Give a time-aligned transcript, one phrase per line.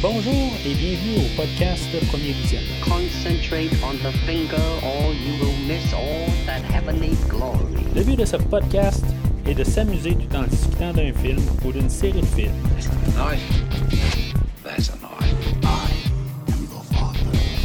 [0.00, 2.60] Bonjour et bienvenue au podcast Premier Vision.
[2.82, 7.84] Concentrate on the finger or you will miss all that heavenly glory.
[7.94, 9.04] Le but de ce podcast
[9.46, 12.54] est de s'amuser tout en discutant d'un film ou d'une série de films.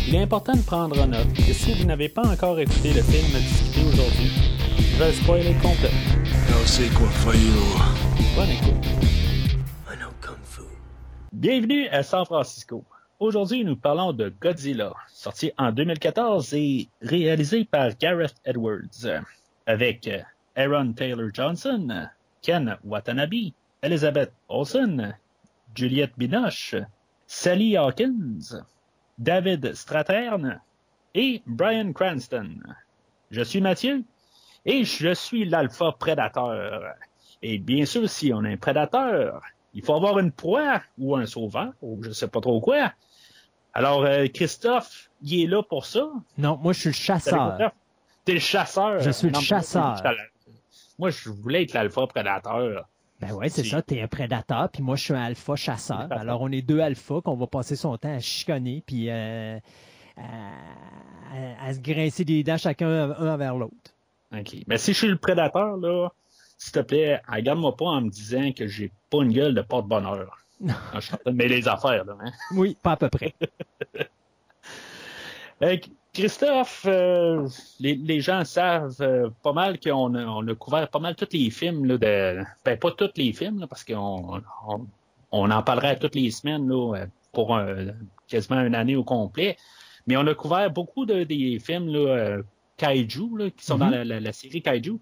[0.06, 3.02] Il est important de prendre en note que si vous n'avez pas encore écouté le
[3.02, 4.30] film discuté aujourd'hui,
[4.78, 5.56] je vais le spoiler
[6.66, 7.54] sequel for you.
[8.36, 8.93] Bonne écoute.
[11.44, 12.86] Bienvenue à San Francisco.
[13.20, 19.26] Aujourd'hui, nous parlons de Godzilla, sorti en 2014 et réalisé par Gareth Edwards,
[19.66, 20.22] avec euh,
[20.56, 22.08] Aaron Taylor Johnson,
[22.42, 25.18] Ken Watanabe, Elizabeth Olsen,
[25.76, 26.76] Juliette Binoche,
[27.28, 28.64] Sally Hawkins,
[29.18, 30.62] David Strathairn
[31.14, 32.56] et Brian Cranston.
[33.32, 34.06] Je suis Mathieu
[34.64, 36.94] et je suis l'alpha prédateur.
[37.42, 39.42] Et bien sûr, si on est un prédateur,
[39.74, 42.92] il faut avoir une proie ou un sauveur ou je sais pas trop quoi.
[43.74, 46.08] Alors, euh, Christophe, il est là pour ça.
[46.38, 47.72] Non, moi, je suis le chasseur.
[48.26, 49.00] T'es le chasseur.
[49.00, 50.02] Je suis le Non, chasseur.
[51.00, 52.88] moi, je voulais être l'alpha prédateur.
[53.20, 56.08] Ben ouais, c'est ça, t'es un prédateur, puis moi, je suis un alpha chasseur.
[56.12, 59.58] Alors, on est deux alphas qu'on va passer son temps à chicaner, puis euh,
[60.18, 63.74] à, à- à se grincer des dents chacun un envers l'autre.
[64.38, 64.56] OK.
[64.68, 66.10] Mais si je suis le prédateur, là,
[66.58, 70.38] s'il te plaît, regarde-moi pas en me disant que j'ai pas une gueule de porte-bonheur.
[70.62, 72.16] Je suis en train de mêler les affaires, là.
[72.24, 72.32] Hein?
[72.56, 73.34] Oui, pas à peu près.
[75.62, 75.78] Euh,
[76.14, 77.48] Christophe, euh,
[77.80, 81.30] les, les gens savent euh, pas mal qu'on a, on a couvert pas mal tous
[81.32, 84.88] les films, là, de, ben pas tous les films, là, parce qu'on on,
[85.32, 87.94] on en parlerait toutes les semaines là, pour un-
[88.28, 89.58] quasiment une année au complet.
[90.06, 92.38] Mais on a couvert beaucoup de, des films là,
[92.78, 93.92] Kaiju, là, qui sont dans Mhm.
[93.94, 95.00] la, la- la série Kaiju,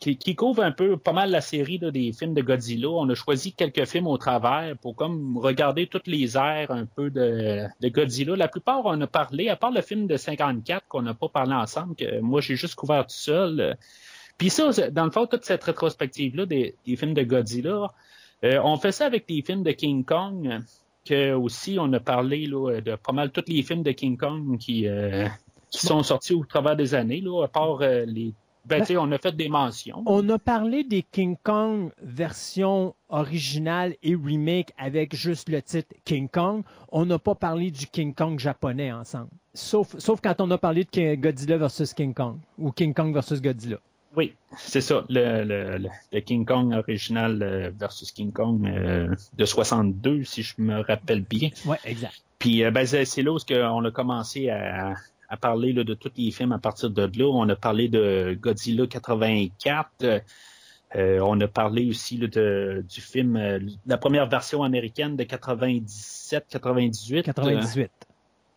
[0.00, 2.88] qui, couvrent un peu pas mal la série des films de Godzilla.
[2.88, 7.10] On a choisi quelques films au travers pour comme regarder toutes les airs un peu
[7.10, 8.36] de, Godzilla.
[8.36, 11.54] La plupart, on a parlé, à part le film de 54 qu'on n'a pas parlé
[11.54, 13.76] ensemble, que moi j'ai juste couvert tout seul.
[14.36, 17.92] Puis ça, dans le fond, toute cette rétrospective-là des, films de Godzilla,
[18.44, 20.60] euh, on fait ça avec des films de King Kong,
[21.04, 24.58] que aussi on a parlé là, de pas mal tous les films de King Kong
[24.58, 25.28] qui, euh,
[25.70, 28.32] sont sortis au travers des années, là, à part euh, les.
[28.66, 30.02] Ben, sais, on a fait des mentions.
[30.06, 36.28] On a parlé des King Kong version originale et remake avec juste le titre King
[36.28, 36.62] Kong.
[36.90, 39.28] On n'a pas parlé du King Kong japonais ensemble.
[39.52, 43.40] Sauf, sauf quand on a parlé de Godzilla versus King Kong ou King Kong versus
[43.40, 43.78] Godzilla.
[44.16, 45.78] Oui, c'est ça, le,
[46.12, 51.22] le, King Kong original euh, versus King Kong euh, de 62, si je me rappelle
[51.22, 51.50] bien.
[51.66, 52.22] Ouais, exact.
[52.38, 54.94] Puis euh, ben, c'est là où qu'on a commencé à,
[55.34, 57.26] à parler là, de tous les films à partir de là.
[57.26, 59.90] On a parlé de Godzilla 84.
[60.96, 66.46] euh, on a parlé aussi de, du film, euh, la première version américaine de 97,
[66.48, 67.18] 98.
[67.18, 67.90] euh, 98.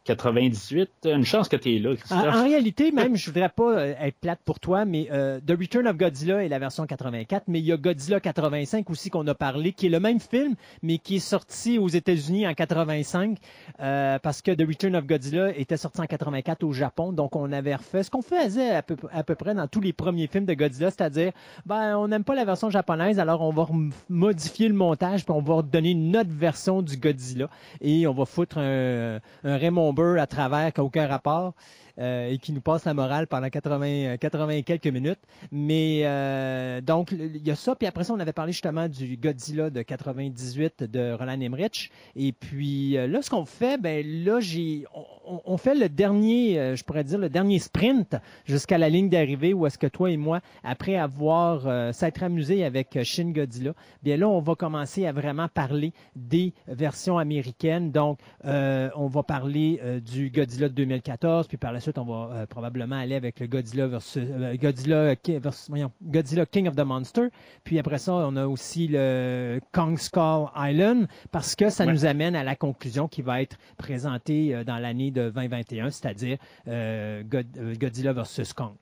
[0.07, 0.89] 98.
[1.05, 2.35] Une chance que tu es là, En, Christophe.
[2.35, 5.85] en réalité, même, je voudrais pas euh, être plate pour toi, mais euh, The Return
[5.87, 9.35] of Godzilla est la version 84, mais il y a Godzilla 85 aussi qu'on a
[9.35, 13.37] parlé, qui est le même film, mais qui est sorti aux États-Unis en 85,
[13.81, 17.51] euh, parce que The Return of Godzilla était sorti en 84 au Japon, donc on
[17.51, 20.45] avait refait ce qu'on faisait à peu, à peu près dans tous les premiers films
[20.45, 21.33] de Godzilla, c'est-à-dire,
[21.65, 23.67] ben, on n'aime pas la version japonaise, alors on va
[24.09, 27.49] modifier le montage, puis on va donner notre version du Godzilla,
[27.81, 31.53] et on va foutre un, un Raymond À travers aucun rapport
[31.99, 35.19] euh, et qui nous passe la morale pendant 80, euh, 80 et quelques minutes.
[35.51, 37.75] Mais euh, donc, il y a ça.
[37.75, 41.91] Puis après ça, on avait parlé justement du Godzilla de 98 de Roland Emmerich.
[42.15, 44.85] Et puis euh, là, ce qu'on fait, ben là, j'ai,
[45.25, 48.15] on, fait le dernier, je pourrais dire, le dernier sprint
[48.45, 52.97] jusqu'à la ligne d'arrivée où est-ce que toi et moi, après avoir s'être amusé avec
[53.03, 57.91] Shin Godzilla, bien là, on va commencer à vraiment parler des versions américaines.
[57.91, 62.45] Donc, on va parler du Godzilla de 2014, puis par la suite, on va euh,
[62.45, 67.27] probablement aller avec le Godzilla versus euh, Godzilla, versus- voyons, Godzilla King of the Monster.
[67.63, 71.91] Puis après ça, on a aussi le Kong Skull Island, parce que ça Ouais.
[71.93, 76.37] nous amène à la conclusion qui va être présentée euh, dans l'année de 2021, c'est-à-dire
[76.65, 78.73] God- Godzilla versus Kong.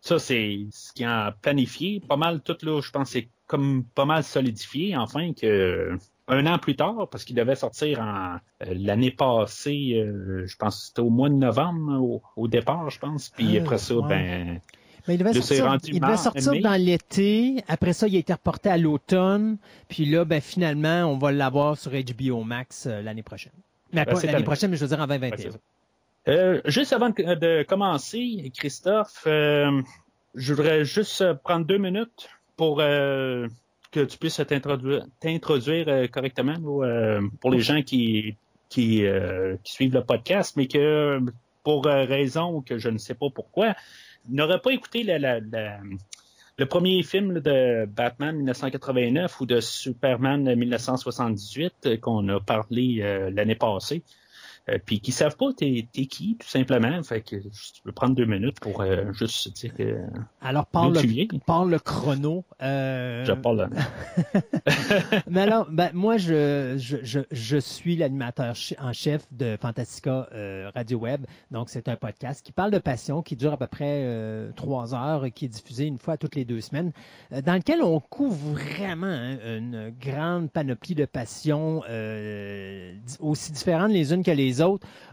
[0.00, 2.00] Ça, c'est ce qui a planifié.
[2.00, 5.96] Pas mal tout là, je pense, c'est comme pas mal solidifié, enfin, que
[6.30, 10.78] un an plus tard, parce qu'il devait sortir en euh, l'année passée, euh, je pense
[10.80, 13.30] que c'était au mois de novembre au, au départ, je pense.
[13.30, 14.08] Puis Ah, après ça, ouais.
[14.08, 14.60] ben
[15.08, 17.62] Mais il devait sortir, il devait dans l'été.
[17.68, 19.58] Après ça, il a été reporté à l'automne.
[19.88, 23.52] Puis là, ben, finalement, on va l'avoir sur HBO Max euh, l'année prochaine.
[23.92, 24.44] Mais Ben, l'année année.
[24.44, 25.36] prochaine, mais je veux dire en Ouais, 2021.
[25.36, 25.58] c'est ça.
[26.28, 29.82] Euh, juste avant de, de commencer, Christophe, euh,
[30.34, 33.48] je voudrais juste prendre deux minutes pour euh,
[33.90, 38.36] que tu puisses t'introduire, euh, correctement euh, pour les gens qui,
[38.78, 41.20] euh, qui suivent le podcast, mais que
[41.62, 43.74] pour raison que je ne sais pas pourquoi,
[44.28, 52.28] n'aurait pas écouté le premier film de Batman 1989 ou de Superman 1978 euh, qu'on
[52.28, 54.02] a parlé l'année passée.
[54.70, 57.02] Euh, puis qui savent pas t'es, t'es qui, tout simplement.
[57.02, 59.98] Fait que tu peux prendre deux minutes pour euh, juste dire que
[60.40, 62.44] Alors, parle le, parle le chrono.
[62.62, 63.68] Euh, Je parle.
[65.30, 70.28] Mais alors, ben, moi, je, je, je, je suis l'animateur en chef de Fantastica
[70.74, 71.26] Radio Web.
[71.50, 74.06] Donc, c'est un podcast qui parle de passion, qui dure à peu près
[74.56, 76.92] trois heures, et qui est diffusé une fois toutes les deux semaines,
[77.30, 81.82] dans lequel on couvre vraiment hein, une grande panoplie de passions,
[83.20, 84.59] aussi différentes les unes que les autres.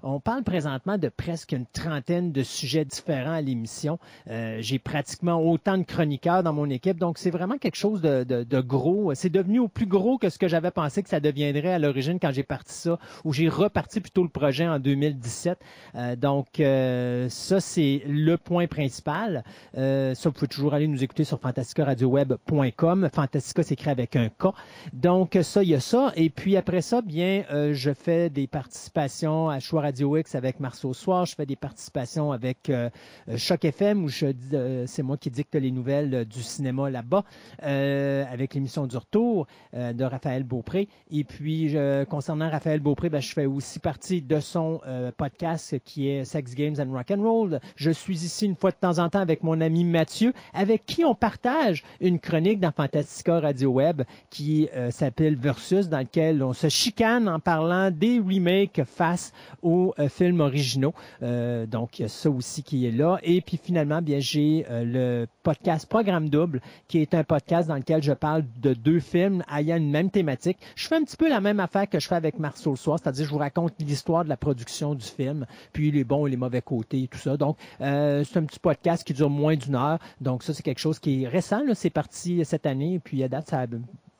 [0.03, 3.99] On parle présentement de presque une trentaine de sujets différents à l'émission.
[4.29, 8.61] Euh, J'ai pratiquement autant de chroniqueurs dans mon équipe, donc c'est vraiment quelque chose de,
[8.61, 9.13] gros.
[9.13, 12.19] C'est devenu au plus gros que ce que j'avais pensé que ça deviendrait à l'origine
[12.19, 15.59] quand j'ai parti ça, ou j'ai reparti plutôt le projet en 2017.
[15.95, 19.43] Euh, donc euh, ça, c'est le point principal.
[19.73, 23.09] Ça, vous pouvez toujours aller nous écouter sur fantasticaradioweb.com.
[23.13, 24.47] Fantastica s'écrit avec un K.
[24.93, 26.11] Donc ça, il y a ça.
[26.15, 30.93] Et puis après ça, bien, je fais des participations à Choix Radio X avec Marceau
[30.93, 31.25] Soir.
[31.25, 32.89] Je fais des participations avec euh,
[33.27, 36.89] euh, Choc FM où je euh, c'est moi qui dicte les nouvelles euh, du cinéma
[36.89, 37.23] là-bas
[37.59, 40.87] avec l'émission du retour de Raphaël Beaupré.
[41.11, 41.75] Et puis
[42.09, 44.79] concernant Raphaël Beaupré, ben, je fais aussi partie de son
[45.17, 47.59] podcast qui est Sex Games and Rock and Roll.
[47.75, 51.03] Je suis ici une fois de temps en temps avec mon ami Mathieu, avec qui
[51.03, 56.69] on partage une chronique dans Fantastica Radio Web qui s'appelle Versus, dans lequel on se
[56.69, 59.16] chicane en parlant des remakes face
[59.61, 60.93] aux euh, films originaux.
[61.23, 63.19] Euh, donc, il y a ça aussi qui est là.
[63.23, 67.75] Et puis finalement, bien, j'ai euh, le podcast Programme Double, qui est un podcast dans
[67.75, 70.57] lequel je parle de deux films ayant une même thématique.
[70.75, 72.99] Je fais un petit peu la même affaire que je fais avec Marceau le soir,
[73.01, 76.37] c'est-à-dire je vous raconte l'histoire de la production du film, puis les bons et les
[76.37, 77.37] mauvais côtés et tout ça.
[77.37, 79.99] Donc, c'est un petit podcast qui dure moins d'une heure.
[80.21, 81.61] Donc, ça, c'est quelque chose qui est récent.
[81.73, 83.67] C'est parti cette année, puis à date, ça a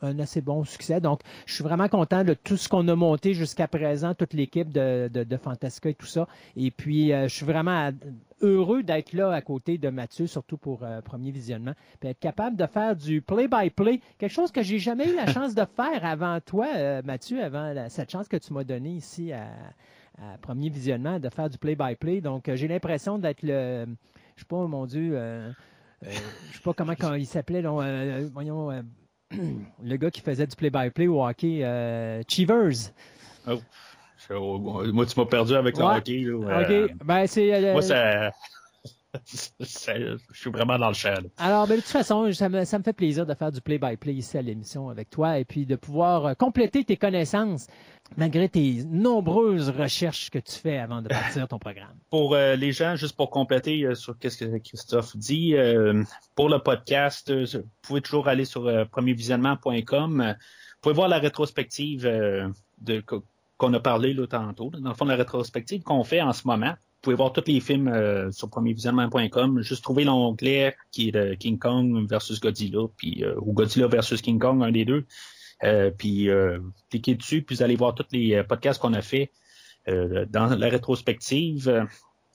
[0.02, 1.02] un assez bon succès.
[1.02, 4.72] Donc, je suis vraiment content de tout ce qu'on a monté jusqu'à présent, toute l'équipe
[4.72, 6.28] de, de, Fantastica et tout ça.
[6.56, 7.92] Et puis, euh, je suis vraiment
[8.42, 12.56] heureux d'être là à côté de Mathieu, surtout pour euh, premier visionnement, puis être capable
[12.56, 16.40] de faire du play-by-play, quelque chose que j'ai jamais eu la chance de faire avant
[16.42, 19.48] toi, euh, Mathieu, avant cette chance que tu m'as donnée ici à,
[20.42, 22.22] premier visionnement, de faire du play-by-play.
[22.22, 23.86] Donc, j'ai l'impression d'être le,
[24.36, 25.16] je sais pas, mon Dieu,
[26.02, 28.72] je sais pas comment il s'appelait, voyons,
[29.32, 32.92] le gars qui faisait du play-by-play au hockey, euh, Cheevers.
[33.48, 33.60] Oh.
[34.30, 35.98] Moi, tu m'as perdu avec le Ouais.
[35.98, 36.20] hockey.
[36.26, 36.60] là.
[36.70, 36.92] Euh, OK.
[37.06, 37.54] Ben, c'est.
[37.54, 38.32] euh, Moi, ça...
[39.26, 41.14] Je suis vraiment dans le champ.
[41.14, 41.30] là.
[41.38, 44.14] Alors, ben, de toute façon, ça me, ça me fait plaisir de faire du play-by-play
[44.14, 47.68] ici à l'émission avec toi et puis de pouvoir euh, compléter tes connaissances
[48.16, 51.98] malgré tes nombreuses recherches que tu fais avant de partir ton programme.
[52.10, 56.04] Pour euh, les gens, juste pour compléter euh, sur qu'est-ce que Christophe dit, euh,
[56.36, 60.36] pour le podcast, vous pouvez toujours aller sur premiervisionnement.com.
[60.38, 63.04] Vous pouvez voir la rétrospective de
[63.58, 64.70] qu'on a parlé là, tantôt.
[64.70, 66.76] Dans le fond, la rétrospective qu'on fait en ce moment.
[66.98, 69.62] Vous pouvez voir tous les films euh, sur premiervisionnement.com.
[69.62, 74.22] Juste trouver l'onglet qui est de King Kong versus Godzilla, puis euh, ou Godzilla versus
[74.22, 75.06] King Kong, un des deux.
[75.64, 76.60] Euh, puis euh,
[76.90, 79.32] cliquez dessus, puis vous allez voir tous les euh, podcasts qu'on a fait
[79.88, 81.70] euh, dans la rétrospective.
[81.70, 81.86] euh,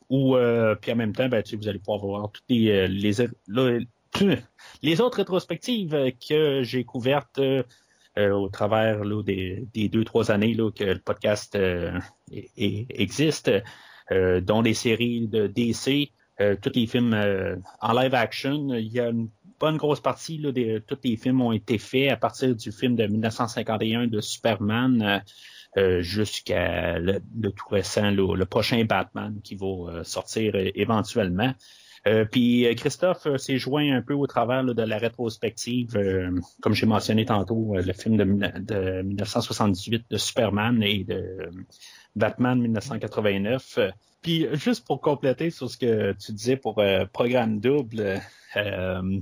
[0.09, 2.87] ou euh, puis en même temps, ben, tu vous allez pouvoir voir toutes les euh,
[2.87, 3.87] les,
[4.83, 7.63] les autres rétrospectives euh, que j'ai couvertes euh,
[8.19, 11.99] euh, au travers là, des, des deux trois années là, que le podcast euh,
[12.57, 13.61] existe, euh,
[14.41, 18.75] dont les séries de DC, euh, tous les films euh, en live action.
[18.75, 19.29] Il y a une
[19.61, 22.97] bonne grosse partie là, des tous les films ont été faits à partir du film
[22.97, 25.03] de 1951 de Superman.
[25.03, 25.19] euh,
[25.79, 30.71] euh, jusqu'à le, le tout récent, là, le prochain Batman qui va euh, sortir euh,
[30.75, 31.55] éventuellement.
[32.07, 35.97] Euh, puis euh, Christophe euh, s'est joint un peu au travers là, de la rétrospective,
[35.97, 38.25] euh, comme j'ai mentionné tantôt, euh, le film de,
[38.61, 41.51] de 1978 de Superman et de euh,
[42.17, 43.79] Batman 1989.
[43.79, 43.91] Euh,
[44.21, 48.21] Puis juste pour compléter sur ce que tu disais pour euh, programme double,
[48.57, 49.21] euh,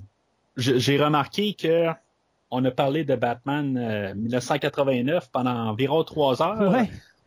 [0.57, 1.87] j'ai remarqué que
[2.51, 6.75] on a parlé de Batman euh, 1989 pendant environ trois heures.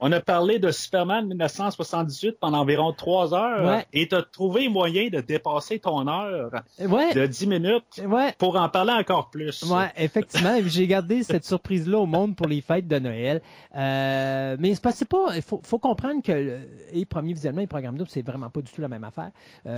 [0.05, 3.85] On a parlé de Superman 1978 pendant environ trois heures Ouais.
[3.93, 7.13] et tu as trouvé moyen de dépasser ton heure Ouais.
[7.13, 8.33] de 10 minutes Ouais.
[8.37, 9.63] pour en parler encore plus.
[9.63, 10.57] Ouais, effectivement.
[10.65, 13.41] J'ai gardé cette surprise-là au monde pour les fêtes de Noël.
[13.77, 16.59] Euh, mais c'est pas, pas, il faut, faut comprendre que
[16.91, 19.31] et premier visionnement et programme double, c'est vraiment pas du tout la même affaire.
[19.65, 19.71] Euh,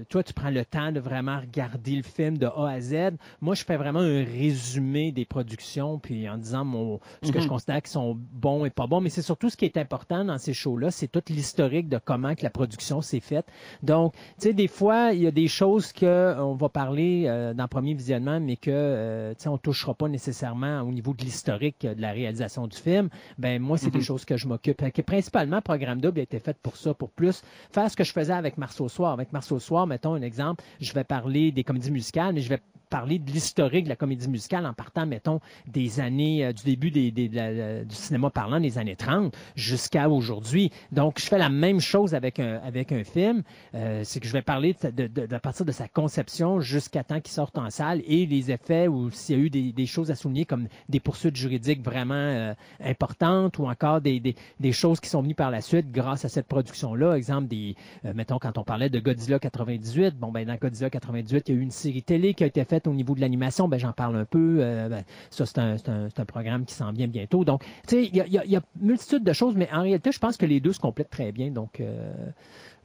[0.00, 2.94] euh, toi, tu prends le temps de vraiment regarder le film de A à Z.
[3.42, 7.44] Moi, je fais vraiment un résumé des productions, puis en disant mon, ce que Mhm.
[7.44, 9.00] je considère qui sont bons et pas bons.
[9.02, 12.34] Mais c'est surtout ce qui est important dans ces shows-là, c'est tout l'historique de comment
[12.34, 13.46] que la production s'est faite.
[13.82, 17.24] Donc, tu sais, des fois, il y a des choses que euh, on va parler
[17.26, 20.92] euh, dans le premier visionnement, mais que euh, tu sais, on touchera pas nécessairement au
[20.92, 23.08] niveau de l'historique euh, de la réalisation du film.
[23.38, 24.04] Ben moi, c'est des Mhm.
[24.04, 24.82] choses que je m'occupe.
[25.06, 28.32] Principalement, Programme Double a été fait pour ça, pour plus faire ce que je faisais
[28.32, 29.12] avec Marceau Soir.
[29.12, 32.60] Avec Marceau Soir, mettons un exemple, je vais parler des comédies musicales, mais je vais
[32.92, 36.90] parler de l'historique de la comédie musicale en partant, mettons, des années, euh, du début
[37.30, 40.70] la- du cinéma parlant des années 30 jusqu'à aujourd'hui.
[40.92, 43.44] Donc, je fais la même chose avec un, avec un film.
[43.74, 47.32] Euh, c'est que je vais parler de, de partir de sa conception jusqu'à temps qu'il
[47.32, 50.44] sorte en salle et les effets ou s'il y a eu des, choses à souligner
[50.44, 55.34] comme des poursuites juridiques vraiment euh, importantes ou encore des, des, choses qui sont venues
[55.34, 57.14] par la suite grâce à cette production-là.
[57.16, 61.48] Exemple, des, euh, mettons, quand on parlait de Godzilla 98, bon, ben, dans Godzilla 98,
[61.48, 63.68] il y a eu une série télé qui a été faite au niveau de l'animation,
[63.68, 64.58] ben, j'en parle un peu.
[64.60, 67.44] Euh, ben, ça, c'est un, programme qui s'en vient bientôt.
[67.44, 69.68] Donc, tu sais, il y a, y a- il y a multitude de choses, mais
[69.72, 71.50] en réalité, je pense que les deux se complètent très bien.
[71.50, 72.12] Donc, euh,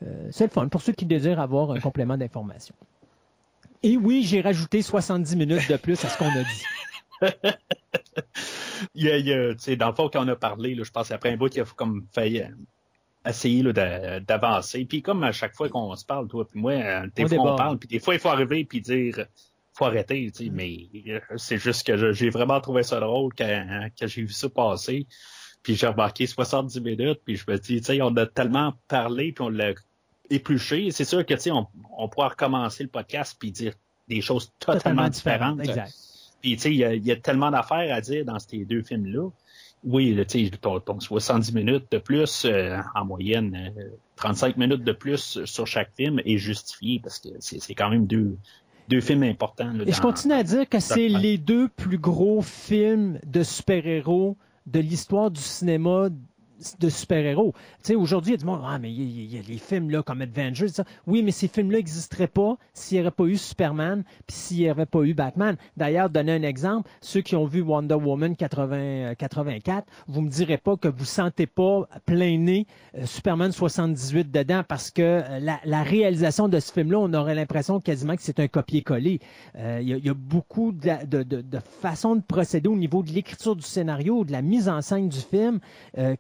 [0.04, 2.76] euh, c'est le fun pour ceux qui désirent avoir un complément d'information.
[3.84, 6.64] Et oui, j'ai rajouté 70 minutes de plus à ce qu'on a dit.
[8.94, 11.10] Il y a, il y dans le fond, quand on a parlé, là, je pense
[11.10, 12.06] après un bout, il a comme
[13.26, 14.86] essayer d'avancer.
[14.86, 17.56] Puis comme à chaque fois qu'on se parle, toi puis moi, des On fois on
[17.56, 19.26] parle, puis des fois il faut arriver puis dire
[19.78, 23.90] faut arrêter, tu sais, mais euh, c'est juste que j'ai vraiment trouvé ça drôle quand,
[24.00, 25.08] quand j'ai vu ça passer.
[25.64, 29.34] Puis j'ai remarqué 70 minutes, puis je me dis, tu sais, on a tellement parlé,
[29.34, 29.74] puis on l'a
[30.30, 30.92] épluché.
[30.92, 31.68] C'est sûr que, tu sais, on,
[31.98, 33.74] on pourra recommencer le podcast puis dire
[34.08, 35.60] des choses totalement, différentes.
[35.60, 35.94] Exact.
[36.42, 38.64] Puis, tu sais, il y, a- il y a tellement d'affaires à dire dans ces
[38.66, 39.30] deux films-là.
[39.84, 43.84] Oui, tu sais, ton, ton 70 minutes de plus, euh, en moyenne, euh,
[44.16, 48.38] 35 minutes de plus sur chaque film est justifié parce que c'est quand même deux,
[48.88, 49.72] deux films importants.
[49.74, 54.38] là, Et je continue à dire que c'est les deux plus gros films de super-héros
[54.66, 56.10] de l'histoire du cinéma
[56.80, 57.54] de super-héros.
[57.84, 60.04] Tu sais, aujourd'hui, il y a du ah, mais il y, a- les films là
[60.04, 60.82] comme Avengers.
[61.06, 64.70] Oui, mais ces films-là n'existeraient pas s'il n'y avait pas eu Superman, puis s'il n'y
[64.70, 65.56] avait pas eu Batman.
[65.78, 70.30] D'ailleurs, donner un exemple, ceux qui ont vu Wonder Woman 80, euh, 84, vous me
[70.30, 75.40] direz pas que vous sentez pas plein nez euh, Superman 78 dedans parce que euh,
[75.64, 79.20] la, réalisation de ce film-là, on aurait l'impression quasiment que c'est un copier-coller.
[79.56, 84.26] Euh, Il y, a- beaucoup de, façons de procéder au niveau de l'écriture du scénario,
[84.26, 85.60] de la mise en scène du film,
[85.98, 86.16] euh,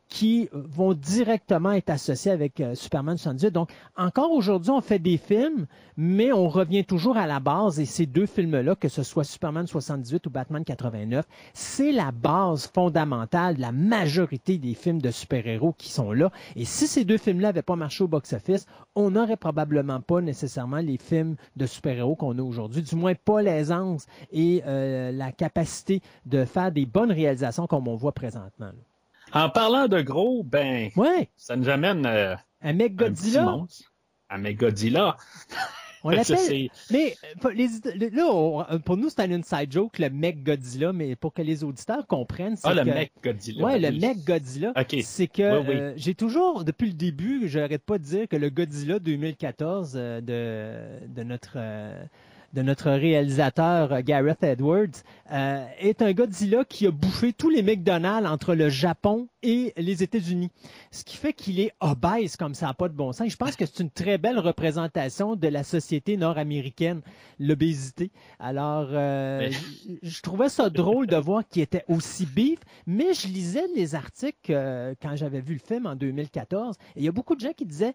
[0.51, 3.51] vont directement être associés avec euh, Superman 78.
[3.51, 7.85] Donc, encore aujourd'hui, on fait des films, mais on revient toujours à la base, et
[7.85, 13.55] ces deux films-là, que ce soit Superman 78 ou Batman 89, c'est la base fondamentale
[13.55, 16.31] de la majorité des films de super-héros qui sont là.
[16.55, 18.65] Et si ces deux films-là n'avaient pas marché au box-office,
[18.95, 23.41] on n'aurait probablement pas nécessairement les films de super-héros qu'on a aujourd'hui, du moins pas
[23.41, 28.71] l'aisance et euh, la capacité de faire des bonnes réalisations comme on voit présentement.
[29.33, 33.43] En parlant de gros, ben, Ouais, ça nous amène euh, un mec un petit Godzilla,
[33.43, 33.91] monstre.
[34.29, 35.17] À Megodzilla.
[36.03, 36.69] on l'appelle.
[36.91, 37.15] Mais
[37.53, 41.33] les, là, on- euh, pour nous, c'est un inside joke, le mec Godzilla, mais pour
[41.33, 43.65] que les auditeurs comprennent, Ah, le que- mec Godzilla.
[43.65, 44.95] Ouais, le mec Godzilla, Ok.
[45.03, 45.75] c'est que Oui, oui.
[45.75, 50.21] euh, j'ai toujours, depuis le début, j'arrête pas de dire que le Godzilla 2014 euh,
[50.21, 51.57] de, de notre
[52.57, 54.87] de notre réalisateur euh, Gareth Edwards
[55.31, 60.01] euh, est un Godzilla qui a bouffé tous les McDonald's entre le Japon et les
[60.01, 60.49] États-Unis.
[60.91, 63.29] Ce qui fait qu'il est obèse comme ça n'a pas de bon sens.
[63.29, 67.01] Je pense que c'est une très belle représentation de la société nord-américaine,
[67.39, 68.09] l'obésité.
[68.39, 73.13] Alors, euh, Mais- je, je trouvais ça drôle de voir qu'il était aussi bif, mais
[73.13, 77.07] je lisais les articles euh, quand j'avais vu le film en 2014, et il y
[77.07, 77.93] a beaucoup de gens qui disaient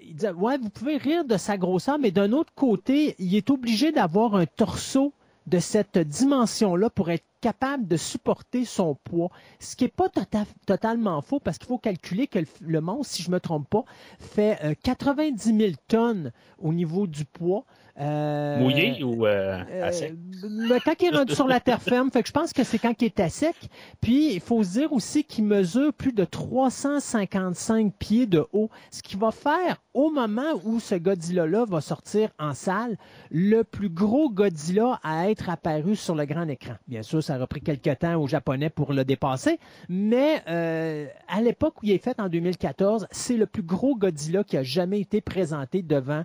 [0.00, 3.92] il ouais, vous pouvez rire de sa grosseur, mais d'un autre côté, il est obligé
[3.92, 5.12] d'avoir un torseau
[5.46, 9.30] de cette dimension-là pour être capable de supporter son poids.
[9.60, 13.22] Ce qui n'est pas tota- totalement faux parce qu'il faut calculer que le, monstre, si
[13.22, 13.84] je me trompe pas,
[14.18, 17.64] fait euh, 90 000 tonnes au niveau du poids.
[18.00, 20.14] Euh, Mouillé ou euh, euh, à sec?
[20.84, 22.94] quand il est rendu sur la terre ferme, fait que je pense que c'est quand
[23.02, 23.56] il est à sec.
[24.00, 29.02] Puis il faut se dire aussi qu'il mesure plus de 355 pieds de haut, ce
[29.02, 32.96] qui va faire au moment où ce Godzilla-là va sortir en salle,
[33.32, 36.74] le plus gros Godzilla à être apparu sur le grand écran.
[36.86, 41.40] Bien sûr, ça a repris quelques temps aux Japonais pour le dépasser, mais euh, à
[41.40, 45.00] l'époque où il est fait en 2014, c'est le plus gros Godzilla qui a jamais
[45.00, 46.22] été présenté devant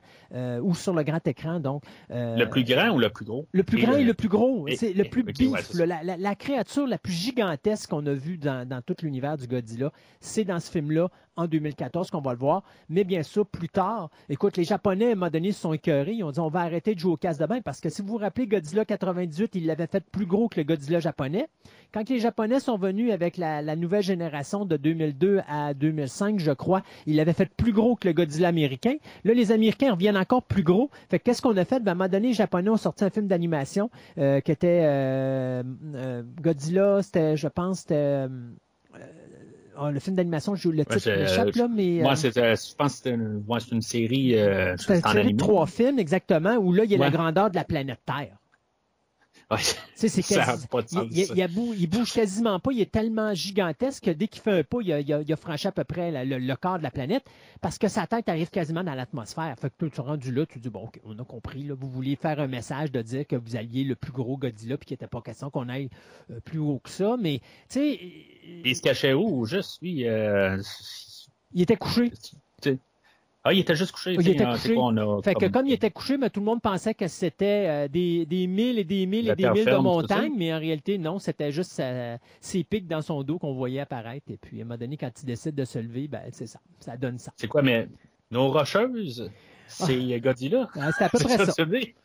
[0.61, 1.59] ou sur le grand écran.
[1.63, 3.47] Donc, euh, Le plus grand ou le plus gros?
[3.51, 4.67] le plus grand et le plus gros.
[4.75, 5.69] C'est le plus ok, ouais, beef.
[5.71, 5.85] c'est là.
[5.85, 9.47] la, la- la créature la plus gigantesque qu'on a vue dans, dans tout l'univers du
[9.47, 12.63] Godzilla, c'est dans ce film-là, en 2014, qu'on va le voir.
[12.89, 16.13] Mais bien sûr, plus tard, écoute, les Japonais, à un moment donné, se sont écœurés.
[16.13, 18.01] Ils ont dit on va arrêter de jouer au casse de bain parce que si
[18.01, 21.47] vous vous rappelez, Godzilla 98, ils l'avaient fait plus gros que le Godzilla japonais.
[21.93, 26.81] Quand les Japonais sont venus avec la, nouvelle génération de 2002 à 2005, je crois,
[27.05, 28.95] ils l'avaient fait plus gros que le Godzilla américain.
[29.23, 30.89] Là, les Américains reviennent encore plus gros.
[31.09, 31.79] Fait que qu'est-ce qu'on a fait?
[31.79, 34.81] Ben, à un moment donné, les Japonais ont sorti un film d'animation euh, qui était
[34.83, 35.61] euh,
[35.93, 38.27] euh, Godzilla, c'était, je pense, c'était...
[39.77, 41.99] euh, oh, le film d'animation, je- le titre je- m'échappe, là, mais...
[41.99, 44.37] euh, Moi, c'est, euh, je pense que c'est une, ouais, c'est une série.
[44.37, 47.49] Euh, c'est une série de trois films, exactement, où là, il y a la grandeur
[47.49, 48.37] de la planète Terre.
[49.51, 49.57] Ouais.
[49.95, 51.33] C'est Ça a quasi- pas de il, sens, il- ça.
[51.35, 52.71] il a bou- il bouge quasiment pas.
[52.71, 55.83] Il est tellement gigantesque que dès qu'il fait un pas, il a, franchi à peu
[55.83, 57.23] près la- le, le quart de la planète
[57.61, 59.55] parce que sa tête arrive quasiment dans l'atmosphère.
[59.59, 61.63] Fait que tu rendu là, tu dis, bon, on a compris.
[61.63, 64.77] Là, vous vouliez faire un message de dire que vous alliez le plus gros Godzilla
[64.77, 65.89] puis qu'il n'était pas question qu'on aille
[66.31, 67.15] euh, plus haut que ça.
[67.19, 67.99] Mais, tu sais,
[68.65, 69.45] Il se cachait où?
[69.45, 70.07] Juste, lui.
[70.07, 70.57] euh,
[71.53, 72.11] il était couché.
[73.45, 74.13] Ah, il était juste couché.
[74.13, 74.57] Il était couché.
[74.69, 76.93] c'est quoi, on a Fait que comme il était couché, mais tout le monde pensait
[76.93, 80.53] que c'était euh, des, des milles et des milles et des milles de montagne, mais
[80.53, 84.31] en réalité, non, c'était juste sa- ses pics dans son dos qu'on voyait apparaître.
[84.31, 86.59] Et puis, à un moment donné, quand il décide de se lever, ben, c'est ça.
[86.79, 87.33] Ça donne ça.
[87.35, 87.89] C'est quoi, mais
[88.31, 89.29] nos rocheuses,
[89.67, 90.69] c'est Godzilla?
[90.79, 91.53] Ah, C'est à peu près ça.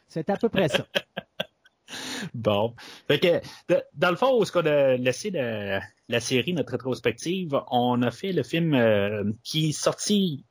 [0.09, 0.87] C'est à peu près ça.
[2.35, 2.75] Bon.
[3.07, 3.41] Fait que,
[3.73, 8.03] de- dans le fond, où est-ce qu'on a laissé la, la série, notre rétrospective, on
[8.03, 10.45] a fait le film euh, qui est sorti,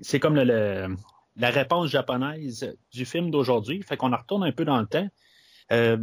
[0.00, 0.96] c'est comme le, le-
[1.36, 3.82] la réponse japonaise du film d'aujourd'hui.
[3.82, 5.08] Fait qu'on en retourne un peu dans le temps.
[5.72, 5.96] Euh,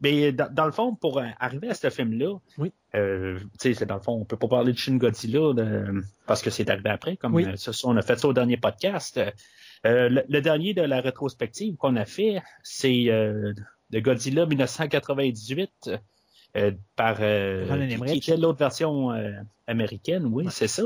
[0.00, 2.72] mais dans, dans le fond, pour euh, arriver à ce film-là, Oui.
[2.96, 6.02] euh, tu sais, c'est dans le fond, on peut pas parler de Shin Godzilla de-
[6.26, 7.46] parce que c'est arrivé après, comme Oui.
[7.46, 9.20] euh, ça, on a fait ça au dernier podcast.
[9.86, 13.52] Euh, le, le dernier de la rétrospective qu'on a fait, c'est euh,
[13.90, 15.90] de Godzilla 1998
[16.56, 19.30] euh, par euh, qui- était l'autre version euh,
[19.68, 20.82] américaine, oui, c'est ça.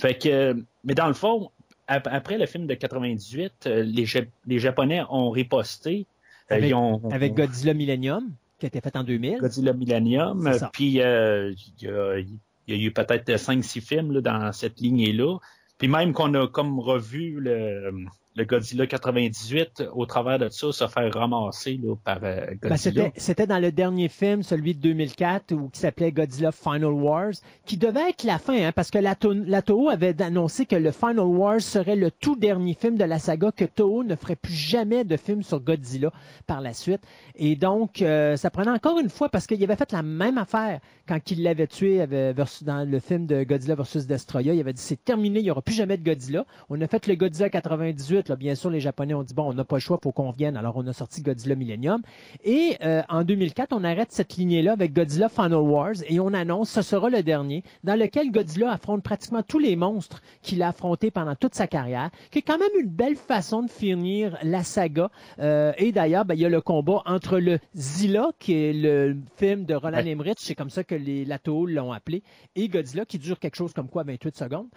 [0.00, 1.50] Fait que, euh, mais dans le fond,
[1.88, 4.06] après le film de 98, euh, les,
[4.46, 6.06] les Japonais ont riposté.
[6.50, 9.38] Euh, Avec- ils ont, Avec Godzilla Millennium, qui a été fait en 2000.
[9.40, 10.50] Godzilla Millennium.
[10.72, 12.28] Puis euh, il y, a, il
[12.68, 15.38] y a eu peut-être 5-6 films là, dans cette lignée-là.
[15.78, 17.92] Puis même qu'on a comme revu le,
[18.36, 22.76] le Godzilla 98 au travers de ça, se faire ramasser là, par euh, Ben, Godzilla.
[22.76, 27.32] c'était, c'était dans le dernier film, celui de 2004, où, qui s'appelait Godzilla Final Wars,
[27.64, 30.76] qui devait être la fin, hein, parce que la, To- la Toho avait annoncé que
[30.76, 34.36] le Final Wars serait le tout dernier film de la saga, que Toho ne ferait
[34.36, 36.12] plus jamais de film sur Godzilla
[36.46, 37.00] par la suite.
[37.36, 40.80] Et donc, euh, ça prenait encore une fois, parce qu'il avait fait la même affaire
[41.08, 44.52] quand il l'avait tué versus- dans le film de Godzilla versus Destroya.
[44.52, 46.44] Il avait dit, c'est terminé, il n'y aura plus jamais de Godzilla.
[46.68, 49.54] On a fait le Godzilla 98, là, bien sûr, les Japonais ont dit, bon, on
[49.54, 50.56] n'a pas le choix, faut qu'on revienne.
[50.56, 52.02] Alors, on a sorti Godzilla Millennium.
[52.44, 56.70] Et euh, en 2004, on arrête cette lignée-là avec Godzilla Final Wars et on annonce
[56.70, 61.10] ce sera le dernier, dans lequel Godzilla affronte pratiquement tous les monstres qu'il a affrontés
[61.10, 65.10] pendant toute sa carrière, qui est quand même une belle façon de finir la saga.
[65.38, 69.16] Euh, et d'ailleurs, ben, il y a le combat entre le Zilla, qui est le
[69.36, 69.98] film de Roland.
[69.98, 72.22] Emmerich, c'est comme ça que les Lato l'ont appelé,
[72.54, 74.68] et Godzilla, qui dure quelque chose comme quoi, 28 secondes.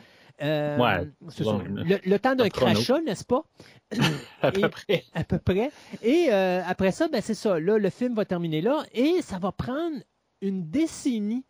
[0.41, 1.07] Euh, Ouais,
[1.43, 3.43] bon, le, le temps d'un crachat, n'est-ce pas?
[4.41, 5.03] à peu et- près.
[5.13, 5.71] à peu près.
[6.03, 7.59] Et euh, après ça, ben, c'est ça.
[7.59, 9.97] Là, le film va terminer là et ça va prendre
[10.41, 11.43] une décennie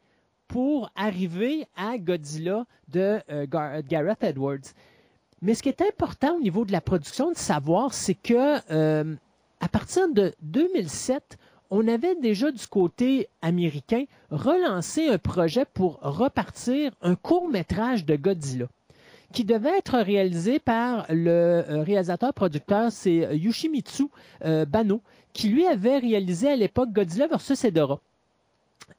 [0.47, 4.73] pour arriver à Godzilla de euh, Gar- Gareth Edwards.
[5.41, 8.57] Mais ce qui est important au niveau de la production de savoir, c'est que
[9.61, 11.37] à partir de 2007,
[11.69, 18.15] on avait déjà du côté américain relancé un projet pour repartir un court métrage de
[18.15, 18.65] Godzilla
[19.33, 24.05] qui devait être réalisé par le euh, réalisateur-producteur, c'est euh, Yoshimitsu
[24.45, 25.01] euh, Bano,
[25.33, 27.65] qui lui avait réalisé à l'époque Godzilla vs.
[27.65, 27.99] Hedorah.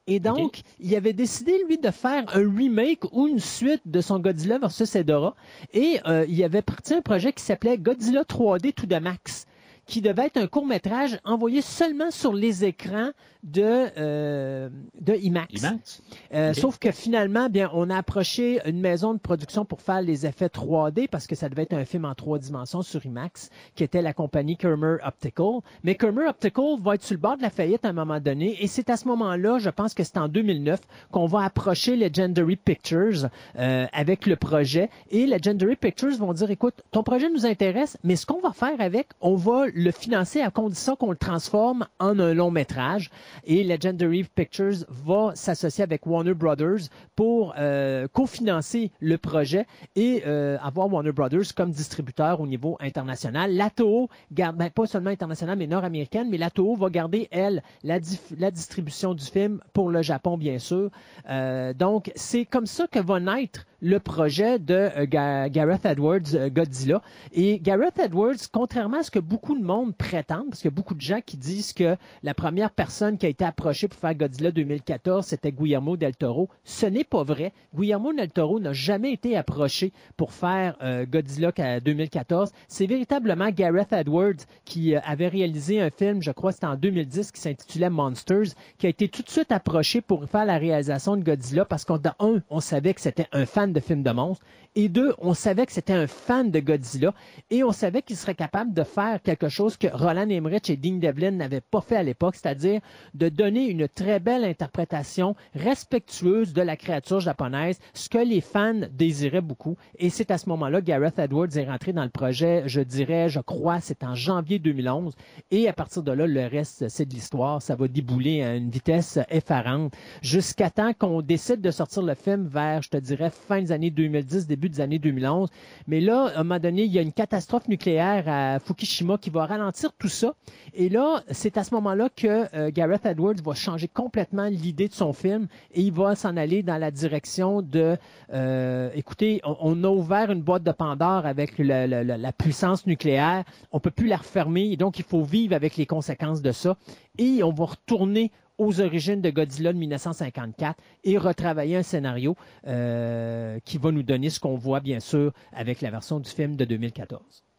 [0.06, 4.18] Et donc, il avait décidé, lui, de faire un remake ou une suite de son
[4.18, 4.96] Godzilla vs.
[4.96, 5.34] Hedorah.
[5.72, 9.46] Et euh, il avait parti un projet qui s'appelait Godzilla 3D to the Max
[9.90, 13.10] qui devait être un court métrage envoyé seulement sur les écrans
[13.42, 14.68] de, euh,
[15.00, 15.52] de IMAX.
[15.54, 16.02] IMAX?
[16.32, 16.54] Euh.
[16.54, 20.46] Sauf que finalement, bien, on a approché une maison de production pour faire les effets
[20.46, 24.02] 3D parce que ça devait être un film en trois dimensions sur IMAX, qui était
[24.02, 25.60] la compagnie Kermer Optical.
[25.82, 28.62] Mais Kermer Optical va être sur le bord de la faillite à un moment donné,
[28.62, 32.56] et c'est à ce moment-là, je pense que c'est en 2009, qu'on va approcher Legendary
[32.56, 34.88] Pictures euh, avec le projet.
[35.10, 38.80] Et Legendary Pictures vont dire, écoute, ton projet nous intéresse, mais ce qu'on va faire
[38.80, 43.10] avec, on va le financer à condition qu'on le transforme en un long métrage.
[43.44, 49.66] Et Legendary Pictures va s'associer avec Warner Brothers pour euh, cofinancer le projet
[49.96, 53.54] et euh, avoir Warner Brothers comme distributeur au niveau international.
[53.54, 57.98] La Toho ben, pas seulement international, mais nord-américaine, mais la Toho va garder, elle, la,
[58.38, 60.90] la distribution du film pour le Japon, bien sûr.
[61.28, 66.48] Euh, donc, c'est comme ça que va naître le projet de euh, Ga- Gareth Edwards,
[66.50, 67.00] Godzilla.
[67.32, 70.74] Et Gareth Edwards, contrairement à ce que beaucoup de monde prétendent, parce qu'il y a
[70.74, 74.14] beaucoup de gens qui disent que la première personne qui a été approchée pour faire
[74.14, 77.52] Godzilla 2014, c'était Guillermo del Toro, ce n'est pas vrai.
[77.74, 82.50] Guillermo del Toro n'a jamais été approché pour faire euh, Godzilla qu'à 2014.
[82.68, 87.32] C'est véritablement Gareth Edwards qui euh, avait réalisé un film, je crois c'était en 2010,
[87.32, 91.22] qui s'intitulait Monsters, qui a été tout de suite approché pour faire la réalisation de
[91.22, 94.88] Godzilla parce qu'un, un, on savait que c'était un fan de films de monstres, et
[94.88, 97.12] deux, on savait que c'était un fan de Godzilla,
[97.50, 100.96] et on savait qu'il serait capable de faire quelque chose que Roland Emmerich et Dean
[100.96, 102.80] Devlin n'avaient pas fait à l'époque, c'est-à-dire
[103.14, 108.80] de donner une très belle interprétation respectueuse de la créature japonaise, ce que les fans
[108.92, 109.76] désiraient beaucoup.
[109.98, 113.28] Et c'est à ce moment-là que Gareth Edwards est rentré dans le projet, je dirais,
[113.28, 115.14] je crois, c'est en janvier 2011.
[115.50, 117.62] Et à partir de là, le reste, c'est de l'histoire.
[117.62, 122.46] Ça va débouler à une vitesse effarante jusqu'à temps qu'on décide de sortir le film
[122.46, 125.48] vers, je te dirais, fin des années 2010, début des années 2011.
[125.86, 129.30] Mais là, à un moment donné, il y a une catastrophe nucléaire à Fukushima qui
[129.30, 130.34] va ralentir tout ça.
[130.74, 134.94] Et là, c'est à ce moment-là que euh, Gareth Edwards va changer complètement l'idée de
[134.94, 137.96] son film et il va s'en aller dans la direction de,
[138.32, 143.90] euh, écoutez, on, a ouvert une boîte de Pandore avec la puissance nucléaire, on peut
[143.90, 146.76] plus la refermer, et donc il faut vivre avec les conséquences de ça.
[147.18, 153.58] Et on va retourner aux origines de Godzilla de 1954 et retravailler un scénario euh,
[153.64, 156.66] qui va nous donner ce qu'on voit, bien sûr, avec la version du film de
[156.66, 157.49] 2014.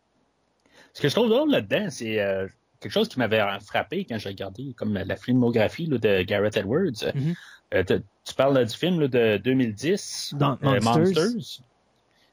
[0.94, 2.48] Ce que je trouve drôle là-dedans, c'est euh,
[2.80, 7.12] quelque chose qui m'avait frappé quand j'ai regardé comme la filmographie là, de Gareth Edwards.
[7.16, 7.34] Mhm.
[7.74, 7.84] Euh,
[8.26, 10.94] tu- parles là, du film là, de 2010, Dans euh, Monsters.
[11.34, 11.64] Monsters.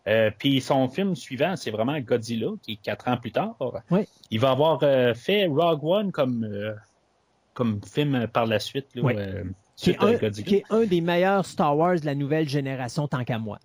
[0.09, 3.57] Euh, Puis son film suivant, c'est vraiment Godzilla, qui est quatre ans plus tard.
[3.91, 4.01] Oui.
[4.31, 6.73] Il va avoir euh, fait Rogue One comme, euh,
[7.55, 8.87] comme film par la suite.
[8.95, 9.15] Là, Oui.
[9.77, 12.49] Qui est, suite à un, qui est un des meilleurs Star Wars de la nouvelle
[12.49, 13.59] génération, tant qu'à moi.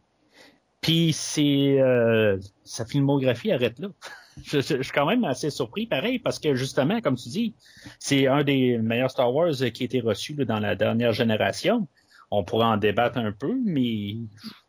[0.81, 3.87] Puis c'est euh, sa filmographie arrête là.
[4.41, 7.55] Je, je- je suis quand même assez surpris, pareil, parce que justement, comme tu dis,
[7.99, 11.11] c'est un des meilleurs Star Wars euh, qui a été reçu là, dans la dernière
[11.13, 11.87] génération.
[12.31, 14.15] On pourrait en débattre un peu, mais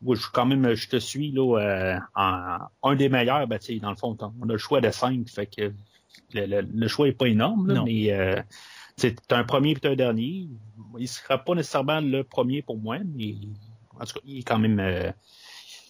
[0.07, 3.47] je quand même, je te suis là euh, en un des meilleurs.
[3.47, 5.73] Ben, tu sais, dans le fond, on a le choix de cinq, fait que
[6.33, 8.39] le, le- le choix est pas énorme, là, mais euh,
[8.97, 10.47] c'est un premier puis un dernier.
[10.99, 13.33] Il sera pas nécessairement le premier pour moi, mais
[13.99, 14.79] en tout cas, il est quand même.
[14.79, 15.11] euh,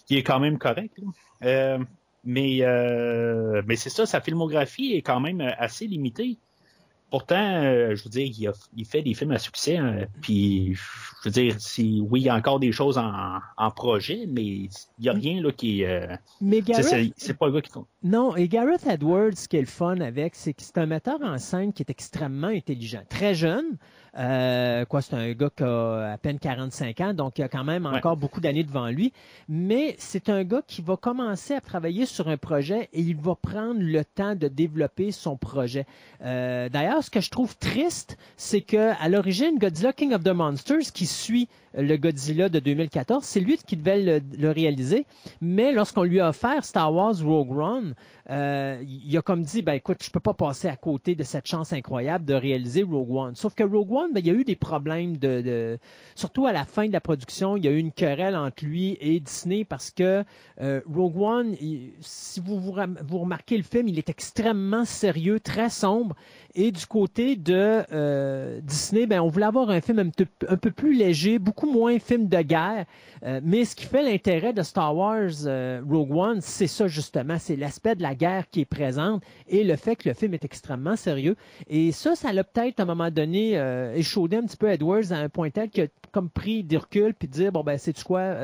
[0.10, 0.98] il est quand même correct.
[1.44, 1.80] là.
[2.26, 6.38] Mais euh, mais c'est ça, sa filmographie est quand même euh, assez limitée.
[7.12, 9.78] Pourtant, euh, je veux dire, il, a, il fait des films à succès.
[9.78, 10.82] hein, puis, je
[11.24, 14.70] veux dire, si, oui, il y a encore des choses en, en projet, mais il
[15.00, 16.08] n'y a rien là qui euh,
[16.42, 17.88] Mais Gareth, c'est c'est pas le gars qui compte.
[18.04, 21.20] non, et Gareth Edwards, ce qui est le fun avec, c'est que c'est un metteur
[21.22, 23.04] en scène qui est extrêmement intelligent.
[23.08, 23.78] Très jeune,
[24.17, 27.63] euh, quoi, c'est un gars qui a à peine 45 ans, donc il a quand
[27.63, 27.97] même Ouais.
[27.97, 29.12] encore beaucoup d'années devant lui.
[29.49, 33.36] Mais c'est un gars qui va commencer à travailler sur un projet et il va
[33.36, 35.86] prendre le temps de développer son projet.
[36.23, 40.30] Euh, D'ailleurs, ce que je trouve triste, c'est que à l'origine, Godzilla King of the
[40.30, 41.47] Monsters, qui suit
[41.78, 45.06] le Godzilla de 2014, c'est lui qui devait le, réaliser.
[45.42, 47.96] Mais lorsqu'on lui a offert Star Wars Rogue One,
[48.30, 51.48] euh, il a comme dit, ben écoute, je peux pas passer à côté de cette
[51.48, 53.36] chance incroyable de réaliser Rogue One.
[53.36, 55.78] Sauf que Rogue One, ben, il y a eu des problèmes de,
[56.16, 58.98] surtout à la fin de la production, il y a eu une querelle entre lui
[59.00, 60.24] et Disney parce que
[60.62, 61.56] euh, Rogue One,
[62.00, 66.16] si vous, vous remarquez le film, il est extrêmement sérieux, très sombre.
[66.58, 70.96] Et du côté de euh, Disney, ben, on voulait avoir un film un, peu- plus
[70.96, 72.86] léger, beaucoup moins film de guerre.
[73.24, 77.38] Euh, mais ce qui fait l'intérêt de Star Wars euh, Rogue One, c'est ça justement,
[77.39, 80.46] c'est l'aspect de la guerre qui est présente et le fait que le film est
[80.46, 81.36] extrêmement sérieux.
[81.68, 85.12] Et ça, ça l'a peut-être à un moment donné euh, échaudé un petit peu Edwards
[85.12, 88.02] à un point tel qu'il a comme pris des reculs puis dire bon ben c'est
[88.04, 88.36] quoi.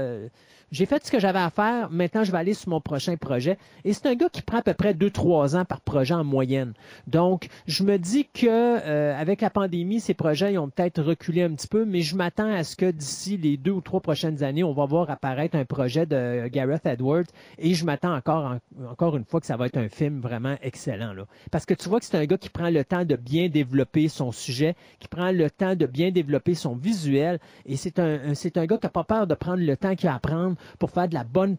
[0.71, 3.57] J'ai fait ce que j'avais à faire, maintenant je vais aller sur mon prochain projet.
[3.83, 6.71] Et c'est un gars qui prend à peu près 2-3 ans par projet en moyenne.
[7.07, 11.43] Donc, je me dis que euh, avec la pandémie, ces projets ils ont peut-être reculé
[11.43, 14.43] un petit peu, mais je m'attends à ce que d'ici les deux ou trois prochaines
[14.43, 17.25] années, on va voir apparaître un projet de Gareth Edwards.
[17.57, 18.55] Et je m'attends encore,
[18.89, 21.11] encore une fois que ça va être un film vraiment excellent.
[21.11, 21.25] Là.
[21.51, 24.07] Parce que tu vois que c'est un gars qui prend le temps de bien développer
[24.07, 27.41] son sujet, qui prend le temps de bien développer son visuel.
[27.65, 30.07] Et c'est un, c'est un gars qui n'a pas peur de prendre le temps qu'il
[30.07, 31.57] a à prendre pour faire de la bonne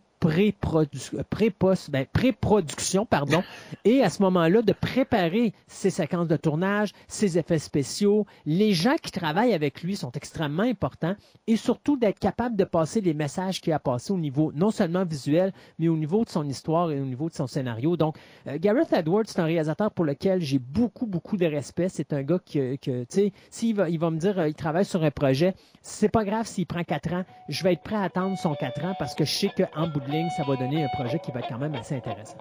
[1.91, 3.43] ben, pré-production, pardon,
[3.85, 8.27] et à ce moment-là, de préparer ses séquences de tournage, ses effets spéciaux.
[8.47, 11.15] Les gens qui travaillent avec lui sont extrêmement importants
[11.47, 15.05] et surtout d'être capable de passer les messages qu'il a passés au niveau non seulement
[15.05, 17.97] visuel, mais au niveau de son histoire et au niveau de son scénario.
[17.97, 21.89] Donc, euh, Gareth Edwards, c'est un réalisateur pour lequel j'ai beaucoup, beaucoup de respect.
[21.89, 24.85] C'est un gars que, tu sais, s'il va, il va me dire, euh, il travaille
[24.85, 28.03] sur un projet, c'est pas grave s'il prend quatre ans, je vais être prêt à
[28.03, 30.88] attendre son quatre ans parce que je sais qu'en bout de ça va donner un
[30.88, 32.37] projet qui va être quand même assez intéressant.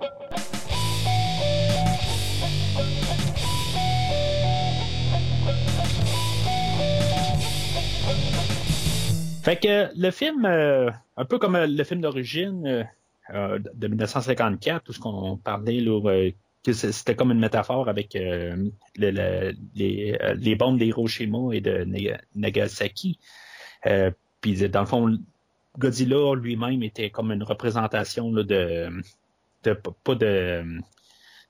[9.44, 12.86] Fait que le film, euh, un peu comme euh, le film d'origine
[13.34, 15.84] euh, de 1954, où ce qu'on parlait
[16.64, 18.54] que c'était comme une métaphore avec les,
[19.76, 21.88] les, bombes d'Hiroshima et de
[22.36, 23.18] Nagasaki.
[24.42, 25.18] Puis dans le fond,
[25.78, 30.80] Godzilla lui-même était comme une représentation de, de, pas de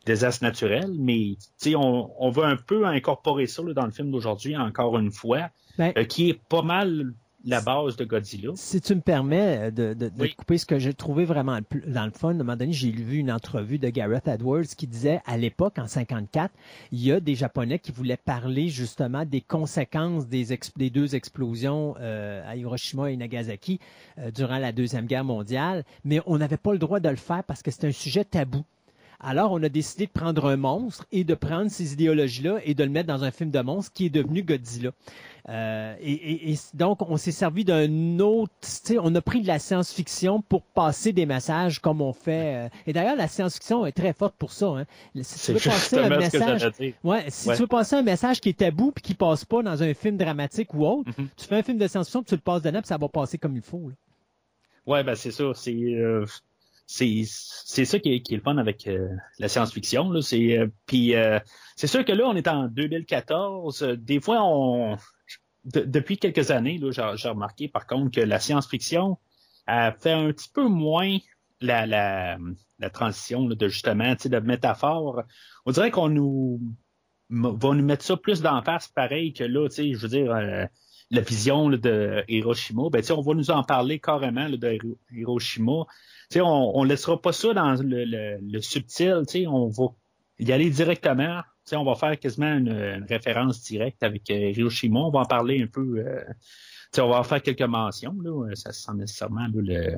[0.06, 1.36] désastre naturel, mais
[1.76, 5.94] on, on veut un peu incorporer ça dans le film d'aujourd'hui, encore une fois, ben
[5.98, 7.14] euh, qui est pas mal
[7.46, 8.52] la base de Godzilla.
[8.56, 12.30] Si tu me permets euh, de, couper ce que j'ai trouvé vraiment dans le fun,
[12.30, 15.78] à un moment donné, j'ai vu une entrevue de Gareth Edwards qui disait à l'époque,
[15.78, 16.54] en 54,
[16.92, 21.96] il y a des Japonais qui voulaient parler justement des conséquences des, des deux explosions
[22.00, 23.80] euh, à Hiroshima et Nagasaki
[24.18, 27.44] euh, durant la Deuxième Guerre mondiale, mais on n'avait pas le droit de le faire
[27.44, 28.64] parce que c'est un sujet tabou.
[29.24, 32.84] Alors, on a décidé de prendre un monstre et de prendre ces idéologies-là et de
[32.84, 34.92] le mettre dans un film de monstre qui est devenu Godzilla.
[35.50, 38.52] Euh, et, donc, on s'est servi d'un autre,
[39.00, 42.66] on a pris de la science-fiction pour passer des messages comme on fait.
[42.66, 44.68] Euh, et d'ailleurs, la science-fiction est très forte pour ça.
[44.68, 44.86] Hein.
[45.22, 46.70] Si tu veux passer un message,
[47.04, 49.84] ouais, si tu veux passer un message qui est tabou puis qui passe pas dans
[49.84, 51.28] un film dramatique ou autre, mm-hmm.
[51.38, 53.56] tu fais un film de science-fiction, tu le passes dedans, puis ça va passer comme
[53.56, 53.90] il faut.
[53.90, 53.96] Là.
[54.88, 55.52] Ouais, ben c'est ça.
[55.54, 56.26] C'est euh,
[56.92, 59.08] c'est ça qui est, qui est, le fun avec euh,
[59.40, 60.12] la science-fiction.
[60.12, 60.22] Là.
[60.22, 61.40] C'est euh, puis euh,
[61.76, 63.84] c'est sûr que là on est en 2014.
[63.98, 64.98] des fois on
[65.64, 69.18] depuis quelques années là j'ai remarqué par contre que la science-fiction
[69.68, 71.18] a fait un petit peu moins
[71.62, 72.38] la la,
[72.80, 75.24] la transition de justement de métaphore.
[75.66, 76.60] On dirait qu'on nous
[77.30, 80.68] va nous mettre ça plus d'en face pareil que là je veux dire
[81.12, 84.80] la vision de Hiroshima, ben, on va nous en parler carrément de
[85.12, 85.86] Hiroshima
[86.40, 89.86] on, on laissera pas ça dans le, le, le subtil, on va
[90.40, 91.42] y aller directement.
[91.74, 95.00] on va faire quasiment une, référence directe avec euh, Hiroshima.
[95.00, 96.00] On va en parler un peu.
[96.00, 96.24] Euh,
[96.98, 98.16] on va en faire quelques mentions.
[98.22, 99.98] Là, ça sans nécessairement le,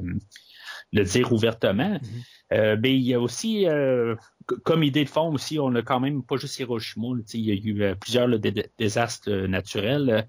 [0.94, 1.96] le dire ouvertement.
[1.96, 2.54] Mm-hmm.
[2.54, 4.16] euh, mais il y a aussi, euh,
[4.64, 7.08] comme idée de fond aussi, on a quand même pas juste Hiroshima.
[7.34, 8.30] il y a eu euh, plusieurs
[8.78, 10.26] désastres naturels,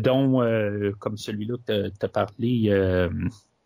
[0.00, 0.40] dont,
[0.98, 2.70] comme celui-là que tu as parlé,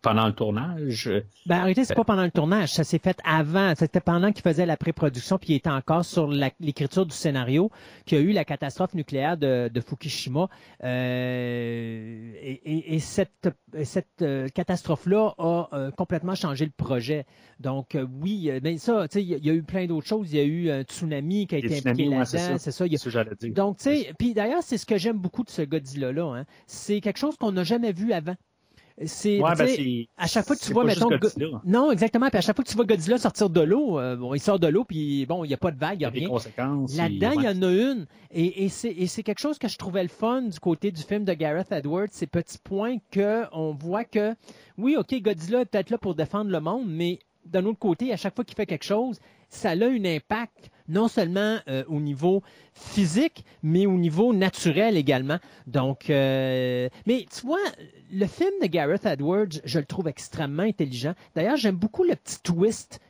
[0.08, 1.10] pendant le tournage?
[1.46, 2.72] Ben, en réalité, c'est pas pendant le tournage.
[2.72, 3.74] Ça s'est fait avant.
[3.76, 7.70] C'était pendant qu'il faisait la pré-production, puis il était encore sur l'écriture du scénario
[8.06, 10.48] qu'il y a eu la catastrophe nucléaire de, Fukushima.
[10.84, 13.48] Euh, et, cette,
[13.84, 17.26] cette euh, catastrophe-là a euh, complètement changé le projet.
[17.60, 20.32] Donc, oui, mais ça, il y, a eu plein d'autres choses.
[20.32, 22.58] Il y a eu un tsunami qui a été impliqué là-dedans.
[22.58, 22.84] c'est ça.
[23.48, 26.34] Donc, tu sais, puis d'ailleurs, c'est ce que j'aime beaucoup de ce Godzilla-là.
[26.34, 26.44] Hein.
[26.66, 28.36] C'est quelque chose qu'on n'a jamais vu avant.
[29.06, 29.54] C'est ben
[30.16, 31.08] à chaque fois que tu vois mettons
[31.64, 32.28] non exactement.
[32.28, 34.58] Puis à chaque fois que tu vois Godzilla sortir de l'eau euh, bon il sort
[34.58, 36.28] de l'eau puis bon il y a pas de vague il y a rien.
[36.96, 38.06] là-dedans il y en a une.
[38.30, 41.32] Et, et c'est quelque chose que je trouvais le fun du côté du film de
[41.32, 44.34] Gareth Edwards ces petits points que on voit que
[44.76, 48.16] oui ok Godzilla est peut-être là pour défendre le monde mais d'un autre côté à
[48.16, 52.42] chaque fois qu'il fait quelque chose ça a un impact non seulement euh, au niveau
[52.72, 55.38] physique, mais au niveau naturel également.
[55.66, 57.58] Donc, euh, mais tu vois,
[58.10, 61.14] le film de Gareth Edwards, je le trouve extrêmement intelligent.
[61.34, 63.00] D'ailleurs, j'aime beaucoup le petit twist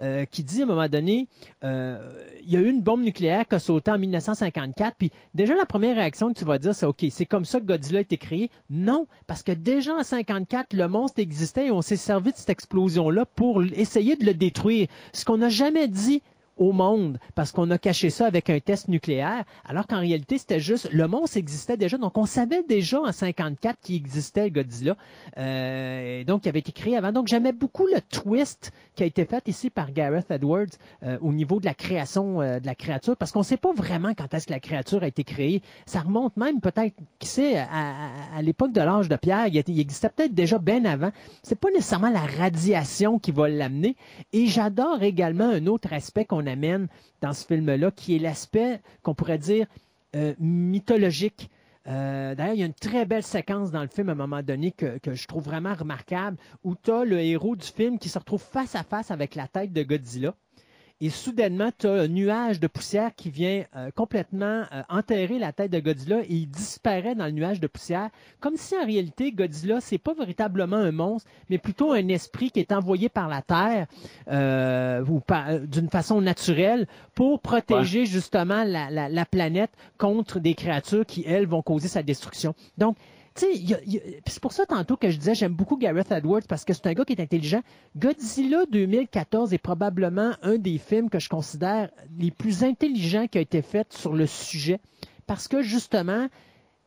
[0.00, 1.28] euh, qui dit à un moment donné,
[1.64, 1.98] euh,
[2.42, 5.66] il y a eu une bombe nucléaire qui a sauté en 1954, puis déjà la
[5.66, 8.16] première réaction que tu vas dire, c'est OK, c'est comme ça que Godzilla a été
[8.16, 8.50] créé.
[8.68, 12.50] Non, parce que déjà en 54, le monstre existait et on s'est servi de cette
[12.50, 14.88] explosion-là pour essayer de le détruire.
[15.12, 16.22] Ce qu'on n'a jamais dit
[16.60, 20.60] au monde parce qu'on a caché ça avec un test nucléaire, alors qu'en réalité, c'était
[20.60, 21.98] juste le monstre existait déjà.
[21.98, 24.96] Donc, on savait déjà en 54 qu'il existait Godzilla.
[25.38, 27.12] Euh, donc, il avait été créé avant.
[27.12, 30.66] Donc, j'aimais beaucoup le twist qui a été fait ici par Gareth Edwards
[31.02, 33.72] euh, au niveau de la création euh, de la créature, parce qu'on ne sait pas
[33.72, 35.62] vraiment quand est-ce que la créature a été créée.
[35.86, 39.46] Ça remonte même peut-être, qui sait, à, l'époque de l'âge de pierre.
[39.46, 41.10] Il, existait peut-être déjà bien avant.
[41.42, 43.96] C'est pas nécessairement la radiation qui va l'amener.
[44.34, 46.46] Et j'adore également un autre aspect qu'on
[47.20, 49.66] dans ce film-là, qui est l'aspect qu'on pourrait dire
[50.16, 51.50] euh, mythologique.
[51.86, 54.42] Euh, D'ailleurs, il y a une très belle séquence dans le film à un moment
[54.42, 58.08] donné que, que je trouve vraiment remarquable, où tu as le héros du film qui
[58.08, 60.34] se retrouve face à face avec la tête de Godzilla
[61.02, 65.52] et soudainement, tu as un nuage de poussière qui vient euh, complètement euh, enterrer la
[65.52, 68.10] tête de Godzilla et il disparaît dans le nuage de poussière,
[68.40, 72.60] comme si en réalité Godzilla, c'est pas véritablement un monstre, mais plutôt un esprit qui
[72.60, 73.86] est envoyé par la Terre
[74.28, 75.22] euh, ou
[75.66, 81.46] d'une façon naturelle pour protéger justement la, la, la planète contre des créatures qui, elles,
[81.46, 82.54] vont causer sa destruction.
[82.76, 82.96] Donc,
[83.40, 86.92] c'est pour ça tantôt que je disais j'aime beaucoup Gareth Edwards parce que c'est un
[86.92, 87.62] gars qui est intelligent.
[87.96, 93.40] Godzilla 2014 est probablement un des films que je considère les plus intelligents qui a
[93.40, 94.80] été fait sur le sujet
[95.26, 96.28] parce que justement,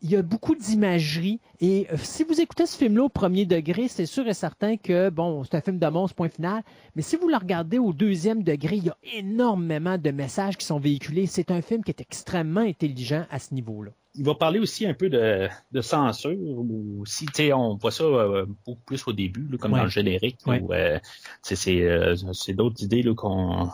[0.01, 1.39] il y a beaucoup d'imagerie.
[1.61, 5.09] Et euh, si vous écoutez ce film-là au premier degré, c'est sûr et certain que,
[5.09, 6.61] bon, c'est un film de monstre, point final.
[6.95, 10.65] Mais si vous le regardez au deuxième degré, il y a énormément de messages qui
[10.65, 11.25] sont véhiculés.
[11.25, 14.93] C'est un film qui est extrêmement intelligent à ce niveau-là il va parler aussi un
[14.93, 19.13] peu de, de censure ou si tu sais on voit ça euh, beaucoup plus au
[19.13, 20.99] début là, comme dans le générique euh,
[21.41, 23.69] c'est euh, c'est d'autres idées là, qu'on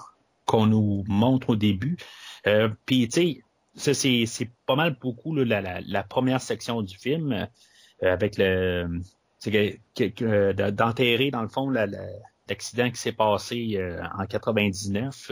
[0.46, 1.98] qu'on nous montre au début.
[2.48, 3.44] Euh, puis tu
[3.76, 8.14] sais c'est c'est pas mal beaucoup là, la, la, la, première section du film euh,
[8.14, 8.88] avec le
[10.72, 13.80] d'enterrer dans le fond l'accident qui s'est passé
[14.18, 15.32] en 99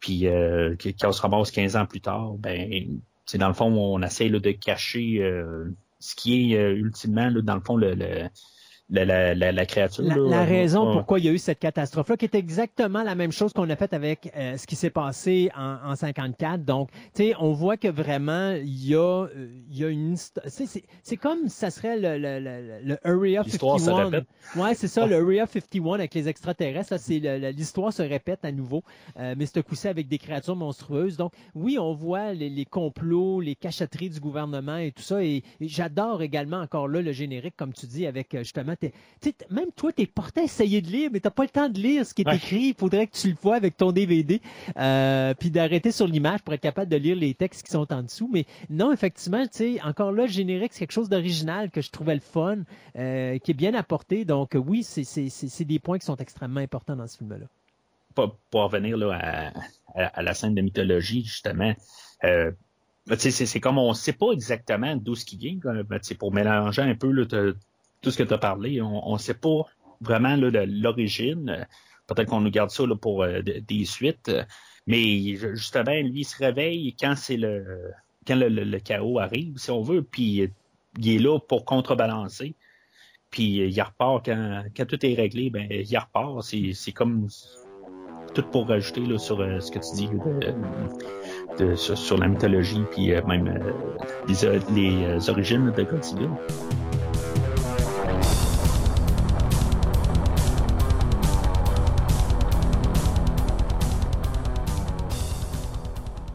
[0.00, 4.02] puis quand on se ramasse 15 ans plus tard ben c'est dans le fond, on
[4.02, 7.94] essaie là, de cacher euh, ce qui est euh, ultimement, là, dans le fond, le,
[7.94, 8.28] le
[8.90, 10.04] la, la, la, la, créature.
[10.04, 13.32] La, la raison pourquoi il y a eu cette catastrophe-là, qui est exactement la même
[13.32, 16.64] chose qu'on a fait avec euh, ce qui s'est passé en, en 54.
[16.64, 19.26] Donc, tu sais, on voit que vraiment, il y a,
[19.70, 20.16] il y a une...
[20.16, 24.24] C'est comme ça serait le, le, le, le Area 51.
[24.56, 26.98] Ouais, c'est ça, le Area 51 avec les extraterrestres.
[26.98, 27.20] c'est
[27.52, 28.82] L'histoire se répète à nouveau,
[29.18, 31.16] euh, mais ce coup-ci avec des créatures monstrueuses.
[31.16, 35.22] Donc, oui, on voit les, les, complots, les cachotteries du gouvernement et tout ça.
[35.22, 38.74] Et, et j'adore également encore là le générique, comme tu dis, avec justement
[39.50, 41.78] même toi, tu es porté à essayer de lire, mais tu pas le temps de
[41.78, 42.68] lire ce qui est écrit.
[42.68, 44.40] Il faudrait que tu le vois avec ton DVD,
[44.76, 48.02] euh, puis d'arrêter sur l'image pour être capable de lire les textes qui sont en
[48.02, 48.28] dessous.
[48.32, 51.90] Mais non, effectivement, tu sais, encore là, le générique, c'est quelque chose d'original que je
[51.90, 52.58] trouvais le fun,
[52.96, 54.24] euh, qui est bien apporté.
[54.24, 57.46] Donc oui, c'est des points qui sont extrêmement importants dans ce film-là.
[58.14, 59.52] Pour, pour revenir là,
[59.94, 61.74] à, à, la scène de mythologie, justement,
[62.24, 62.50] euh,
[63.16, 65.58] c'est comme on ne sait pas exactement d'où ce qui vient.
[66.18, 67.10] Pour mélanger un peu
[68.02, 69.64] tout ce que tu as parlé, on ne sait pas
[70.00, 71.66] vraiment l'origine.
[72.06, 74.30] Peut-être qu'on nous garde ça là, pour euh, des suites.
[74.86, 77.92] Mais justement, lui, il se réveille quand c'est le
[78.26, 80.50] quand le, chaos arrive, si on veut, puis
[80.98, 82.54] il est là pour contrebalancer.
[83.30, 86.42] Puis il repart quand, quand tout est réglé, ben il repart.
[86.42, 87.28] C'est comme
[88.34, 90.08] tout pour rajouter là, sur euh, ce que tu dis
[91.58, 93.74] de, sur, la mythologie, puis euh, même
[94.28, 96.28] les, les origines de Godzilla.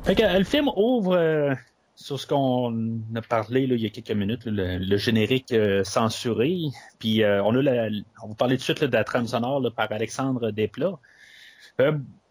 [0.08, 1.56] Le film ouvre euh,
[1.96, 6.58] sur ce qu'on a parlé là, il y a quelques minutes, le, générique euh, censuré.
[7.00, 7.88] Puis euh, on a la,
[8.24, 11.00] on va parler tout de suite de la trame sonore par Alexandre Desplat.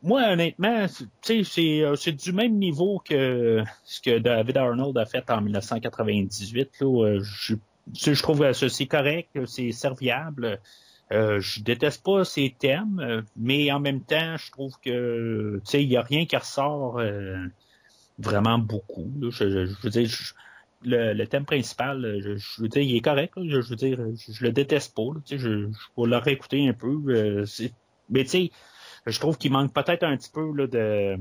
[0.03, 0.87] moi, honnêtement,
[1.23, 6.81] c'est, c'est du même niveau que ce que David Arnold a fait en 1998.
[6.81, 7.55] Là, je,
[7.93, 10.61] je trouve que c'est correct, c'est serviable.
[11.13, 15.83] Euh, je déteste pas ces thèmes, mais en même temps, je trouve que tu sais,
[15.83, 16.99] il y a rien qui ressort
[18.18, 19.11] vraiment beaucoup.
[19.31, 20.09] Je, veux dire,
[20.83, 23.35] le, thème principal, je, veux dire, il est correct.
[23.37, 25.03] je, veux dire, je, le déteste pas.
[25.31, 27.00] je, je vais le réécouter un peu.
[27.09, 27.44] Euh,
[28.11, 28.50] mais tu sais,
[29.07, 31.16] je trouve qu'il manque peut-être un petit peu là, de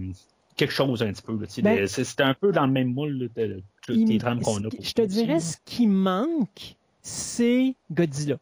[0.56, 1.38] quelque chose un petit peu.
[1.62, 4.70] Ben, c'est un peu dans le même moule de, les drames qu'on a.
[4.80, 8.38] Je te dirais, ce qui manque, c'est Godzilla.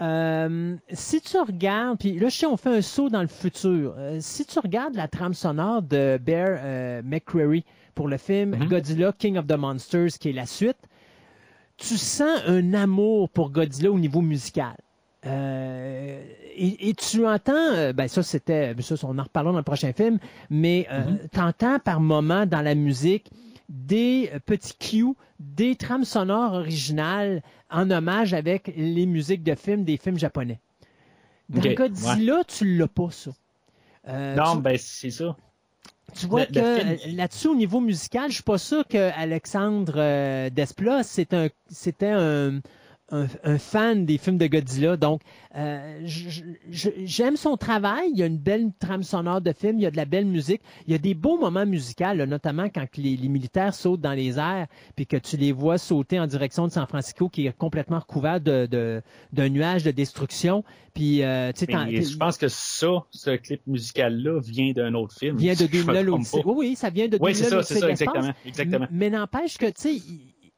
[0.00, 3.94] Euh, si tu regardes, puis là, sais, on fait un saut dans le futur.
[3.96, 8.68] Euh, si tu regardes la trame sonore de Bear euh, McCreary pour le film Mhm.
[8.68, 10.78] Godzilla King of the Monsters, qui est la suite,
[11.76, 14.74] tu sens un amour pour Godzilla au niveau musical.
[15.26, 16.22] Euh,
[16.56, 20.18] et, et tu entends, ben ça c'était, ça on en reparlera dans le prochain film,
[20.50, 21.18] mais Mhm.
[21.32, 23.30] tu entends par moments dans la musique
[23.68, 29.96] des petits cues, des trames sonores originales en hommage avec les musiques de films des
[29.96, 30.60] films japonais.
[31.48, 33.30] Dans Ok, Godzilla, tu l'as pas ça.
[34.08, 35.36] Euh, Non, tu- ben c'est ça.
[36.14, 39.94] tu vois Le- que le là-dessus, au niveau musical, je suis pas sûr que Alexandre
[39.96, 42.60] euh, Desplat, c'est un, c'était un,
[43.10, 44.96] un, un fan des films de Godzilla.
[44.96, 45.20] Donc,
[45.56, 46.00] euh,
[46.70, 48.08] j'aime son travail.
[48.12, 49.78] Il y a une belle trame sonore de film.
[49.78, 50.62] Il y a de la belle musique.
[50.86, 54.12] Il y a des beaux moments musicaux, là, notamment quand les, les militaires sautent dans
[54.14, 54.66] les airs,
[54.96, 58.40] puis que tu les vois sauter en direction de San Francisco, qui est complètement recouvert
[58.40, 59.02] de, de-
[59.32, 60.64] d'un nuage de destruction.
[60.94, 65.36] Puis, euh, je pense que ça, ce clip musical-là, vient d'un autre film.
[65.36, 66.42] vient de si je me 2000 trompe l'Odyssée.
[66.42, 66.48] pas.
[66.50, 68.30] Oui, oui, ça vient de 2000 Oui, c'est ça, c'est ça, de exactement.
[68.46, 68.86] exactement.
[68.90, 70.02] Mais n'empêche que, tu sais,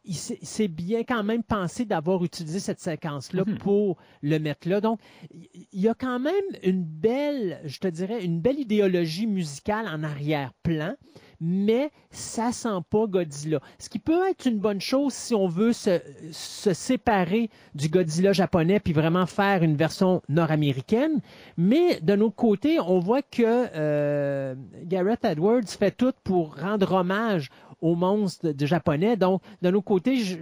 [0.06, 3.58] il, s'est- c'est bien quand même pensé d'avoir utilisé cette séquence-là Mhm.
[3.58, 4.80] pour le mettre là.
[4.80, 5.00] Donc,
[5.32, 9.86] il- il y a quand même une belle, je te dirais, une belle idéologie musicale
[9.88, 10.94] en arrière-plan,
[11.40, 13.60] mais ça sent pas Godzilla.
[13.78, 16.00] Ce qui peut être une bonne chose si on veut se,
[16.32, 21.20] se séparer du Godzilla japonais puis vraiment faire une version nord-américaine.
[21.58, 24.54] Mais d'un autre côté, on voit que euh,
[24.84, 27.50] Gareth Edwards fait tout pour rendre hommage
[27.80, 29.16] aux monstres de, de japonais.
[29.16, 30.36] Donc, d'un autre côté, je,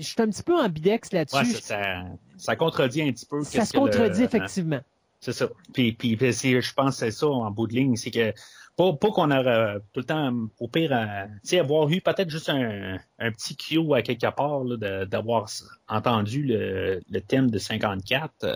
[0.00, 1.36] suis un petit peu ambidex là-dessus.
[1.36, 2.04] Ouais, ça, ça,
[2.36, 3.42] ça contredit un petit peu.
[3.42, 4.80] ça se le- contredit effectivement.
[5.20, 5.48] C'est ça.
[5.72, 8.32] Puis, puis, je pense que c'est ça en bout de ligne, c'est que
[8.76, 12.98] pas, pas qu'on aurait tout le temps, au pire, euh, avoir eu peut-être juste un,
[13.18, 15.48] un petit cue à quelque part de- d'avoir
[15.88, 18.32] entendu le, le thème de 54.
[18.44, 18.54] euh,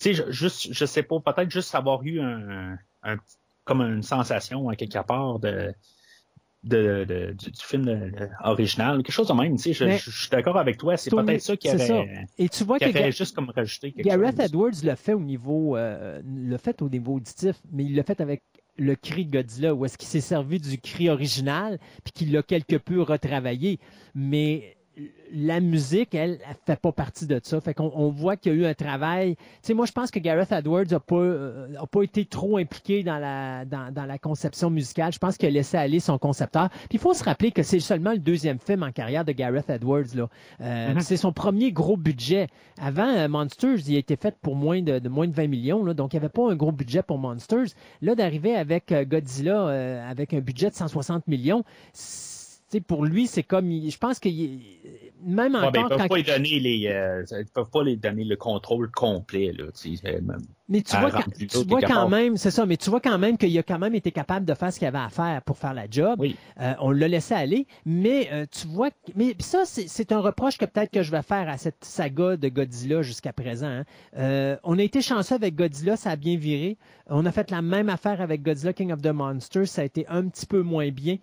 [0.00, 3.16] Tu sais, je- juste, je sais pas, peut-être juste avoir eu un, un-
[3.64, 5.72] comme une sensation à quelque part de,
[6.64, 8.10] de, de- du, du film de-
[8.42, 9.56] original, quelque chose de même.
[9.56, 10.96] Tu sais, je, Mais- je- je suis d'accord avec toi.
[10.96, 14.06] C'est peut-être ça qui c'est aurait, Et tu vois qui que juste comme rajouté quelque
[14.06, 14.46] Gareth chose.
[14.46, 18.20] Edwards le fait au niveau, euh, le fait au niveau auditif, mais il l'a fait
[18.20, 18.42] avec
[18.76, 22.42] le cri de Godzilla, où est-ce qu'il s'est servi du cri original, puis qu'il l'a
[22.42, 23.78] quelque peu retravaillé.
[24.14, 24.76] Mais
[25.32, 27.60] la musique, elle, elle fait pas partie de ça.
[27.60, 29.34] Fait qu'on on voit qu'il y a eu un travail.
[29.34, 32.58] Tu sais, moi, je pense que Gareth Edwards a pas, euh, a pas été trop
[32.58, 35.12] impliqué dans la, dans, dans la conception musicale.
[35.12, 36.68] Je pense qu'il a laissé aller son concepteur.
[36.70, 39.68] Puis il faut se rappeler que c'est seulement le deuxième film en carrière de Gareth
[39.70, 40.14] Edwards.
[40.14, 40.28] Là.
[40.60, 41.00] Euh, Mhm.
[41.00, 42.46] C'est son premier gros budget.
[42.80, 45.84] Avant, euh, Monsters, il a été fait pour moins de, de moins de 20 millions.
[45.84, 47.66] Là, donc, il n'y avait pas un gros budget pour Monsters.
[48.00, 52.33] Là, d'arriver avec Godzilla avec un budget de 160 millions, c'est-
[52.80, 53.70] pour lui, c'est comme.
[53.70, 57.24] il- Je pense que même Ouais, ben, encore ils peuvent quand pas donner les, euh,
[57.38, 59.64] ils peuvent pas lui donner le contrôle complet là.
[59.72, 60.42] tu sais, même.
[60.68, 63.36] Mais tu vois, quand- tu vois quand même, c'est ça, mais tu vois quand même
[63.36, 65.74] qu'il a quand même été capable de faire ce qu'il avait à faire pour faire
[65.74, 66.16] la job.
[66.18, 66.36] Oui.
[66.58, 70.64] Euh, on l'a laissé aller, mais euh, tu vois, mais ça, c'est un reproche que
[70.64, 73.66] peut-être que je vais faire à cette saga de Godzilla jusqu'à présent.
[73.66, 73.84] hein.
[74.16, 76.78] Euh, on a été chanceux avec Godzilla, ça a bien viré.
[77.10, 80.06] On a fait la même affaire avec Godzilla King of the Monsters, ça a été
[80.08, 81.16] un petit peu moins bien.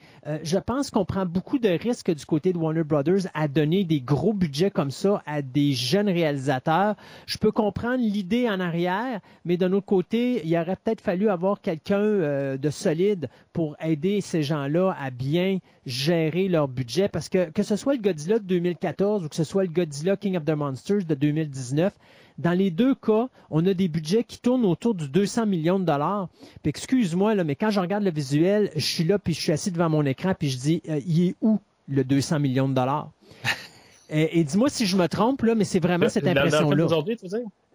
[0.44, 4.00] Je pense qu'on prend beaucoup de risques du côté de Warner Brothers à donner des
[4.02, 6.96] gros budgets comme ça à des jeunes réalisateurs.
[7.26, 11.62] Je peux comprendre l'idée en arrière, mais d'un autre côté, il aurait peut-être fallu avoir
[11.62, 17.08] quelqu'un euh, de solide pour aider ces gens-là à bien gérer leur budget.
[17.08, 20.18] Parce que que ce soit le Godzilla de 2014 ou que ce soit le Godzilla
[20.18, 21.94] King of the Monsters de 2019,
[22.38, 25.86] dans les deux cas, on a des budgets qui tournent autour du 200 millions de
[25.86, 26.30] dollars.
[26.64, 29.52] Puis excuse-moi, là, mais quand je regarde le visuel, je suis là, puis je suis
[29.52, 32.74] assis devant mon écran, puis je dis, euh, il est où le 200 millions de
[32.74, 33.12] dollars?
[34.10, 36.88] et et dis-moi si je me trompe, là, mais c'est vraiment cette le film impression-là.
[37.06, 37.28] tu?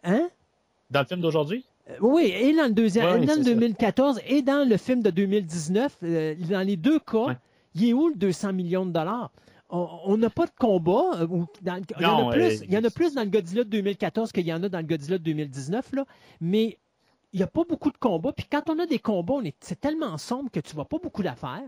[0.05, 0.29] Hein?
[0.91, 1.65] Dans le film d'aujourd'hui?
[1.91, 3.55] Euh, Oui, et dans le deuxième, Ouais, et dans le c'est ça.
[3.55, 7.37] 2014 et dans le film de 2019, euh, dans les deux cas, Ouais.
[7.75, 9.31] il est où le 200 millions de dollars?
[9.69, 11.11] On- n'a pas de combat.
[11.23, 13.31] euh, ou dans il, y en a plus, il y en a plus dans le
[13.31, 16.05] Godzilla de 2014 qu'il y en a dans le Godzilla de 2019, là.
[16.41, 16.79] mais
[17.33, 18.33] il n'y a pas beaucoup de combats.
[18.33, 20.99] Puis quand on a des combats, on est- c'est tellement sombre que tu vois pas
[21.03, 21.65] beaucoup d'affaires.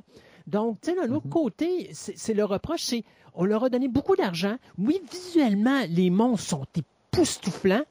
[0.47, 1.31] Donc, tu sais, d'un autre Mm-hmm.
[1.31, 3.03] côté, c'est c'est le reproche, c'est
[3.35, 4.57] on leur a donné beaucoup d'argent.
[4.79, 6.66] Oui, visuellement, les monstres sont
[7.12, 7.83] époustouflants,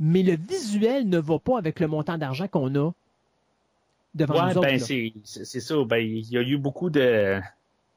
[0.00, 2.90] mais le visuel ne va pas avec le montant d'argent qu'on a
[4.14, 4.78] devant Ouais, nous ben
[5.24, 5.84] c'est ça.
[5.84, 7.38] Ben il y a eu beaucoup de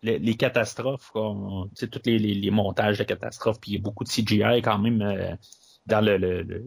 [0.03, 1.33] les, les catastrophes, quoi.
[1.75, 4.09] Tu sais, tous les, les, les montages de catastrophes, puis il y a beaucoup de
[4.09, 5.33] CGI quand même euh,
[5.85, 6.65] dans le, le, le-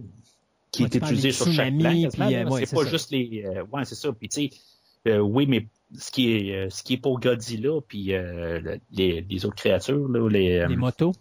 [0.72, 1.91] qui Ouais, est utilisé sur chaque plan.
[1.93, 2.91] euh, ouais, c'est pas ça.
[2.91, 3.45] juste les.
[3.45, 4.12] euh, ouais, c'est ça.
[4.12, 5.66] Puis tu sais, euh, oui, mais
[5.97, 10.28] ce qui est ce qui est pour Godzilla, puis le- les, les autres créatures, là,
[10.28, 11.12] les, les motos.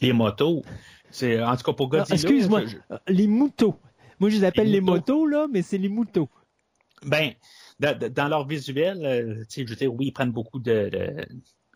[0.00, 0.62] les motos.
[1.10, 2.14] C'est, en tout cas, pour Godzilla.
[2.14, 2.76] Excuse-moi, je-
[3.08, 3.76] les moutons.
[4.18, 6.28] Moi, je les appelle Les motos, là, mais c'est les moutons.
[7.04, 7.32] Ben,
[7.78, 10.88] dans, leur visuel, euh, tu sais, je veux dire, oui, ils prennent beaucoup de.
[10.90, 11.26] de-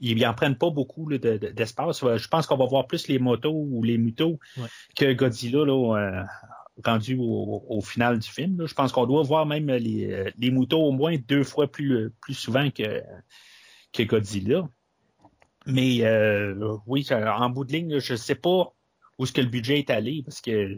[0.01, 2.03] ils en prennent pas beaucoup là, de- de- d'espace.
[2.03, 4.67] Ouais, Je pense qu'on va voir plus les motos ou les mutos Ouais.
[4.97, 6.23] que Godzilla là, euh,
[6.85, 8.61] rendu au, au final du film.
[8.61, 8.67] là.
[8.67, 12.11] Je pense qu'on doit voir même les, euh, les motos au moins deux fois plus,
[12.21, 13.03] plus souvent que,
[13.93, 14.69] que Godzilla.
[15.67, 18.74] Mais euh, oui, en bout de ligne, je sais pas
[19.19, 20.77] où est-ce que le budget est allé parce que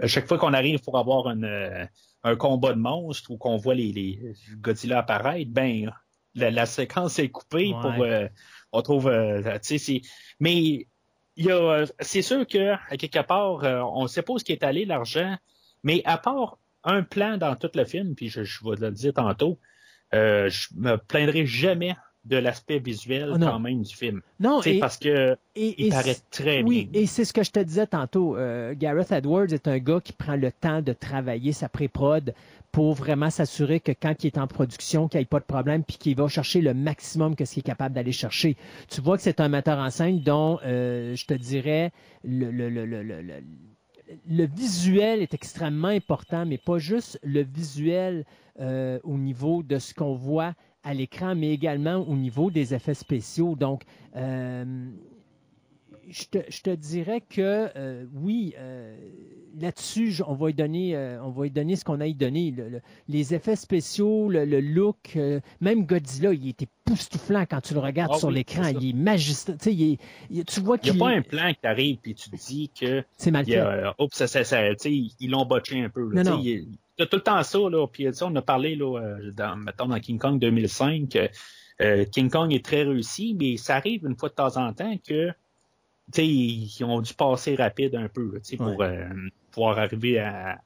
[0.00, 1.84] à chaque fois qu'on arrive pour avoir une, euh,
[2.24, 5.92] un combat de monstres ou qu'on voit les, les Godzilla apparaître, ben
[6.34, 7.80] la, la séquence est coupée Ouais.
[7.80, 8.26] pour euh,
[8.72, 10.00] on trouve euh, tu sais c'est
[10.40, 10.86] mais
[11.36, 14.62] il y a c'est sûr que à quelque part euh, on sait pas où est
[14.62, 15.36] allé l'argent
[15.82, 19.12] mais à part un plan dans tout le film puis je, je vais le dire
[19.12, 19.58] tantôt
[20.14, 21.94] euh, je me plaindrai jamais
[22.24, 23.48] de l'aspect visuel Oh non.
[23.50, 27.00] quand même du film Non, et, parce que et- il et paraît très Oui, bien
[27.02, 28.36] et c'est ce que je te disais tantôt.
[28.36, 32.32] Euh, Gareth Edwards est un gars qui prend le temps de travailler sa pré-prod
[32.70, 35.82] pour vraiment s'assurer que quand il est en production, qu'il n'y ait pas de problème,
[35.84, 38.56] puis qu'il va chercher le maximum que ce qu'il est capable d'aller chercher.
[38.88, 41.90] Tu vois que c'est un metteur en scène dont, euh, je te dirais,
[42.24, 43.42] le, le, le, le, le, le-
[44.28, 48.24] le visuel est extrêmement important, mais pas juste le visuel
[48.60, 50.52] euh, au niveau de ce qu'on voit
[50.84, 53.54] à l'écran, mais également au niveau des effets spéciaux.
[53.56, 53.82] Donc,
[54.16, 54.64] euh,
[56.08, 58.96] je te, je te dirais que euh, oui, euh,
[59.60, 62.50] là-dessus, on va lui donner, on va lui donner ce qu'on a y donné.
[62.50, 65.16] Le- le- les effets spéciaux, le, le look,
[65.60, 68.64] même Godzilla, il était époustouflant quand tu le regardes Ah sur oui, l'écran.
[68.80, 69.56] Il est magistral.
[69.58, 69.98] Tu sais, il est-
[70.30, 72.36] il- tu vois il n'y qu'il a pas un plan qui arrive puis tu te
[72.36, 73.58] dis que c'est mal y fait.
[73.60, 74.58] a, oups, ça, ça, ça,
[74.88, 76.10] ils l'ont botché un peu.
[76.12, 76.66] Là, Non, il-
[76.98, 77.86] A tout le temps ça, là.
[77.86, 81.16] Puis tu sais, on a parlé là, euh, dans, mettons, dans King Kong 2005.
[81.16, 81.28] euh,
[81.80, 84.96] euh, King Kong est très réussi, mais ça arrive une fois de temps en temps
[84.98, 85.32] que tu
[86.14, 89.08] sais, ils, ont dû passer rapide un peu là, tu sais, pour euh,
[89.50, 90.60] pouvoir arriver à,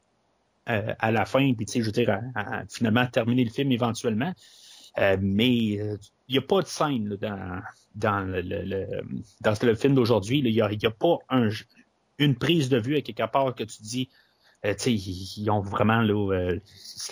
[0.66, 3.70] à, à la fin, puis tu sais, je veux dire, à, finalement terminer le film
[3.70, 4.32] éventuellement.
[4.98, 5.98] Euh, mais il
[6.28, 7.60] n'y a pas de scène là, dans,
[7.94, 9.02] dans, le, le- le-
[9.42, 10.38] dans le film d'aujourd'hui.
[10.38, 11.50] Il n'y a, pas un,
[12.18, 14.08] une prise de vue à quelque part que tu dis,
[14.66, 16.58] euh, ils, ils ont vraiment là, euh,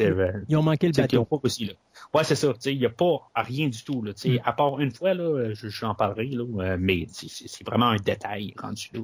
[0.00, 1.24] euh, Ils ont manqué le qu'ils ont bateau.
[1.24, 1.72] pas aussi, là.
[2.12, 2.52] Ouais, c'est ça.
[2.66, 4.02] Il n'y a pas rien du tout.
[4.02, 4.38] Là, Mm.
[4.44, 7.96] À part une fois, là, je- j'en parlerai, là, euh, mais c'est c'est vraiment un
[7.96, 9.00] détail rendu là.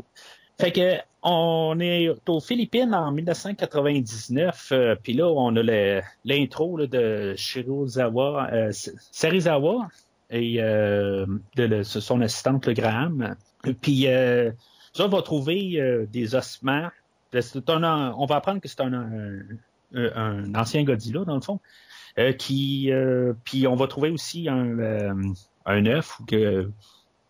[0.59, 5.63] Fait que on est aux Philippines en 1999, euh, puis là, on a
[6.25, 8.73] l'intro de Shirozawa, euh,
[9.11, 9.89] Serizawa
[10.31, 11.27] et euh,
[11.57, 13.37] de le- son assistante, le Graham.
[13.81, 14.51] Puis euh,
[14.93, 16.89] ça, on va trouver euh, des ossements.
[17.39, 19.43] C'est un- on va apprendre que c'est un, un-
[19.95, 21.61] un ancien Godzilla, dans le fond.
[22.19, 22.91] Euh, qui
[23.45, 25.15] puis puis on va trouver aussi un euh,
[25.65, 26.69] un œuf ou que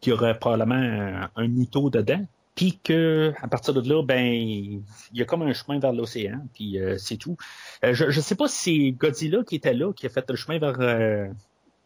[0.01, 2.25] qui aurait probablement un, muto dedans
[2.55, 4.83] puis que à partir de là ben il
[5.13, 7.37] y a comme un chemin vers l'océan puis euh, c'est tout
[7.85, 10.37] Euh, je je sais pas si c'est Godzilla qui était là qui a fait le
[10.37, 11.29] chemin vers euh,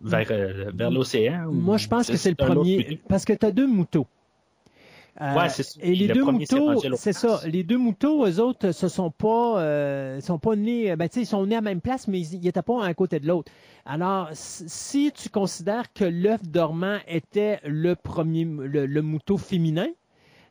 [0.01, 3.01] vers euh, vers l'océan Moi, je pense que c'est le premier.
[3.09, 4.07] Parce que tu as deux moutons.
[5.21, 5.81] Euh, Ouais, c'est ça.
[5.83, 7.41] Et les Le deux moutons, c'est ça.
[7.47, 10.97] Les deux moutons, eux autres, se sont pas, euh, sont pas nés.
[10.97, 12.87] Ben, tu sais, ils sont nés à la même place, mais ils n'étaient pas un
[12.87, 13.53] à côté de l'autre.
[13.85, 19.89] Alors, si tu considères que l'œuf dormant était le premier, le, le mouton féminin,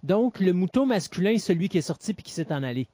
[0.03, 2.87] donc le mouton masculin est celui qui est sorti puis qui s'est en allé.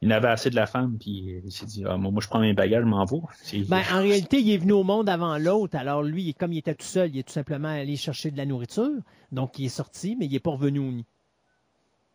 [0.00, 2.40] Il avait assez de la femme puis il s'est dit ah, moi, moi, je prends
[2.40, 5.76] mes bagages je m'en vais Ben, en réalité, il est venu au monde avant l'autre.
[5.76, 8.46] Alors, lui, comme il était tout seul, il est tout simplement allé chercher de la
[8.46, 8.90] nourriture.
[9.34, 11.04] Donc, il est sorti, mais il n'est pas revenu au nid.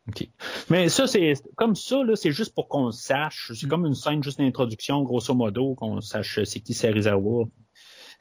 [0.08, 0.28] OK.
[0.72, 3.52] Mais ça, c'est comme ça, là, c'est juste pour qu'on sache.
[3.54, 7.46] C'est comme une scène juste d'introduction, grosso modo, qu'on sache c'est qui Serizawa.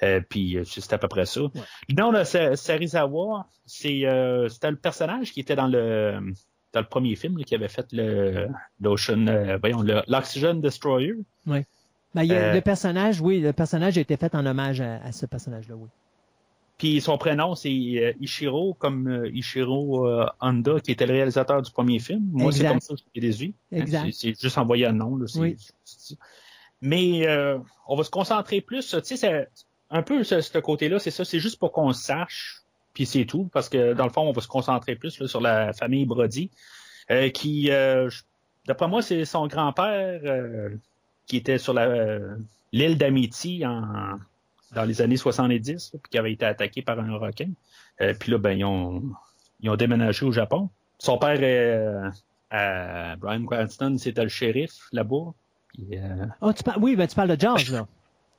[0.02, 1.40] Euh, puis euh, c'est à peu près ça.
[1.96, 6.20] Non, là, Serizawa, c'est euh, c'était le personnage qui était dans le
[6.72, 8.48] dans le premier film là, qui avait fait le
[8.80, 11.14] l'Ocean, euh, voyons, l'Oxygen Destroyer.
[12.14, 14.80] Ben, il y a- Euh, Le personnage, oui, le personnage a été fait en hommage
[14.80, 15.88] à, à ce personnage-là, oui.
[16.78, 21.60] Puis son prénom, c'est euh, Ishiro, comme euh, Ishiro euh, Honda, qui était le réalisateur
[21.60, 22.22] du premier film.
[22.30, 23.54] Moi, c'est comme ça que j'ai déduit.
[23.72, 24.12] Hein, Exact.
[24.12, 25.16] c'est- juste envoyé un nom.
[25.16, 25.56] Là, Oui.
[26.80, 27.58] Mais euh,
[27.88, 28.88] on va se concentrer plus.
[28.90, 29.48] Tu sais, c'est
[29.90, 31.24] un peu ce, ce côté-là, c'est ça.
[31.24, 32.62] C'est juste pour qu'on sache,
[32.94, 33.50] puis c'est tout.
[33.52, 36.50] Parce que dans le fond, on va se concentrer plus là, sur la famille Brody,
[37.10, 38.08] euh, qui, euh,
[38.66, 40.68] d'après moi, c'est son grand-père euh,
[41.26, 42.36] qui était sur la euh,
[42.72, 44.18] l'île d'Amity en
[44.72, 47.50] dans les années 70, là, puis qui avait été attaqué par un requin.
[48.00, 49.02] Euh, puis là, ben, ils ont,
[49.60, 50.70] ils ont déménagé au Japon.
[50.98, 52.10] Son père, euh,
[52.52, 55.32] euh, Brian Cranston, c'était le shérif là-bas.
[55.68, 55.98] Puis,
[56.40, 57.86] Oh, tu Oui, ben, tu parles de George, là.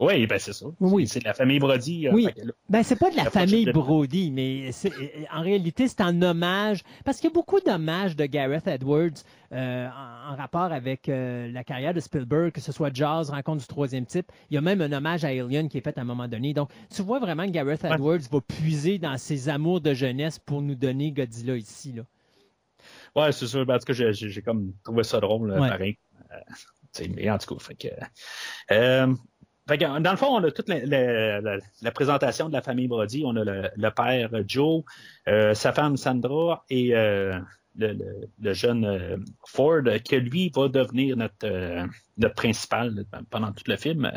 [0.02, 0.66] Oui, ben c'est ça.
[0.80, 1.08] Oui.
[1.08, 2.08] C'est de la famille Brody.
[2.08, 2.30] euh, Oui.
[2.38, 3.66] là- Ben, c'est pas de la famille.
[3.70, 4.94] Brody, mais c'est-
[5.34, 9.10] en réalité, c'est en hommage, parce qu'il y a beaucoup d'hommages de Gareth Edwards
[9.52, 13.60] euh, en, en rapport avec euh, la carrière de Spielberg, que ce soit Jaws, Rencontre
[13.60, 14.32] du troisième type.
[14.50, 16.54] Il y a même un hommage à Alien qui est fait à un moment donné.
[16.54, 17.94] Donc, tu vois vraiment que Gareth Ouais.
[17.94, 21.92] Edwards va puiser dans ses amours de jeunesse pour nous donner Godzilla ici.
[21.92, 22.04] Là.
[23.16, 23.66] Ouais, c'est sûr.
[23.66, 25.68] Ben, en tout cas, j'ai- comme trouvé ça drôle, là, Ouais.
[25.68, 25.98] pareil.
[26.32, 26.38] Euh,
[27.16, 27.88] mais en tout cas, fait que.
[29.78, 33.24] Dans le fond, on a toute la, la- la- la présentation de la famille Brody.
[33.26, 34.84] On a le, le père euh, Joe,
[35.28, 37.40] euh, sa femme Sandra et euh,
[37.78, 41.86] le, le- le jeune Ford, que lui va devenir notre,
[42.18, 44.12] notre principal pendant tout le film.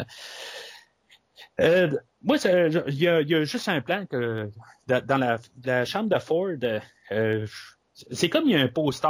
[1.61, 1.91] Euh,
[2.23, 4.49] moi, il y, a, il y a juste un plan que
[4.87, 6.49] dans la, la chambre de Ford,
[7.13, 7.47] euh,
[8.11, 9.09] c'est comme il y a un poster,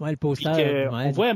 [0.00, 0.52] Ouais, le poster.
[0.88, 1.06] ouais.
[1.06, 1.34] on voit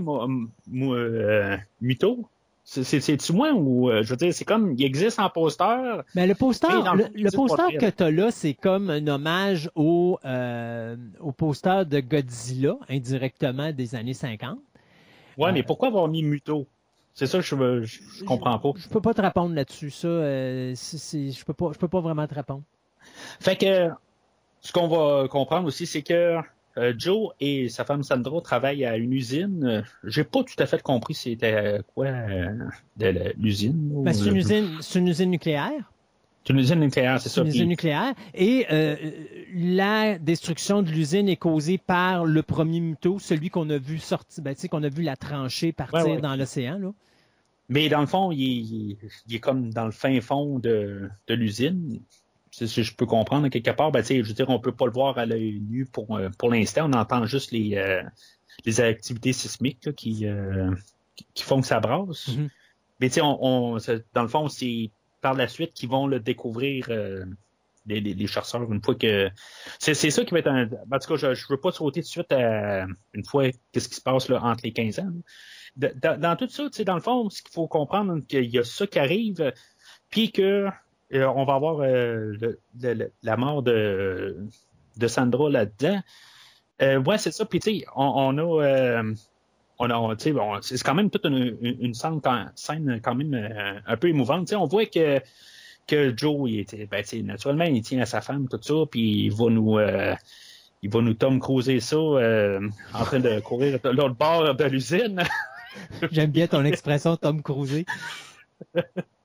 [1.80, 2.28] Muto.
[2.70, 6.02] C'est- C'est c'est-tu moi ou euh, je veux dire, c'est comme il existe en poster?
[6.14, 6.68] Mais le poster,
[7.14, 12.00] le poster que tu as là, c'est comme un hommage au, euh, au poster de
[12.00, 14.58] Godzilla, indirectement des années 50.
[15.38, 16.66] Ouais, Euh, mais pourquoi avoir mis Muto?
[17.14, 18.72] C'est ça que je, je, je comprends pas.
[18.76, 19.90] Je peux pas te répondre là-dessus.
[19.90, 22.64] Ça, euh, je peux pas, je peux pas vraiment te répondre.
[23.40, 23.88] Fait que
[24.60, 26.36] ce qu'on va comprendre aussi, c'est que
[26.78, 29.64] euh, Joe et sa femme Sandra travaillent à une usine.
[29.64, 32.46] Euh, J'ai pas tout à fait compris c'était quoi euh,
[32.96, 34.02] de l'usine.
[34.04, 35.92] Ben, c'est une usine, c'est une usine nucléaire.
[36.44, 37.40] C'est une usine nucléaire, c'est C'est ça.
[37.42, 38.14] une Puis- usine nucléaire.
[38.34, 38.96] Et euh,
[39.54, 44.42] la destruction de l'usine est causée par le premier muto, celui qu'on a vu sortir,
[44.42, 46.20] ben, tu sais, qu'on a vu la trancher partir Ouais, ouais.
[46.22, 46.78] dans l'océan.
[46.78, 46.92] Là.
[47.68, 48.98] Mais dans le fond, il est, il est-
[49.28, 52.00] il est comme dans le fin fond de, de l'usine.
[52.50, 54.72] Si si je peux comprendre quelque part, ben, tu sais, je veux dire, on peut
[54.74, 56.88] pas le voir à l'œil nu pour, euh, pour l'instant.
[56.88, 58.02] On entend juste les, euh,
[58.64, 60.70] les activités sismiques là, qui, euh,
[61.34, 62.28] qui- font que ça brasse.
[62.28, 62.48] Mhm.
[63.00, 63.78] Mais tu sais, on, on-
[64.14, 64.90] dans le fond, c'est
[65.20, 66.86] par la suite qu'ils vont le découvrir.
[66.90, 67.24] euh,
[67.86, 69.30] les, les, les chasseurs, une fois que.
[69.78, 70.64] C'est, c'est ça qui va être un.
[70.92, 72.84] En tout cas, je, je veux pas sauter tout de suite à
[73.14, 75.08] une fois qu'est-ce qui se passe là, entre les 15 ans.
[75.76, 78.44] de- dans, dans tout ça, tu sais, dans le fond, ce qu'il faut comprendre, qu'il
[78.44, 79.54] y a ça qui arrive,
[80.10, 80.66] puis que
[81.14, 84.36] euh, on va avoir euh, le- le- le- la mort de,
[84.96, 86.00] de Sandra là-dedans.
[86.82, 87.44] Euh, ouais, c'est ça.
[87.44, 89.14] Puis tu sais, on, on a, euh,
[89.78, 93.80] on bon, c'est quand même toute une, une, une scène, quand, scène quand même euh,
[93.86, 94.52] un peu émouvante.
[94.52, 95.20] On voit que
[95.86, 98.74] que Joe, il était, ben, tu sais, naturellement, il tient à sa femme, tout ça,
[98.90, 99.78] puis il va nous,
[100.82, 105.22] il va nous Tom Cruiser ça en train de courir de l'autre bord de l'usine.
[106.12, 107.84] J'aime bien ton expression, Tom Cruise.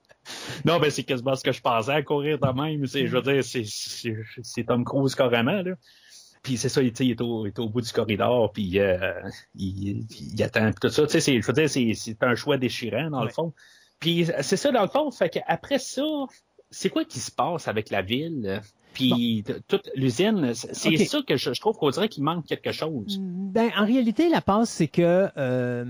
[0.64, 2.86] Non, ben c'est quasiment ce que je pensais à courir de même.
[2.86, 5.74] Je veux dire, c'est, Tom Cruise carrément, là.
[6.42, 9.18] Puis c'est ça, il, est au, il est au bout du corridor, puis euh,
[9.54, 11.04] il, il attend puis tout ça.
[11.06, 13.54] Je veux dire, c'est, un choix déchirant, dans le fond.
[13.98, 16.04] Puis c'est ça, dans le fond, fait qu'après ça,
[16.70, 18.60] c'est quoi qui se passe avec la ville?
[18.94, 20.98] Puis toute l'usine, c'est c'est Ok.
[21.06, 23.18] ça que je, je trouve qu'on dirait qu'il manque quelque chose.
[23.20, 25.84] Ben, en réalité, la passe, c'est que euh,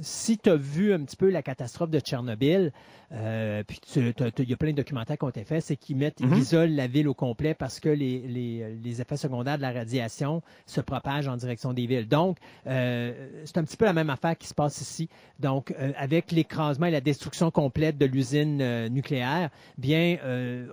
[0.00, 2.72] si tu as vu un petit peu la catastrophe de Tchernobyl,
[3.12, 6.20] euh, puis il y a plein de documentaires qui ont été faits, c'est qu'ils mettent,
[6.20, 6.32] Mhm.
[6.34, 9.72] ils isolent la ville au complet parce que les, les, les effets secondaires de la
[9.72, 12.06] radiation se propagent en direction des villes.
[12.06, 12.36] Donc,
[12.66, 13.12] euh,
[13.44, 15.08] c'est un petit peu la même affaire qui se passe ici.
[15.40, 20.18] Donc, avec l'écrasement et la destruction complète de l'usine nucléaire, bien,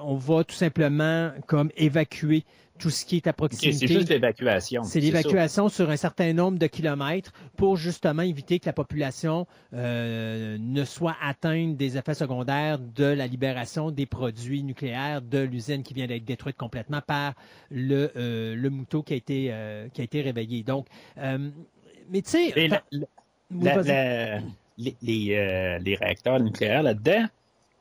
[0.01, 2.43] on va tout simplement comme évacuer
[2.78, 3.88] tout ce qui est à proximité.
[3.88, 4.84] c'est juste l'évacuation.
[4.84, 10.57] C'est l'évacuation sur un certain nombre de kilomètres pour justement éviter que la population euh,
[10.59, 15.93] ne soit atteinte des effets secondaires de la libération des produits nucléaires de l'usine qui
[15.93, 17.34] vient d'être détruite complètement par
[17.72, 20.63] le, euh, le mouton qui a été, euh, qui a été réveillé.
[20.63, 22.70] Donc, mais tu sais, les,
[25.01, 27.26] les, les réacteurs nucléaires là-dedans,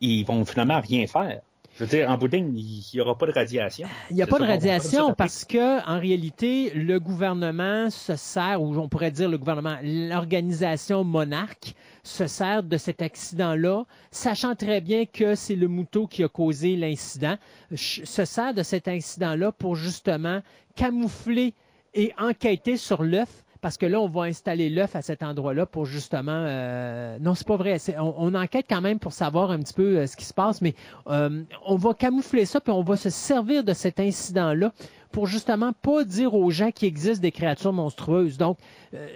[0.00, 1.40] ils vont finalement rien faire.
[1.76, 3.86] Je veux dire, en bout de ligne, il n'y aura pas de radiation.
[4.08, 8.74] Il n'y a pas de radiation parce que, en réalité, le gouvernement se sert, ou
[8.78, 15.04] on pourrait dire le gouvernement, l'organisation monarque se sert de cet accident-là, sachant très bien
[15.04, 17.36] que c'est le mouton qui a causé l'incident,
[17.74, 20.40] se sert de cet incident-là pour justement
[20.76, 21.52] camoufler
[21.92, 23.44] et enquêter sur l'œuf.
[23.66, 26.30] Parce que là, on va installer l'œuf à cet endroit-là pour justement.
[26.46, 27.78] euh, Non, c'est pas vrai.
[27.98, 30.76] On enquête quand même pour savoir un petit peu euh, ce qui se passe, mais
[31.08, 34.72] euh, on va camoufler ça, puis on va se servir de cet incident-là
[35.10, 38.38] pour justement pas dire aux gens qu'il existe des créatures monstrueuses.
[38.38, 38.56] Donc,
[38.94, 39.08] euh,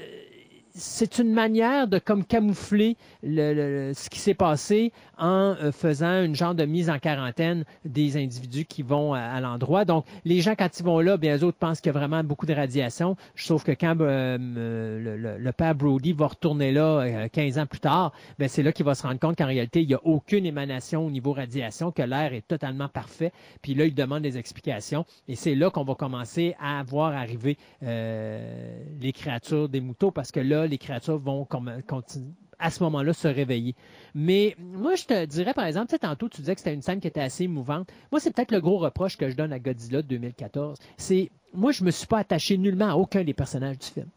[0.80, 6.34] c'est une manière de comme camoufler le- ce qui s'est passé en euh, faisant une
[6.34, 9.84] genre de mise en quarantaine des individus qui vont à, l'endroit.
[9.84, 12.24] Donc, les gens, quand ils vont là, bien, eux autres pensent qu'il y a vraiment
[12.24, 13.16] beaucoup de radiation.
[13.36, 17.80] Sauf que quand euh, euh, le, père Brody va retourner là euh, 15 ans plus
[17.80, 20.46] tard, ben, c'est là qu'il va se rendre compte qu'en réalité, il n'y a aucune
[20.46, 23.32] émanation au niveau radiation, que l'air est totalement parfait.
[23.60, 25.04] Puis là, il demande des explications.
[25.28, 30.40] Et c'est là qu'on va commencer à voir arriver les créatures des moutons, parce que
[30.40, 33.74] là, les créatures vont continuer à ce moment-là se réveiller.
[34.14, 36.82] Mais moi, je te dirais, par exemple, tu sais, tantôt, tu disais que c'était une
[36.82, 37.88] scène qui était assez émouvante.
[38.12, 40.76] Moi, c'est peut-être le gros reproche que je donne à Godzilla de 2014.
[40.98, 44.08] C'est, moi, je me suis pas attaché nullement à aucun des personnages du film.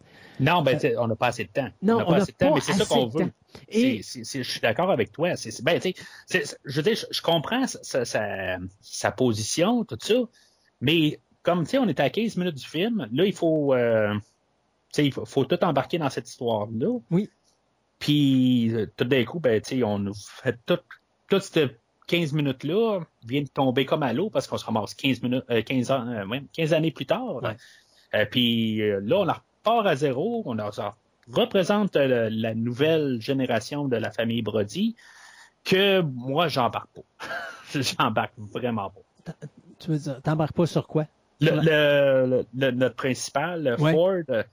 [0.42, 1.70] Non, ben, sais, on n'a pas assez de temps.
[1.82, 3.32] Non, n'a on n'a assez de temps, pas mais c'est ça qu'on veut.
[3.70, 5.38] Et- je suis d'accord avec toi.
[5.38, 5.80] C'est, c'est- ben,
[6.66, 10.16] je veux dire, je, je comprends sa, sa- sa- sa position, tout ça,
[10.82, 14.14] mais comme, tu sais, on est à 15 minutes du film, là, il faut, euh,
[14.98, 17.00] il faut, faut tout embarquer dans cette histoire-là.
[17.12, 17.30] Oui.
[18.00, 20.80] Puis, euh, tout d'un coup, ben, on nous fait tout,
[21.30, 25.22] toute cette 15 minutes-là vient de tomber comme à l'eau parce qu'on se ramasse 15
[25.22, 27.40] minutes, euh, 15 ans, euh, 15 années plus tard.
[28.14, 30.44] Euh, puis euh, là, on en repart à zéro.
[30.46, 30.96] On ça
[31.32, 34.96] représente euh, la nouvelle génération de la famille Brody
[35.64, 37.28] que moi, j'embarque pas.
[37.74, 38.90] j'embarque vraiment
[39.26, 39.34] pas.
[39.80, 41.06] Tu veux dire, t'embarques pas sur quoi?
[41.40, 43.94] Le, le- le- le- notre principal, le Ouais.
[43.94, 44.44] Ford,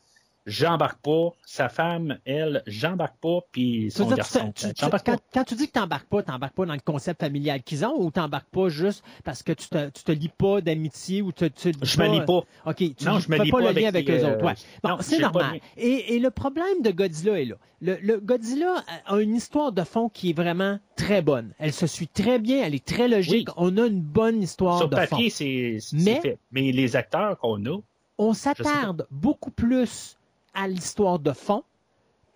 [0.46, 1.30] j'embarque pas.
[1.44, 3.38] Sa femme, elle, j'embarque pas.
[3.52, 4.98] Puis son garçon, tu- quand, pas.
[5.32, 7.84] quand tu dis que tu n'embarques pas, tu n'embarques pas dans le concept familial qu'ils
[7.84, 11.22] ont ou tu n'embarques pas juste parce que tu te, tu te lis pas d'amitié
[11.22, 12.42] ou tu, tu te Je me lis pas.
[12.66, 14.18] OK, tu Non, ne je me fais lis pas, pas le avec lien avec les,
[14.20, 14.44] eux euh, autres.
[14.44, 14.54] Ouais.
[14.82, 15.60] Bon, c'est pas normal.
[15.76, 17.56] Et, et le problème de Godzilla est là.
[17.82, 21.52] Le, le Godzilla a une histoire de fond qui est vraiment très bonne.
[21.58, 23.48] Elle se suit très bien, elle est très logique.
[23.48, 23.54] Oui.
[23.56, 25.06] On a une bonne histoire Sur de fond.
[25.16, 26.38] papier, c'est c'est Mais- fait.
[26.52, 27.78] Mais les acteurs qu'on a,
[28.18, 28.34] On pas.
[28.34, 30.18] s'attarde beaucoup plus
[30.60, 31.64] à l'histoire de fond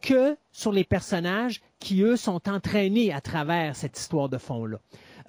[0.00, 4.78] que sur les personnages qui, eux, sont entraînés à travers cette histoire de fond-là.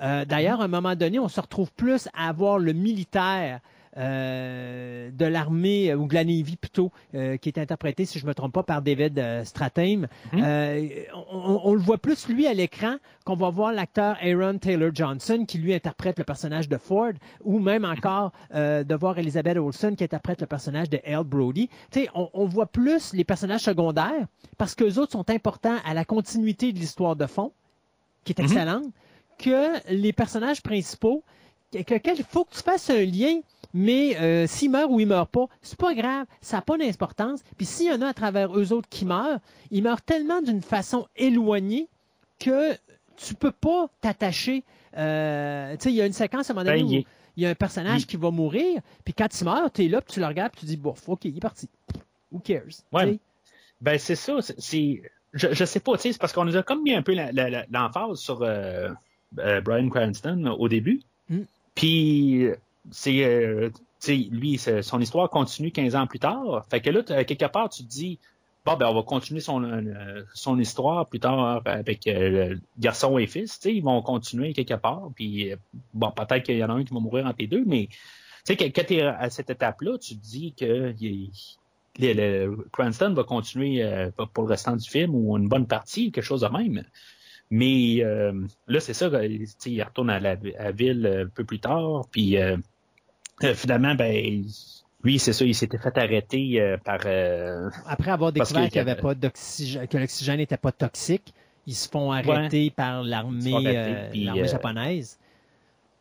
[0.02, 3.60] Euh, D'ailleurs, à un moment donné, on se retrouve plus à avoir le militaire
[3.98, 8.26] euh, de l'armée, euh, ou de la Navy plutôt, euh, qui est interprété, si je
[8.26, 10.08] ne me trompe pas, par David Strathairn.
[10.34, 10.42] Mhm.
[10.44, 10.88] Euh,
[11.32, 15.58] on, le voit plus, lui, à l'écran, qu'on va voir l'acteur Aaron Taylor Johnson, qui
[15.58, 20.42] lui interprète le personnage de Ford, ou même encore de voir Elizabeth Olsen, qui interprète
[20.42, 21.68] le personnage de Elle Brody.
[21.92, 24.28] Tu sais, on, on voit plus les personnages secondaires,
[24.58, 27.52] parce qu'eux autres sont importants à la continuité de l'histoire de fond,
[28.24, 28.46] qui est Mhm.
[28.46, 28.84] excellente,
[29.38, 31.24] que les personnages principaux,
[31.74, 33.40] que- que- qu'il faut que tu fasses un lien,
[33.78, 37.42] mais euh, s'ils meurent ou ils meurent pas, c'est pas grave, ça n'a pas d'importance.
[37.58, 40.62] Puis s'il y en a à travers eux autres qui meurent, ils meurent tellement d'une
[40.62, 41.90] façon éloignée
[42.40, 42.72] que
[43.18, 44.64] tu peux pas t'attacher.
[44.96, 47.04] Euh, tu sais, il y a une séquence à un moment donné Ben, où
[47.36, 50.00] il y a un personnage qui va mourir, puis quand il meurt, tu es là,
[50.00, 51.68] puis tu le regardes, puis tu dis, bof, ok, il est parti.
[52.32, 52.82] Who cares?
[52.94, 53.20] Ouais.
[53.82, 54.38] Ben, c'est ça.
[54.42, 55.02] c'est-
[55.34, 57.14] je, je sais pas, tu sais, c'est parce qu'on nous a comme mis un peu
[57.70, 58.90] l'emphase sur euh,
[59.40, 61.02] euh, Brian Cranston au début.
[61.28, 61.40] Mm.
[61.76, 62.48] Puis,
[62.92, 63.70] c'est, euh,
[64.08, 66.66] lui, son histoire continue 15 ans plus tard.
[66.70, 68.20] Fait que là, quelque part, tu te dis,
[68.66, 73.18] bon, ben, on va continuer son, euh, son histoire plus tard avec euh, le garçon
[73.18, 73.60] et fils.
[73.66, 75.10] Ils vont continuer quelque part.
[75.16, 75.52] Puis,
[75.94, 77.88] bon, peut-être qu'il y en a un qui va mourir entre les deux, mais,
[78.46, 80.94] tu sais, quand tu es à cette étape-là, tu te dis que
[81.98, 86.42] le, Cranston va continuer pour le restant du film ou une bonne partie, quelque chose
[86.42, 86.84] de même.
[87.50, 88.04] Mais
[88.68, 90.36] là, c'est ça, il retourne à la,
[90.72, 92.38] ville un peu plus tard, puis
[93.54, 94.44] finalement, ben,
[95.04, 97.00] lui, c'est ça, il s'était fait arrêter euh, par...
[97.06, 101.34] euh, Après avoir découvert qu'il y avait avait- pas d'oxygène, que l'oxygène n'était pas toxique,
[101.68, 105.20] ils se font arrêter par l'armée euh, euh, japonaise.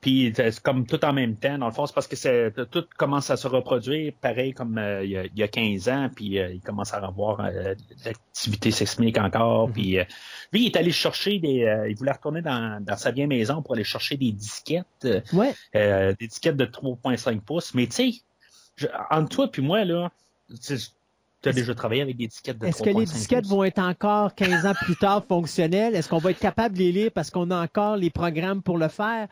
[0.04, 2.84] Puis c'est comme tout en même temps, dans le fond, c'est parce que c'est, tout
[2.98, 6.10] commence à se reproduire pareil comme euh, il, y a, il y a 15 ans,
[6.14, 7.74] puis euh, il commence à avoir euh,
[8.04, 9.68] l'activité sismique encore.
[9.68, 9.72] Mhm.
[9.72, 10.04] Puis euh,
[10.52, 11.86] lui, il est allé chercher des.
[11.88, 15.54] il voulait retourner dans, dans sa vieille maison pour aller chercher des disquettes, Ouais.
[15.72, 17.72] des disquettes de 3.5 pouces.
[17.72, 18.20] Mais tu
[18.82, 20.12] sais, entre toi puis moi, là,
[21.44, 23.62] tu as Est-ce- déjà travaillé avec des disquettes de 3.5 Est-ce que les disquettes vont
[23.64, 25.94] être encore 15 ans plus tard fonctionnelles?
[25.94, 28.78] Est-ce qu'on va être capable de les lire parce qu'on a encore les programmes pour
[28.78, 29.28] le faire?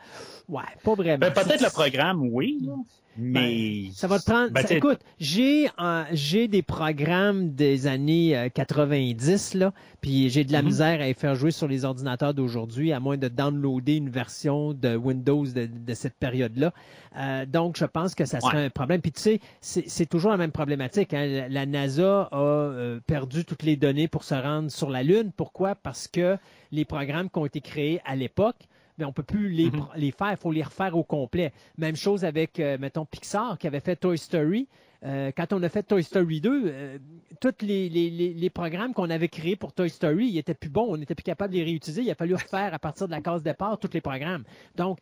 [0.47, 1.17] Ouais, pas vraiment.
[1.17, 2.69] Ben, peut-être le programme, oui,
[3.17, 3.89] là, mais.
[3.93, 4.51] Ça va te prendre.
[4.51, 10.43] Ben, ça- écoute, j'ai euh, j'ai des programmes des années euh, 90 là, puis j'ai
[10.43, 10.67] de la Mhm.
[10.67, 14.73] misère à les faire jouer sur les ordinateurs d'aujourd'hui, à moins de downloader une version
[14.73, 16.73] de Windows de, de cette période-là.
[17.17, 18.65] Euh, donc, je pense que ça serait Ouais.
[18.65, 19.01] un problème.
[19.01, 21.13] Puis tu sais, c'est toujours la même problématique.
[21.13, 21.47] hein.
[21.49, 25.31] La, NASA a euh, perdu toutes les données pour se rendre sur la Lune.
[25.35, 25.75] Pourquoi?
[25.75, 26.37] Parce que
[26.71, 28.55] les programmes qui ont été créés à l'époque
[28.97, 29.87] mais on peut plus les, Mhm.
[29.95, 31.51] les faire, il faut les refaire au complet.
[31.77, 34.67] Même chose avec, euh, mettons, Pixar qui avait fait Toy Story.
[35.05, 36.97] euh, quand on a fait Toy Story 2, euh,
[37.41, 40.69] tous les, les, les, les programmes qu'on avait créés pour Toy Story, ils étaient plus
[40.69, 42.03] bons, on n'était plus capable de les réutiliser.
[42.03, 44.45] Il a fallu refaire à partir de la case départ tous les programmes.
[44.77, 44.99] Donc,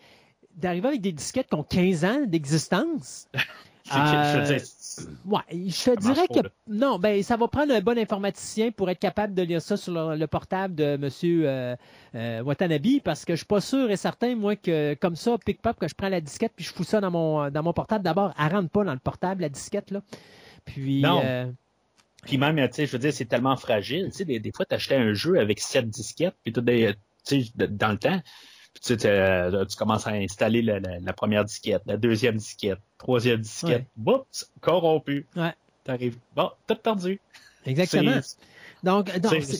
[0.56, 3.28] d'arriver avec des disquettes qui ont 15 ans d'existence.
[3.86, 4.60] Je Euh,
[5.26, 9.00] Ouais, je te dirais que non, ben ça va prendre un bon informaticien pour être
[9.00, 11.76] capable de lire ça sur le, le portable de Monsieur euh,
[12.16, 15.62] euh, Watanabe, parce que je suis pas sûr et certain moi que comme ça, pick
[15.62, 18.04] pop que je prends la disquette puis je fous ça dans mon dans mon portable.
[18.04, 20.02] D'abord, elle rentre pas dans le portable la disquette là.
[20.66, 21.22] Puis Non.
[21.24, 21.52] euh,
[22.24, 24.08] Puis même, tu sais, je veux dire, c'est tellement fragile.
[24.12, 26.94] Tu sais, des, des fois, t'achetais un jeu avec sept disquettes, puis tout des,
[27.56, 28.22] dans le temps,
[28.84, 32.80] tu, sais, t'as- tu commences à installer la, la- la première disquette, la deuxième disquette,
[32.98, 35.28] troisième disquette, oups, corrompu.
[35.36, 35.54] Ouais.
[35.84, 37.20] T'arrives, bon, tout perdu.
[37.66, 38.20] exactement.
[38.84, 39.12] Donc,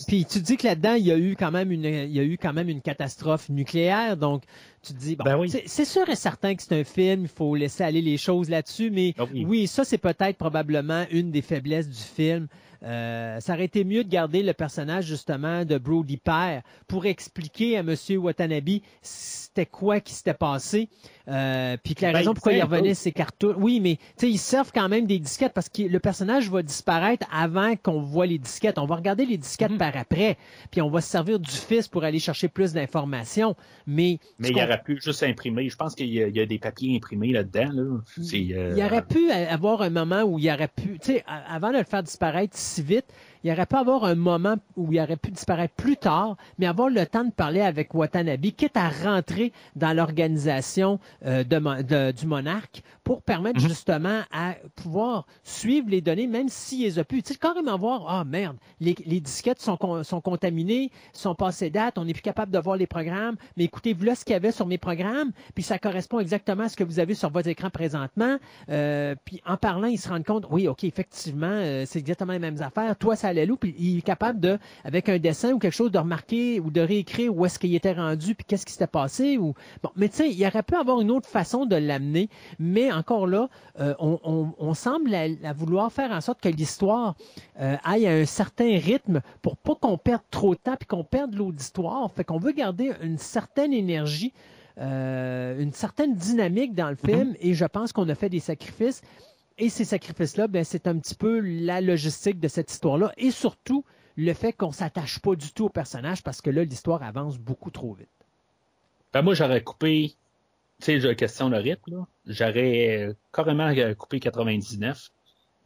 [0.08, 2.24] puis tu dis que là-dedans, il y a eu quand même une, il y a
[2.24, 4.16] eu quand même une catastrophe nucléaire.
[4.16, 4.42] Donc,
[4.82, 5.48] tu te dis, bon, Ben oui.
[5.48, 8.90] c'est- sûr et certain que c'est un film, il faut laisser aller les choses là-dessus,
[8.90, 9.44] mais Ah oui.
[9.46, 9.66] oui.
[9.68, 12.48] ça c'est peut-être probablement une des faiblesses du film.
[12.84, 17.76] Euh, ça aurait été mieux de garder le personnage justement de Brody Père pour expliquer
[17.78, 20.88] à Monsieur Watanabe c'était quoi qui s'était passé,
[21.28, 23.54] euh, puis que la Ben, raison pourquoi il revenait ses cartouches.
[23.58, 26.62] Oui, mais tu sais, ils servent quand même des disquettes parce que le personnage va
[26.62, 28.78] disparaître avant qu'on voit les disquettes.
[28.78, 29.78] On va regarder les disquettes Mhm.
[29.78, 30.36] par après,
[30.70, 33.54] puis on va se servir du fils pour aller chercher plus d'informations.
[33.86, 35.68] Mais, Mais il aurait pu juste imprimer.
[35.68, 37.70] Je pense qu'il y, a- y des papiers imprimés là-dedans.
[37.72, 38.00] Là.
[38.22, 41.72] C'est, euh, il aurait pu avoir un moment où il aurait pu, tu sais, avant
[41.72, 43.06] de le faire disparaître si vite,
[43.44, 46.88] il aurait pu avoir un moment où il aurait pu disparaître plus tard, mais avoir
[46.88, 51.42] le temps de parler avec Watanabe, quitte à rentrer dans l'organisation euh,
[52.12, 53.68] du monarque pour permettre Mhm.
[53.68, 57.22] justement à pouvoir suivre les données, même s'il les a pu.
[57.22, 61.70] Tu sais, carrément voir, ah merde, les, les disquettes sont, con- sont contaminées, sont passées
[61.70, 64.36] date, on n'est plus capable de voir les programmes, mais écoutez, voilà ce qu'il y
[64.36, 67.48] avait sur mes programmes, puis ça correspond exactement à ce que vous avez sur votre
[67.48, 68.36] écran présentement.
[68.68, 72.38] Euh, puis en parlant, ils se rendent compte, oui, OK, effectivement, euh, c'est exactement les
[72.38, 72.96] mêmes affaires.
[72.96, 73.56] Toi, ça allait où?
[73.56, 76.80] Puis il est capable de, avec un dessin ou quelque chose, de remarquer ou de
[76.80, 79.38] réécrire où est-ce qu'il était rendu, puis qu'est-ce qui s'était passé.
[79.38, 79.54] Ou...
[79.82, 82.28] Bon, mais tu sais, il aurait pu avoir une autre façon de l'amener,
[82.58, 83.48] mais encore là,
[83.80, 87.14] euh, on, on- on semble à, à vouloir faire en sorte que l'histoire
[87.60, 91.04] euh, aille à un certain rythme pour pas qu'on perde trop de temps puis qu'on
[91.04, 92.10] perde l'auditoire.
[92.12, 94.32] Fait qu'on veut garder une certaine énergie,
[94.78, 99.02] euh, une certaine dynamique dans le film et je pense qu'on a fait des sacrifices.
[99.58, 103.84] Et ces sacrifices-là, ben, c'est un petit peu la logistique de cette histoire-là et surtout
[104.16, 107.70] le fait qu'on s'attache pas du tout au personnage parce que là, l'histoire avance beaucoup
[107.70, 108.08] trop vite.
[109.12, 110.14] Ben, moi, j'aurais coupé,
[110.82, 112.06] tu sais, je question le rythme, là.
[112.26, 115.10] J'aurais carrément euh, coupé 99,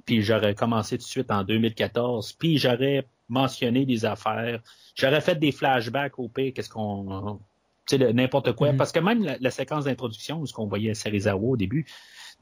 [0.04, 4.60] puis j'aurais commencé tout de suite en 2014, puis j'aurais mentionné des affaires.
[4.94, 7.40] J'aurais fait des flashbacks au pire, qu'est-ce qu'on,
[7.88, 8.72] tu sais, n'importe quoi.
[8.72, 8.76] Mhm.
[8.76, 11.86] Parce que même la, la séquence d'introduction, où ce qu'on voyait Serizawa au début,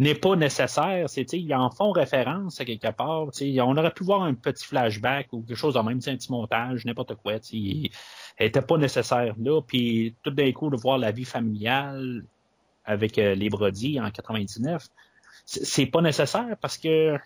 [0.00, 1.08] n'est pas nécessaire.
[1.08, 3.30] C'est, tu sais, ils en font référence à quelque part.
[3.32, 6.16] Tu sais, on aurait pu voir un petit flashback ou quelque chose de même, un
[6.16, 7.38] petit montage, n'importe quoi.
[7.38, 7.90] Tu sais,
[8.36, 9.60] elle était pas nécessaire là.
[9.62, 12.24] Puis tout d'un coup, de voir la vie familiale
[12.84, 14.86] avec euh, les Brody en 99,
[15.46, 17.16] c'est pas nécessaire parce que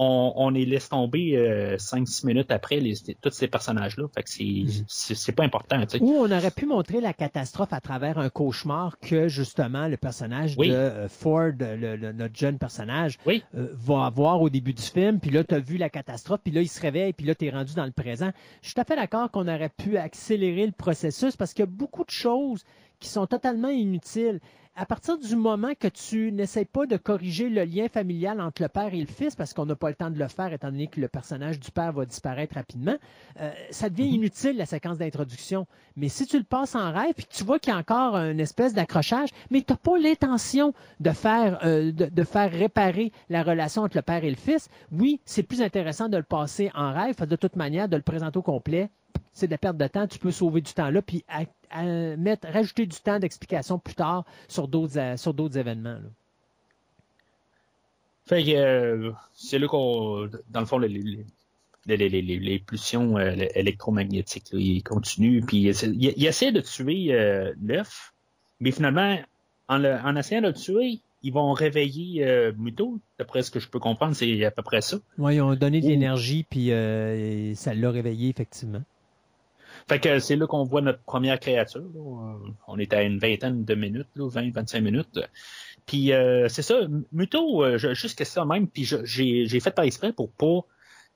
[0.00, 4.04] on, on les laisse tomber euh, 5-6 minutes après les, tous ces personnages-là.
[4.14, 5.34] Fait que c'est Mhm.
[5.34, 5.80] pas important.
[5.86, 6.04] Tu sais.
[6.04, 10.54] Ou on aurait pu montrer la catastrophe à travers un cauchemar que justement le personnage
[10.56, 10.68] Oui.
[10.68, 13.42] de euh, Ford, le- le- notre jeune personnage, Oui.
[13.56, 15.18] euh, va avoir au début du film.
[15.18, 17.46] Puis là, tu as vu la catastrophe, puis là, il se réveille, puis là, tu
[17.46, 18.30] es rendu dans le présent.
[18.62, 21.68] Je suis tout à fait d'accord qu'on aurait pu accélérer le processus parce qu'il y
[21.68, 22.62] a beaucoup de choses
[23.00, 24.38] qui sont totalement inutiles.
[24.80, 28.68] À partir du moment que tu n'essayes pas de corriger le lien familial entre le
[28.68, 30.86] père et le fils, parce qu'on n'a pas le temps de le faire étant donné
[30.86, 32.94] que le personnage du père va disparaître rapidement,
[33.40, 34.14] euh, ça devient Mhm.
[34.14, 35.66] inutile la séquence d'introduction.
[35.96, 38.14] Mais si tu le passes en rêve, puis que tu vois qu'il y a encore
[38.18, 43.10] une espèce d'accrochage, mais tu n'as pas l'intention de faire, euh, de, de faire réparer
[43.30, 46.70] la relation entre le père et le fils, oui, c'est plus intéressant de le passer
[46.76, 47.16] en rêve.
[47.26, 48.90] De toute manière, de le présenter au complet,
[49.32, 50.06] c'est de la perte de temps.
[50.06, 51.24] Tu peux sauver du temps là, puis
[51.70, 55.94] à- à mettre, rajouter du temps d'explication plus tard sur d'autres euh, sur d'autres événements.
[55.94, 56.10] là.
[58.26, 61.24] Fait que euh, c'est là qu'on, dans le fond, les, les,
[61.86, 66.52] les, les, les, les pulsions euh, électromagnétiques, là, ils continuent, puis il, il, il essaie
[66.52, 68.12] de tuer euh, l'œuf,
[68.60, 69.18] mais finalement,
[69.68, 73.60] en, le, en essayant de le tuer, ils vont réveiller euh, Muto, d'après ce que
[73.60, 74.98] je peux comprendre, c'est à peu près ça.
[75.16, 78.82] Oui, ils ont donné de l'énergie, puis euh, et ça l'a réveillé, effectivement.
[79.88, 81.80] Fait que c'est là qu'on voit notre première créature.
[81.94, 82.00] là.
[82.00, 85.20] Euh, On est à une vingtaine de minutes, 20-25 minutes.
[85.86, 86.80] Puis euh, c'est ça,
[87.12, 90.60] Muto, euh, juste question même, puis j'ai fait par exprès pour pas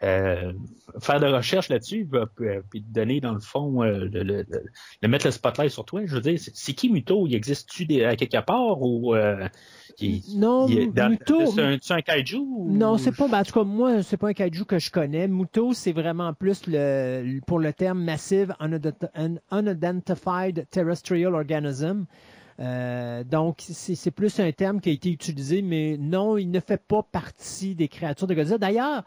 [0.03, 0.53] euh,
[1.01, 4.45] faire de recherche là-dessus, va- euh, puis te donner, dans le fond, euh, le, le-
[4.49, 4.65] le-
[5.03, 6.03] le mettre le spotlight sur toi.
[6.05, 7.27] Je veux dire, c'est qui Muto?
[7.27, 9.47] Il existe-tu à quelque part ou euh,
[10.01, 11.47] il- Non, il est dans- Muto-
[11.81, 12.37] c'est un, un kaiju?
[12.39, 13.29] ou- Non, c'est pas.
[13.29, 15.29] ben, en tout cas, moi, c'est pas un kaiju que je connais.
[15.29, 22.07] Muto, c'est vraiment plus le pour le terme massive unident- un unidentified terrestrial organism.
[22.61, 26.81] Euh, donc, c'est plus un terme qui a été utilisé, mais non, il ne fait
[26.81, 28.59] pas partie des créatures de Godzilla.
[28.59, 29.05] D'ailleurs,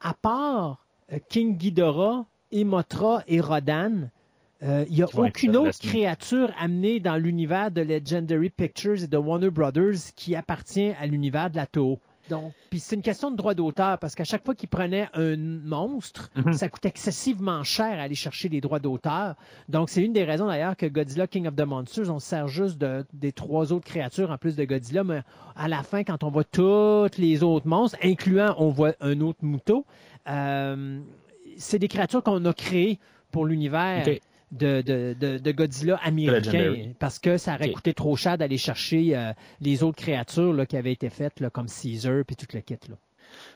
[0.00, 4.10] à part euh, King Ghidorah, Emotra et Rodan,
[4.62, 9.16] euh, il n'y a aucune autre créature amenée dans l'univers de Legendary Pictures et de
[9.16, 12.00] Warner Brothers qui appartient à l'univers de la Toho.
[12.30, 15.36] Donc, puis c'est une question de droit d'auteur parce qu'à chaque fois qu'ils prenaient un
[15.36, 16.52] monstre, Mhm.
[16.54, 19.34] ça coûte excessivement cher à aller chercher les droits d'auteur.
[19.68, 22.48] Donc, c'est une des raisons d'ailleurs que Godzilla King of the Monsters, on se sert
[22.48, 25.22] juste de- des trois autres créatures en plus de Godzilla, mais
[25.54, 29.38] à la fin, quand on voit tous les autres monstres, incluant, on voit un autre
[29.42, 29.84] Muto,
[30.28, 31.00] euh,
[31.56, 32.98] c'est des créatures qu'on a créées
[33.30, 34.02] pour l'univers.
[34.52, 36.94] De, de, de, de Godzilla américain Legendary.
[36.98, 40.76] parce que ça aurait coûté trop cher d'aller chercher euh, les autres créatures là, qui
[40.76, 42.78] avaient été faites là, comme Caesar puis tout le kit.
[42.88, 42.96] Là.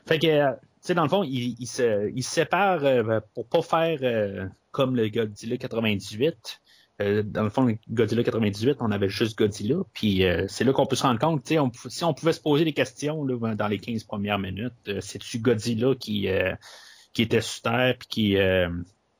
[0.05, 3.19] Fait que, euh, tu sais, dans le fond, il, il se, il se sépare euh,
[3.33, 6.61] pour pas faire euh, comme le Godzilla 98.
[7.01, 9.77] Euh, dans le fond, le Godzilla 98, on avait juste Godzilla.
[9.93, 12.65] Puis c'est là qu'on peut se rendre compte, tu sais, si on pouvait se poser
[12.65, 16.27] des questions là, dans les 15 premières minutes, c'est-tu Godzilla qui,
[17.13, 18.37] qui était sur Terre puis qui,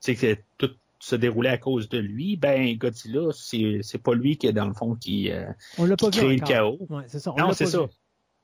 [0.03, 2.37] tu sais, tout se déroulait à cause de lui?
[2.37, 5.45] Ben, Godzilla, c'est pas lui qui est dans le fond qui, euh,
[5.77, 6.77] On l'a qui pas vu crée le chaos.
[6.89, 7.33] Ouais, c'est ça.
[7.33, 7.81] on Non, c'est ça.
[7.81, 7.87] vu.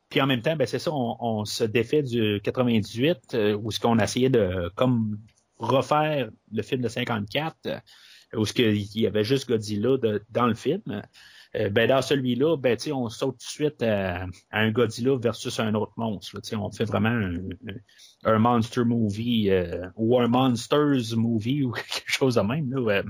[0.09, 3.71] Puis en même temps, ben c'est ça, on, on se défait du 98, euh, où
[3.71, 5.19] ce qu'on essayait de comme
[5.57, 7.79] refaire le film de 54, euh,
[8.35, 10.81] où ce qu'il y avait juste Godzilla de- dans le film.
[11.57, 15.59] Euh, ben dans celui-là, ben on saute tout de suite à, à un Godzilla versus
[15.59, 16.35] un autre monstre.
[16.35, 16.59] là.
[16.59, 17.19] On fait vraiment
[18.23, 22.71] un, monster movie euh, ou un monsters movie ou quelque chose de même.
[22.71, 23.03] Là.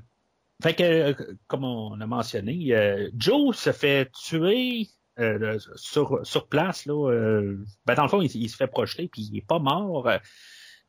[0.61, 1.13] Fait que, euh,
[1.47, 4.87] comme on a mentionné, euh, Joe se fait tuer
[5.19, 6.85] euh, sur, sur place.
[6.85, 10.07] Là, euh, ben dans le fond, il, se fait projeter puis il est pas mort.
[10.07, 10.17] Euh,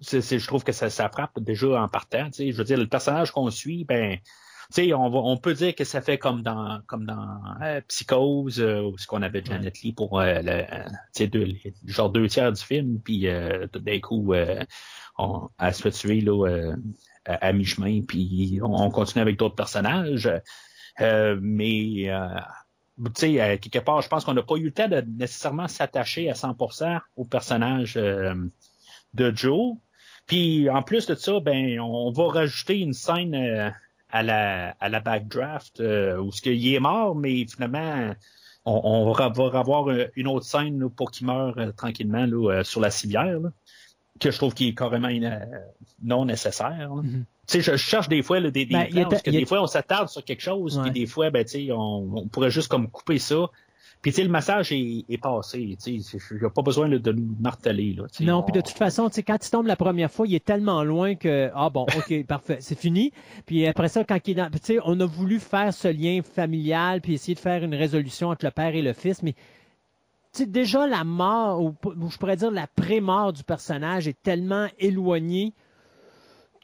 [0.01, 2.31] je trouve que ça, frappe déjà en partant.
[2.39, 4.19] Je veux dire, le personnage qu'on suit, ben,
[4.71, 8.61] sais, on, va- on peut dire que ça fait comme dans comme dans euh, Psychose,
[8.61, 12.29] euh, ce qu'on avait Janet Lee pour euh, le, tu sais, deux, les- genre deux
[12.29, 14.63] tiers du film, puis euh, tout d'un coup, euh,
[15.19, 16.77] on, elle se fait tuer là, euh,
[17.25, 20.31] à, à mi-chemin, puis on, on continue avec d'autres personnages.
[21.01, 22.29] Euh, mais euh,
[23.07, 25.69] tu sais, euh, quelque part, je pense qu'on n'a pas eu le temps de nécessairement
[25.69, 28.35] s'attacher à 100% au personnage euh,
[29.15, 29.77] de Joe.
[30.27, 33.71] Puis en plus de ça, ben on va rajouter une scène euh,
[34.11, 38.15] à la à la backdraft euh, où ce qu'il est mort, mais finalement
[38.65, 42.27] on, on va va avoir euh, une autre scène là, pour qu'il meure euh, tranquillement
[42.27, 43.51] là, euh, sur la civière, là,
[44.21, 45.11] que je trouve qui est carrément
[46.03, 46.95] non nécessaire.
[46.95, 47.03] là.
[47.03, 47.25] Mhm.
[47.47, 49.47] Tu sais, je, je cherche des fois là, des, des Ben, plans parce que des
[49.47, 52.51] fois on s'attarde sur quelque chose, puis des fois ben tu sais on, on pourrait
[52.51, 53.47] juste comme couper ça.
[54.01, 56.89] Puis tu sais le massage est, est passé, tu sais, il n'y a pas besoin
[56.89, 58.05] de nous marteler là.
[58.09, 58.25] tu sais.
[58.25, 60.35] Non, On- puis de toute façon, tu sais, quand il tombe la première fois, il
[60.37, 63.13] est tellement loin que ah bon, ok, parfait, c'est fini.
[63.45, 66.21] Puis après ça, quand il est dans, tu sais, on a voulu faire ce lien
[66.23, 69.33] familial, puis essayer de faire une résolution entre le père et le fils, mais
[70.33, 74.23] tu sais, déjà la mort, ou, ou je pourrais dire la pré-mort du personnage est
[74.23, 75.55] tellement éloignée.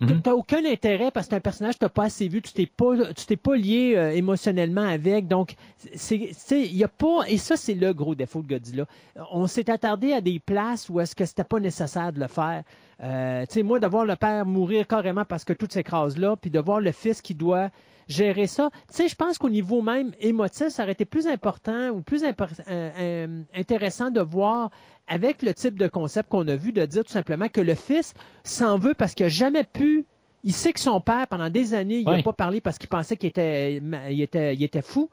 [0.00, 0.22] Mhm.
[0.22, 2.42] Tu n'as aucun intérêt parce que c'est un personnage que tu n'as pas assez vu,
[2.42, 5.28] tu t'es pas, tu t'es pas lié euh, émotionnellement avec.
[5.28, 5.54] Donc,
[5.94, 8.86] c'est, il y a pas, et ça, c'est le gros défaut de Godzilla.
[9.32, 12.64] On s'est attardé à des places où est-ce que c'était pas nécessaire de le faire.
[13.02, 16.36] Euh, tu sais, moi, de voir le père mourir carrément parce que tout s'écrase là,
[16.36, 17.70] puis de voir le fils qui doit
[18.08, 18.70] gérer ça.
[18.88, 22.24] Tu sais, je pense qu'au niveau même émotif, ça aurait été plus important ou plus
[22.24, 24.70] impor- euh, euh, intéressant de voir
[25.06, 28.14] avec le type de concept qu'on a vu, de dire tout simplement que le fils
[28.42, 30.06] s'en veut parce qu'il n'a jamais pu.
[30.42, 33.16] Il sait que son père, pendant des années, il n'a pas parlé parce qu'il pensait
[33.16, 33.80] qu'il était,
[34.10, 35.08] il était, il était fou.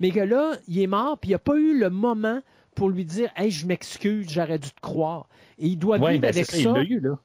[0.00, 2.40] Mais que là, il est mort, puis il n'a pas eu le moment
[2.74, 5.26] pour lui dire Hey, je m'excuse, j'aurais dû te croire.
[5.58, 6.74] Et il doit Ouais, vivre ben, avec ça.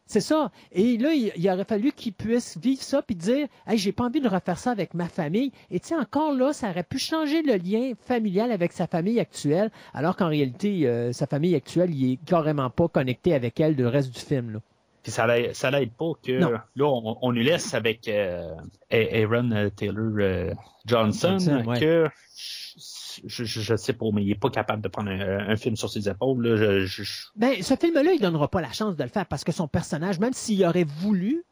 [0.05, 0.51] C'est ça.
[0.71, 4.03] Et là, il, il aurait fallu qu'il puisse vivre ça puis dire Hey, j'ai pas
[4.05, 5.51] envie de refaire ça avec ma famille.
[5.71, 9.19] Et tu sais, encore là, ça aurait pu changer le lien familial avec sa famille
[9.19, 13.75] actuelle, alors qu'en réalité, euh, sa famille actuelle, il est carrément pas connecté avec elle
[13.75, 14.51] le reste du film.
[14.53, 14.59] Là.
[15.01, 16.51] Puis ça l'aide, ça l'aide pas que Non.
[16.51, 18.53] là, on, on nous laisse avec euh,
[18.91, 20.53] Aaron euh, Taylor euh,
[20.85, 21.79] Johnson, Johnson, ouais.
[21.79, 22.07] que
[23.25, 25.89] je, je, je sais pas, mais il est pas capable de prendre un, film sur
[25.89, 26.45] ses épaules.
[26.45, 26.85] Là.
[27.35, 30.19] Ben, ce film-là, il donnera pas la chance de le faire parce que son personnage,
[30.19, 31.43] même s'il aurait voulu,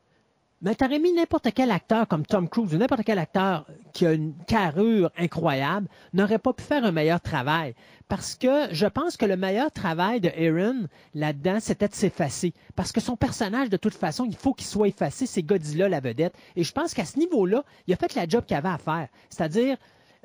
[0.62, 4.14] Mais t'aurais mis n'importe quel acteur comme Tom Cruise ou n'importe quel acteur qui a
[4.14, 7.76] une carrure incroyable n'aurait pas pu faire un meilleur travail.
[8.08, 12.54] Parce que je pense que le meilleur travail de Aaron là-dedans, c'était de s'effacer.
[12.76, 15.28] Parce que son personnage, de toute façon, il faut qu'il soit effacé.
[15.28, 16.34] C'est Godzilla la vedette.
[16.56, 19.10] Et je pense qu'à ce niveau-là, il a fait la job qu'il avait à faire.
[19.30, 19.78] C'est-à-dire,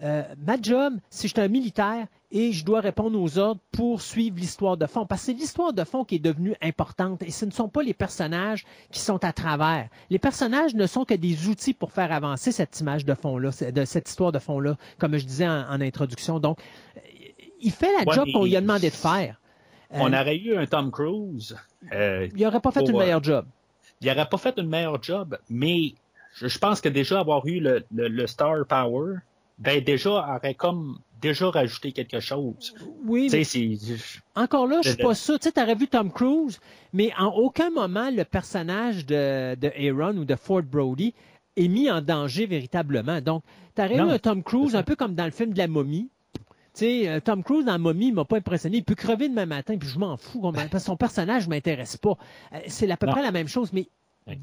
[0.03, 4.03] euh, ma job, si je suis un militaire et je dois répondre aux ordres pour
[4.03, 5.07] suivre l'histoire de fond.
[5.07, 7.83] Parce que c'est l'histoire de fond qui est devenue importante et ce ne sont pas
[7.83, 9.89] les personnages qui sont à travers.
[10.11, 13.85] Les personnages ne sont que des outils pour faire avancer cette image de fond-là, de
[13.85, 16.41] cette histoire de fond-là, comme je disais en, introduction.
[16.41, 16.59] Donc,
[17.61, 19.37] il fait la job qu'on lui a demandé de faire.
[19.91, 21.57] On euh, aurait eu un Tom Cruise.
[21.93, 23.45] Euh, il n'aurait pas fait une meilleure job.
[24.01, 25.95] Il n'aurait pas fait une meilleure job, mais
[26.35, 29.19] je, pense que déjà avoir eu le Star Power,
[29.63, 32.75] ben déjà aurait comme déjà rajouté quelque chose.
[33.07, 33.31] Oui.
[33.33, 33.45] Mais...
[34.35, 35.39] Encore là, je suis pas sûr.
[35.39, 36.61] Tu sais, aurais vu Tom Cruise,
[36.93, 41.15] mais en aucun moment le personnage de, de Aaron ou de Ford Brody
[41.57, 43.21] est mis en danger véritablement.
[43.21, 43.45] Donc,
[43.77, 46.11] tu aurais vu un Tom Cruise un peu comme dans le film de la momie.
[46.35, 46.41] Tu
[46.81, 48.79] sais, euh, Tom Cruise dans la momie m'a pas impressionné.
[48.79, 50.41] Il peut crever demain matin, puis je m'en fous.
[50.41, 52.17] Parce que son personnage m'intéresse pas.
[52.53, 53.73] Euh, c'est à peu près la même chose.
[53.73, 53.89] Mais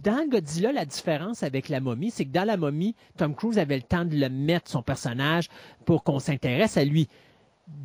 [0.04, 3.78] dans Godzilla, la différence avec la momie, c'est que dans la momie, Tom Cruise avait
[3.78, 5.48] le temps de le mettre, son personnage,
[5.86, 7.08] pour qu'on s'intéresse à lui.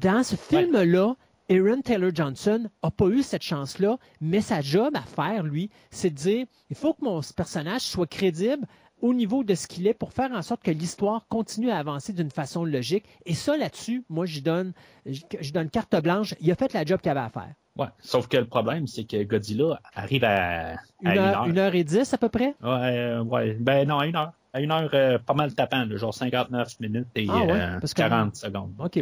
[0.01, 1.15] Dans ce film-là,
[1.51, 6.11] Aaron Taylor Johnson n'a pas eu cette chance-là, mais sa job à faire, lui, c'est
[6.11, 8.67] de dire il faut que mon personnage soit crédible
[9.05, 12.15] au niveau de ce qu'il est pour faire en sorte que l'histoire continue à avancer
[12.15, 13.05] d'une façon logique.
[13.27, 14.73] Et ça, là-dessus, moi, je donne,
[15.05, 16.35] je donne carte blanche.
[16.41, 17.53] Il a fait la job qu'il avait à faire.
[17.77, 17.89] Ouais.
[17.99, 22.15] Sauf que le problème, c'est que Godzilla arrive à, une, heure, une, heure, et dix
[22.15, 22.55] à peu près?
[22.63, 23.59] Ouais, euh, ouais.
[23.61, 24.33] Ben non, à une heure.
[24.55, 28.35] À une heure euh, pas mal tapant, genre 59 minutes et ah, ouais, 40 euh,
[28.35, 28.73] secondes.
[28.79, 29.01] OK.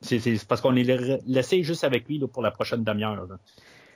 [0.00, 3.28] C'est parce qu'on est laissé juste avec lui là, pour la prochaine demi-heure.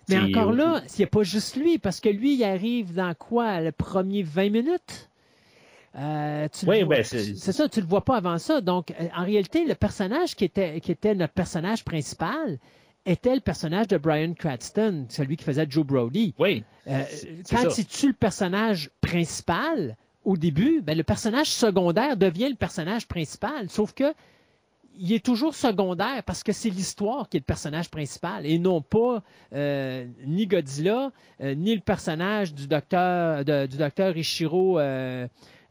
[0.09, 3.15] Mais encore là, il n'y a pas juste lui, parce que lui, il arrive dans
[3.15, 3.61] quoi?
[3.61, 5.11] Le premier 20 minutes?
[5.99, 8.61] Euh, oui, ben, c'est ça, tu le vois pas avant ça.
[8.61, 12.59] Donc, en réalité, le personnage qui était, qui était notre personnage principal,
[13.07, 16.35] était le personnage de Brian Cranston, celui qui faisait Joe Brody.
[16.39, 16.65] Oui.
[16.89, 17.05] Euh,
[17.49, 23.07] quand il tue le personnage principal, au début, ben, le personnage secondaire devient le personnage
[23.07, 23.71] principal.
[23.71, 24.13] Sauf que
[24.99, 28.81] il est toujours secondaire parce que c'est l'histoire qui est le personnage principal et non
[28.81, 29.23] pas
[29.55, 34.79] euh, ni Godzilla, euh, ni le personnage du docteur, du docteur Ishiro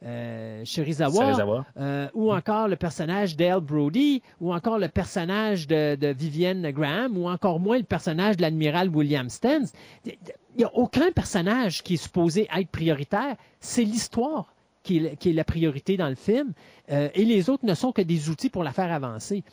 [0.06, 6.08] euh, Shirizawa, euh, ou encore le personnage d'Al Brody, ou encore le personnage de, de,
[6.08, 9.74] Vivienne Graham, ou encore moins le personnage de l'admiral William Stens.
[10.06, 10.16] Il
[10.58, 13.36] n'y a aucun personnage qui est supposé être prioritaire.
[13.60, 14.54] C'est l'histoire
[14.84, 16.54] qui est, la priorité dans le film,
[16.92, 19.44] euh, et les autres ne sont que des outils pour la faire avancer.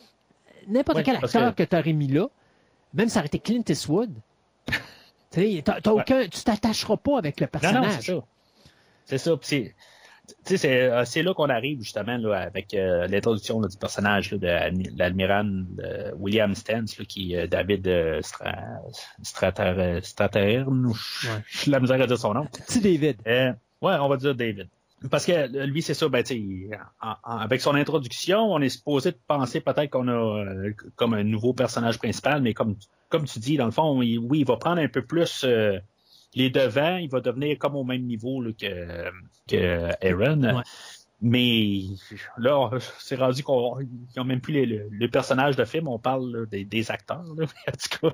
[0.67, 2.27] N'importe quel acteur que, tu aurais mis là,
[2.93, 4.11] même si ça aurait été Clint Eastwood,
[5.31, 8.11] tu t'attacheras pas avec le personnage.
[9.05, 9.37] c'est ça.
[9.41, 9.75] C'est
[10.45, 15.65] c'est, euh, c'est là qu'on arrive justement là, avec euh, l'introduction du personnage de l'admiral
[16.17, 18.21] William Stens, qui est David euh,
[19.21, 19.93] Strater,
[21.47, 22.47] je la misère à dire son nom.
[22.67, 23.17] C'est David.
[23.25, 24.69] ouais, on va dire David.
[25.09, 26.23] Parce que lui, c'est ça, ben,
[27.23, 30.45] avec son introduction, on est supposé de penser peut-être qu'on a
[30.95, 32.77] comme un nouveau personnage principal, mais comme,
[33.09, 35.45] comme tu dis, dans le fond, oui, il va prendre un peu plus
[36.35, 39.11] les devants, il va devenir comme au même niveau là, que,
[39.47, 40.63] que Aaron.
[41.25, 41.83] Mais
[42.37, 43.77] là, c'est rendu qu'on
[44.17, 47.23] n'ont même plus les, le, personnage de film, on parle des, des, acteurs.
[47.37, 47.45] Là.
[47.67, 48.13] En tout cas,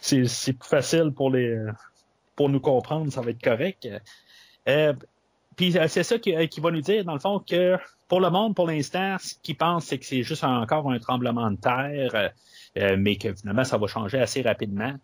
[0.00, 1.58] c'est plus facile pour les
[2.36, 3.88] pour nous comprendre, ça va être correct.
[4.68, 4.92] Euh,
[5.58, 7.76] puis euh, c'est ça qui, qui, va nous dire, dans le fond, que
[8.08, 11.50] pour le monde, pour l'instant, ce qu'ils pensent, c'est que c'est juste encore un tremblement
[11.50, 12.30] de terre,
[12.78, 14.94] euh, mais que finalement, ça va changer assez rapidement.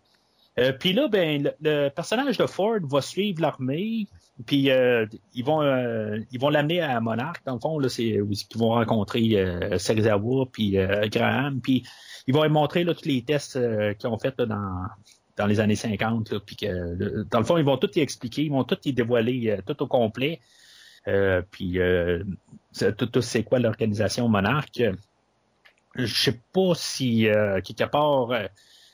[0.57, 4.07] Euh, puis là, ben, le, personnage de Ford va suivre l'armée,
[4.45, 7.43] puis euh, ils vont euh, ils vont l'amener à Monarch.
[7.45, 10.77] Dans le fond, là, c'est où ils vont rencontrer euh, Serizawa puis
[11.11, 11.83] Graham, puis
[12.27, 13.59] ils vont montrer là, tous les tests
[13.97, 14.85] qu'ils ont fait dans
[15.37, 16.31] dans les années 50.
[16.31, 18.93] Là, puis que, dans le fond, ils vont tout y expliquer, ils vont tout y
[18.93, 20.39] dévoiler, tout au complet.
[21.51, 21.79] puis
[22.97, 24.81] tout, c'est quoi l'organisation Monarch.
[25.95, 27.27] Je sais pas si
[27.63, 28.29] quelque part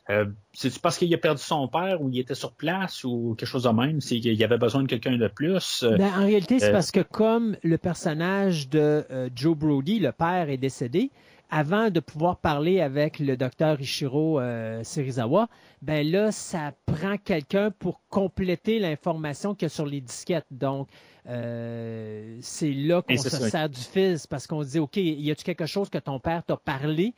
[0.10, 3.48] euh, c'est parce qu'il a perdu son père ou il était sur place ou quelque
[3.48, 4.02] chose de même?
[4.02, 5.86] C'est qu'il avait besoin de quelqu'un de plus?
[5.98, 10.12] Ben, en réalité, c'est euh, parce que comme le personnage de euh, Joe Brody, le
[10.12, 11.12] père, est décédé,
[11.52, 14.42] avant de pouvoir parler avec le docteur Ishiro
[14.84, 15.50] Serizawa,
[15.82, 20.48] ben là, ça prend quelqu'un pour compléter l'information qu'il y a sur les disquettes.
[20.50, 20.88] Donc,
[21.26, 25.66] c'est là qu'on se sert du fils parce qu'on se dit, OK, y a-tu quelque
[25.66, 27.14] chose que ton père t'a parlé?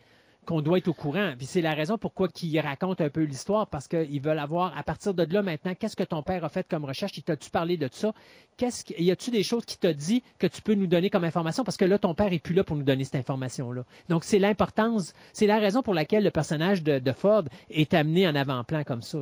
[0.46, 1.34] Qu'on doit être au courant.
[1.40, 5.14] C'est la raison pourquoi ils racontent un peu l'histoire, parce qu'ils veulent avoir, à partir
[5.14, 7.18] de là maintenant, qu'est-ce que ton père a fait comme recherche?
[7.18, 8.14] Il t'a-tu parlé de ça?
[8.58, 11.24] Qu'est-ce que, y a-tu des choses qui t'a dit que tu peux nous donner comme
[11.24, 11.64] information?
[11.64, 13.84] Parce que là, ton père est plus là pour nous donner cette information-là.
[14.10, 18.36] Donc c'est l'importance, c'est la raison pour laquelle le personnage de, Ford est amené en
[18.36, 19.20] avant-plan comme ça.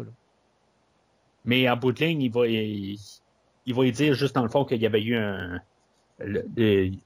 [1.45, 4.85] Mais en bout de ligne, il va, il, dire juste dans le fond qu'il y
[4.85, 5.59] avait eu un.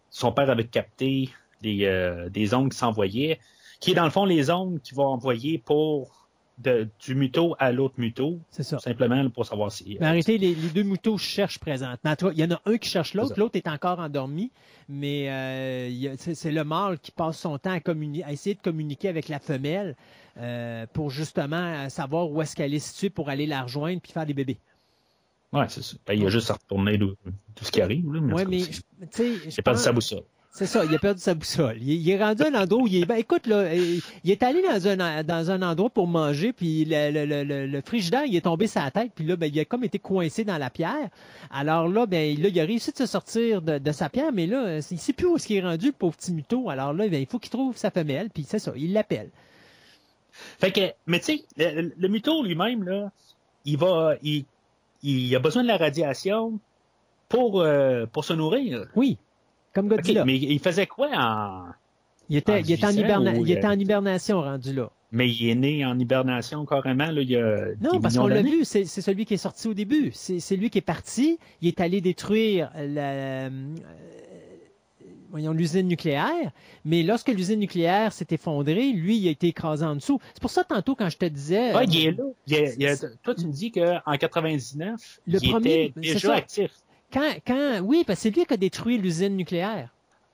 [0.10, 1.30] son père avait capté
[1.62, 3.40] des, euh, des ondes qui s'envoyaient,
[3.80, 7.74] qui est dans le fond les ondes qu'il va envoyer pour de- du muto à
[7.74, 8.80] l'autre muto, C'est ça.
[8.80, 9.98] simplement pour savoir si.
[10.00, 12.14] Mais arrêtez, les, les deux moutons cherchent présentement.
[12.32, 13.42] Il y en a un qui cherche l'autre, ça.
[13.42, 14.52] l'autre est encore endormi,
[14.88, 19.10] mais euh, c'est le mâle qui passe son temps à, communi- à essayer de communiquer
[19.10, 19.98] avec la femelle
[20.38, 24.14] euh, pour justement euh, savoir où est-ce qu'elle est située pour aller la rejoindre puis
[24.14, 24.58] faire des bébés.
[25.52, 25.96] Ouais, c'est ça.
[26.08, 28.14] Ben, il y a juste à retourner tout ce qui arrive.
[28.14, 28.74] Là, mais en Oui, tu
[29.12, 30.24] sais, je pense- sa boussole.
[30.58, 31.76] C'est ça, il a perdu sa boussole.
[31.82, 33.06] Il, il est rendu à un endroit où il est.
[33.06, 36.86] Ben, écoute, là, il il est allé dans un, dans un endroit pour manger, puis
[36.86, 39.60] le, le, le, le- frigidaire, il est tombé sur la tête, puis là, ben, il
[39.60, 41.10] a comme été coincé dans la pierre.
[41.52, 44.48] Alors là, ben, là, il a réussi de se sortir de, de sa pierre, mais
[44.48, 46.70] là, il sait plus où est-ce qu'il est rendu, le pauvre petit muto.
[46.70, 49.32] Alors là, ben, il faut qu'il trouve sa femelle, puis c'est ça, il l'appelle.
[50.32, 53.12] Fait que, mais tu sais, le, le muto lui-même, là,
[53.66, 54.46] il va, il,
[55.04, 56.60] il a besoin de la radiation
[57.28, 58.88] pour, euh, pour se nourrir.
[58.96, 59.18] Oui,
[59.76, 60.26] comme Godzilla.
[60.26, 61.66] mais il faisait quoi en.
[62.30, 64.74] il, était, en il, était en vieillissant hiberna- ou, il était euh, en hibernation rendu
[64.74, 64.90] là.
[65.12, 67.68] Mais il est né en hibernation carrément, là, il y a.
[67.80, 70.10] Non, parce qu'on l'a vu, c'est celui qui est sorti au début.
[70.14, 71.38] C'est lui qui est parti.
[71.62, 73.12] Il est allé détruire la,
[73.46, 73.50] euh,
[75.30, 76.52] voyons, l'usine nucléaire.
[76.84, 80.20] Mais lorsque l'usine nucléaire s'est effondrée, lui, il a été écrasé en dessous.
[80.34, 81.72] C'est pour ça, tantôt, quand je te disais...
[81.74, 82.24] Ah, euh, il est là.
[82.48, 86.34] Il est- il est- toi, tu me dis qu'en 99, Le il premier, était déjà
[86.34, 86.72] actif.
[87.16, 89.90] Quand, quand, oui, parce que c'est lui qui a détruit l'usine nucléaire.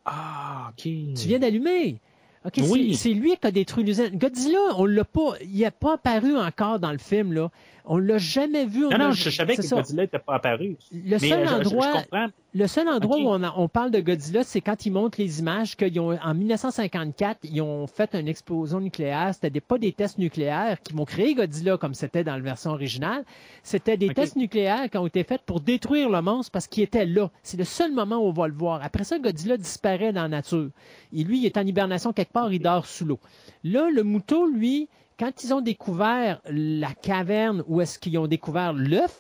[0.06, 0.82] Ah, OK.
[0.84, 2.00] Tu viens d'allumer.
[2.44, 2.96] OK, c'est- Oui.
[2.96, 4.10] c'est lui qui a détruit l'usine.
[4.18, 7.52] Godzilla, on l'a pas, il n'a pas apparu encore dans le film, là.
[7.86, 8.86] On l'a jamais vu.
[8.86, 9.76] on Non, non, je, savais que ça.
[9.78, 10.78] Godzilla n'était pas apparu.
[10.92, 12.28] Le Mais euh, je- je- endroit, je comprends.
[12.54, 15.40] Le seul endroit où on, a- on parle de Godzilla, c'est quand ils montrent les
[15.40, 19.30] images qu'ils ont, en 1954, ils ont fait une explosion nucléaire.
[19.34, 22.72] C'était des, pas des tests nucléaires qui vont créer Godzilla comme c'était dans la version
[22.72, 23.24] originale.
[23.64, 27.06] C'était des tests nucléaires qui ont été faits pour détruire le monstre parce qu'il était
[27.06, 27.30] là.
[27.42, 28.82] C'est le seul moment où on va le voir.
[28.84, 30.70] Après ça, Godzilla disparaît dans la nature.
[31.16, 33.20] Et lui, il est en hibernation quelque part, il dort sous l'eau.
[33.64, 34.90] Là, le mouton, lui,
[35.22, 39.16] quand ils ont découvert la caverne où est-ce qu'ils ont découvert l'œuf,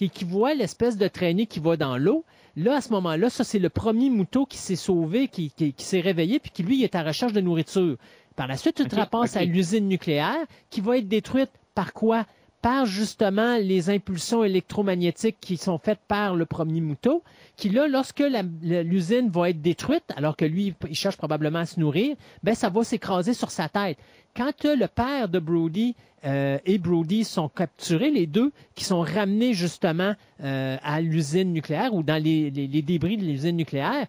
[0.00, 2.24] et qu'ils voient l'espèce de traînée qui va dans l'eau,
[2.54, 5.84] Là, à ce moment-là, ça, c'est le premier mouton qui s'est sauvé, qui, qui- qui
[5.86, 7.96] s'est réveillé, puis qui, lui, il est à recherche de nourriture.
[8.36, 9.40] Par la suite, tu te Ok, ramasses ok.
[9.42, 10.36] à l'usine nucléaire,
[10.68, 12.26] qui va être détruite par quoi?
[12.62, 17.20] Par justement les impulsions électromagnétiques qui sont faites par le premier mouton,
[17.56, 18.22] qui là, lorsque
[18.62, 22.14] l'usine va être détruite, alors que lui, il cherche probablement à se nourrir,
[22.44, 23.98] ben ça va s'écraser sur sa tête.
[24.36, 25.94] Quand euh, le père de Brody
[26.24, 31.92] euh, et Brody sont capturés, les deux, qui sont ramenés justement euh, à l'usine nucléaire
[31.94, 34.06] ou dans les, les- les débris de l'usine nucléaire,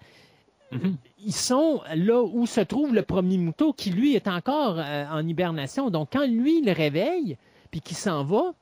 [0.72, 0.96] Mhm.
[1.26, 5.28] ils sont là où se trouve le premier mouton qui, lui, est encore euh, en
[5.28, 5.90] hibernation.
[5.92, 7.38] Donc, quand lui le réveille,
[7.74, 8.54] puis qu'il s'en va,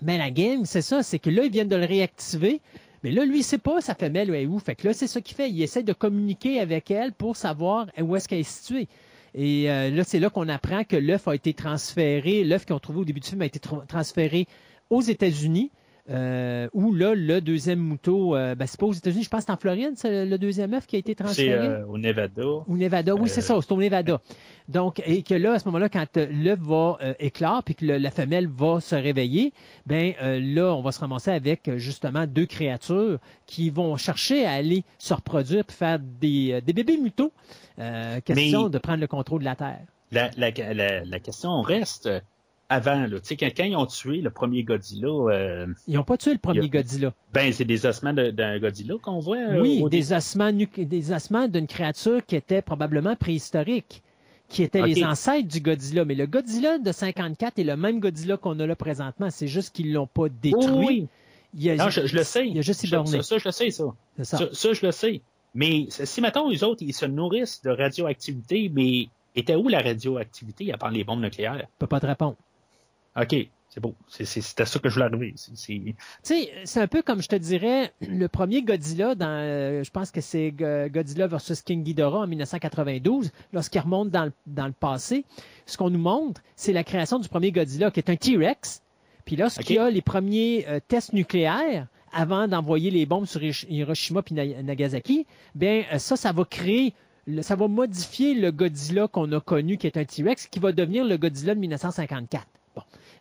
[0.00, 2.62] ben la game, c'est ça, c'est que là, ils viennent de le réactiver.
[3.02, 4.58] Mais là, lui, il sait pas sa femelle est où.
[4.58, 5.50] Fait que là, c'est ça qu'il fait.
[5.50, 8.88] Il essaie de communiquer avec elle pour savoir où est-ce qu'elle est située.
[9.34, 12.78] Et euh, là, c'est là qu'on apprend que l'œuf a été transféré, l'œuf qu'ils ont
[12.80, 14.46] trouvé au début du film a été tra- transféré
[14.88, 15.70] aux États-Unis,
[16.10, 19.46] euh, où là, le deuxième mouton, euh, ben, c'est pas aux États-Unis, je pense que
[19.46, 21.66] c'est en Floride, c'est le deuxième œuf qui a été C'est transféré?
[21.68, 22.42] euh, au Nevada.
[22.66, 24.20] Ou Nevada, oui, c'est Euh, ça, c'est au Nevada.
[24.68, 28.10] Donc, et que là, à ce moment-là, quand l'œuf va éclore puis que le- la
[28.10, 29.52] femelle va se réveiller,
[29.86, 34.84] ben là, on va se ramasser avec justement deux créatures qui vont chercher à aller
[34.98, 37.32] se reproduire puis faire des, des bébés mutos.
[38.24, 39.80] Question Mais- de prendre le contrôle de la Terre.
[40.12, 42.08] La, la, la, la question reste
[42.70, 43.20] avant, là.
[43.20, 46.32] Tu sais, quand, quand ils ont tué le premier Godzilla, euh, Ils n'ont pas tué
[46.32, 47.12] le premier a- Godzilla.
[47.34, 49.36] ben, c'est des ossements d'un Godzilla qu'on voit.
[49.36, 54.02] euh, Oui, des ossements, nu- des ossements d'une créature qui était probablement préhistorique,
[54.48, 54.88] qui étaient Ok.
[54.88, 56.04] les ancêtres du Godzilla.
[56.04, 59.28] Mais le Godzilla de 54 est le même Godzilla qu'on a là présentement.
[59.30, 60.66] C'est juste qu'ils l'ont pas détruit.
[60.72, 61.06] oui, oui.
[61.58, 62.46] Il a- Non, je, je le sais.
[62.48, 63.84] Il a juste Je- ça, ça, je le sais, ça.
[64.16, 64.38] C'est ça.
[64.38, 65.20] Ça, ça, je le sais.
[65.52, 70.72] Mais si, mettons, les autres, ils se nourrissent de radioactivité, mais était où la radioactivité
[70.72, 71.58] à part les bombes nucléaires?
[71.58, 72.36] Je peux pas te répondre.
[73.16, 73.34] OK,
[73.68, 73.94] c'est beau.
[74.08, 75.34] C'est- C'était ça que je voulais arriver.
[75.36, 79.90] Tu sais, c'est un peu comme je te dirais, le premier Godzilla, dans, euh, je
[79.90, 84.66] pense que c'est Go- Godzilla versus King Ghidorah en 1992, lorsqu'il remonte dans le, dans
[84.66, 85.24] le passé,
[85.66, 88.82] ce qu'on nous montre, c'est la création du premier Godzilla, qui est un T-Rex.
[89.24, 93.66] Puis lorsqu'il y a les premiers euh, tests nucléaires, avant d'envoyer les bombes sur Hirosh-
[93.68, 96.92] Hiroshima puis Na- Nagasaki, ben euh, ça, ça va créer
[97.42, 101.04] ça va modifier le Godzilla qu'on a connu, qui est un T-Rex, qui va devenir
[101.04, 102.44] le Godzilla de 1954.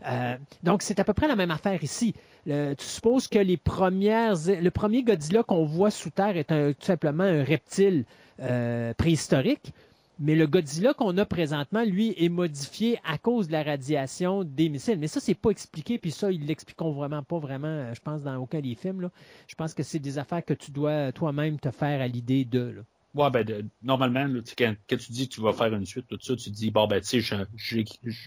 [0.05, 2.13] Euh, donc, c'est à peu près la même affaire ici.
[2.45, 7.23] Tu supposes que les premières, le premier Godzilla qu'on voit sous terre est tout simplement
[7.23, 8.05] un reptile
[8.41, 9.73] euh, préhistorique.
[10.21, 14.67] Mais le Godzilla qu'on a présentement, lui, est modifié à cause de la radiation des
[14.67, 14.99] missiles.
[14.99, 18.23] Mais ça, c'est pas expliqué, puis ça, ils l'expliqueront vraiment pas vraiment, euh, je pense,
[18.23, 19.09] dans aucun des films.
[19.47, 22.84] Je pense que c'est des affaires que tu dois toi-même te faire à l'idée de.
[23.15, 26.19] Ouais, ben, normalement, là, quand, quand tu dis que tu vas faire une suite, tout
[26.22, 27.38] ça, tu dis, bon, ben, tu sais,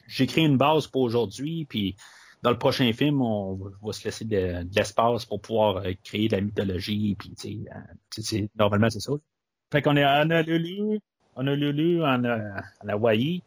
[0.08, 1.96] j'ai créé une base pour aujourd'hui, puis
[2.42, 6.34] dans le prochain film, on va, se laisser de, l'espace pour pouvoir euh, créer de
[6.34, 7.64] la mythologie, puis, tu
[8.18, 9.12] sais, euh, normalement, c'est ça.
[9.70, 11.00] Fait qu'on est en Honolulu,
[11.36, 12.50] Honolulu, en, euh,
[12.84, 13.42] en Hawaï,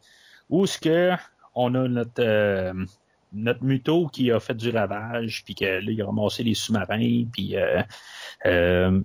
[0.48, 1.12] où ce que
[1.54, 2.72] on a notre, euh,
[3.32, 7.24] notre muto qui a fait du ravage, puis que là, il a ramassé les sous-marins,
[7.30, 9.00] puis euh,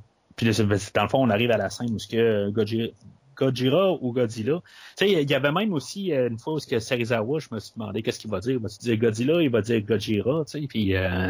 [0.46, 2.90] dans le fond, on arrive à la scène où ce que Godzilla,
[3.36, 4.62] Godzilla ou Godzilla.
[4.98, 7.48] Tu sais, il y avait même aussi euh, une fois où ce que Serizawa, je
[7.52, 8.54] me suis demandé qu'est-ce qu'il va dire.
[8.54, 11.30] Il va dire Godzilla, il va dire Godzilla, tu sais, puis euh,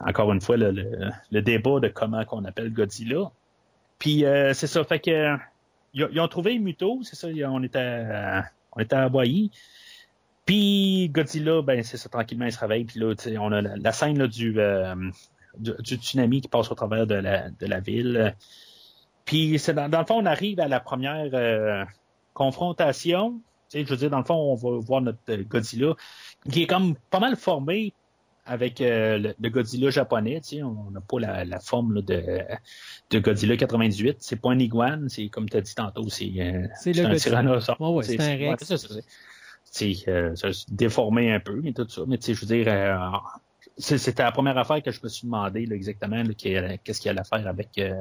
[0.00, 0.72] encore une fois, le,
[1.30, 3.30] le, débat de comment qu'on appelle Godzilla.
[3.98, 5.36] Puis euh, c'est ça, fait que
[5.92, 9.10] ils, ont- trouvé Muto, c'est ça, on était à, on était à.
[10.46, 12.84] Puis Godzilla, ben c'est ça, tranquillement, il se réveille.
[12.84, 14.94] Puis là, on a la, scène là, du, euh,
[15.58, 18.34] du, du tsunami qui passe au travers de la, de la ville.
[19.24, 21.84] Puis c'est dans, dans le fond, on arrive à la première euh,
[22.34, 23.40] confrontation.
[23.70, 25.94] Tu sais, je veux dire, dans le fond, on va voir notre euh, Godzilla
[26.50, 27.92] qui est comme pas mal formé
[28.46, 30.40] avec euh, le, le Godzilla japonais.
[30.40, 32.40] Tu sais, on n'a pas la, la forme là, de,
[33.10, 34.16] de Godzilla 98.
[34.20, 37.14] C'est pas un iguane, c'est comme tu as dit tantôt, c'est euh, C'est le un
[37.14, 37.80] tyrannosaure.
[37.80, 38.88] Ouais, c'est un Rex.
[39.64, 40.34] c'est euh,
[40.68, 42.02] déformé un peu, mais tout ça.
[42.08, 43.32] Mais tu sais, je veux dire,
[43.78, 47.46] c'était la première affaire que je me suis demandé là, exactement qu'est-ce qu'il allait faire
[47.46, 47.94] avec euh,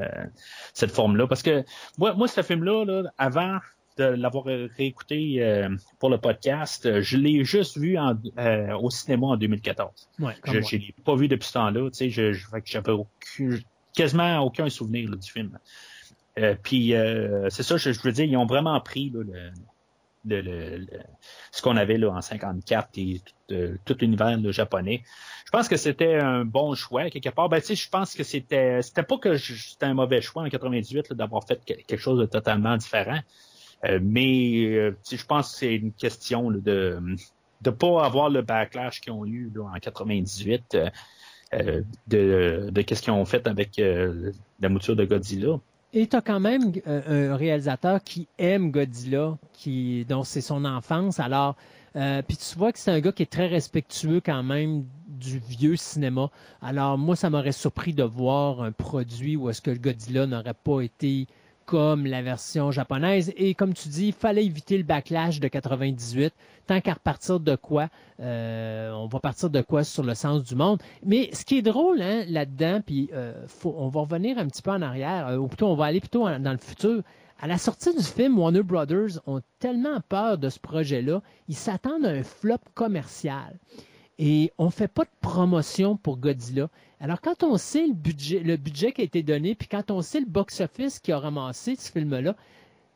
[0.73, 1.27] cette forme-là.
[1.27, 1.63] Parce que
[1.97, 3.59] moi, moi ce film-là, là, avant
[3.97, 5.69] de l'avoir réécouté euh,
[5.99, 10.09] pour le podcast, je l'ai juste vu en, euh, au cinéma en 2014.
[10.19, 11.89] Ouais, Je ne l'ai pas vu depuis ce temps-là.
[11.91, 13.59] Je, aucun-
[13.93, 15.57] quasiment aucun souvenir là, du film.
[16.63, 16.93] Puis
[17.49, 19.51] c'est ça, je, je veux dire, ils ont vraiment pris là, le,
[20.25, 20.87] le, le- le-
[21.51, 25.01] ce qu'on avait là, en 54 et tout, euh, tout l'univers japonais.
[25.45, 27.49] Je pense que c'était un bon choix quelque part.
[27.49, 31.15] Ben, je pense que c'était c'était pas que c'était un mauvais choix en 98 là,
[31.15, 33.19] d'avoir fait que- quelque chose de totalement différent.
[33.85, 36.99] Euh, mais euh, je pense que c'est une question là, de
[37.61, 40.89] de pas avoir le backlash qu'ils ont eu là, en 98 euh,
[41.53, 45.59] euh, de, de qu'est-ce qu'ils ont fait avec euh, la mouture de Godzilla.
[45.91, 50.65] Et tu as quand même euh, un réalisateur qui aime Godzilla, qui, dont c'est son
[50.65, 51.19] enfance.
[51.19, 51.55] Alors,
[51.95, 55.39] euh, puis tu vois que c'est un gars qui est très respectueux quand même du
[55.39, 56.29] vieux cinéma.
[56.61, 60.53] Alors, moi, ça m'aurait surpris de voir un produit où est-ce que le Godzilla n'aurait
[60.53, 61.27] pas été
[61.65, 63.31] comme la version japonaise.
[63.37, 66.33] Et comme tu dis, il fallait éviter le backlash de 98.
[66.69, 67.89] Tant qu'à repartir de quoi,
[68.19, 70.79] euh, on va partir de quoi sur le sens du monde.
[71.03, 73.33] Mais ce qui est drôle hein, là-dedans, puis euh,
[73.65, 76.29] on va revenir un petit peu en arrière, euh, ou plutôt on va aller plutôt
[76.29, 77.01] dans le futur.
[77.41, 82.05] À la sortie du film, Warner Brothers ont tellement peur de ce projet-là, ils s'attendent
[82.05, 83.57] à un flop commercial.
[84.19, 86.69] Et on ne fait pas de promotion pour Godzilla.
[86.99, 90.03] Alors, quand on sait le budget, le budget qui a été donné, puis quand on
[90.03, 92.35] sait le box-office qui a ramassé ce film-là,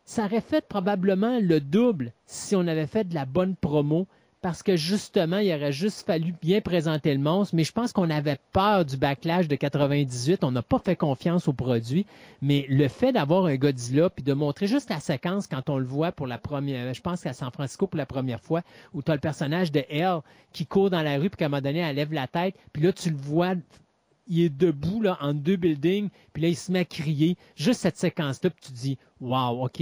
[0.05, 4.07] ça aurait fait probablement le double si on avait fait de la bonne promo,
[4.43, 7.55] parce que justement, il aurait juste fallu bien présenter le monstre.
[7.55, 10.43] Mais je pense qu'on avait peur du backlash de 98.
[10.43, 12.05] On n'a pas fait confiance au produit.
[12.41, 15.85] Mais le fait d'avoir un Godzilla, puis de montrer juste la séquence quand on le
[15.85, 18.63] voit pour la première, je pense qu'à San Francisco pour la première fois,
[18.93, 20.19] où tu as le personnage de Elle
[20.51, 22.83] qui court dans la rue, puis qu'à un moment donné, elle lève la tête, puis
[22.83, 23.55] là, tu le vois
[24.27, 27.37] il est debout là, en deux buildings, puis là, il se met à crier.
[27.55, 29.81] Juste cette séquence-là, puis tu dis, wow, OK,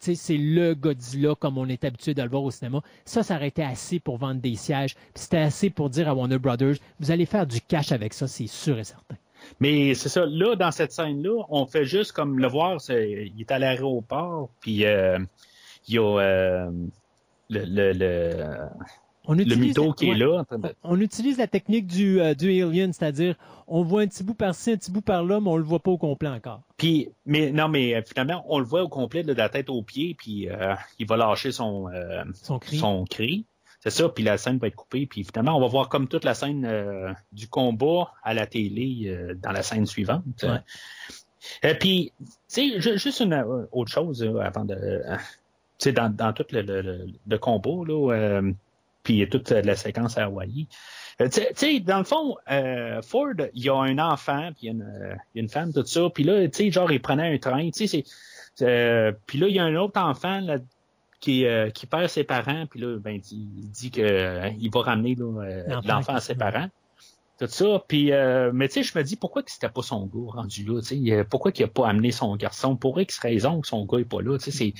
[0.00, 2.80] c'est le Godzilla comme on est habitué de le voir au cinéma.
[3.04, 6.14] Ça, ça aurait été assez pour vendre des sièges, puis c'était assez pour dire à
[6.14, 9.16] Warner Brothers, vous allez faire du cash avec ça, c'est sûr et certain.
[9.60, 13.50] Mais c'est ça, là, dans cette scène-là, on fait juste comme le voir, il est
[13.50, 15.18] à l'aéroport, puis euh,
[15.88, 16.70] il y a euh,
[17.50, 18.68] le,
[19.26, 20.44] On le utilise, mytho qui est là.
[20.82, 23.36] on utilise la technique du, euh, du Alien, c'est-à-dire,
[23.66, 25.90] on voit un petit bout par-ci, un petit bout par-là, mais on le voit pas
[25.90, 26.60] au complet encore.
[26.76, 29.82] Puis, mais non, mais euh, finalement, on le voit au complet de la tête aux
[29.82, 32.76] pieds, puis euh, il va lâcher son, euh, Son cri.
[32.76, 33.46] son cri.
[33.80, 36.24] C'est ça, puis la scène va être coupée, puis finalement, on va voir comme toute
[36.24, 40.24] la scène du combat à la télé dans la scène suivante.
[40.42, 40.60] Ouais.
[41.62, 43.34] Et puis, tu sais, ju- juste une
[43.72, 45.18] autre chose avant de, tu
[45.78, 48.40] sais, dans, dans tout le, le, le- le combat là,
[49.04, 50.66] puis toute la séquence à Hawaii.
[51.20, 54.66] Euh, Tu sais- dans le fond, euh, Ford, il y a un enfant, puis il
[54.66, 57.00] y a une, euh, il une femme, tout ça, puis là, tu sais, genre, il
[57.00, 58.02] prenait un train, tu sais,
[58.58, 60.58] c'est Euh, puis là, il y a un autre enfant là,
[61.20, 65.24] qui, euh, qui perd ses parents, puis là, ben, il dit qu'il va ramener là,
[65.42, 66.68] euh, L'enfant à ses parents.
[67.40, 67.82] Tout ça.
[67.88, 70.64] Puis, euh, mais tu sais, je me dis, pourquoi que c'était pas son gars rendu
[70.64, 70.80] là?
[70.82, 72.76] tu sais, euh, Pourquoi qu'il a pas amené son garçon?
[72.76, 74.38] Pour X raison que son gars est pas là?
[74.38, 74.74] tu sais, c'est-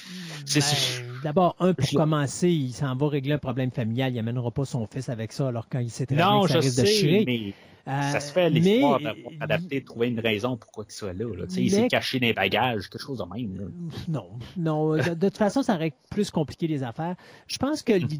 [0.60, 4.12] Ben, D'abord, un, pour Je- commencer, il s'en va régler un problème familial.
[4.14, 6.48] Il amènera pas son fils avec ça, alors quand il sait très bien non, que
[6.50, 7.24] ça je risque de sais, chier.
[7.26, 7.52] mais
[7.86, 11.26] Euh, ça se fait l'histoire d'avoir adapté, de trouver une raison pourquoi qu'il soit là.
[11.56, 13.56] Il s'est caché les bagages, quelque chose de même.
[13.58, 13.64] là.
[14.08, 14.96] Non, non.
[14.96, 17.14] De, de toute façon, ça aurait plus compliqué les affaires.
[17.46, 17.92] Je pense que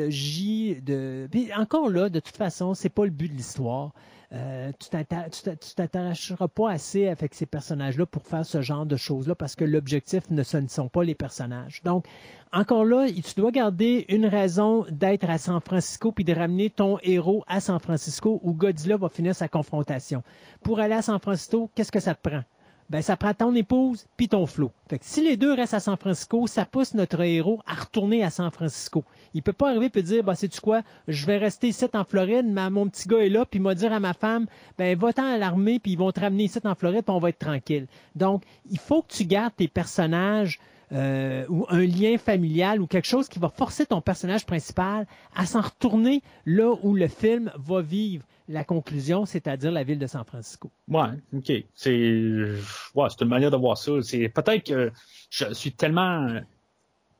[0.00, 1.28] l'idéologie de.
[1.30, 3.92] Puis encore là, de toute façon, c'est pas le but de l'histoire.
[4.32, 8.62] Euh, tu t'atta- tu t'a- tu t'attacheras pas assez avec ces personnages-là pour faire ce
[8.62, 11.82] genre de choses-là parce que l'objectif ne ne sont pas les personnages.
[11.82, 12.06] Donc,
[12.52, 16.98] encore là, tu dois garder une raison d'être à San Francisco puis de ramener ton
[17.02, 20.22] héros à San Francisco où Godzilla va finir sa confrontation.
[20.62, 22.42] Pour aller à San Francisco, qu'est-ce que ça te prend?
[22.90, 24.72] Ben ça prend ton épouse puis ton flot.
[24.88, 28.24] Fait que si les deux restent à San Francisco, ça pousse notre héros à retourner
[28.24, 29.04] à San Francisco.
[29.32, 32.04] Il peut pas arriver et dire bah c'est tu quoi, je vais rester ici en
[32.04, 34.46] Floride, mais mon petit gars est là puis m'a dire à ma femme
[34.76, 37.28] ben va-t'en à l'armée puis ils vont te ramener ici en Floride puis on va
[37.30, 37.86] être tranquille.
[38.16, 40.58] Donc, il faut que tu gardes tes personnages
[40.92, 45.46] euh, ou un lien familial ou quelque chose qui va forcer ton personnage principal à
[45.46, 50.24] s'en retourner là où le film va vivre la conclusion, c'est-à-dire la ville de San
[50.24, 50.70] Francisco.
[50.88, 51.52] Ouais, ok.
[51.74, 52.54] C'est,
[52.94, 53.92] ouais, c'est une manière de voir ça.
[54.02, 54.90] C'est peut-être que
[55.30, 56.40] je suis tellement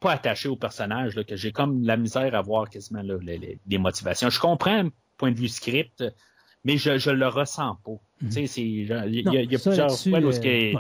[0.01, 3.79] pas attaché au personnage là, que j'ai comme la misère à voir quasiment là, les,
[3.79, 4.31] motivations.
[4.31, 6.03] Je comprends point de vue script,
[6.65, 8.01] mais je, je le ressens pas.
[8.21, 10.75] Tu sais, c'est, il y a, y plusieurs fois où euh, ouais.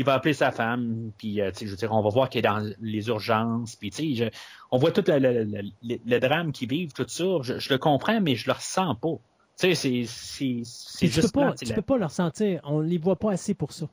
[0.00, 2.42] Il va appeler sa femme, puis euh, je veux dire, on va voir qu'il est
[2.48, 4.30] dans les urgences, puis tu sais, je-
[4.70, 7.24] on voit tout le, le- le- le- le drame qu'ils vivent, tout ça.
[7.42, 9.16] Je, je le comprends, mais je le ressens pas.
[9.58, 12.60] Tu sais, c'est, c'est, c'est Puis tu peux pas, tu peux pas le ressentir.
[12.64, 13.86] On les voit pas assez pour ça.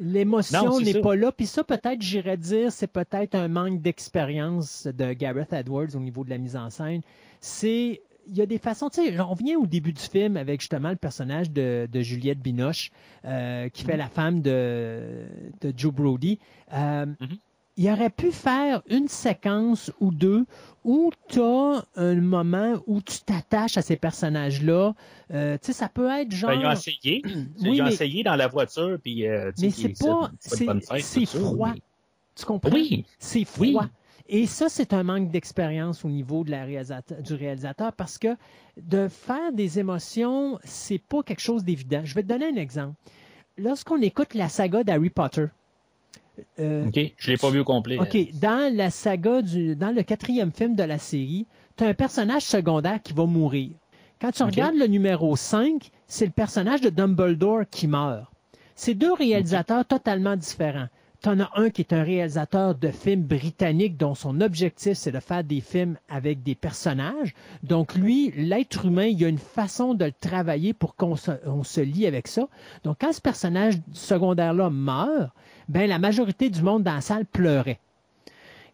[0.00, 1.32] L'émotion n'est pas là.
[1.32, 6.24] Puis ça, peut-être, j'irais dire, c'est peut-être un manque d'expérience de Gareth Edwards au niveau
[6.24, 7.00] de la mise en scène.
[7.40, 10.60] C'est, il y a des façons, tu sais, on vient au début du film avec
[10.60, 12.90] justement le personnage de, de Juliette Binoche,
[13.24, 13.96] euh, qui fait Mm-hmm.
[13.96, 15.02] la femme de,
[15.60, 16.38] de Joe Brody.
[16.72, 17.38] Euh, Mhm.
[17.80, 20.46] Il aurait pu faire une séquence ou deux
[20.84, 24.94] où tu as un moment où tu t'attaches à ces personnages-là.
[25.32, 26.50] Euh, tu sais, ça peut être genre.
[26.50, 27.22] Ben, ils ont essayé.
[27.60, 29.28] Oui, ils ont mais- essayé dans la voiture, puis.
[29.28, 31.70] euh, Mais c'est pas, c'est froid.
[31.72, 31.80] mais-
[32.34, 32.70] Tu comprends?
[32.72, 33.04] Oui.
[33.20, 33.76] C'est Oui.
[34.28, 38.36] Et ça, c'est un manque d'expérience au niveau de la réalisateur- du réalisateur parce que
[38.76, 42.02] de faire des émotions, c'est pas quelque chose d'évident.
[42.04, 42.94] Je vais te donner un exemple.
[43.56, 45.46] Lorsqu'on écoute la saga d'Harry Potter,
[46.60, 46.98] euh, OK.
[47.16, 47.98] Je l'ai pas vu au complet.
[47.98, 51.46] OK, dans la saga du dans le quatrième film de la série,
[51.76, 53.70] tu as un personnage secondaire qui va mourir.
[54.20, 58.26] Quand tu regardes le numéro 5, c'est le personnage de Dumbledore qui meurt.
[58.74, 60.88] C'est deux réalisateurs totalement différents.
[61.20, 65.10] Tu en as un qui est un réalisateur de films britanniques dont son objectif, c'est
[65.10, 67.34] de faire des films avec des personnages.
[67.64, 71.32] Donc, lui, l'être humain, il y a une façon de le travailler pour qu'on se,
[71.44, 72.46] on se lie avec ça.
[72.84, 75.32] Donc, quand ce personnage secondaire-là meurt,
[75.68, 77.80] ben, la majorité du monde dans la salle pleurait.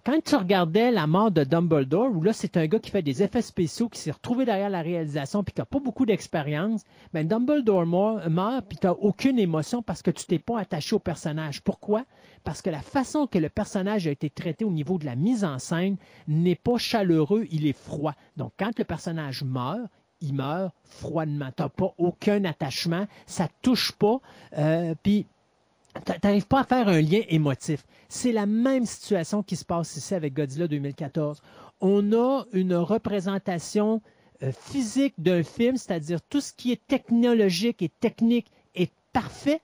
[0.05, 3.23] Quand tu regardais la mort de Dumbledore, où là, c'est un gars qui fait des
[3.23, 6.83] effets spéciaux, qui s'est retrouvé derrière la réalisation, puis qui n'a pas beaucoup d'expérience,
[7.15, 10.99] ben Dumbledore meurt, puis tu n'as aucune émotion parce que tu t'es pas attaché au
[10.99, 11.63] personnage.
[11.63, 12.05] Pourquoi?
[12.43, 15.43] Parce que la façon que le personnage a été traité au niveau de la mise
[15.43, 15.97] en scène
[16.29, 18.13] n'est pas chaleureux, il est froid.
[18.37, 19.89] Donc, quand le personnage meurt,
[20.21, 21.49] il meurt froidement.
[21.57, 24.21] Tu n'as pas aucun attachement, ça touche pas,
[24.59, 25.27] euh, puis
[26.21, 27.85] T'arrives pas à faire un lien émotif.
[28.09, 31.41] C'est la même situation qui se passe ici avec Godzilla 2014.
[31.81, 34.03] On a une représentation
[34.43, 39.61] euh, physique d'un film, c'est-à-dire tout ce qui est technologique et technique est parfait.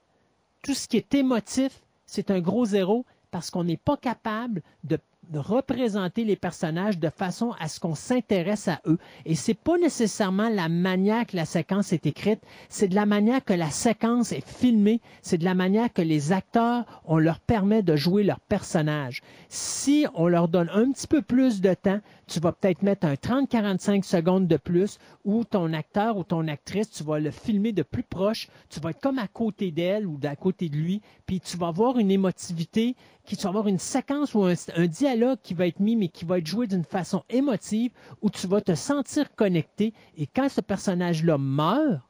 [0.62, 4.98] Tout ce qui est émotif, c'est un gros zéro parce qu'on n'est pas capable de
[5.30, 8.98] de représenter les personnages de façon à ce qu'on s'intéresse à eux.
[9.24, 13.44] Et c'est pas nécessairement la manière que la séquence est écrite, c'est de la manière
[13.44, 17.82] que la séquence est filmée, c'est de la manière que les acteurs, on leur permet
[17.82, 19.22] de jouer leurs personnages.
[19.48, 22.00] Si on leur donne un petit peu plus de temps,
[22.30, 26.88] tu vas peut-être mettre un 30-45 secondes de plus où ton acteur ou ton actrice,
[26.88, 30.16] tu vas le filmer de plus proche, tu vas être comme à côté d'elle ou
[30.22, 32.94] à côté de lui, puis tu vas avoir une émotivité,
[33.24, 36.08] qui, tu vas avoir une séquence ou un, un dialogue qui va être mis, mais
[36.08, 37.90] qui va être joué d'une façon émotive,
[38.22, 39.92] où tu vas te sentir connecté.
[40.16, 42.00] Et quand ce personnage-là meurt,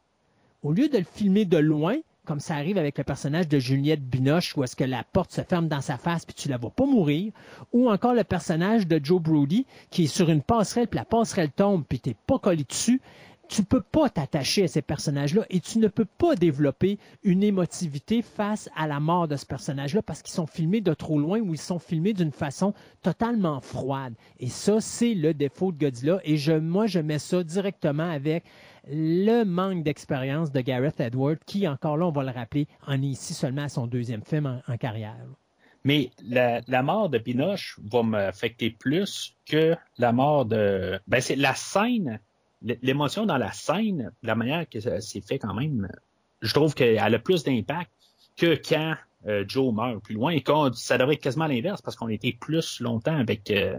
[0.62, 1.96] au lieu de le filmer de loin,
[2.30, 5.40] comme ça arrive avec le personnage de Juliette Binoche, où est-ce que la porte se
[5.40, 7.32] ferme dans sa face puis tu la vois pas mourir,
[7.72, 11.50] ou encore le personnage de Joe Brody qui est sur une passerelle puis la passerelle
[11.50, 13.00] tombe puis t'es pas collé dessus.
[13.48, 18.22] tu peux pas t'attacher à ces personnages-là et tu ne peux pas développer une émotivité
[18.22, 21.52] face à la mort de ce personnage-là parce qu'ils sont filmés de trop loin ou
[21.52, 24.14] ils sont filmés d'une façon totalement froide.
[24.38, 26.20] Et ça, c'est le défaut de Godzilla.
[26.22, 28.44] Et je, moi, je mets ça directement avec
[28.90, 33.06] le manque d'expérience de Gareth Edwards, qui, encore là, on va le rappeler, en est
[33.06, 35.16] ici seulement à son deuxième film en, en carrière.
[35.84, 41.00] Mais la, la, mort de Pinoche va m'affecter plus que la mort de.
[41.06, 42.20] Ben, c'est la scène,
[42.62, 45.88] l'émotion dans la scène, la manière que c'est fait quand même,
[46.42, 47.90] je trouve qu'elle a plus d'impact
[48.36, 48.94] que quand
[49.26, 50.32] euh, Joe meurt plus loin.
[50.32, 53.76] Et quand ça devrait être quasiment l'inverse parce qu'on était plus longtemps avec, euh,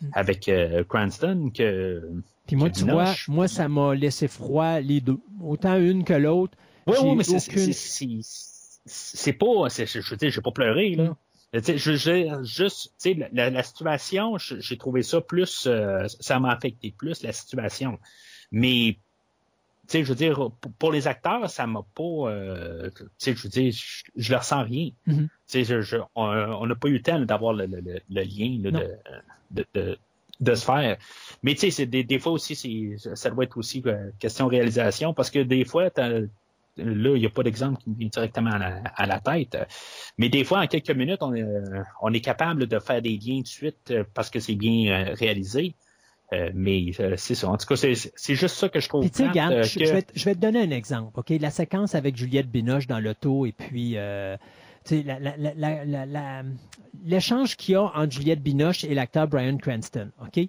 [0.00, 0.08] mm.
[0.12, 2.02] avec euh, Cranston que.
[2.46, 5.18] Puis moi, tu vois, moi, ça m'a laissé froid les deux.
[5.42, 6.56] Autant une que l'autre.
[6.86, 7.72] Oui, oui, mais c'est aucune-
[8.86, 9.68] c'est- pas.
[9.68, 11.16] Je veux dire, j'ai pas pleuré, là.
[11.62, 16.40] Sais, Je, je, juste, tu sais, la, la situation, j'ai trouvé ça plus, euh, ça
[16.40, 17.98] m'a affecté plus la situation.
[18.50, 18.98] Mais,
[19.86, 23.34] tu sais, je veux dire, pour, pour les acteurs, ça m'a pas, euh, tu sais,
[23.36, 24.90] je veux dire, je, je leur sens rien.
[25.06, 28.70] Tu sais, je, je- on n'a pas eu le temps d'avoir le, le, lien là,
[28.72, 28.80] Non.
[28.80, 28.94] de,
[29.52, 29.98] de, de,
[30.40, 30.96] de se faire.
[31.42, 34.46] Mais tu sais, c'est des, des fois aussi, c'est, ça doit être aussi euh, question
[34.48, 36.26] réalisation parce que des fois, t'as- là,
[36.76, 39.56] il n'y a pas d'exemple qui me vient directement à la, à la tête.
[40.18, 43.16] Mais des fois, en quelques minutes, on est, euh, on est capable de faire des
[43.16, 45.74] liens de suite euh, parce que c'est bien euh, réalisé.
[46.32, 47.48] Euh, mais euh, c'est ça.
[47.48, 49.02] En tout cas, c'est, c'est juste ça que je trouve.
[49.02, 50.62] Puis tu sais, plate, regarde, euh, je, que- je vais, te- je vais te donner
[50.62, 51.12] un exemple.
[51.20, 53.96] Ok, La séquence avec Juliette Binoche dans l'auto et puis
[54.90, 56.42] la- la- la-
[57.04, 60.10] l'échange qu'il y a entre Juliette Binoche et l'acteur Brian Cranston.
[60.22, 60.46] Ok,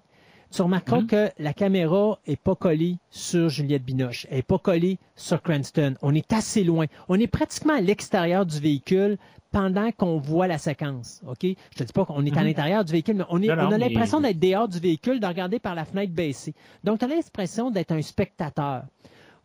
[0.50, 1.06] tu remarqueras Mhm.
[1.06, 5.94] que la caméra est pas collée sur Juliette Binoche, elle est pas collée sur Cranston.
[6.02, 6.86] On est assez loin.
[7.08, 9.16] On est pratiquement à l'extérieur du véhicule
[9.52, 11.22] pendant qu'on voit la séquence.
[11.26, 11.42] OK?
[11.42, 12.46] Je te dis pas qu'on est à Mhm.
[12.46, 14.78] l'intérieur du véhicule, mais on, est, Non, non, on a mais- l'impression d'être dehors du
[14.80, 16.52] véhicule, de regarder par la fenêtre baissée.
[16.84, 18.82] Donc, tu as l'impression d'être un spectateur.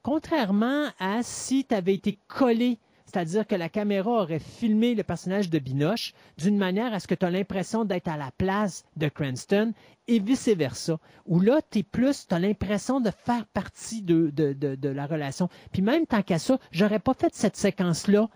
[0.03, 2.79] Contrairement à si tu avais été collé,
[3.11, 7.15] c'est-à-dire que la caméra aurait filmé le personnage de Binoche d'une manière à ce que
[7.15, 9.73] tu as l'impression d'être à la place de Cranston
[10.07, 10.97] et vice-versa.
[11.25, 15.07] Où là, tu plus, tu as l'impression de faire partie de, de, de, de la
[15.07, 15.49] relation.
[15.73, 18.29] Puis même tant qu'à ça, j'aurais pas fait cette séquence-là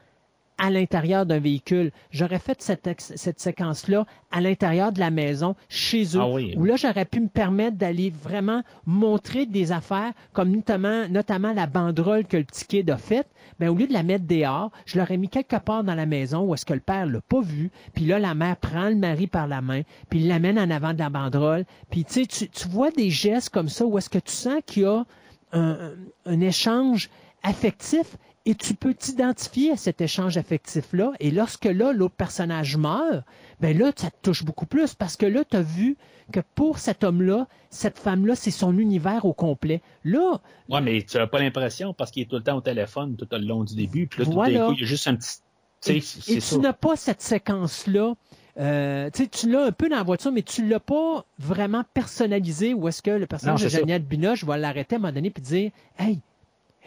[0.58, 1.92] à l'intérieur d'un véhicule.
[2.12, 6.54] J'aurais fait cette, séquence-là à l'intérieur de la maison, chez eux, Ah oui.
[6.58, 11.68] où là, j'aurais pu me permettre d'aller vraiment montrer des affaires, comme notamment, notamment la
[11.68, 13.28] banderole que le petit kid a faite.
[13.60, 16.42] Ben, au lieu de la mettre dehors, je l'aurais mis quelque part dans la maison
[16.42, 17.72] où est-ce que le père l'a pas vu.
[17.94, 20.94] Puis là, la mère prend le mari par la main, puis il l'amène en avant
[20.94, 21.66] de la banderole.
[21.90, 24.62] Puis tu sais, tu tu vois des gestes comme ça où est-ce que tu sens
[24.66, 25.06] qu'il y a
[25.54, 25.92] un,
[26.26, 27.10] un échange
[27.44, 31.12] affectif et tu peux t'identifier à cet échange affectif-là.
[31.20, 33.24] Et lorsque là, l'autre personnage meurt,
[33.60, 35.98] ben là, ça te touche beaucoup plus parce que là, tu as vu
[36.32, 39.82] que pour cet homme-là, cette femme-là, c'est son univers au complet.
[40.04, 40.40] Là,
[40.70, 43.28] Ouais, mais tu n'as pas l'impression parce qu'il est tout le temps au téléphone tout
[43.32, 44.08] le long du début.
[44.08, 44.60] Puis là, tout Voilà.
[44.60, 45.38] d'un coup, il y a juste un petit.
[45.82, 48.14] Tu et, sais, c'est et tu n'as pas cette séquence-là.
[48.58, 51.84] euh, tu sais, tu l'as un peu dans la voiture, mais tu l'as pas vraiment
[51.94, 53.70] personnalisé où est-ce que le personnage Non, de.
[53.70, 56.20] Jeannette Binoche va l'arrêter à un moment donné et dire Hey,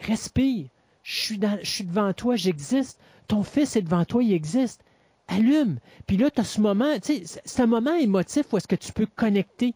[0.01, 0.67] respire,
[1.09, 4.83] je suis, dans, je suis devant toi, j'existe, ton fils est devant toi, il existe.
[5.27, 5.79] Allume.
[6.05, 8.75] Puis là, tu as ce moment, tu sais, c'est- un moment émotif où est-ce que
[8.75, 9.73] tu peux connecter.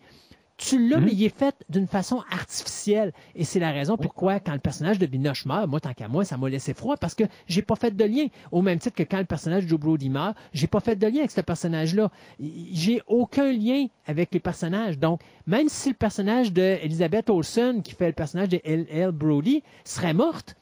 [0.57, 1.05] Tu l'as, Mhm.
[1.05, 3.14] mais il est fait d'une façon artificielle.
[3.34, 6.23] Et c'est la raison pourquoi, quand le personnage de Binoche meurt, moi, tant qu'à moi,
[6.23, 8.27] ça m'a laissé froid parce que j'ai pas fait de lien.
[8.51, 11.07] Au même titre que quand le personnage de Joe Brody meurt, j'ai pas fait de
[11.07, 12.11] lien avec ce personnage-là.
[12.39, 14.99] J'ai aucun lien avec les personnages.
[14.99, 19.11] Donc, même si le personnage de Elizabeth Olsen, qui fait le personnage de L.L.
[19.11, 20.55] Brody, serait morte,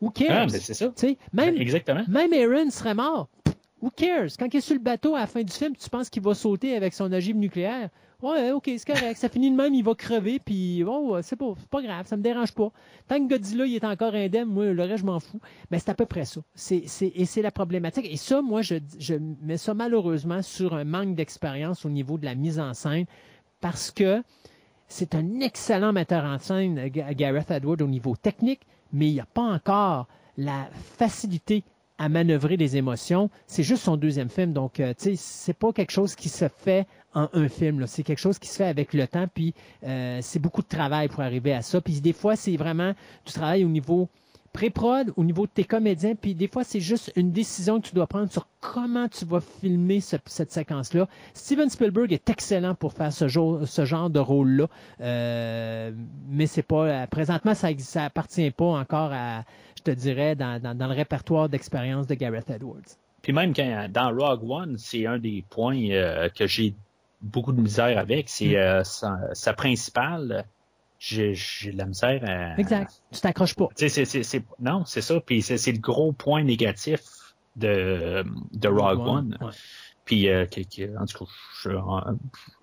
[0.00, 0.42] who cares?
[0.42, 0.92] Ah, ben c'est ça.
[0.96, 2.04] Sais, même, Exactement.
[2.08, 3.28] même Aaron serait mort.
[3.82, 4.36] Who cares?
[4.38, 6.34] Quand il est sur le bateau à la fin du film, tu penses qu'il va
[6.34, 7.90] sauter avec son ogive nucléaire?
[8.22, 9.16] Ouais, ok, c'est correct.
[9.18, 12.52] Ça finit de même, il va crever, puis bon, c'est pas, grave, ça me dérange
[12.52, 12.72] pas.
[13.06, 15.38] Tant que Godzilla, il est encore indemne, moi, le reste, je m'en fous.
[15.70, 16.40] Mais c'est à peu près ça.
[16.54, 18.06] C'est, c'est, et c'est la problématique.
[18.10, 22.24] Et ça, moi, je, je mets ça malheureusement sur un manque d'expérience au niveau de
[22.24, 23.04] la mise en scène,
[23.60, 24.22] parce que
[24.88, 28.62] c'est un excellent metteur en scène, Ga- Gareth Edwards, au niveau technique,
[28.92, 30.06] mais il n'y a pas encore
[30.36, 31.64] la facilité
[31.98, 33.30] à manœuvrer les émotions.
[33.46, 36.48] C'est juste son deuxième film, donc euh, tu sais, c'est pas quelque chose qui se
[36.48, 37.86] fait en un film.
[37.86, 39.54] C'est quelque chose qui se fait avec le temps, puis
[39.84, 41.80] euh, c'est beaucoup de travail pour arriver à ça.
[41.80, 42.92] Puis des fois, c'est vraiment
[43.24, 44.08] du travail au niveau
[44.56, 47.94] pré-prod, au niveau de tes comédiens, puis des fois, c'est juste une décision que tu
[47.94, 51.08] dois prendre sur comment tu vas filmer ce- cette séquence-là.
[51.34, 54.66] Steven Spielberg est excellent pour faire ce, genre- ce genre de rôle-là,
[55.02, 55.92] euh,
[56.28, 59.44] mais c'est pas euh, présentement, ça, ça appartient pas encore à,
[59.76, 62.80] je te dirais, dans, dans- dans le répertoire d'expérience de Gareth Edwards.
[63.22, 66.74] Puis même quand, dans Rogue One, c'est un des points euh, que j'ai
[67.20, 68.56] beaucoup de misère avec, c'est Mm.
[68.56, 70.44] euh, sa, sa principale
[70.98, 71.32] j'ai
[71.72, 72.58] de la misère à.
[72.58, 73.02] Exact.
[73.12, 73.68] Tu t'accroches pas.
[74.60, 75.20] Non, c'est ça.
[75.20, 77.00] Puis c'est c'est le gros point négatif
[77.56, 79.38] de, de Rogue One.
[79.40, 79.50] Ouais.
[80.04, 82.14] Puis, euh, que- que- en tout cas,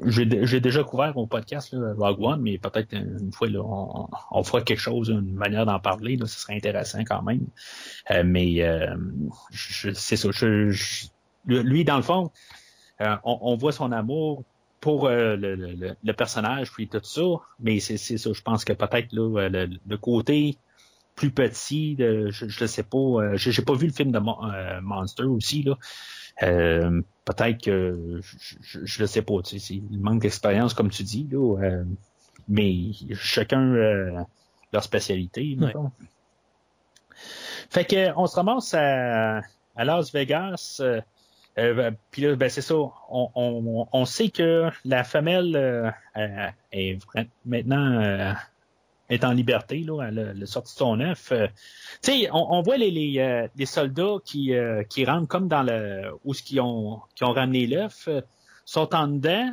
[0.05, 4.07] j'ai j'ai déjà couvert au podcast là, Rogue One, mais peut-être une fois, là, on,
[4.31, 7.45] on fera quelque chose, une manière d'en parler, là, ce serait intéressant quand même.
[8.11, 8.95] Euh, mais euh,
[9.51, 10.29] je- c'est ça.
[10.31, 11.07] je- je-
[11.45, 12.31] lui, dans le fond,
[13.01, 14.45] euh, on, on voit son amour
[14.83, 15.55] pour euh, le,
[16.03, 17.21] le- personnage, puis tout ça,
[17.61, 18.29] mais c'est ça.
[18.33, 20.57] Je pense que peut-être là, euh, le, le côté
[21.15, 22.97] plus petit, de, je, le sais pas.
[22.97, 25.77] euh, j'ai pas vu le film de Mon- euh, Monster aussi là.
[26.41, 29.41] Euh, peut-être que je, le sais pas.
[29.43, 31.57] Tu sais, il manque d'expérience comme tu dis là.
[31.63, 31.85] euh,
[32.49, 32.73] mais
[33.13, 34.19] chacun euh,
[34.73, 35.55] leur spécialité.
[35.61, 35.73] Ouais.
[37.69, 39.37] Fait que on se ramasse à,
[39.77, 40.81] à Las Vegas.
[41.57, 42.75] Euh, ben, là, ben, c'est ça.
[42.75, 46.99] On, on, on sait que la femelle euh, euh, est
[47.45, 48.33] maintenant euh,
[49.09, 49.79] est en liberté.
[49.79, 51.31] Là, elle, a- sorti son œuf.
[51.31, 51.47] Euh,
[52.01, 54.53] tu sais, on, on voit les, les, euh, les soldats qui,
[54.89, 58.09] qui rentrent comme dans le où ce qui ont qui ont ramené l'œuf,
[58.65, 59.51] sont en dedans.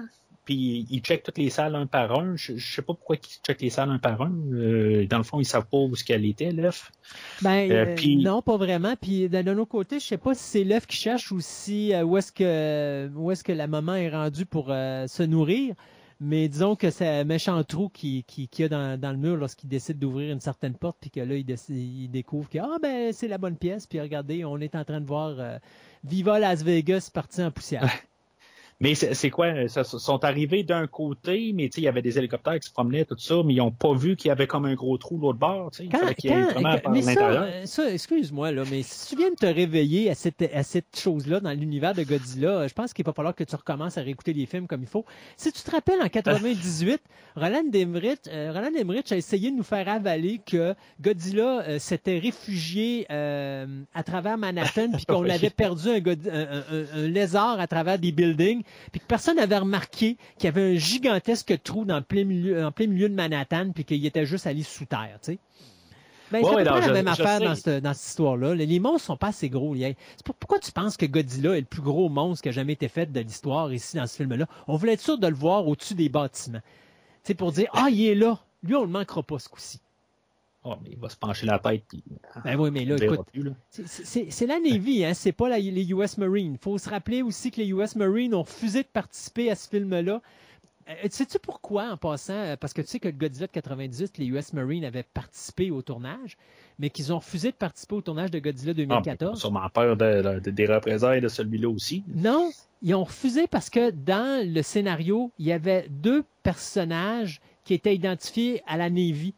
[0.51, 2.35] Puis ils checkent toutes les salles un par un.
[2.35, 4.33] Je, je sais pas pourquoi ils checkent les salles un par un.
[4.53, 6.91] Euh, dans le fond, ils savent pas où ce qu'elle était l'œuf.
[7.41, 8.95] Ben, Euh, euh, non, pas vraiment.
[9.01, 12.17] Puis d'un autre côté, je sais pas si c'est l'œuf qui cherche ou si où
[12.17, 15.75] est-ce que où est-ce que la maman est rendue pour se nourrir.
[16.23, 19.17] Mais disons que c'est un méchant trou qui, qui, qu'il y a dans, dans le
[19.17, 22.59] mur lorsqu'il décide d'ouvrir une certaine porte, puis que là, il, décide- il découvre que
[22.59, 25.59] ah ben c'est la bonne pièce, puis regardez, on est en train de voir euh,
[26.05, 27.89] Viva Las Vegas parti en poussière.
[28.83, 29.49] Mais c'est quoi?
[29.49, 32.73] Ils sont arrivés d'un côté, mais tu sais, il y avait des hélicoptères qui se
[32.73, 35.19] promenaient, tout ça, mais ils ont pas vu qu'il y avait comme un gros trou
[35.19, 35.71] de l'autre bord.
[35.71, 35.85] tu sais.
[35.85, 40.09] Il Quand, mais ça, euh, ça, excuse-moi, là, mais si tu viens de te réveiller
[40.11, 43.45] à cette, à cette chose-là dans l'univers de Godzilla, je pense qu'il va falloir que
[43.45, 45.05] tu recommences à réécouter les films comme il faut.
[45.37, 47.03] Si tu te rappelles, en 98,
[47.37, 52.19] Roland Emmerich, euh, Roland Emmerich a essayé de nous faire avaler que Godzilla euh, s'était
[52.19, 55.31] réfugié euh, à travers Manhattan, puis qu'on Oui.
[55.31, 58.63] avait perdu un, God- un- un- un- un lézard à travers des buildings,
[58.93, 62.65] puis que personne n'avait remarqué qu'il y avait un gigantesque trou dans le plein milieu,
[62.65, 65.39] en plein milieu de Manhattan, puis qu'il était juste allé sous terre, tu sais.
[66.33, 67.45] Ben, c'est près la je- même je affaire sais.
[67.45, 68.55] dans, cette, dans cette histoire-là.
[68.55, 69.75] Les, monstres sont pas assez gros.
[69.77, 72.75] C'est pour- pourquoi tu penses que Godzilla est le plus gros monstre qui a jamais
[72.75, 74.47] été fait de l'histoire ici dans ce film-là?
[74.69, 76.61] On voulait être sûr de le voir au-dessus des bâtiments.
[77.25, 78.39] C'est pour dire, ah, il est là.
[78.63, 79.81] Lui, on le manquera pas ce coup-ci.
[80.63, 81.85] Oh, mais il va se pencher la tête.
[81.89, 82.03] Puis,
[82.45, 83.53] Ben oui, mais là, écoute, plus, là.
[83.71, 86.59] c'est- la Navy, hein, c'est pas la- les US Marines.
[86.61, 90.21] faut se rappeler aussi que les US Marines ont refusé de participer à ce film-là.
[90.89, 92.35] Euh, sais-tu pourquoi, en passant?
[92.35, 95.71] Euh, Parce que tu sais que le Godzilla de 98, les US Marines avaient participé
[95.71, 96.37] au tournage,
[96.79, 99.41] mais qu'ils ont refusé de participer au tournage de Godzilla Ah, mais 2014.
[99.41, 102.03] sûrement peur de- de- des représailles de celui-là aussi.
[102.15, 102.51] Non,
[102.83, 107.95] ils ont refusé parce que dans le scénario, il y avait deux personnages qui étaient
[107.95, 109.33] identifiés à la Navy.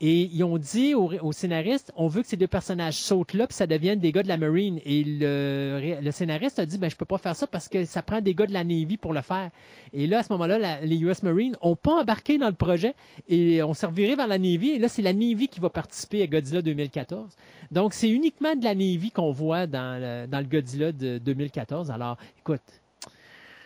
[0.00, 3.46] Et ils ont dit au, au scénariste, on veut que ces deux personnages sautent là,
[3.46, 4.80] puis ça devienne des gars de la Marine.
[4.84, 8.20] Et le, scénariste a dit, ben je peux pas faire ça parce que ça prend
[8.20, 9.50] des gars de la Navy pour le faire.
[9.92, 12.94] Et là, à ce moment-là, les US Marines ont pas embarqué dans le projet
[13.28, 14.70] et on s'est reviré vers la Navy.
[14.70, 17.36] Et là, c'est la Navy qui va participer à Godzilla 2014.
[17.70, 21.90] Donc, c'est uniquement de la Navy qu'on voit dans le, dans le Godzilla de 2014.
[21.90, 22.62] Alors, écoute.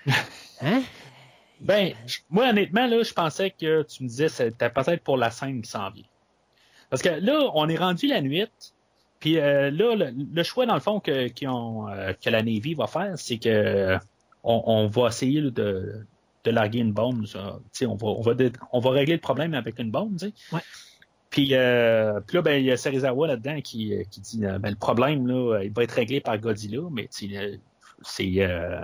[0.61, 0.83] Hein?
[1.61, 1.95] Ben,
[2.31, 5.71] moi, honnêtement, là, je pensais que tu me disais c'était peut-être pour la scène qui
[5.71, 6.03] s'en vient.
[6.91, 8.47] Parce que là, on est rendu la nuit,
[9.21, 12.75] puis euh, là, le, le choix, dans le fond, que, ont, euh, que la Navy
[12.75, 13.99] va faire, c'est que euh,
[14.45, 16.07] on, on va essayer là, de,
[16.45, 17.27] de larguer une bombe.
[17.27, 17.59] ça.
[17.83, 18.35] On, va, on, va,
[18.73, 20.19] on va régler le problème avec une bombe.
[20.53, 20.61] Ouais.
[21.31, 24.77] Puis, euh, puis là, ben, il y a Serizawa là-dedans qui, qui dit ben, le
[24.77, 27.61] problème, là, il va être réglé par Godzilla, mais tu sais,
[28.03, 28.81] c'est euh,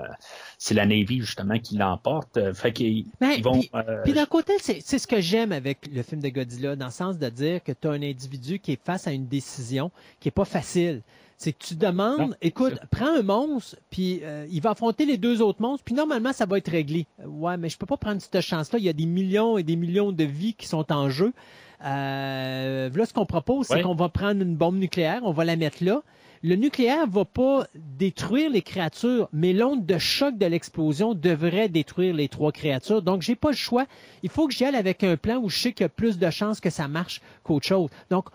[0.59, 2.37] c'est la Navy, justement, qui l'emporte.
[2.37, 3.59] Euh, Fait qu'ils Ben, ils vont.
[3.61, 6.77] puis- euh, Puis d'un côté, c'est c'est ce que j'aime avec le film de Godzilla,
[6.77, 9.27] dans le sens de dire que tu as un individu qui est face à une
[9.27, 11.03] décision qui est pas facile.
[11.37, 15.17] C'est que tu demandes, Non, écoute, prends un monstre, puis euh, il va affronter les
[15.19, 17.07] deux autres monstres, puis normalement, ça va être réglé.
[17.27, 18.79] Ouais, mais je peux pas prendre cette chance-là.
[18.79, 21.33] Il y a des millions et des millions de vies qui sont en jeu.
[21.81, 23.83] Là, ce qu'on propose, c'est Ouais.
[23.83, 26.03] qu'on va prendre une bombe nucléaire, on va la mettre là.
[26.47, 32.15] Le nucléaire va pas détruire les créatures, mais l'onde de choc de l'explosion devrait détruire
[32.15, 33.01] les trois créatures.
[33.01, 33.87] Donc, j'ai pas le choix.
[34.23, 36.19] Il faut que j'y aille avec un plan où je sais qu'il y a plus
[36.19, 37.89] de chances que ça marche qu'autre chose.
[38.11, 38.27] Donc,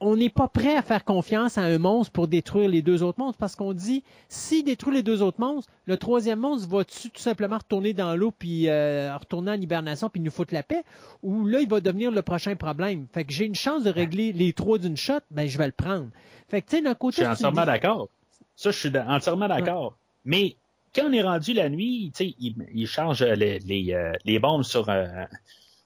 [0.00, 3.18] on n'est pas prêt à faire confiance à un monstre pour détruire les deux autres
[3.18, 7.22] monstres parce qu'on dit s'il détruit les deux autres monstres, le troisième monstre va-tu tout
[7.22, 10.84] simplement retourner dans l'eau puis euh, retourner en hibernation puis nous foutre la paix?
[11.22, 13.06] Ou là il va devenir le prochain problème.
[13.14, 15.72] Fait que j'ai une chance de régler les trois d'une shot, ben je vais le
[15.72, 16.08] prendre.
[16.48, 18.08] Fait que tu sais d'un Je côté suis tu me entièrement dis- d'accord.
[18.54, 19.96] Ça, je suis entièrement d'accord.
[20.24, 20.56] Mais
[20.94, 24.38] quand on est rendu la nuit, tu sais, ils, ils chargent les, les, euh, les
[24.38, 25.06] bombes sur, euh,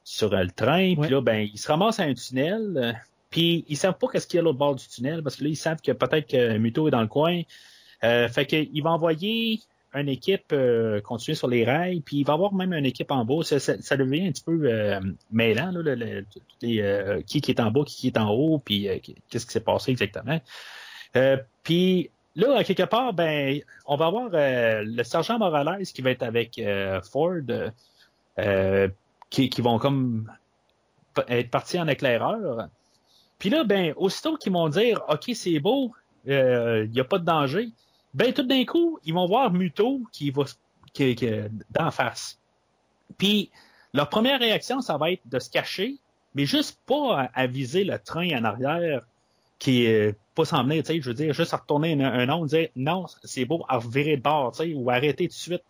[0.04, 0.94] sur euh, le train.
[1.00, 2.72] Puis là, ben, ils se ramassent à un tunnel.
[2.76, 2.92] euh,
[3.30, 5.44] puis ils savent pas qu'est-ce qu'il y a à l'autre bord du tunnel parce que
[5.44, 7.42] là, ils savent que peut-être que Muto est dans le coin.
[8.02, 9.60] Euh, fait qu'il va envoyer
[9.94, 13.10] une équipe euh, continuer sur les rails, puis il va y avoir même une équipe
[13.10, 13.42] en bas.
[13.42, 15.00] Ça, ça- ça devient un petit peu euh,
[15.32, 16.24] mêlant, là, le-
[16.62, 18.98] les, euh, qui, est en bas, qui, est en haut, puis euh,
[19.28, 20.40] qu'est-ce qui s'est passé exactement.
[21.64, 26.60] Puis là, quelque part, ben, on va avoir le sergent Morales qui va être avec
[27.10, 27.40] Ford,
[29.30, 30.30] qui, qui vont comme
[31.28, 32.68] être partis en éclaireur.
[33.40, 35.92] Puis là, ben, aussitôt qu'ils vont dire, OK, c'est beau,
[36.26, 37.70] il n'y a pas de danger,
[38.14, 40.44] ben, tout d'un coup, ils vont voir Muto qui va
[40.92, 41.28] qui, qui,
[41.70, 42.38] d'en face.
[43.18, 43.50] Puis,
[43.92, 45.96] leur première réaction, ça va être de se cacher,
[46.34, 49.02] mais juste pas à, à viser le train en arrière
[49.58, 52.26] qui est pas s'en venir, tu sais, je veux dire, juste à retourner un, un
[52.26, 55.38] nom, dire non, c'est beau, à revirer de bord, tu sais, ou arrêter tout de
[55.38, 55.64] suite.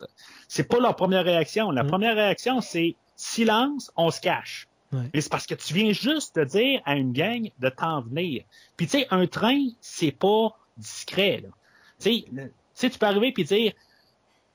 [0.48, 1.70] C'est pas leur première réaction.
[1.72, 1.88] La Mm.
[1.88, 4.68] première réaction, c'est silence, on se cache.
[4.92, 5.00] Ouais.
[5.12, 8.44] Mais c'est parce que tu viens juste de dire à une gang de t'en venir.
[8.76, 11.40] Puis tu sais, un train, c'est pas discret.
[11.42, 11.48] Là.
[12.00, 12.24] Tu
[12.74, 13.72] sais, tu peux arriver puis dire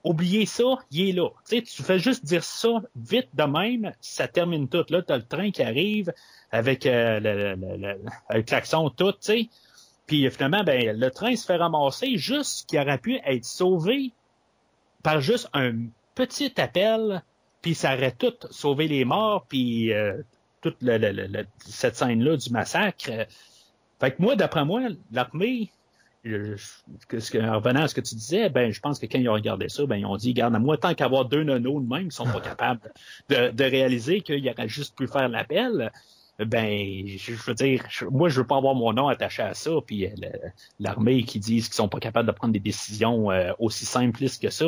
[0.04, 1.30] oubliez ça, il est là.
[1.50, 4.86] Tu tu fais juste dire ça vite de même, ça termine tout.
[4.90, 6.14] Là, tu as le train qui arrive
[6.52, 9.50] avec euh, le, le- le- le klaxon tout, tu sais.
[10.06, 14.12] Puis finalement, ben, le train se fait ramasser juste qui aurait pu être sauvé
[15.02, 15.74] par juste un
[16.14, 17.24] petit appel,
[17.62, 20.22] puis ça aurait tout sauvé les morts, puis euh,
[20.62, 20.78] toute
[21.66, 23.10] cette scène-là du massacre.
[24.00, 24.82] Fait que moi, d'après moi,
[25.12, 25.72] l'armée,
[26.26, 26.56] euh,
[27.42, 29.70] en revenant à ce que tu disais, ben, je pense que quand ils ont regardé
[29.70, 32.26] ça, ben, ils ont dit, garde, moi, tant qu'avoir deux nonos de même, ils sont
[32.26, 32.82] pas capables
[33.30, 35.92] de, de réaliser qu'il aurait juste pu faire l'appel,
[36.40, 39.54] ben, je, je veux dire, je- moi, je veux pas avoir mon nom attaché à
[39.54, 40.12] ça, puis euh,
[40.80, 44.50] l'armée qui disent qu'ils sont pas capables de prendre des décisions euh, aussi simplistes que
[44.50, 44.66] ça.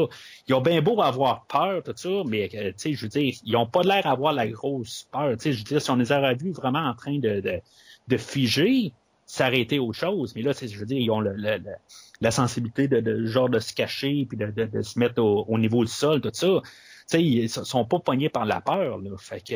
[0.47, 3.55] Ils ont bien beau avoir peur, tout ça, mais, tu sais, je veux dire, ils
[3.57, 5.31] ont pas l'air d'avoir la grosse peur.
[5.37, 7.59] Tu sais, je veux dire, si on les aurait vus vraiment en train de, de,
[8.07, 8.93] de figer,
[9.27, 10.33] s'arrêter aux choses.
[10.35, 14.25] Mais là, je veux dire, ils ont la sensibilité de, de genre de se cacher
[14.27, 16.61] puis de, de, se mettre au, au niveau du sol, tout ça.
[16.63, 16.71] Tu
[17.07, 18.97] sais, ils sont pas pognés par la peur.
[18.97, 19.11] Là.
[19.17, 19.55] Fait que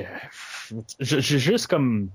[1.00, 2.10] j'ai juste comme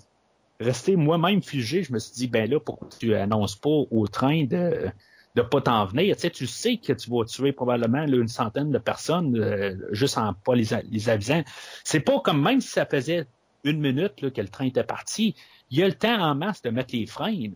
[0.61, 1.83] resté moi-même figé.
[1.83, 4.91] Je me suis dit, ben là, pourquoi tu annonces pas au train de
[5.35, 6.17] de pas t'en venir.
[6.17, 10.17] Tu sais, tu sais que tu vas tuer probablement une centaine de personnes euh, juste
[10.17, 11.45] en pas les, les avisant.
[11.85, 13.27] C'est pas comme même si ça faisait
[13.63, 15.35] une minute que le train était parti,
[15.71, 17.51] il y a le temps en masse de mettre les freins.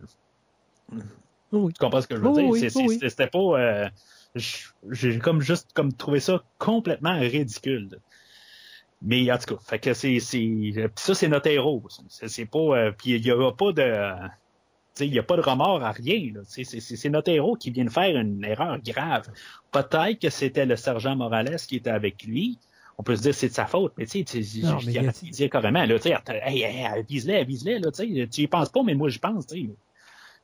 [1.51, 1.73] Oui.
[1.73, 2.71] Tu comprends ce que je veux Oui, dire?
[2.75, 2.97] oui.
[3.01, 3.39] C'était pas.
[3.39, 3.89] euh,
[4.35, 7.99] J'ai comme juste comme trouvé ça complètement ridicule.
[9.01, 10.19] Mais en tout cas, fait que c'est.
[10.95, 11.83] ça, c'est notre héros.
[12.09, 12.59] C'est pas.
[12.59, 13.81] euh, puis il y aura pas de.
[13.83, 14.29] tu
[14.93, 16.33] sais, Il n'y a pas de remords à rien.
[16.47, 19.27] c'est notre héros qui vient de faire une erreur grave.
[19.71, 22.59] Peut-être que c'était le sergent Morales qui était avec lui.
[22.97, 24.77] On peut se dire que c'est de sa faute, mais tu sais, tu sais, Non,
[24.81, 26.15] il y a- dire carrément, là, tu sais,
[26.45, 29.47] hey, hey, avise-les, avise-les, là, tu sais, tu y penses pas, mais moi, j'y pense,
[29.47, 29.69] tu sais.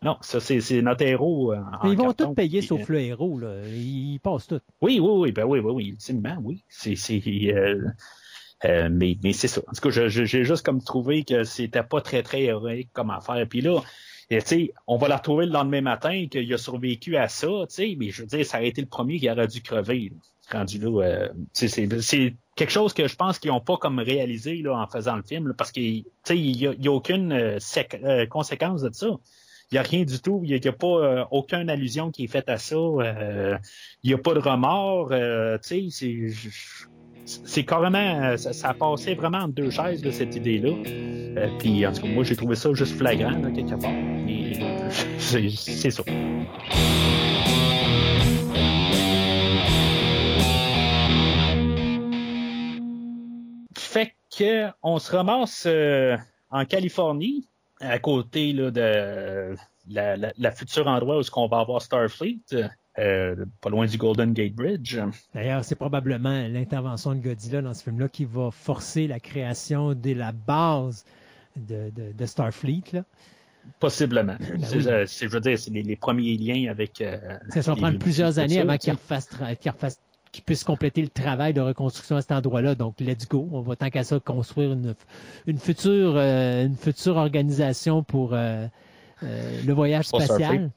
[0.04, 1.54] Non, ça, c'est notre héros.
[1.54, 3.40] euh, en ils vont tout payer sauf le héros.
[3.40, 3.68] Là.
[3.68, 4.60] Ils passent tout.
[4.82, 6.64] oui, oui, oui, ben oui, oui, oui, ultimement, oui.
[6.70, 6.94] C'est,
[7.52, 7.82] euh,
[8.66, 9.62] euh, mais, mais c'est ça.
[9.68, 12.90] En tout cas, je- je- j'ai juste comme trouvé que c'était pas très, très héroïque
[12.94, 13.46] comme affaire.
[13.50, 13.82] Puis là,
[14.46, 17.96] sais, on va la retrouver le lendemain matin qu'il a survécu à ça, tu sais,
[17.98, 20.12] mais je veux dire, ça aurait été le premier qui aurait dû crever.
[20.56, 25.16] Euh, c'est, quelque chose que je pense qu'ils n'ont pas comme réalisé là, en faisant
[25.16, 27.58] le film, parce qu'il n'y a, a aucune euh,
[28.04, 29.08] euh, conséquence de ça.
[29.70, 30.42] Il n'y a rien du tout.
[30.46, 32.78] Il n'y a, pas aucune allusion qui est faite à ça.
[32.78, 33.60] il
[34.06, 35.12] n'y a pas de remords.
[35.62, 41.50] c'est, carrément, ça, a passé vraiment entre deux chaises, là, cette idée-là.
[41.60, 43.92] Puis, en tout cas, moi, j'ai trouvé ça juste flagrant, quelque part.
[45.20, 46.04] C'est ça.
[54.38, 56.18] Fait que on se ramasse euh,
[56.52, 57.48] en Californie,
[57.80, 59.56] à côté là, de
[59.90, 62.40] la, la, la future endroit où ce qu'on va avoir Starfleet,
[63.00, 65.00] euh, pas loin du Golden Gate Bridge.
[65.34, 70.14] D'ailleurs, c'est probablement l'intervention de Godzilla dans ce film-là qui va forcer la création de
[70.14, 71.06] la base
[71.56, 72.84] de, de, de Starfleet.
[72.94, 73.04] Là.
[73.80, 74.36] Possiblement.
[74.40, 74.88] Oui.
[74.88, 77.02] euh, c'est- je veux dire, c'est les, les premiers liens avec.
[77.02, 77.18] euh,
[77.50, 80.00] Ça va prendre plusieurs années avant refassent qu'ils refassent-
[80.32, 82.76] qu'ils puissent compléter le travail de reconstruction à cet endroit-là.
[82.76, 83.48] Donc, let's go.
[83.52, 84.96] On va tant qu'à ça construire une,
[85.46, 88.68] une, future, euh, une future organisation pour euh,
[89.24, 90.72] euh, le voyage spatial.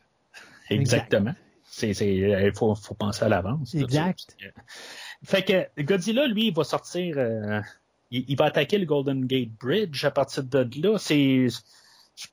[0.71, 1.35] Exactement.
[1.83, 3.71] Il faut, faut penser à l'avance.
[3.71, 3.79] ça.
[3.79, 4.37] Exact.
[5.25, 7.17] Fait que Godzilla, lui, il va sortir.
[8.11, 10.99] il, il va attaquer le Golden Gate Bridge à partir de là.
[10.99, 11.47] C'est,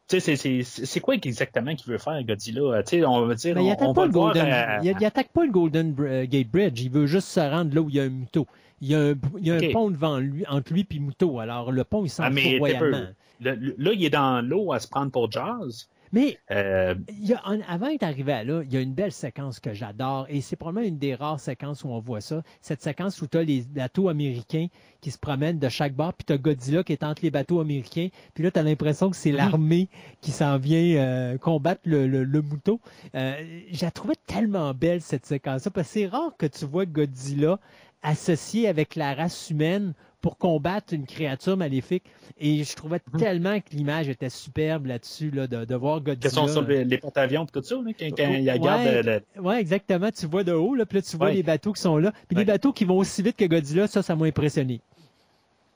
[0.07, 2.83] tu sais, c'est- quoi exactement qu'il veut faire, Godzilla?
[2.83, 4.79] Tu sais, on va dire, Mais Ben, il on, attaque on pas le Golden, euh,
[4.83, 6.81] il, il attaque pas le Golden Br- Gate Bridge.
[6.81, 8.47] Il veut juste se rendre là où il y a un muto.
[8.81, 9.71] Il y a un, il y a un Ok.
[9.71, 11.39] pont devant lui, entre lui et Muto.
[11.39, 13.07] Alors, le pont, il s'en Ah, royalement.
[13.39, 15.87] le- là, il est dans l'eau à se prendre pour Jazz.
[16.13, 18.93] Mais Euh, il y a un- avant d'être arrivé à là, il y a une
[18.93, 22.41] belle séquence que j'adore et c'est probablement une des rares séquences où on voit ça.
[22.61, 24.67] Cette séquence où tu as les bateaux américains
[25.01, 27.59] qui se promènent de chaque bord, puis tu as Godzilla qui est entre les bateaux
[27.59, 29.37] américains, puis là tu as l'impression que c'est Mhm.
[29.37, 29.89] l'armée
[30.21, 32.79] qui s'en vient euh, combattre le, le, le mouton.
[33.15, 33.33] Euh,
[33.71, 37.59] je la trouvais tellement belle cette séquence-là parce que c'est rare que tu vois Godzilla
[38.03, 39.93] associé avec la race humaine
[40.27, 42.03] pour combattre une créature maléfique.
[42.37, 43.19] Et je trouvais Mhm.
[43.19, 46.29] tellement que l'image était superbe là-dessus, là, de, de voir Godzilla.
[46.29, 48.51] sont sur les, les porte-avions tout ça, là, quand, quand il Ouais.
[48.51, 50.09] regarde le- Oui, exactement.
[50.11, 51.35] Tu vois de haut, là, puis là, tu vois Ouais.
[51.35, 52.11] les bateaux qui sont là.
[52.27, 52.41] Puis Ouais.
[52.41, 54.81] les bateaux qui vont aussi vite que Godzilla, ça, ça m'a impressionné.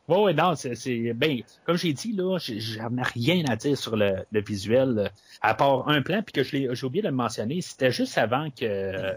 [0.10, 3.96] Oui, oui, non, c'est, ben, comme j'ai dit, là, j'en ai rien à dire sur
[3.96, 5.08] le, le visuel, euh,
[5.42, 8.66] à part un plan, puis que j'ai oublié de le mentionner, c'était juste avant que
[8.66, 9.14] euh,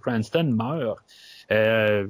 [0.00, 1.04] Cranston meure.
[1.52, 2.08] Euh,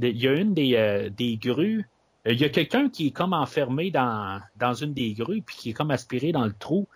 [0.00, 1.86] il y a une des, euh, des grues,
[2.32, 5.70] il y a quelqu'un qui est comme enfermé dans, dans une des grues, puis qui
[5.70, 6.88] est comme aspiré dans le trou.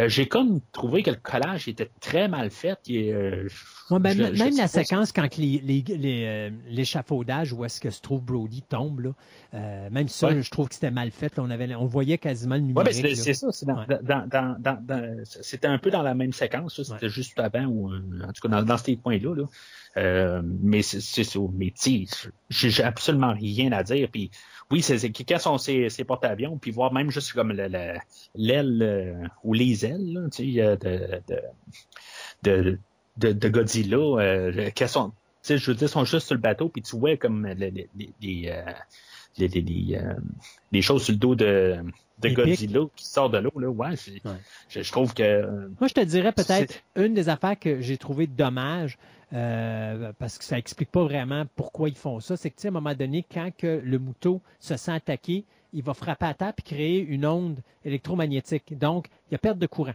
[0.00, 2.78] Euh, j'ai comme trouvé que le collage était très mal fait.
[2.88, 3.46] Et, euh,
[3.90, 7.62] Ouais, ben, je- m- je même la séquence quand les- les- les, euh, l'échafaudage où
[7.66, 9.10] est-ce que se trouve Brody tombe, là,
[9.52, 10.40] euh, même ça, Ouais.
[10.40, 11.36] je trouve que c'était mal fait.
[11.36, 11.42] là.
[11.42, 13.02] on, avait, on voyait quasiment le Ouais, numérique.
[13.02, 13.48] ben c'est, ça.
[13.52, 13.98] C'est dans, Ouais.
[14.02, 16.82] dans, dans, dans, dans- c'était un peu dans la même séquence.
[16.82, 17.08] C'était Ouais.
[17.10, 19.34] juste avant ou euh, en tout cas dans, dans ces points-là.
[19.34, 19.44] Là.
[19.98, 21.38] Euh, mais c'est, ça.
[21.52, 21.74] Mais
[22.48, 24.08] j'ai absolument rien à dire.
[24.10, 24.30] Puis
[24.72, 25.58] oui, c'est, quand sont
[25.90, 27.98] ces porte-avions, puis voir même juste comme le- le-
[28.34, 30.76] l'aile euh, ou les ailes, euh,
[32.42, 32.78] de,
[33.18, 35.12] de, de, Godzilla, euh, sont,
[35.44, 37.88] je veux dire, sont juste sur le bateau, puis tu vois comme les, les,
[38.22, 38.52] les,
[39.38, 40.14] les, les, euh,
[40.72, 41.76] les choses sur le dos de,
[42.20, 43.96] de Godzilla qui sort de l'eau, là, ouais.
[44.68, 47.96] Je, je trouve que euh, Moi, je te dirais peut-être une des affaires que j'ai
[47.96, 48.98] trouvé dommage,
[49.32, 52.68] euh, parce que ça explique pas vraiment pourquoi ils font ça, c'est que, tu sais,
[52.68, 56.34] à un moment donné, quand que le mouton se sent attaqué, il va frapper à
[56.34, 57.56] terre et créer une onde
[57.86, 58.76] électromagnétique.
[58.78, 59.94] Donc, il y a perte de courant.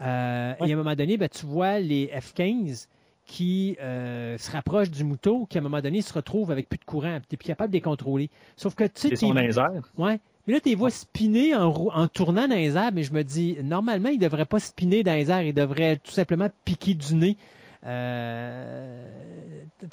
[0.00, 0.68] Euh, Ouais.
[0.68, 2.86] Et à un moment donné, ben, tu vois les F-15
[3.26, 6.78] qui euh, se rapprochent du mouton, qui à un moment donné se retrouvent avec plus
[6.78, 8.30] de courant, tu n'es plus capable de les contrôler.
[8.56, 9.60] Sauf que tu sais, ils.
[9.98, 10.20] Ouais.
[10.46, 13.24] Mais là, tu les vois spinner en, en tournant dans les airs, mais je me
[13.24, 16.94] dis, normalement, ils ne devraient pas spinner dans les airs, ils devraient tout simplement piquer
[16.94, 17.36] du nez.
[17.84, 19.08] Euh...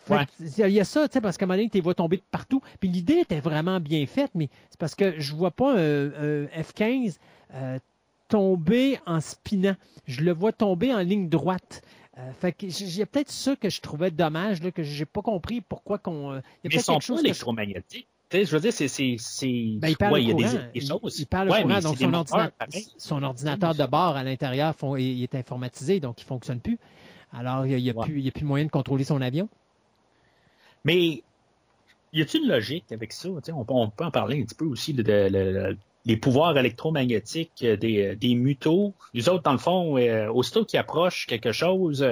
[0.09, 0.25] Ouais.
[0.39, 2.17] Il y a ça, tu sais, parce qu'à un moment donné, tu les vois tomber
[2.17, 2.61] de partout.
[2.79, 6.45] Puis l'idée était vraiment bien faite, mais c'est parce que je vois pas un, un
[6.45, 7.17] F-15
[7.55, 7.79] euh,
[8.29, 9.75] tomber en spinant.
[10.07, 11.81] Je le vois tomber en ligne droite.
[12.17, 14.83] Euh, fait que j- il y a peut-être ça que je trouvais dommage, là, que
[14.83, 16.33] j'ai pas compris pourquoi qu'on.
[16.33, 18.07] euh, il y a Mais ils peut-être sont pas électromagnétiques.
[18.31, 18.87] Je veux dire, c'est.
[18.87, 19.47] c'est, c'est...
[19.77, 20.33] ben, il perd ouais, le il y a
[20.73, 21.19] des, choses.
[21.19, 22.25] Il, perd le Ouais, courant, donc son,
[22.97, 26.79] son ordinateur de bord à l'intérieur font- il est informatisé, donc il ne fonctionne plus.
[27.31, 28.05] Alors, il n'y a, Ouais.
[28.05, 29.49] plus- il y a plus moyen de contrôler son avion.
[30.83, 31.23] Mais
[32.11, 33.29] y a-t-il une logique avec ça?
[33.29, 36.57] On, peut, on peut en parler un petit peu aussi de, de- de- les pouvoirs
[36.57, 38.93] électromagnétiques euh, des, euh, des mutos.
[39.13, 42.05] Les autres, dans le fond, euh, aussitôt qu'ils approchent quelque chose,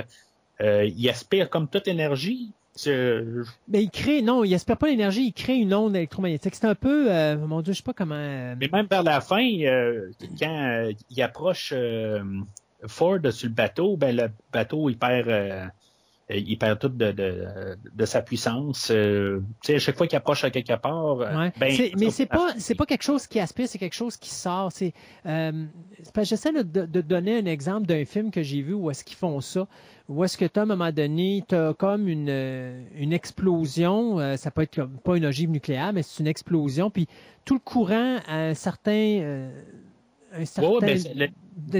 [0.61, 2.51] euh, ils aspirent comme toute énergie.
[2.87, 6.55] Mais il crée, non, il espère pas l'énergie, il crée une onde électromagnétique.
[6.55, 8.15] C'est un peu, mon Dieu, je sais pas comment.
[8.15, 9.45] Mais même vers la fin,
[10.39, 11.73] quand il approche
[12.87, 15.71] Ford sur le bateau, ben le bateau il perd
[16.35, 17.45] il perd toute de, de,
[17.93, 18.91] de sa puissance.
[18.91, 21.51] Euh, à chaque fois qu'il approche à quelque part, euh, Ouais.
[21.59, 24.71] ben, mais c'est pas c'est pas quelque chose qui aspire, c'est quelque chose qui sort.
[24.71, 24.93] C'est
[25.25, 25.65] euh,
[26.21, 29.67] j'essaie de, donner un exemple d'un film que j'ai vu où est-ce qu'ils font ça,
[30.09, 34.19] où est-ce que tu à un moment donné, tu as comme une, euh, une explosion,
[34.19, 37.07] euh, ça peut être comme, pas une ogive nucléaire, mais c'est une explosion, puis
[37.45, 39.49] tout le courant à un certain euh,
[40.33, 41.27] un certain le-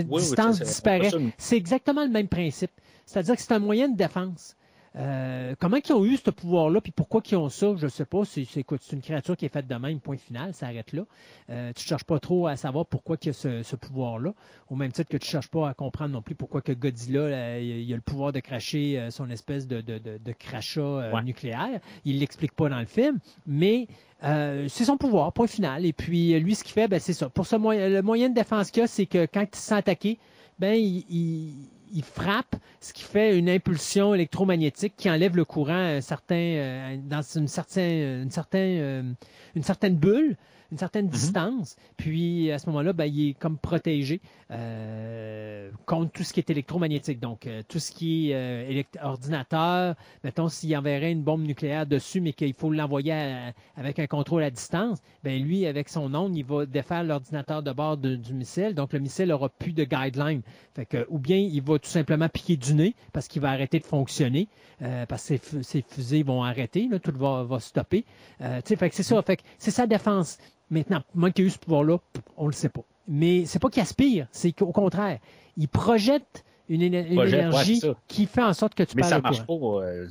[0.10, 1.10] oui, distance disparaît.
[1.38, 2.72] C'est exactement le même principe.
[3.06, 4.56] C'est-à-dire que c'est un moyen de défense.
[4.98, 8.03] Euh, comment ils ont eu ce pouvoir-là, puis pourquoi ils ont ça, je ne sais
[8.03, 8.26] pas.
[8.26, 10.91] C'est, c'est, écoute, c'est une créature qui est faite de même, point final, ça arrête
[10.91, 11.03] là.
[11.49, 14.34] Euh, tu ne cherches pas trop à savoir pourquoi il y a ce, ce pouvoir-là,
[14.69, 17.22] au même titre que tu ne cherches pas à comprendre non plus pourquoi que Godzilla
[17.22, 21.14] euh, il a le pouvoir de cracher son espèce de, de, de, de crachat euh,
[21.14, 21.23] Ouais.
[21.23, 21.80] nucléaire.
[22.03, 23.88] Il ne l'explique pas dans le film, mais
[24.26, 25.86] euh, c'est son pouvoir, point final.
[25.86, 27.30] Et puis, lui, ce qu'il fait, ben, c'est ça.
[27.30, 29.76] Pour ce moyen, le moyen de défense qu'il a, c'est que quand il se sent
[29.76, 30.19] attaqué,
[30.60, 31.53] ben, il, il-
[31.93, 36.35] il frappe, ce qui fait une impulsion électromagnétique qui enlève le courant à un certain,
[36.35, 39.13] euh, dans une, certain, une, certain, euh,
[39.55, 40.38] une certaine bulle.
[40.72, 41.76] Une certaine distance.
[41.98, 44.22] Puis à ce moment-là, ben, il est comme protégé
[44.52, 47.19] euh, contre tout ce qui est électromagnétique.
[47.19, 52.22] Donc, euh, tout ce qui est euh, ordinateur, mettons, s'il enverrait une bombe nucléaire dessus,
[52.22, 56.45] mais qu'il faut l'envoyer avec un contrôle à distance, ben lui, avec son onde, il
[56.45, 58.73] va défaire l'ordinateur de bord de- du missile.
[58.73, 60.41] Donc, le missile aura plus de guidelines.
[60.76, 63.80] Fait que, ou bien il va tout simplement piquer du nez parce qu'il va arrêter
[63.80, 64.48] de fonctionner,
[64.80, 68.06] parce que ses, fu- ses fusées vont arrêter, là, tout va, va stopper.
[68.39, 69.22] Fait que c'est ça.
[69.22, 70.38] Fait que c'est sa défense.
[70.72, 71.99] Maintenant, moi qui ai eu ce pouvoir-là,
[72.38, 72.81] on le sait pas.
[73.07, 75.19] Mais c'est pas qu'il aspire, c'est qu'au contraire,
[75.57, 79.45] il projette une, Projette, énergie qui fait en sorte que tu Mais perds ça marche
[79.45, 79.53] pas.
[79.53, 80.07] euh,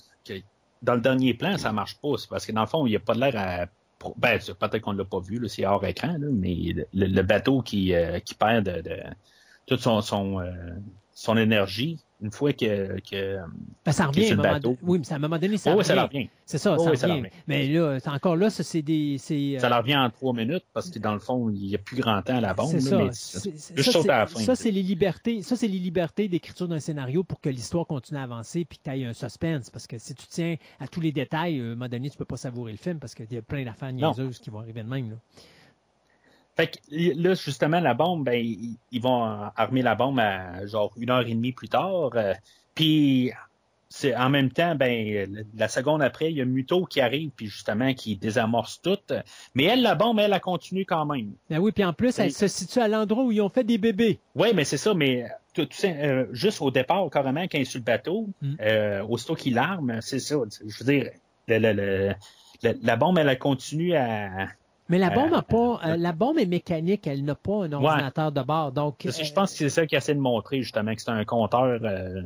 [0.83, 2.17] dans le dernier plan, ça marche pas.
[2.19, 3.67] C'est parce que dans le fond, il n'y a pas de l'air à.
[4.17, 6.57] Ben, peut-être qu'on ne l'a pas vu, c'est hors écran, là, mais
[6.95, 9.03] le, le bateau qui, euh, qui perd de, de-
[9.67, 10.51] toute son, son, euh,
[11.13, 13.01] son énergie, une fois que.
[13.01, 13.39] que
[13.85, 14.69] Ben, ça revient à un moment bateau.
[14.69, 14.79] donné.
[14.83, 15.95] Oui, mais à un moment donné, ça oh, oui, revient.
[15.95, 16.29] ça revient.
[16.47, 17.19] C'est ça, Oh, ça oui, ça revient.
[17.21, 17.31] revient.
[17.47, 19.19] Mais là, encore là, ça, c'est des.
[19.19, 21.79] Ça euh, leur revient en trois minutes parce que dans le fond, il n'y a
[21.79, 22.71] plus grand temps à la bombe.
[22.71, 22.99] C'est ça.
[22.99, 23.07] mais
[23.77, 24.41] juste ça, sauter à la c'est- fin.
[24.45, 25.43] Ça, c'est les libertés.
[25.43, 28.85] Ça, c'est les libertés d'écriture d'un scénario pour que l'histoire continue à avancer puis que
[28.91, 29.71] tu aies un suspense.
[29.71, 32.25] Parce que si tu tiens à tous les détails, à un moment donné, tu peux
[32.25, 34.89] pas savourer le film parce qu'il y a plein d'affaires niaiseuses qui vont arriver de
[34.89, 35.11] même.
[35.11, 35.17] Là.
[36.57, 38.35] Fait que là, justement, la bombe, ben,
[38.93, 39.23] ils vont
[39.57, 42.11] armer la bombe à genre une heure et demie plus tard.
[42.15, 42.35] euh,
[42.75, 43.31] Puis
[43.93, 47.47] c'est en même temps, ben, la seconde après, il y a Muto qui arrive, puis
[47.47, 48.99] justement, qui désamorce tout.
[49.55, 51.33] Mais elle, la bombe, elle, elle continue quand même.
[51.49, 53.65] Ben oui, puis en plus, elle Et- se situe à l'endroit où ils ont fait
[53.65, 54.21] des bébés.
[54.37, 57.65] Oui, mais c'est ça, mais tout, tout euh, juste au départ, carrément, quand il est
[57.65, 58.55] sur le bateau, Mm.
[58.61, 60.37] euh, aussitôt qu'il l'arme, c'est ça.
[60.67, 61.11] Je veux dire,
[61.49, 62.15] le- le- le-
[62.63, 64.49] le- la bombe, elle, elle continue à.
[64.91, 67.73] Mais la bombe Euh, a pas, euh, la bombe est mécanique, elle n'a pas un
[67.73, 68.73] ordinateur de bord.
[68.73, 71.25] Donc, Je euh, pense que c'est ça qu'il essaie de montrer, justement, que c'est un
[71.25, 71.79] compteur.
[71.83, 72.23] euh,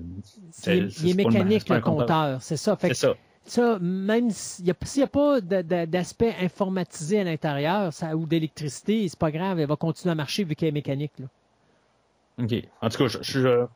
[0.51, 2.07] c'est- il est, mécanique, le compteur.
[2.07, 2.43] compteur.
[2.43, 2.75] C'est ça.
[2.77, 3.15] Fait C'est ça.
[3.45, 9.07] ça, même s'il n'y a, pas de- de- d'aspect informatisé à l'intérieur ça, ou d'électricité,
[9.09, 11.13] c'est pas grave, elle va continuer à marcher vu qu'elle est mécanique.
[11.19, 11.27] Là.
[12.43, 12.55] OK.
[12.81, 13.67] En tout cas, je, je-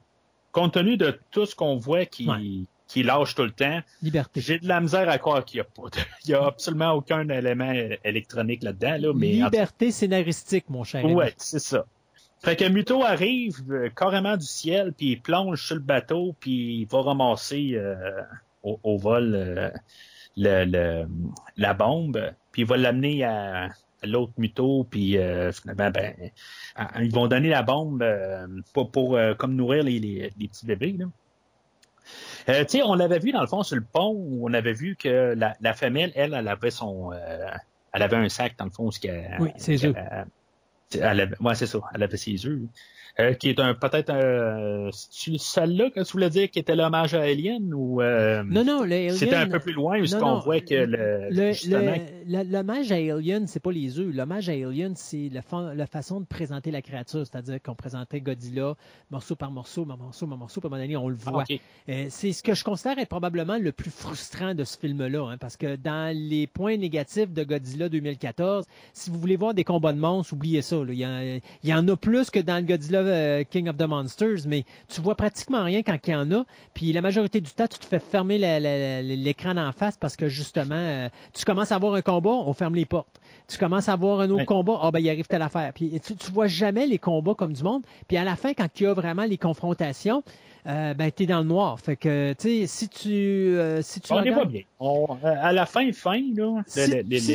[0.51, 2.65] compte tenu de tout ce qu'on voit qui, Ouais.
[2.89, 4.41] Qui lâche tout le temps, Liberté.
[4.41, 6.93] j'ai de la misère à croire qu'il n'y a pas de- il y a absolument
[6.93, 8.97] aucun élément électronique là-dedans.
[8.99, 11.05] Là, mais en tout Liberté scénaristique, mon cher.
[11.05, 11.85] Ouais, c'est ça.
[12.41, 16.81] Fait que Muto arrive euh, carrément du ciel, puis il plonge sur le bateau, puis
[16.81, 18.23] il va ramasser euh,
[18.63, 19.71] au, au vol euh,
[20.37, 21.09] le, le-
[21.57, 23.71] la bombe, puis il va l'amener à,
[24.05, 26.15] l'autre Muto, puis euh, finalement, ben,
[27.01, 30.65] ils vont donner la bombe euh, pour, pour euh, comme nourrir les, les, les petits
[30.67, 30.95] bébés.
[30.97, 31.07] Là.
[32.49, 34.73] Euh, tu sais, on l'avait vu dans le fond sur le pont, où on avait
[34.73, 37.47] vu que la, la femelle, elle, elle avait son, euh,
[37.93, 39.95] elle avait un sac dans le fond, ce qu'elle, Oui, ses œufs.
[39.95, 41.81] qu'elle- elle ouais, c'est ça.
[41.95, 42.61] Elle avait ses œufs.
[43.21, 47.15] Euh, qui est un peut-être euh, c'est celle-là que tu voulais dire qui était l'hommage
[47.15, 50.29] à Alien ou euh, Non, non, c'était un peu plus loin où ce Non, qu'on
[50.35, 51.95] non, voit que le, Le- justement?
[52.29, 54.15] L'hommage à Alien, c'est pas les œufs.
[54.15, 57.27] L'hommage à Alien, c'est la, fa- la façon de présenter la créature.
[57.27, 58.77] C'est-à-dire qu'on présentait Godzilla
[59.11, 61.45] morceau par morceau, par morceau, par morceau, un moment donné, on le Ah, voit.
[61.89, 65.39] Euh, c'est ce que je considère être probablement le plus frustrant de ce film-là, hein,
[65.39, 69.93] parce que dans les points négatifs de Godzilla 2014, si vous voulez voir des combats
[69.93, 70.77] de monstres, oubliez ça.
[70.77, 70.93] là.
[70.93, 74.47] Il, y y en a plus que dans le Godzilla euh, King of the Monsters,
[74.47, 76.45] mais tu vois pratiquement rien quand il y en a.
[76.75, 78.39] Puis la majorité du temps, tu te fais fermer
[79.03, 82.75] l'écran d'en face parce que justement, euh, tu commences à avoir un combat, on ferme
[82.75, 83.21] les portes.
[83.49, 84.45] Tu commences à avoir un autre Ouais.
[84.45, 85.73] combat, ah ben il arrive telle affaire.
[85.75, 87.83] Puis tu, tu vois jamais les combats comme du monde.
[88.07, 90.23] Puis à la fin, quand il y a vraiment les confrontations,
[90.67, 91.79] euh, ben t'es dans le noir.
[91.81, 94.63] Fait que tu sais, si tu euh, si tu on le les voit bien.
[94.81, 96.63] On- euh, à la fin, fin là.
[96.67, 96.81] si,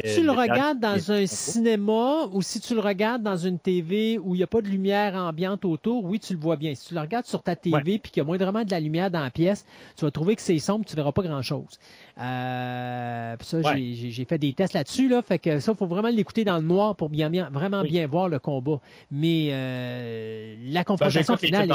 [0.01, 4.17] tu le le- regardes dans un cinéma ou si tu le regardes dans une TV
[4.19, 6.75] où il n'y a pas de lumière ambiante autour, oui, tu le vois bien.
[6.75, 9.09] Si tu le regardes sur ta TV puis qu'il y a moindrement de la lumière
[9.11, 9.65] dans la pièce,
[9.97, 11.79] tu vas trouver que c'est sombre, tu verras pas grand-chose.
[12.19, 13.93] Euh, ça, Ouais.
[13.93, 16.63] j'ai- fait des tests là-dessus, là, fait que ça, il faut vraiment l'écouter dans le
[16.63, 17.89] noir pour bien, bien- vraiment Oui.
[17.89, 18.79] bien voir le combat.
[19.11, 21.69] Mais euh, la Ben, confrontation finale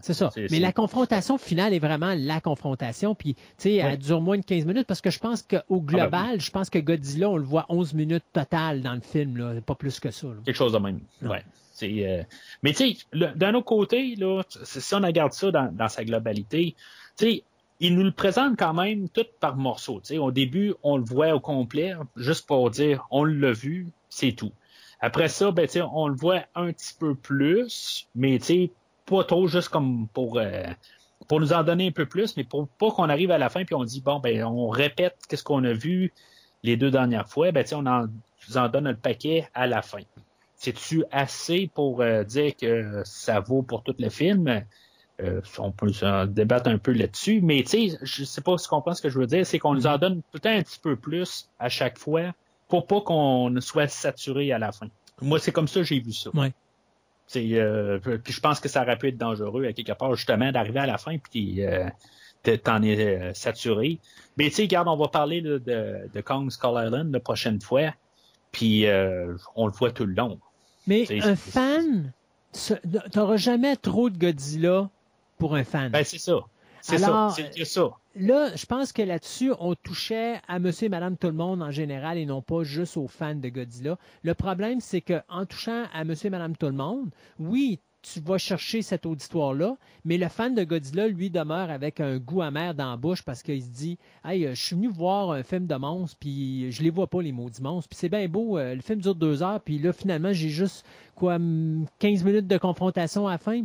[0.00, 0.30] c'est ça.
[0.50, 3.14] Mais la confrontation finale est vraiment la confrontation.
[3.14, 5.62] Puis, tu sais, elle dure moins de 15 minutes parce que je pense qu'au Ah,
[5.70, 9.36] ben global, je pense que Godzilla, on le voit 11 minutes total dans le film,
[9.36, 10.26] là, pas plus que ça.
[10.26, 10.34] là.
[10.44, 11.00] Quelque chose de même.
[11.22, 11.30] Non.
[11.30, 11.44] Ouais.
[11.72, 12.22] C'est, euh,
[12.62, 12.96] Mais tu sais,
[13.36, 16.74] d'un autre côté, là, si on regarde ça dans, dans sa globalité,
[17.16, 17.44] tu sais,
[17.80, 20.00] il nous le présente quand même tout par morceaux.
[20.18, 24.52] Au début, on le voit au complet, juste pour dire on l'a vu, c'est tout.
[25.00, 28.38] Après ça, ben, on le voit un petit peu plus, mais
[29.04, 30.64] pas trop juste comme pour euh,
[31.28, 33.64] pour nous en donner un peu plus, mais pour pas qu'on arrive à la fin
[33.64, 36.12] puis on dit bon ben on répète qu'est-ce qu'on a vu
[36.62, 38.06] les deux dernières fois, ben on en,
[38.54, 40.02] en donne le paquet à la fin.
[40.54, 44.64] C'est-tu assez pour euh, dire que ça vaut pour tout le film?
[45.20, 48.64] Euh, on peut se débattre un peu là-dessus, mais tu sais, je sais pas si
[48.64, 50.80] tu comprends ce que je veux dire, c'est qu'on nous en donne peut-être un petit
[50.80, 52.32] peu plus à chaque fois
[52.72, 54.86] faut pas qu'on soit saturé à la fin.
[55.20, 56.30] Moi, c'est comme ça que j'ai vu ça.
[56.32, 56.52] Ouais.
[57.36, 60.80] Euh, puis je pense que ça aurait pu être dangereux à quelque part, justement, d'arriver
[60.80, 61.88] à la fin, puis euh,
[62.64, 63.98] t'en es euh, saturé.
[64.38, 67.60] Mais tu sais, regarde, on va parler là, de, de Kong Skull Island la prochaine
[67.60, 67.92] fois,
[68.52, 68.86] puis
[69.54, 70.38] on le voit tout le long.
[70.86, 72.12] Mais un fan,
[73.12, 74.88] t'auras jamais trop de Godzilla
[75.42, 75.90] pour un fan.
[75.90, 76.38] Ben, c'est ça.
[76.80, 77.34] C'est ça.
[77.52, 77.90] C'est ça.
[78.14, 81.72] Là, je pense que là-dessus, on touchait à monsieur et madame tout le monde en
[81.72, 83.98] général et non pas juste aux fans de Godzilla.
[84.22, 87.10] Le problème, c'est qu'en touchant à monsieur et madame tout le monde,
[87.40, 92.18] oui, tu vas chercher cet auditoire-là, mais le fan de Godzilla, lui, demeure avec un
[92.18, 95.30] goût amer dans la bouche parce qu'il se dit Hey, euh, je suis venu voir
[95.32, 98.28] un film de monstres, puis je les vois pas, les maudits monstres, puis c'est bien
[98.28, 100.84] beau, euh, le film dure deux heures, puis là, finalement, j'ai juste,
[101.16, 103.64] quoi, hum, 15 minutes de confrontation à la fin.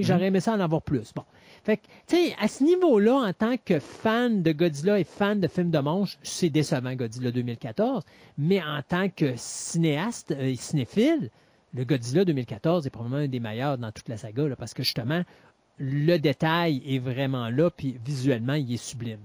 [0.00, 1.12] J'aurais aimé ça en avoir plus.
[1.14, 1.24] Bon.
[1.62, 5.40] Fait que, tu sais, à ce niveau-là, en tant que fan de Godzilla et fan
[5.40, 8.04] de films de monstres, c'est décevant Godzilla 2014,
[8.38, 11.30] mais en tant que cinéaste et cinéphile,
[11.74, 14.82] le Godzilla 2014 est probablement un des meilleurs dans toute la saga, là, parce que
[14.82, 15.22] justement,
[15.78, 19.20] le détail est vraiment là, puis visuellement, il est sublime.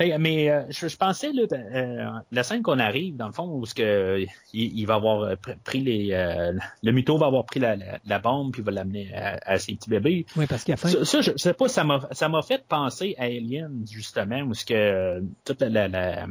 [0.00, 3.46] Fait, mais euh, je, je pensais là, euh, la scène qu'on arrive dans le fond
[3.52, 4.24] où ce que
[4.54, 7.76] il, il va avoir euh, pr- pris les euh, le mytho va avoir pris la,
[7.76, 10.24] la, la bombe puis va l'amener à, à ses petits bébés.
[10.36, 12.64] Oui, parce qu'à la fin, Ça, ça, je, sais pas, ça m'a ça m'a fait
[12.66, 16.26] penser à Alien justement où ce que toute la, la,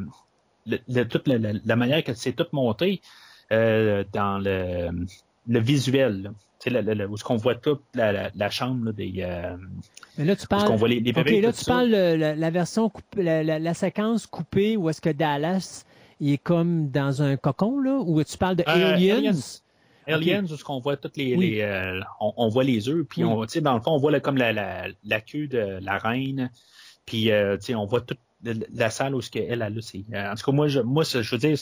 [0.65, 3.01] le- toute la, la, la manière que c'est tout monté
[3.51, 4.89] euh, dans le
[5.47, 6.31] le visuel.
[6.61, 9.55] Tu sais, où ce qu'on voit toute la, la, la chambre là, des euh,
[10.17, 10.75] mais là, tu parles.
[10.75, 11.71] voit les, les là, tu ça.
[11.73, 15.85] parles de la, la version, coupée- la, séquence coupée où est-ce que Dallas
[16.19, 19.17] il est comme dans un cocon, là, ou tu parles de Euh, Aliens?
[19.17, 19.31] Aliens.
[20.05, 21.51] Aliens, où ce qu'on voit toutes les, Oui.
[21.51, 23.29] les, euh, on, on voit les œufs, puis Oui.
[23.31, 25.79] on, tu sais, dans le fond, on voit là, comme la, la, la queue de
[25.81, 26.51] la reine,
[27.05, 29.79] puis euh, tu sais, on voit toute la- salle où ce qu'elle elle a là.
[30.13, 31.57] euh, En tout cas, moi, je, moi, je veux dire,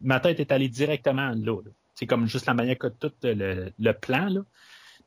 [0.00, 1.34] ma tête est allée directement là.
[1.34, 1.70] là.
[1.98, 4.40] C'est comme juste la manière que tout le, le plan là,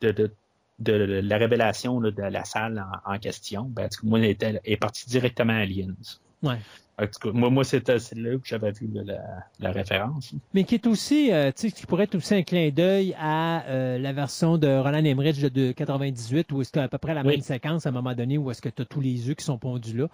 [0.01, 0.31] de, de,
[0.80, 0.91] de
[1.23, 3.63] la révélation là, de la salle en, en question.
[3.63, 5.93] Ben, moi, elle était- est partie directement à Aliens.
[6.43, 6.57] Ouais.
[6.99, 9.22] En tout cas, moi, moi c'était là que j'avais vu là, la,
[9.61, 10.34] la référence.
[10.53, 13.63] Mais qui est aussi, euh, tu sais, qui pourrait être aussi un clin d'œil à
[13.68, 17.22] euh, la version de Roland Emmerich de, de 98, où est-ce qu'à peu près la
[17.22, 17.35] Oui.
[17.35, 19.45] même séquence à un moment donné, où est-ce que tu as tous les œufs qui
[19.45, 20.07] sont pondus là.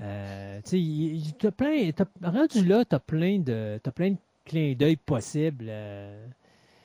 [0.00, 1.90] Euh, tu sais, plein,
[2.22, 5.66] rendu là, tu as plein de, t'as plein de clins d'œil possibles.
[5.68, 6.26] euh.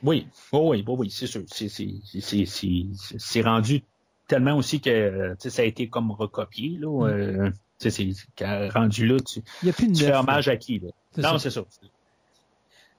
[0.04, 1.42] Oui, oui, oui, oui, oui, c'est sûr.
[1.48, 2.86] C'est- c'est- c'est- c'est-
[3.18, 3.84] C'est rendu
[4.28, 6.78] tellement aussi que euh, ça a été comme recopié.
[6.80, 10.06] Là, euh, tu sais, c'est rendu là, tu, Il n'y a plus de tu neuf.
[10.06, 10.20] fais là.
[10.20, 10.80] hommage à qui?
[10.80, 10.90] Là?
[11.32, 11.62] Non, c'est ça.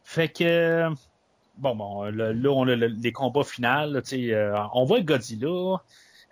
[0.05, 0.90] Fait que euh,
[1.59, 3.94] bon, bon, là, là, on a le- les combats finaux.
[4.12, 5.82] euh, on voit Godzilla.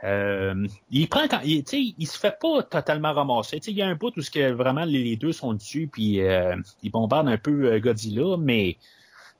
[0.04, 3.58] Euh, il prend quand, il, il se fait pas totalement ramasser.
[3.60, 5.88] Tu sais, Il y a un bout où ce que vraiment les, deux sont dessus,
[5.90, 8.76] puis euh, ils bombardent un peu euh, Godzilla, mais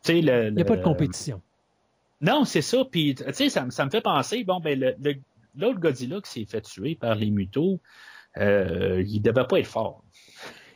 [0.03, 1.43] tu sais, le, Il n'y a pas de le- compétition.
[2.23, 2.85] non, c'est ça.
[2.91, 5.21] Puis, tu sais, ça, me- ça me fait penser, bon, ben, le- le-
[5.59, 7.79] l'autre Godzilla qui s'est fait tuer par les mutos,
[8.39, 10.03] euh, il devait pas être fort.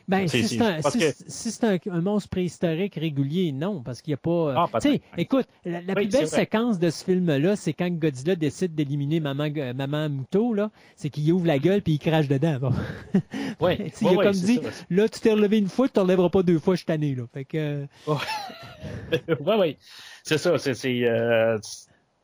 [0.07, 3.51] Ben, si c'est- un, parce si que- c'est- si c'est un, un monstre préhistorique régulier,
[3.51, 4.53] non, parce qu'il n'y a pas.
[4.73, 7.89] Ah, tu sais, écoute, la, la Oui, plus belle séquence de ce film-là, c'est quand
[7.91, 11.99] Godzilla décide d'éliminer maman, euh, maman Muto, là, c'est qu'il ouvre la gueule puis il
[11.99, 12.57] crache dedans.
[12.59, 12.71] Bon.
[13.59, 14.69] Ouais, ouais, il a ouais, comme dit, ça.
[14.89, 17.23] là, tu t'es relevé une fois, tu ne relèveras pas deux fois, suis tanné, là.
[17.31, 19.77] Fait que, euh, ouais, ouais.
[20.23, 20.57] C'est ça.
[20.57, 21.57] C'est, c'est, euh,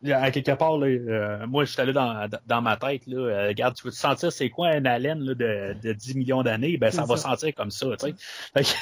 [0.06, 3.48] à quelque part, là, euh, moi, je suis allé dans, dans ma tête, là, euh,
[3.48, 6.78] regarde, tu veux te sentir c'est quoi un haleine là, de, de 10 millions d'années?
[6.78, 8.14] Ben, ça va sentir comme ça, tu
[8.56, 8.76] sais.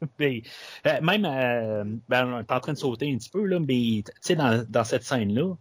[0.18, 0.42] Mais,
[0.86, 4.02] euh, même, euh, ben, on est en train de sauter un petit peu, là, mais,
[4.04, 5.54] tu sais, dans, dans cette scène-là,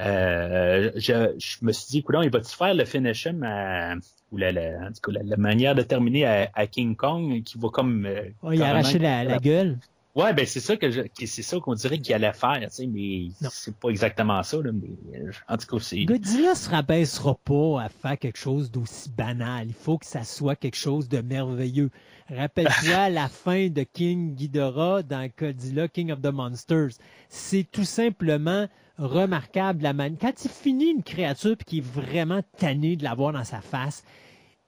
[0.00, 3.94] euh, je, je me suis dit, coudonc, il va-tu faire le finish him à-
[4.30, 8.04] ou la, la, la, la manière de terminer à, à King Kong qui va comme...
[8.04, 9.78] euh, ouais, il a arraché la, la gueule.
[10.14, 12.86] Ouais, ben c'est ça que je, c'est ça qu'on dirait qu'il allait faire, tu sais,
[12.86, 16.04] mais c'est pas exactement ça, là, mais euh, en tout cas, c'est.
[16.04, 19.66] Godzilla se rabaissera pas à faire quelque chose d'aussi banal.
[19.66, 21.90] Il faut que ça soit quelque chose de merveilleux.
[22.30, 26.92] Rappelle-toi la fin de King Ghidorah dans Godzilla King of the Monsters.
[27.28, 28.68] C'est tout simplement
[28.98, 30.20] remarquable la manière.
[30.20, 34.04] Quand il finit une créature puis qu'il est vraiment tanné de l'avoir dans sa face,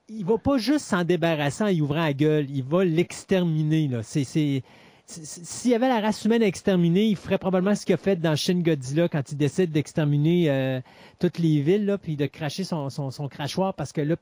[0.09, 3.87] il va pas juste s'en débarrasser en y ouvrant la gueule, il va l'exterminer.
[3.87, 4.03] là.
[4.03, 4.61] C'est, c'est-
[5.09, 8.17] s'il y avait la race humaine à exterminer, il ferait probablement ce qu'il a fait
[8.17, 10.81] dans Shin Godzilla quand il décide d'exterminer euh,
[11.19, 14.15] toutes les villes, là, puis de cracher son, son, crachoir parce que là,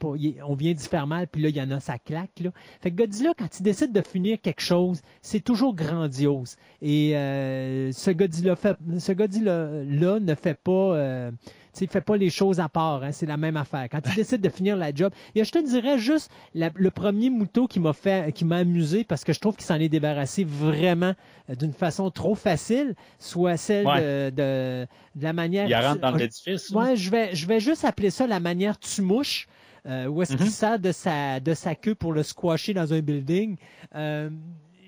[0.47, 2.39] on vient d'y faire mal, puis là, il y en a, ça claque.
[2.39, 2.51] Là.
[2.81, 6.55] Fait que Godzilla, quand il décide de finir quelque chose, c'est toujours grandiose.
[6.83, 11.31] Et euh, ce Godzilla fait, ce Godzilla ne fait pas, euh,
[11.81, 13.87] il fait pas les choses à part, hein, c'est la même affaire.
[13.89, 17.29] Quand il décide de finir la job, et je te dirais juste la- le premier
[17.29, 20.43] mouton qui m'a fait, qui m'a amusé parce que je trouve qu'il s'en est débarrassé
[20.43, 21.13] vraiment
[21.49, 24.01] euh, d'une façon trop facile, soit celle Ouais.
[24.01, 25.67] de, de, de la manière.
[25.67, 26.69] Il rentre dans Ah, l'édifice.
[26.71, 29.47] Ouais, je vais, je vais juste appeler ça la manière tu mouches.
[29.87, 30.51] Euh, où est-ce qu'il Mhm.
[30.51, 33.55] sert de sa, de sa queue pour le squasher dans un building.
[33.93, 34.31] Euh,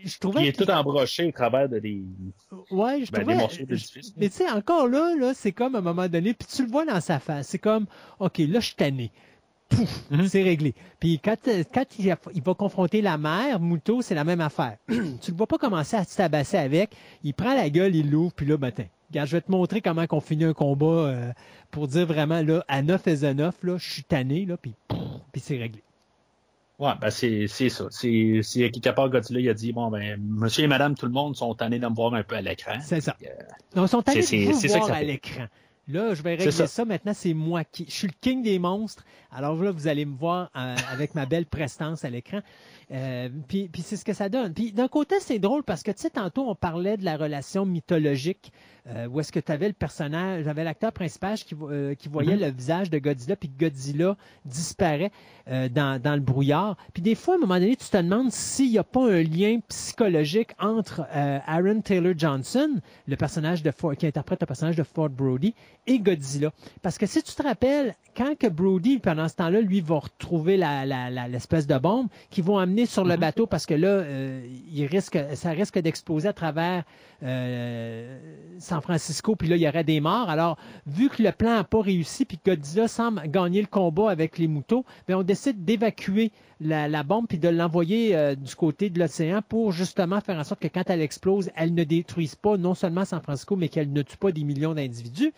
[0.05, 2.01] je trouvais Il est tout embroché au travers de des,
[2.71, 3.35] Ouais, je ben, des trouvais.
[3.37, 4.13] morceaux d'édifice.
[4.17, 6.69] Mais tu sais, encore là, là, c'est comme à un moment donné, puis tu le
[6.71, 7.47] vois dans sa face.
[7.47, 7.85] C'est comme,
[8.19, 9.11] OK, là, je suis tanné.
[9.69, 10.27] Pouf, Mhm.
[10.29, 10.73] c'est réglé.
[10.99, 11.35] Puis quand,
[11.73, 14.77] quand il, a- il va confronter la mère, Mouto, c'est la même affaire.
[14.87, 16.91] tu le vois pas commencer à se tabasser avec.
[17.23, 19.81] Il prend la gueule, il l'ouvre, puis là, ben, tiens, regarde, je vais te montrer
[19.81, 21.31] comment qu'on finit un combat euh,
[21.69, 24.99] pour dire vraiment, là, à 9 et 9, là, je suis tanné, là, puis pouf,
[25.33, 25.83] puis c'est réglé.
[26.79, 27.87] Ouais, ben c'est c'est ça.
[27.89, 31.11] C'est c'est quelque part Godzilla il a dit bon ben monsieur et madame tout le
[31.11, 32.77] monde sont tannés de me voir un peu à l'écran.
[32.81, 33.15] C'est ça.
[33.25, 35.47] Euh, ils sont allés c'est- vous voir ça à l'écran.
[35.89, 36.67] Là, je vais régler ça.
[36.67, 36.83] ça.
[36.83, 37.85] Maintenant, c'est moi qui.
[37.87, 39.05] Je suis le king des monstres.
[39.31, 42.41] Alors là, vous allez me voir euh, avec ma belle prestance à l'écran.
[42.89, 44.53] Euh, puis puis c'est ce que ça donne.
[44.53, 47.65] Puis d'un côté, c'est drôle parce que, tu sais, tantôt, on parlait de la relation
[47.65, 48.51] mythologique
[48.89, 52.35] euh, où est-ce que tu avais le personnage, j'avais l'acteur principal qui, euh, qui voyait
[52.35, 52.41] Mhm.
[52.43, 54.15] le visage de Godzilla, puis Godzilla
[54.45, 55.11] disparaît
[55.47, 56.77] dans, dans le brouillard.
[56.93, 59.21] Puis des fois, à un moment donné, tu te demandes s'il n'y a pas un
[59.23, 64.83] lien psychologique entre Aaron Taylor Johnson, le personnage de Ford, qui interprète le personnage de
[64.83, 65.53] Ford Brody,
[65.85, 66.51] et Godzilla.
[66.81, 70.57] Parce que si tu te rappelles, quand que Brody, pendant ce temps-là, lui va retrouver
[70.57, 73.19] la- la- la- l'espèce de bombe qu'ils vont amener sur le Mhm.
[73.19, 76.83] bateau parce que là, euh, il risque, ça risque d'exploser à travers
[77.23, 78.19] euh,
[78.59, 80.29] San Francisco, puis là, il y aurait des morts.
[80.29, 84.11] Alors, vu que le plan n'a pas réussi, puis que Godzilla semble gagner le combat
[84.11, 86.31] avec les moutons, bien, on décide d'évacuer
[86.61, 90.43] la, la bombe puis de l'envoyer euh, du côté de l'océan pour justement faire en
[90.43, 93.91] sorte que quand elle explose, elle ne détruise pas non seulement San Francisco, mais qu'elle
[93.91, 95.33] ne tue pas des millions d'individus.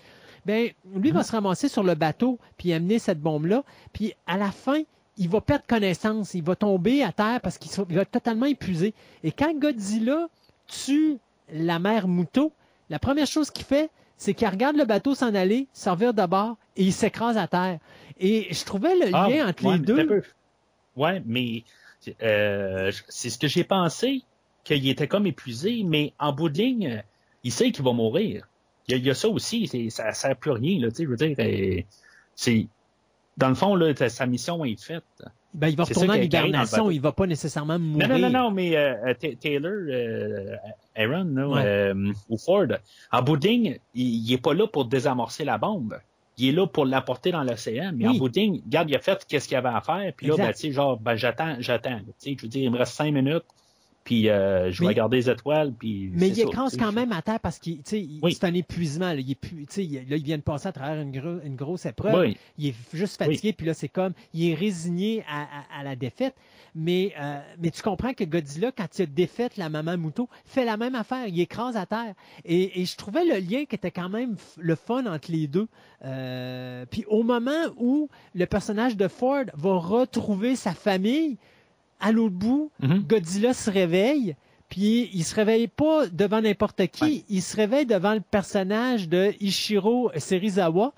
[0.45, 3.63] Ben, lui va se ramasser sur le bateau puis amener cette bombe-là.
[3.93, 4.81] Puis à la fin,
[5.19, 6.33] il va perdre connaissance.
[6.33, 8.95] Il va tomber à terre parce qu'il va être totalement épuisé.
[9.23, 10.29] Et quand Godzilla
[10.65, 11.17] tue
[11.51, 12.51] la mère Mouton,
[12.89, 16.57] la première chose qu'il fait, c'est qu'il regarde le bateau s'en aller, servir de bord
[16.75, 17.79] et il s'écrase à terre.
[18.19, 20.23] Et je trouvais le ah, lien entre ouais, les deux.
[20.95, 21.63] Ouais, mais
[22.23, 24.23] euh, c'est ce que j'ai pensé
[24.63, 27.03] qu'il était comme épuisé, mais en bout de ligne,
[27.43, 28.47] il sait qu'il va mourir.
[28.87, 31.05] Il y a, il y a ça aussi, ça sert plus à rien là, je
[31.05, 31.81] veux dire, euh,
[32.35, 32.67] c'est
[33.39, 35.03] dans le fond là, sa mission est faite.
[35.53, 38.07] Ben, il va retourner en hibernation, il va pas nécessairement mourir.
[38.09, 40.55] Non, non, non, non, mais euh, euh, Ta- Taylor, euh,
[40.95, 41.63] Aaron, Ouais.
[41.65, 42.67] euh, ou Ford,
[43.11, 45.97] en bout de ligne, il, il est pas là pour désamorcer la bombe.
[46.37, 47.91] Il est là pour l'apporter dans l'océan.
[47.95, 48.15] Mais Oui.
[48.15, 50.13] en bout de ligne, regarde, il a fait qu'est-ce qu'il avait à faire.
[50.15, 50.45] Puis là, Exact.
[50.47, 51.97] ben, tu sais, genre, ben, j'attends, j'attends.
[51.99, 53.43] Tu sais, je veux dire, il me reste cinq minutes.
[54.03, 55.73] Puis euh, je vais Mais- regarder les étoiles.
[55.77, 58.33] Puis Mais il écrase quand même à terre parce Oui.
[58.33, 59.13] c'est un épuisement.
[59.13, 59.19] Là.
[59.19, 62.19] Il, est là, vient de passer à travers une, gro- une grosse épreuve.
[62.19, 62.37] Oui.
[62.57, 65.95] Il est juste fatigué, puis là, c'est comme, il est résigné à, à- à la
[65.95, 66.33] défaite.
[66.75, 70.65] Mais, euh, mais tu comprends que Godzilla, quand il a défaite la maman Mouton, fait
[70.65, 71.27] la même affaire.
[71.27, 72.13] Il écrase à terre.
[72.45, 75.67] Et, et je trouvais le lien qui était quand même le fun entre les deux.
[76.05, 81.37] Euh, puis au moment où le personnage de Ford va retrouver sa famille,
[81.99, 83.03] à l'autre bout, Mhm.
[83.07, 84.35] Godzilla se réveille,
[84.69, 87.23] puis il se réveille pas devant n'importe qui, Ouais.
[87.29, 90.93] il se réveille devant le personnage de Ishiro Serizawa,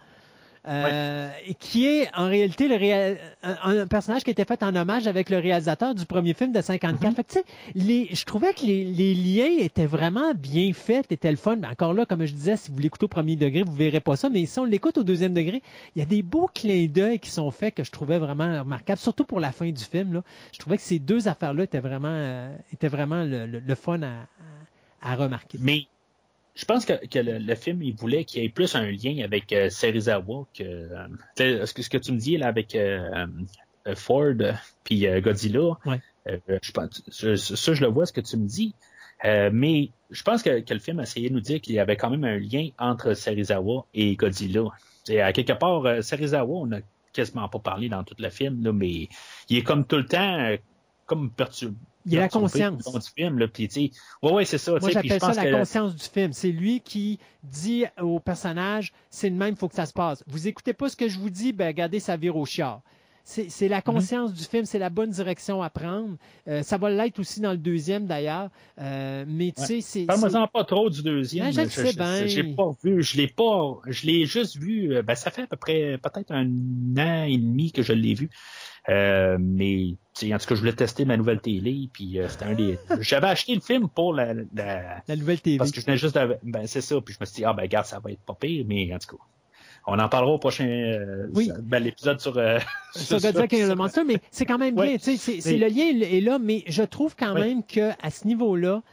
[0.67, 1.29] euh,
[1.59, 5.29] qui est en réalité le réal- un, un personnage qui était fait en hommage avec
[5.29, 7.09] le réalisateur du premier film de 54.
[7.09, 7.15] Mhm.
[7.15, 11.11] Fait que, tu sais, les, je trouvais que les, les liens étaient vraiment bien faits,
[11.11, 11.55] étaient le fun.
[11.55, 14.15] Mais encore là, comme je disais, si vous l'écoutez au premier degré, vous verrez pas
[14.15, 15.63] ça, mais si on l'écoute au deuxième degré,
[15.95, 18.99] il y a des beaux clins d'œil qui sont faits que je trouvais vraiment remarquables,
[18.99, 20.13] surtout pour la fin du film.
[20.13, 20.23] Là.
[20.53, 24.01] Je trouvais que ces deux affaires-là étaient vraiment, euh, étaient vraiment le, le- le fun
[24.03, 25.57] à, à- à remarquer.
[25.59, 25.85] Mais
[26.55, 29.23] je pense que, que le, le film, il voulait qu'il y ait plus un lien
[29.23, 33.25] avec euh, Serizawa que, euh, ce que ce que tu me dis là avec euh,
[33.87, 34.35] euh, Ford
[34.83, 35.77] puis Godzilla.
[35.85, 36.01] Ouais.
[36.27, 38.75] je pense, ça, ça, je le vois ce que tu me dis.
[39.23, 42.09] Mais je pense que, que le film essayait de nous dire qu'il y avait quand
[42.09, 44.65] même un lien entre Serizawa et Godzilla.
[45.03, 46.81] C'est à quelque part, Serizawa, on n'a
[47.13, 49.09] quasiment pas parlé dans tout le film, là, mais
[49.49, 50.55] il est comme tout le temps
[51.05, 51.75] comme perturbé.
[52.05, 52.83] Il y a la conscience.
[52.83, 53.91] du film, là, sais,
[54.23, 54.71] ouais, ouais, c'est ça.
[54.71, 56.33] Moi, je j'appelle ça la que- conscience du film.
[56.33, 60.23] C'est lui qui dit au personnage, c'est le même, il faut que ça se passe.
[60.25, 62.81] Vous écoutez pas ce que je vous dis, ben regardez, ça vire au chiard.
[63.23, 66.17] C'est la conscience du film, c'est la bonne direction à prendre.
[66.47, 68.49] Euh, ça va l'être aussi dans le deuxième d'ailleurs.
[68.79, 69.67] Euh, mais tu Ouais.
[69.67, 70.05] sais, c'est.
[70.05, 71.45] Parle-moi-en pas trop du deuxième.
[71.45, 72.25] Ben, je le sais bien.
[72.25, 73.03] J'ai pas vu.
[73.03, 73.77] Je l'ai pas.
[73.85, 74.95] Je l'ai juste vu.
[74.95, 76.47] euh, Ben, ça fait à peu près peut-être un
[76.97, 78.31] an et demi que je l'ai vu.
[78.89, 81.89] Euh, mais en tout cas, je voulais tester ma nouvelle télé.
[81.93, 82.79] Puis euh, c'était un des.
[82.99, 85.57] J'avais acheté le film pour la, la- La nouvelle TV.
[85.57, 86.37] parce que je venais juste de...
[86.43, 86.99] Ben c'est ça.
[87.01, 88.97] Puis je me suis dit, ah ben regarde, ça va être pas pire, mais en
[88.99, 89.23] tout cas.
[89.87, 91.49] On en parlera au prochain euh, Oui.
[91.63, 92.59] ben, l'épisode sur, euh,
[92.95, 94.97] sur Godzilla Monsters, mais c'est quand même bien.
[94.97, 98.27] tu sais, C'est, le lien est là, mais je trouve quand même que à ce
[98.27, 98.83] niveau-là,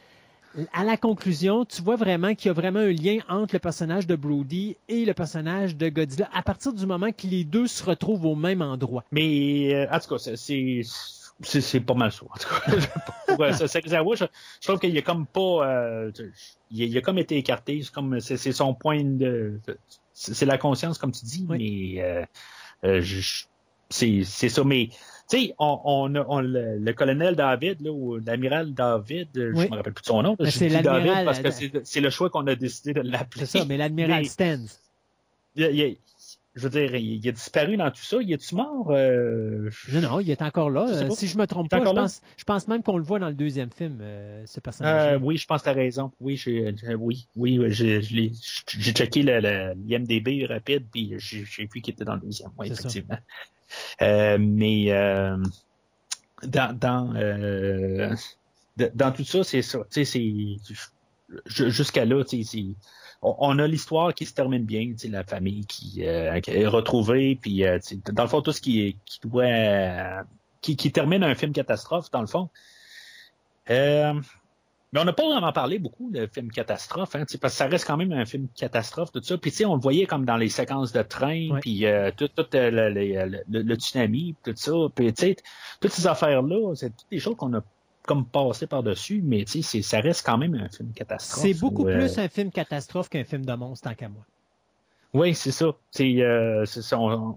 [0.72, 4.06] à la conclusion, tu vois vraiment qu'il y a vraiment un lien entre le personnage
[4.06, 7.84] de Brody et le personnage de Godzilla à partir du moment que les deux se
[7.84, 9.04] retrouvent au même endroit.
[9.12, 10.82] Mais euh, en tout cas, c'est-
[11.42, 12.24] c'est pas mal ça.
[12.28, 12.76] En tout cas,
[13.28, 14.24] pour euh, Serizawa, je,
[14.60, 16.10] je trouve qu'il a comme pas, euh,
[16.70, 17.80] il, a, il a comme été écarté.
[17.82, 19.60] C'est comme c'est son point de,
[20.12, 21.94] c'est la conscience comme tu dis, Oui.
[21.96, 22.24] mais euh,
[22.84, 23.44] euh, je-
[23.90, 24.64] c'est c'est ça.
[24.64, 24.88] Mais
[25.36, 29.64] sais, on, on, on- le, le colonel David là, ou l'amiral David, euh, Oui.
[29.66, 30.30] je me rappelle plus de son nom.
[30.30, 32.54] là, Ben, je c'est dis David l'amiral, parce que euh, c'est le choix qu'on a
[32.54, 33.46] décidé de l'appeler.
[33.46, 34.80] C'est ça, mais l'admiral Mais- Stens.
[35.56, 35.96] Il
[36.58, 38.16] je veux dire, il, il a disparu dans tout ça.
[38.20, 38.88] Il est-tu mort?
[38.90, 40.86] Euh, Non, non, il est encore là.
[40.88, 43.18] Je Euh, si je me trompe pas, je pense, je pense même qu'on le voit
[43.18, 45.14] dans le deuxième film, euh, ce personnage.
[45.14, 46.10] Euh, oui, je pense que tu as raison.
[46.20, 48.32] Oui, j'ai, oui, oui, j'ai,
[48.92, 52.50] checké le, le, l'IMDB rapide, puis j'ai, j'ai vu qu'il était dans le deuxième.
[52.58, 53.18] Oui, C'est effectivement.
[54.38, 54.90] Mais
[56.42, 58.16] dans, dans,
[58.94, 59.80] dans tout ça, c'est ça.
[59.90, 60.04] C'est
[61.46, 62.74] ju- jusqu'à là, tu sais, c'est-
[63.22, 66.50] on, on a l'histoire qui se termine bien, tu sais, la famille qui, euh, qui
[66.52, 67.78] est retrouvée, puis euh,
[68.12, 70.24] dans le fond, tout ce qui, est- qui doit,
[70.60, 72.48] qui, qui termine un film catastrophe, dans le fond.
[73.70, 74.14] Euh,
[74.92, 77.58] mais on n'a pas vraiment parlé beaucoup de film catastrophe, hein, tu sais, parce que
[77.58, 79.36] ça reste quand même un film catastrophe, tout ça.
[79.36, 81.60] Puis tu sais, on le voyait comme dans les séquences de train, Ouais.
[81.60, 84.72] puis euh, tout, tout euh, le, le- le- le tsunami, tout ça.
[84.94, 85.36] Puis tu sais,
[85.80, 87.60] toutes ces affaires-là, c'est toutes des choses qu'on a
[88.08, 91.42] comme passé par-dessus, mais tu sais, c'est- ça reste quand même un film catastrophe.
[91.42, 94.24] c'est beaucoup ou, euh, plus un film catastrophe qu'un film de monstre, tant qu'à moi.
[95.12, 95.66] Oui, c'est ça.
[95.90, 96.64] C'est, euh.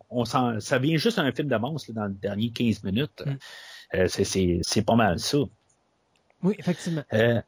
[0.10, 3.22] On, ça vient juste un film de monstre là, dans les derniers 15 minutes.
[3.26, 3.38] Mm.
[3.96, 5.40] Euh, c'est, pas mal ça.
[6.42, 7.04] Oui, effectivement.
[7.14, 7.42] Euh,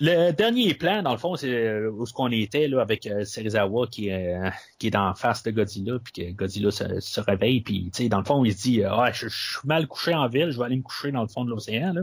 [0.00, 4.08] le dernier plan, dans le fond, c'est où ce qu'on était là, avec Serizawa qui,
[4.08, 4.34] est,
[4.78, 8.24] qui est en face de Godzilla, puis que Godzilla se, se réveille, puis dans le
[8.24, 10.76] fond, il se dit ah, je, je suis mal couché en ville, je vais aller
[10.76, 11.94] me coucher dans le fond de l'océan.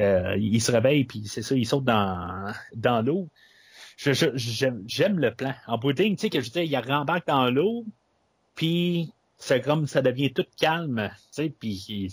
[0.00, 3.28] Euh, il se réveille, puis c'est ça, il saute dans, dans l'eau.
[3.96, 5.54] Je, je- j'aime, j'aime le plan.
[5.66, 7.84] En bout de ligne, tu sais, que je disais, il rembarque dans l'eau,
[8.54, 12.08] puis c'est comme ça devient tout calme, tu sais, puis tu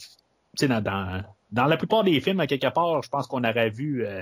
[0.55, 3.69] sais, dans, dans, dans la plupart des films, à quelque part, je pense qu'on aurait
[3.69, 4.21] vu euh,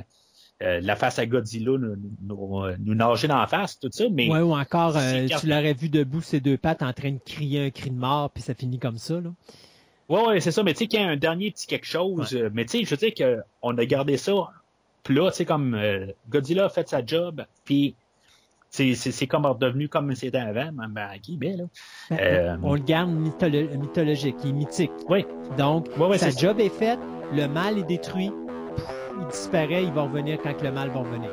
[0.61, 4.29] euh, la face à Godzilla nous, nous, nous nager dans la face, tout ça, mais
[4.29, 7.65] Ouais, ou encore, euh, tu l'aurais vu debout, ses deux pattes, en train de crier
[7.65, 9.19] un cri de mort, puis ça finit comme ça.
[9.21, 9.29] Là.
[10.09, 12.35] Ouais, ouais, c'est ça, mais tu sais qu'il y a un dernier petit quelque chose,
[12.35, 13.13] euh, mais tu sais, je veux dire
[13.61, 14.33] qu'on a gardé ça,
[15.03, 17.95] puis là, tu sais, comme euh, Godzilla a fait sa job, puis
[18.69, 21.63] c'est, c'est, c'est comme redevenu comme c'était avant, ben, ben, qui, ben, là.
[22.09, 24.91] Ben, Euh, On le garde mytholo- mythologique, il est mythique.
[25.09, 25.25] Oui.
[25.57, 26.39] Donc, Ouais, ouais, sa ça.
[26.39, 26.99] job est faite,
[27.33, 28.31] le mal est détruit,
[28.75, 28.85] pff,
[29.21, 31.29] il disparaît, il va revenir quand que le mal va revenir.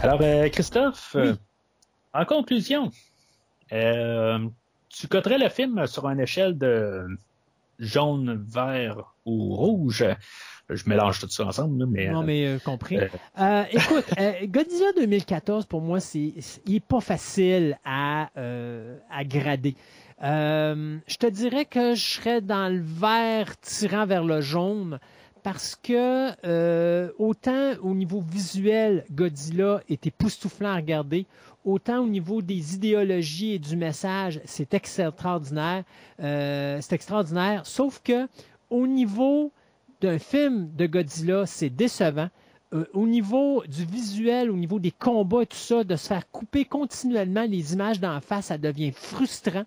[0.00, 1.28] Alors, euh, Christophe, Oui.
[1.28, 1.34] euh,
[2.14, 2.90] en conclusion,
[3.72, 4.38] euh,
[4.88, 7.06] tu coterais le film sur une échelle de
[7.80, 10.04] jaune, vert ou rouge?
[10.70, 12.98] Je mélange tout ça ensemble, mais, Non, mais compris.
[13.72, 14.04] écoute,
[14.44, 16.34] Godzilla 2014, pour moi, c'est,
[16.66, 18.28] il est pas facile à,
[19.10, 19.74] à grader.
[20.20, 25.00] Je te dirais que je serais dans le vert tirant vers le jaune
[25.50, 31.24] parce que euh, autant au niveau visuel, Godzilla est époustouflant à regarder,
[31.64, 35.84] autant au niveau des idéologies et du message, c'est extraordinaire.
[36.20, 37.64] Euh, c'est extraordinaire.
[37.64, 38.28] Sauf que
[38.68, 39.50] au niveau
[40.02, 42.28] d'un film de Godzilla, c'est décevant.
[42.74, 46.66] Euh, au niveau du visuel, au niveau des combats tout ça, de se faire couper
[46.66, 49.64] continuellement les images d'en face, ça devient frustrant.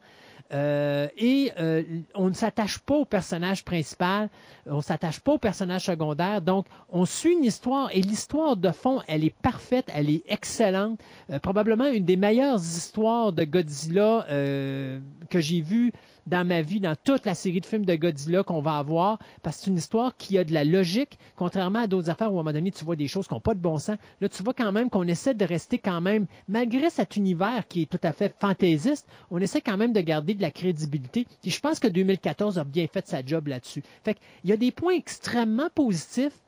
[0.53, 1.83] Euh, et euh,
[2.13, 4.29] on ne s'attache pas au personnage principal,
[4.65, 6.41] on ne s'attache pas au personnage secondaire.
[6.41, 10.99] Donc, on suit une histoire et l'histoire de fond, elle est parfaite, elle est excellente.
[11.29, 14.99] Euh, probablement une des meilleures histoires de Godzilla euh,
[15.29, 15.93] que j'ai vues
[16.27, 19.57] dans ma vie, dans toute la série de films de Godzilla qu'on va avoir, parce
[19.57, 22.41] que c'est une histoire qui a de la logique, contrairement à d'autres affaires où à
[22.41, 23.97] un moment donné, tu vois des choses qui n'ont pas de bon sens.
[24.19, 27.83] Là, tu vois quand même qu'on essaie de rester quand même, malgré cet univers qui
[27.83, 31.27] est tout à fait fantaisiste, on essaie quand même de garder de la crédibilité.
[31.43, 33.83] Et je pense que 2014 a bien fait sa job là-dessus.
[34.03, 36.39] Fait qu'il y a des points extrêmement positifs,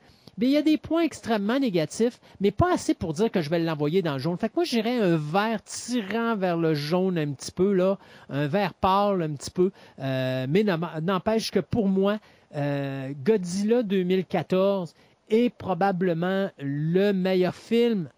[0.48, 3.58] il y a des points extrêmement négatifs, mais pas assez pour dire que je vais
[3.60, 4.36] l'envoyer dans le jaune.
[4.36, 7.98] Fait que moi, j'irais un vert tirant vers le jaune un petit peu, là,
[8.30, 9.70] un vert pâle un petit peu,
[10.00, 12.18] Euh, mais n'em- n'empêche que pour moi,
[12.56, 14.94] euh, Godzilla 2014
[15.30, 18.08] est probablement le meilleur film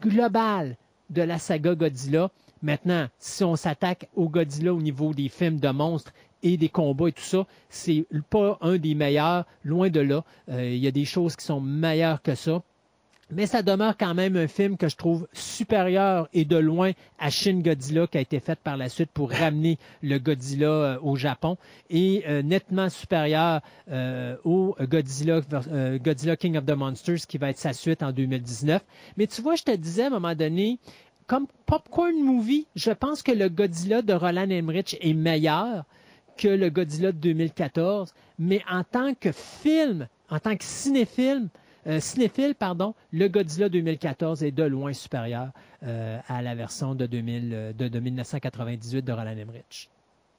[0.00, 0.76] global
[1.10, 2.30] de la saga Godzilla.
[2.62, 7.08] Maintenant, si on s'attaque au Godzilla au niveau des films de monstres, et des combats
[7.08, 10.24] et tout ça, c'est pas un des meilleurs, loin de là.
[10.50, 12.62] Euh, il y a des choses qui sont meilleures que ça.
[13.32, 16.90] Mais ça demeure quand même un film que je trouve supérieur et de loin
[17.20, 20.98] à Shin Godzilla qui a été fait par la suite pour ramener le Godzilla euh,
[21.00, 21.56] au Japon
[21.90, 23.60] et euh, nettement supérieur
[24.44, 25.42] au Godzilla,
[26.02, 28.82] Godzilla King of the Monsters qui va être sa suite en 2019.
[29.16, 30.80] Mais tu vois, je te disais à un moment donné,
[31.30, 35.84] comme popcorn movie, je pense que le Godzilla de Roland Emmerich est meilleur
[36.40, 41.50] que le Godzilla de 2014, mais en tant que film, en tant que cinéfilm,
[41.86, 45.50] euh, cinéphile, pardon, le Godzilla 2014 est de loin supérieur
[45.82, 49.90] euh, à la version de, 2000, euh, de, de 1998 de Roland Emmerich.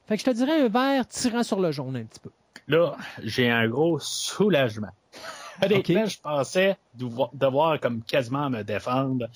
[0.06, 2.30] Fait que je te dirais un vert tirant sur le jaune un petit peu.
[2.66, 4.90] Là, j'ai un gros soulagement.
[5.62, 9.28] Honnêtement, je pensais devoir, devoir comme quasiment me défendre.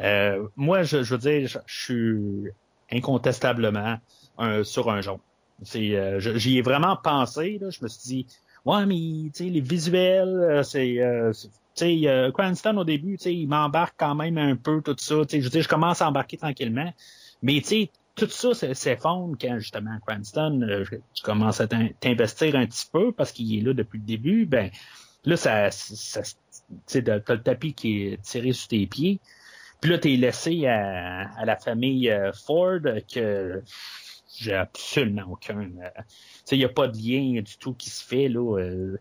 [0.00, 2.52] Euh, moi, je, je veux dire, je, je suis
[2.92, 3.98] incontestablement
[4.38, 5.18] un, sur un jaune.
[5.62, 7.58] C'est, euh, j'y ai vraiment pensé.
[7.60, 7.70] Là.
[7.70, 8.26] Je me suis dit,
[8.64, 8.94] ouais, mais
[9.40, 11.32] les visuels, euh, c'est, euh,
[11.74, 15.16] sais, euh, Cranston au début, tu sais, il m'embarque quand même un peu tout ça.
[15.24, 16.92] Tu sais, je veux dire, je commence à embarquer tranquillement,
[17.42, 22.64] mais tu sais, tout ça s'effondre quand justement Cranston, tu commences à t'in- t'investir un
[22.66, 24.46] petit peu parce qu'il est là depuis le début.
[24.46, 24.70] Ben
[25.24, 26.32] là, ça, ça tu
[26.86, 29.20] sais, t'as le tapis qui est tiré sur tes pieds.
[29.80, 32.08] Puis là, t'es laissé à, à la famille
[32.46, 32.78] Ford
[33.12, 33.60] que
[34.38, 35.60] j'ai absolument aucun.
[35.60, 36.02] euh,
[36.52, 38.58] il n'y a pas de lien du tout qui se fait là.
[38.58, 38.96] euh,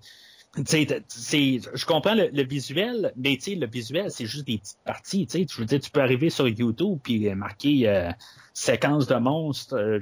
[0.55, 5.27] je comprends le, visuel, mais le visuel, c'est juste des petites parties.
[5.31, 8.11] Je veux dire, tu peux arriver sur YouTube euh, marquer euh,
[8.53, 9.99] séquence de monstres euh,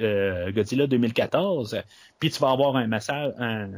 [0.00, 1.82] euh, Godzilla 2014,
[2.18, 3.70] puis tu vas avoir un message, un,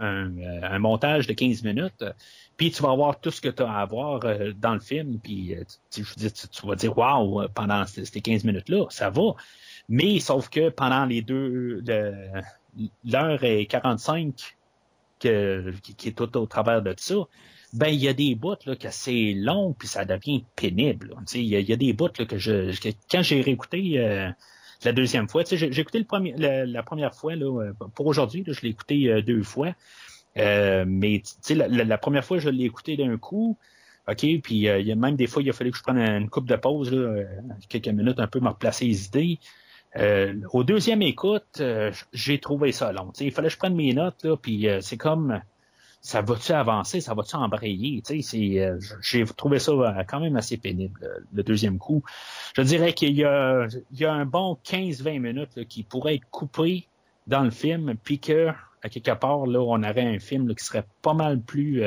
[0.00, 2.04] un, euh, un montage de 15 minutes,
[2.56, 4.20] puis tu vas avoir tout ce que tu as à voir
[4.56, 5.54] dans le film, puis
[5.90, 9.34] tu, tu, vas dire waouh pendant ces 15 minutes-là, ça va.
[9.88, 11.82] Mais sauf que pendant les deux,
[13.04, 14.56] l'heure et 45
[15.20, 17.14] que, qui, est tout au travers de ça,
[17.72, 21.14] ben il y a des bouts là que c'est long puis ça devient pénible.
[21.34, 24.30] Il y, a, des bouts là, que je que- quand j'ai réécouté euh,
[24.84, 28.44] la deuxième fois, j'ai j'ai écouté le premier, la, première fois là, euh, pour aujourd'hui,
[28.46, 29.74] je l'ai écouté euh, deux fois.
[30.38, 33.58] Euh, mais la, la- la première fois, je l'ai écouté d'un coup.
[34.08, 36.30] OK, puis euh, y a même des fois, il a fallu que je prenne une
[36.30, 37.24] coupe de pause, là, euh,
[37.68, 39.38] quelques minutes, un peu me replacer les idées.
[39.98, 43.10] Euh, au deuxième écoute, euh, j'ai trouvé ça long.
[43.12, 45.40] Tu sais, il fallait que je prenne mes notes, là, puis euh, c'est comme
[46.00, 48.02] ça va-tu avancer, ça va-tu embrayer?
[48.10, 52.02] Euh, j'ai trouvé ça euh, quand même assez pénible, le, le deuxième coup.
[52.56, 56.30] Je dirais qu'il y a, y a un bon 15-20 minutes là, qui pourrait être
[56.30, 56.86] coupé
[57.26, 58.48] dans le film, puis que,
[58.82, 61.82] à quelque part, là, on aurait un film là, qui serait pas mal plus...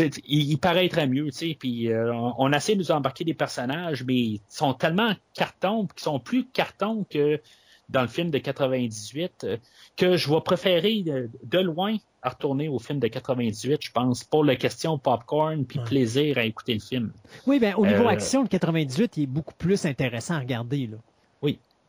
[0.00, 3.34] il, il paraîtrait mieux, tu sais, puis euh, on, on essaie de nous embarquer des
[3.34, 7.40] personnages, mais ils sont tellement cartons, puis qu'ils sont plus cartons que
[7.88, 9.56] dans le film de 98, euh,
[9.96, 14.24] que je vais préférer de, de loin à retourner au film de 98, je pense,
[14.24, 15.84] pour la question popcorn puis Ouais.
[15.86, 17.12] plaisir à écouter le film.
[17.46, 20.86] Oui, ben au niveau Euh, action, le 98 il est beaucoup plus intéressant à regarder.
[20.86, 20.98] Là.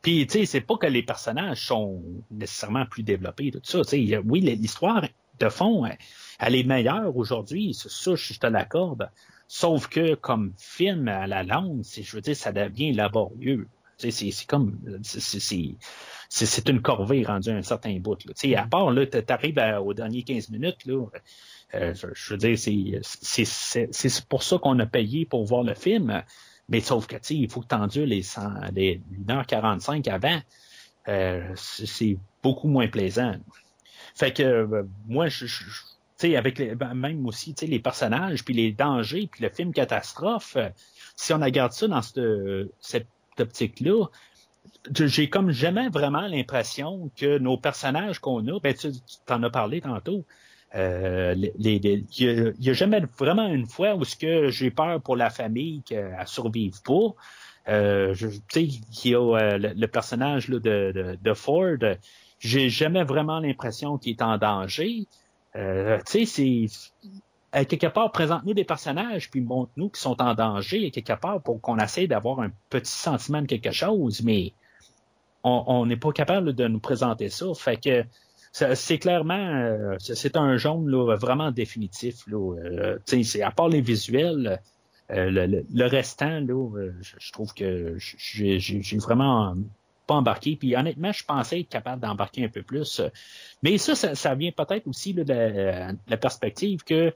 [0.00, 2.02] Puis, tu sais, c'est pas que les personnages sont
[2.32, 3.84] nécessairement plus développés, tout ça.
[3.84, 5.06] Tu sais, oui, l'histoire
[5.38, 5.84] de fond,
[6.38, 9.10] elle, elle est meilleure aujourd'hui, ça, je te l'accorde.
[9.48, 13.68] Sauf que comme film à la langue, je veux dire, ça devient laborieux.
[13.98, 18.24] Tu c'est, comme, c'est, une corvée rendue à un certain bout.
[18.24, 18.32] Là.
[18.34, 18.90] Tu à part
[19.26, 21.06] t'arrives à- aux derniers 15 minutes, là,
[21.74, 26.22] euh, je, veux dire, c'est, pour ça qu'on a payé pour voir le film.
[26.68, 28.42] Mais sauf que, tu il faut que tu les, 100
[28.74, 30.40] les 1h45 avant.
[31.08, 33.34] Euh, c'est c'est beaucoup moins plaisant.
[34.14, 35.74] Fait que, euh, moi, je, je-
[36.24, 40.68] avec ben, même aussi, les personnages, puis les dangers, puis le film catastrophe, euh,
[41.16, 43.06] si on regarde ça dans cette,
[43.38, 44.06] optique-là,
[44.92, 48.90] j'ai comme jamais vraiment l'impression que nos personnages qu'on a, ben tu
[49.24, 50.24] t'en as parlé tantôt,
[50.74, 55.30] euh, il y a, jamais vraiment une fois où ce que j'ai peur pour la
[55.30, 57.14] famille qu'elle survive pas.
[57.66, 61.78] Le, personnage de Ford,
[62.42, 65.06] j'ai jamais vraiment l'impression qu'il est en danger.
[65.56, 67.10] Euh, tu sais, c'est
[67.52, 71.60] à quelque part présente-nous des personnages puis montre-nous qui sont en danger quelque part pour
[71.60, 74.54] qu'on essaie d'avoir un petit sentiment de quelque chose, mais
[75.44, 77.46] on n'est pas capable de nous présenter ça.
[77.54, 78.04] Fait que
[78.52, 82.26] c'est clairement euh, c'est un jaune là, vraiment définitif.
[82.26, 82.98] Là, Euh,
[83.42, 84.60] à part les visuels,
[85.10, 88.58] euh, le, le- le restant, là, euh, je, trouve que j'ai
[88.98, 89.54] vraiment
[90.12, 90.56] pas embarqué.
[90.56, 93.00] Puis honnêtement, je pensais être capable d'embarquer un peu plus.
[93.62, 97.14] Mais ça, ça, vient peut-être aussi de, la, perspective que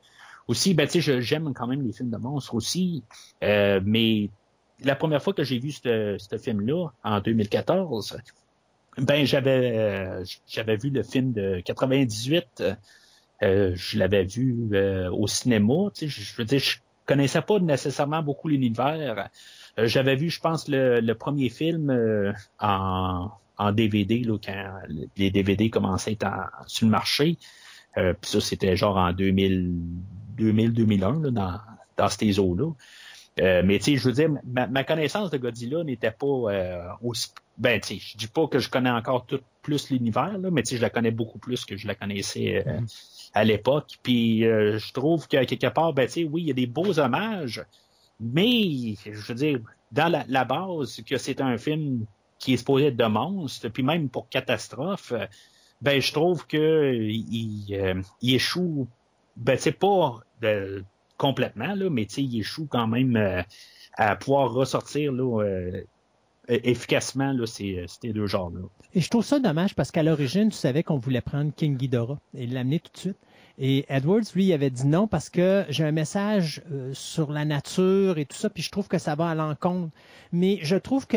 [0.48, 3.02] aussi, ben, j'aime quand même les films de monstres aussi,
[3.42, 4.30] euh, mais
[4.84, 8.18] la première fois que j'ai vu ce film-là, en 2014,
[8.98, 12.62] Ben, j'avais euh, j'avais vu le film de 98.
[13.42, 14.70] euh, je l'avais vu
[15.12, 15.90] au cinéma.
[16.00, 19.28] Je veux dire, je connaissais pas nécessairement beaucoup l'univers.
[19.78, 24.72] Euh, j'avais vu, je pense, le, le premier film euh, en, en DVD, là, quand
[25.16, 27.38] les DVD commençaient à sur le marché.
[27.96, 29.74] Euh, Puis ça, c'était genre en 2000,
[30.38, 31.60] 2000-2001, là, dans,
[31.96, 32.72] dans ces eaux-là.
[33.40, 36.88] Euh, mais tu sais, je veux dire, ma, ma connaissance de Godzilla n'était pas euh,
[37.02, 37.28] aussi...
[37.58, 40.70] Ben, tu sais, je dis pas que je connais encore tout plus l'univers, mais tu
[40.70, 42.80] sais, je la connais beaucoup plus que je la connaissais euh,
[43.36, 43.98] à l'époque.
[44.02, 47.62] Puis euh, je trouve que quelque part, ben, oui, il y a des beaux hommages,
[48.18, 49.60] mais je veux dire,
[49.92, 52.06] dans la, base, que c'est un film
[52.38, 55.26] qui est supposé être de monstre, puis même pour catastrophe, euh,
[55.82, 58.88] ben je trouve que il, euh, échoue,
[59.36, 60.82] ben c'est pas de-
[61.18, 63.42] complètement là, mais il échoue quand même euh,
[63.98, 65.82] à pouvoir ressortir là euh,
[66.48, 68.60] efficacement là ces, ces deux genres là.
[68.94, 72.18] Et je trouve ça dommage parce qu'à l'origine, tu savais qu'on voulait prendre King Ghidorah
[72.34, 73.18] et l'amener tout de suite.
[73.58, 78.18] Et Edwards, lui, avait dit non parce que j'ai un message euh, sur la nature
[78.18, 79.90] et tout ça, puis je trouve que ça va à l'encontre.
[80.32, 81.16] Mais je trouve que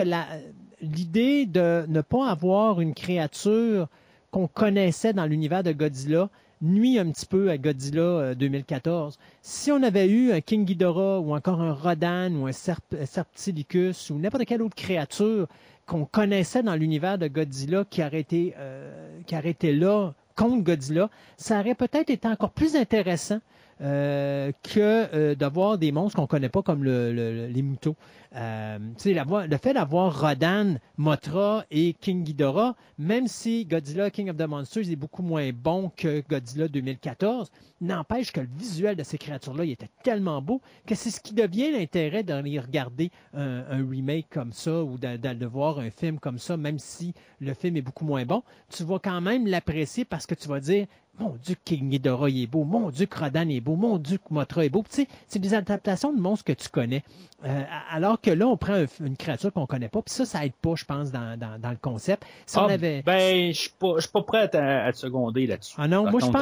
[0.81, 3.87] l'idée de ne pas avoir une créature
[4.31, 6.29] qu'on connaissait dans l'univers de Godzilla
[6.61, 9.17] nuit un petit peu à Godzilla euh, 2014.
[9.41, 14.09] Si on avait eu un King Ghidorah ou encore un Rodan ou un Serp- Serptilicus
[14.09, 15.47] ou n'importe quelle autre créature
[15.85, 20.63] qu'on connaissait dans l'univers de Godzilla qui aurait été, euh, qui aurait été là contre
[20.63, 23.39] Godzilla, ça aurait peut-être été encore plus intéressant
[23.81, 24.79] euh, que
[25.13, 27.95] euh, d'avoir des monstres qu'on connaît pas comme le- les moutons.
[28.35, 34.47] Euh, le fait d'avoir Rodan, Mothra et King Ghidorah, même si Godzilla King of the
[34.47, 37.51] Monsters est beaucoup moins bon que Godzilla 2014,
[37.81, 41.71] n'empêche que le visuel de ces créatures-là était tellement beau que c'est ce qui devient
[41.71, 46.77] l'intérêt d'aller regarder un, remake comme ça ou de, voir un film comme ça, même
[46.77, 48.43] si le film est beaucoup moins bon.
[48.69, 50.85] Tu vas quand même l'apprécier parce que tu vas dire
[51.19, 52.63] mon Dieu, King Ghidorah est beau.
[52.63, 53.75] Mon Dieu, Rodan est beau.
[53.75, 54.83] Mon Dieu, que Mothra est beau.
[54.89, 57.03] Tu sais, c'est des adaptations de monstres que tu connais.
[57.43, 60.01] Euh, alors que là, on prend un- une créature qu'on connaît pas.
[60.01, 62.23] Puis ça, ça aide pas, je pense, dans, dans, dans le concept.
[62.45, 63.01] Si on Ah, avait...
[63.03, 65.75] Ben, je suis pas, je suis pas prêt à, à te seconder là-dessus.
[65.77, 66.33] Ah non, Par moi, je pense-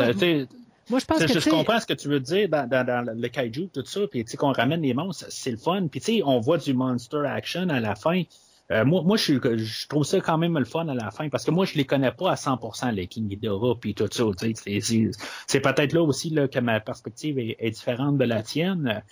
[0.90, 3.28] Moi, je pense que, je comprends ce que tu veux dire dans, dans, dans le
[3.28, 5.88] kaiju, tout ça, puis tu sais qu'on ramène les monstres, c'est le fun.
[5.92, 8.24] Puis tu sais, on voit du monster action à la fin.
[8.72, 11.52] Euh, moi, moi, je, trouve ça quand même le fun à la fin parce que
[11.52, 14.24] moi, je les connais pas à 100% les King Ghidorah puis tout ça.
[14.40, 19.04] c'est- peut-être là aussi là, que ma perspective est, est différente de la tienne.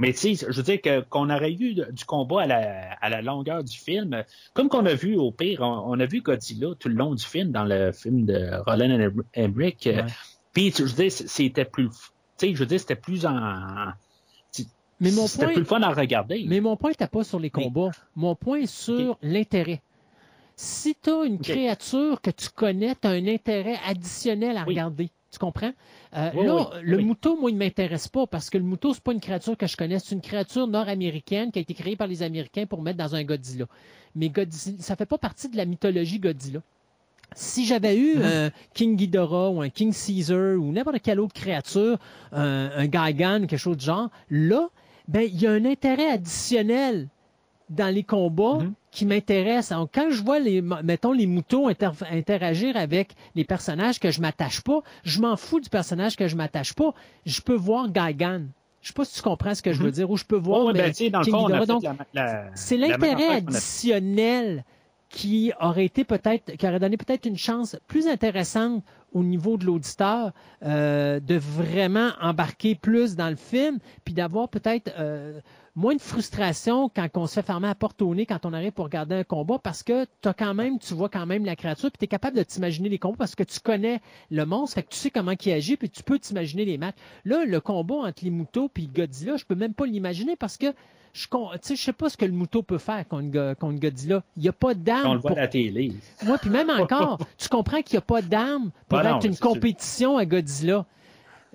[0.00, 3.08] Mais tu sais, je veux dire que qu'on aurait eu du combat à la, à
[3.10, 4.24] la longueur du film,
[4.54, 7.24] comme qu'on a vu au pire, on, on a vu Godzilla tout le long du
[7.24, 9.82] film dans le film de Roland Emmerich.
[9.84, 10.06] Ouais.
[10.54, 11.94] Puis je veux dire, c'était plus, tu
[12.38, 13.92] sais, je veux dire, c'était plus en,
[15.02, 16.44] mais mon c'était point, plus le fun à regarder.
[16.46, 17.90] Mais mon point n'était pas sur les combats.
[18.14, 19.80] Mon point est sur l'intérêt.
[20.56, 24.74] Si tu as une créature que tu connais, tu as un intérêt additionnel à Oui.
[24.74, 25.10] regarder.
[25.32, 25.72] Tu comprends?
[26.16, 27.04] Euh, Oui, là, oui, le oui.
[27.04, 29.66] mouton, moi, il ne m'intéresse pas parce que le mouton, c'est pas une créature que
[29.68, 29.98] je connais.
[30.00, 33.22] C'est une créature nord-américaine qui a été créée par les Américains pour mettre dans un
[33.22, 33.66] Godzilla.
[34.16, 36.60] Mais Godzilla, ça fait pas partie de la mythologie Godzilla.
[37.36, 38.46] Si j'avais eu Mm-hmm.
[38.48, 41.98] un King Ghidorah ou un King Caesar ou n'importe quelle autre créature,
[42.32, 44.68] un, un Gigan, quelque chose de genre, là,
[45.06, 47.06] ben, il y a un intérêt additionnel
[47.70, 48.72] dans les combats Mhm.
[48.90, 49.70] qui m'intéresse.
[49.70, 54.20] Donc, Quand je vois les, mettons, les moutons inter- interagir avec les personnages que je
[54.20, 56.92] m'attache pas, je m'en fous du personnage que je m'attache pas.
[57.24, 58.42] Je peux voir Gigan.
[58.82, 59.92] Je sais pas si tu comprends ce que je veux Mhm.
[59.92, 60.92] dire, ou je peux voir ben,
[62.54, 64.64] c'est l'intérêt additionnel
[65.08, 69.64] qui aurait été peut-être, qui aurait donné peut-être une chance plus intéressante au niveau de
[69.66, 70.32] l'auditeur
[70.62, 75.40] euh, de vraiment embarquer plus dans le film, puis d'avoir peut-être euh,
[75.76, 78.72] moins de frustration quand on se fait fermer à porte au nez quand on arrive
[78.72, 81.90] pour regarder un combat, parce que as quand même, tu vois quand même la créature,
[81.90, 84.82] puis tu es capable de t'imaginer les combats parce que tu connais le monstre, fait
[84.82, 86.96] que tu sais comment il agit, puis tu peux t'imaginer les matchs.
[87.24, 90.66] Là, le combat entre les moutons et Godzilla, je peux même pas l'imaginer parce que
[91.12, 91.26] je
[91.72, 94.22] ne sais pas ce que le mouton peut faire contre, Go- contre Godzilla.
[94.36, 95.12] Il n'y a pas On d'arme.
[95.14, 95.38] le voit Pour...
[95.38, 95.92] à la télé.
[96.24, 99.26] Moi, puis même encore, tu comprends qu'il n'y a pas d'arme pour Bah non, être
[99.26, 99.48] une c'est sûr.
[99.52, 100.86] compétition à Godzilla.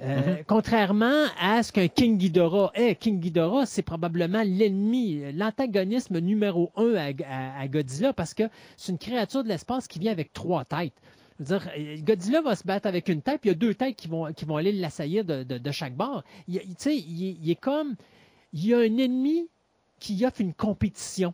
[0.01, 0.43] Euh, Mm-hmm.
[0.47, 2.95] Contrairement à ce qu'un King Ghidorah est.
[2.95, 8.43] King Ghidorah, c'est probablement l'ennemi, l'antagonisme numéro un à, à- à Godzilla parce que
[8.76, 10.93] c'est une créature de l'espace qui vient avec trois têtes.
[11.39, 13.57] Je veux dire, euh, Godzilla va se battre avec une tête, puis il y a
[13.57, 16.23] deux têtes qui vont, qui vont aller l'assaillir de, de- de chaque bord.
[16.47, 17.95] Il, est- il est comme...
[18.53, 19.47] Il y a un ennemi
[19.99, 21.34] qui offre une compétition.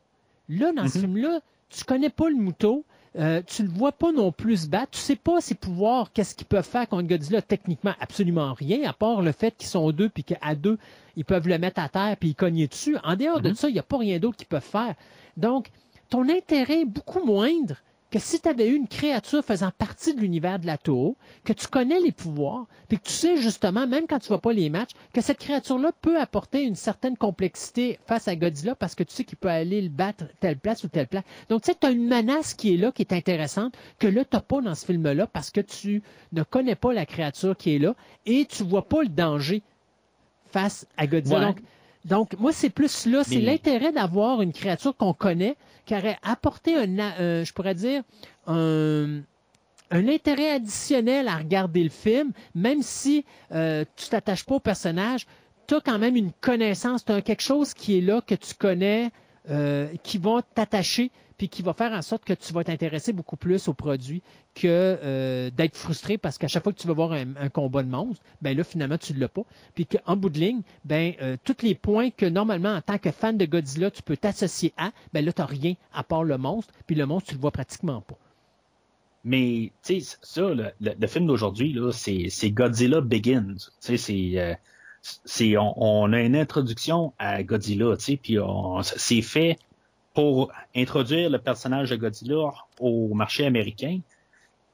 [0.49, 1.03] Là, dans ce Mhm.
[1.05, 1.39] film-là,
[1.69, 2.83] tu connais pas le mouton,
[3.19, 6.33] euh, tu le vois pas non plus se battre, tu sais pas ses pouvoirs, qu'est-ce
[6.33, 10.07] qu'ils peuvent faire contre Godzilla, techniquement absolument rien, à part le fait qu'ils sont deux,
[10.09, 10.77] puis qu'à deux,
[11.17, 12.95] ils peuvent le mettre à terre, puis ils cogner dessus.
[13.03, 13.55] En dehors de Mhm.
[13.55, 14.95] ça, il n'y a pas rien d'autre qu'ils peuvent faire.
[15.35, 15.67] Donc,
[16.09, 17.75] ton intérêt est beaucoup moindre
[18.11, 21.15] que si tu avais eu une créature faisant partie de l'univers de la Toho,
[21.45, 24.51] que tu connais les pouvoirs, puis que tu sais justement, même quand tu vois pas
[24.51, 29.03] les matchs, que cette créature-là peut apporter une certaine complexité face à Godzilla parce que
[29.03, 31.23] tu sais qu'il peut aller le battre telle place ou telle place.
[31.49, 34.25] Donc, tu sais, tu as une menace qui est là, qui est intéressante, que là,
[34.25, 36.01] tu pas dans ce film-là parce que tu
[36.33, 39.61] ne connais pas la créature qui est là et tu vois pas le danger
[40.51, 41.39] face à Godzilla.
[41.39, 41.45] Ouais.
[41.45, 41.59] Donc,
[42.05, 45.55] donc, moi, c'est plus là, c'est Mais- l'intérêt d'avoir une créature qu'on connaît,
[45.85, 48.03] qui aurait apporté un, euh, je pourrais dire,
[48.47, 49.21] un,
[49.91, 55.27] un intérêt additionnel à regarder le film, même si euh, tu t'attaches pas au personnage,
[55.67, 58.53] tu as quand même une connaissance, tu as quelque chose qui est là, que tu
[58.55, 59.11] connais,
[59.49, 61.11] euh, qui va t'attacher,
[61.41, 64.21] puis qui va faire en sorte que tu vas t'intéresser beaucoup plus au produit
[64.53, 67.89] que euh, d'être frustré parce qu'à chaque fois que tu vas voir un, combat de
[67.89, 69.41] monstre, ben là, finalement, tu ne l'as pas.
[69.73, 73.09] Puis qu'en bout de ligne, ben, euh, tous les points que normalement, en tant que
[73.09, 76.37] fan de Godzilla, tu peux t'associer à, ben là, tu n'as rien à part le
[76.37, 78.19] monstre, puis le monstre, tu le vois pratiquement pas.
[79.23, 83.55] Mais, tu sais, ça, le, film d'aujourd'hui, c'est Godzilla Begins.
[83.55, 84.31] Tu sais, c'est.
[84.35, 84.53] euh,
[85.25, 88.37] c'est on, on a une introduction à Godzilla, tu sais, puis
[88.83, 89.57] c'est fait
[90.13, 93.99] pour introduire le personnage de Godzilla au marché américain.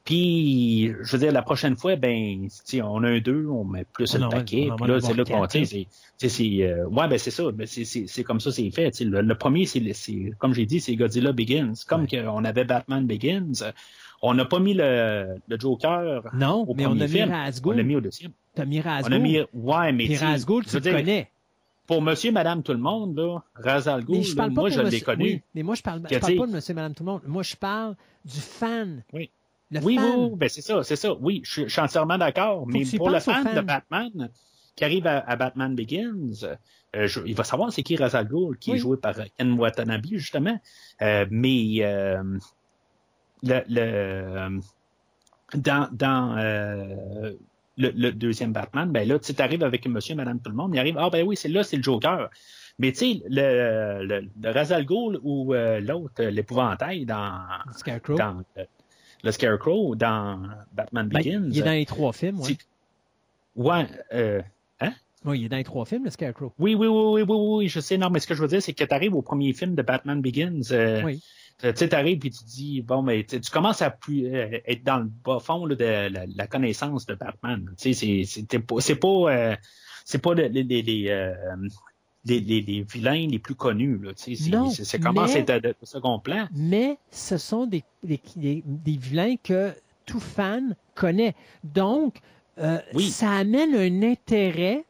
[0.08, 3.86] Puis, je veux dire, la prochaine fois, ben, sais, on a un 2, on met
[3.92, 5.88] plus On le paquet, puis là, c'est là qu'on, c'est,
[6.62, 8.98] euh, ouais, ben, c'est ça, ben, c'est, c'est, c'est comme ça, c'est fait.
[9.02, 9.82] Le, le premier, c'est,
[10.38, 11.74] comme j'ai dit, c'est Godzilla Begins.
[11.88, 13.52] Comme qu'on avait Batman Begins,
[14.22, 17.34] on n'a pas mis le, le Joker Non, au mais on a mis film.
[17.66, 18.32] On l'a mis au deuxième.
[18.56, 21.30] Tu as mis On a mis, ouais, mais Puis je tu le connais.
[21.88, 24.62] Pour monsieur, madame, tout le monde, là, Ra's al Ghul, Mais je là, parle pas
[24.62, 25.24] moi, je l'ai connu.
[25.24, 27.22] oui, mais moi, je parle, je parle pas de monsieur, madame, tout le monde.
[27.26, 27.96] Moi, je parle
[28.26, 29.04] du fan.
[29.14, 29.32] Oui.
[29.72, 30.06] Le Oui, fan.
[30.20, 31.14] oui, ben c'est ça, c'est ça.
[31.16, 32.68] Oui, je, je suis entièrement d'accord.
[32.68, 34.30] Mais pour le fan de Batman
[34.76, 36.44] qui arrive à, à Batman Begins,
[36.96, 38.78] euh, je- il va savoir c'est qui Ra's al Ghul, qui Oui.
[38.78, 40.60] est joué par Ken Watanabe, justement.
[41.02, 42.22] Euh, mais euh,
[43.44, 44.60] le, le,
[45.56, 47.34] dans, dans euh,
[47.78, 50.80] le, le deuxième Batman, ben là, tu arrives avec monsieur, madame, tout le monde, il
[50.80, 52.30] arrive, ah ben oui, c'est là, c'est le Joker.
[52.80, 57.42] Mais tu sais, le, le, le Ra's al Ghul ou euh, l'autre, l'épouvantail dans,
[57.76, 58.16] Scarecrow.
[58.16, 58.66] dans euh,
[59.24, 60.42] le Scarecrow, dans
[60.74, 61.50] Batman Ben, Begins.
[61.52, 62.58] il est dans les trois films, oui.
[63.56, 64.42] Ouais, euh,
[65.26, 66.54] Oui, il est dans les trois films, le Scarecrow.
[66.60, 67.98] oui, oui, oui, oui, oui, oui, je sais.
[67.98, 69.82] Non, mais ce que je veux dire, c'est que tu arrives au premier film de
[69.82, 70.62] Batman Begins.
[70.72, 71.22] euh, Oui.
[71.60, 74.98] Tu sais, t'arrives puis tu dis, bon, mais tu commences à plus, euh, être dans
[75.00, 77.68] le bas fond là, de la, la connaissance de Batman.
[77.78, 79.56] Tu sais, c'est- pas, c'est pas, euh,
[80.06, 81.34] c'est pas les, les, les, euh,
[82.26, 83.98] les, vilains les plus connus.
[84.04, 86.48] Là, tu sais, c'est- Non, c'est- ça commence mais- à être de, de second plan.
[86.54, 89.74] Mais ce sont des, des, des- des vilains que
[90.06, 91.34] tout fan connaît.
[91.64, 92.18] Donc,
[92.60, 93.10] euh, Oui.
[93.10, 94.86] ça amène un intérêt,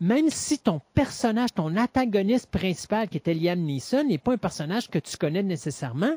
[0.00, 4.88] même si ton personnage, ton antagoniste principal, qui était Liam Neeson, n'est pas un personnage
[4.90, 6.14] que tu connais nécessairement.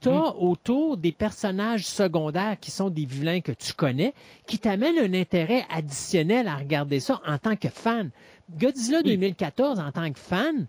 [0.00, 0.34] Tu as Mm.
[0.38, 4.14] autour des personnages secondaires qui sont des vilains que tu connais,
[4.48, 8.10] qui t'amènent un intérêt additionnel à regarder ça en tant que fan.
[8.58, 9.10] Godzilla Oui.
[9.16, 10.66] 2014, en tant que fan,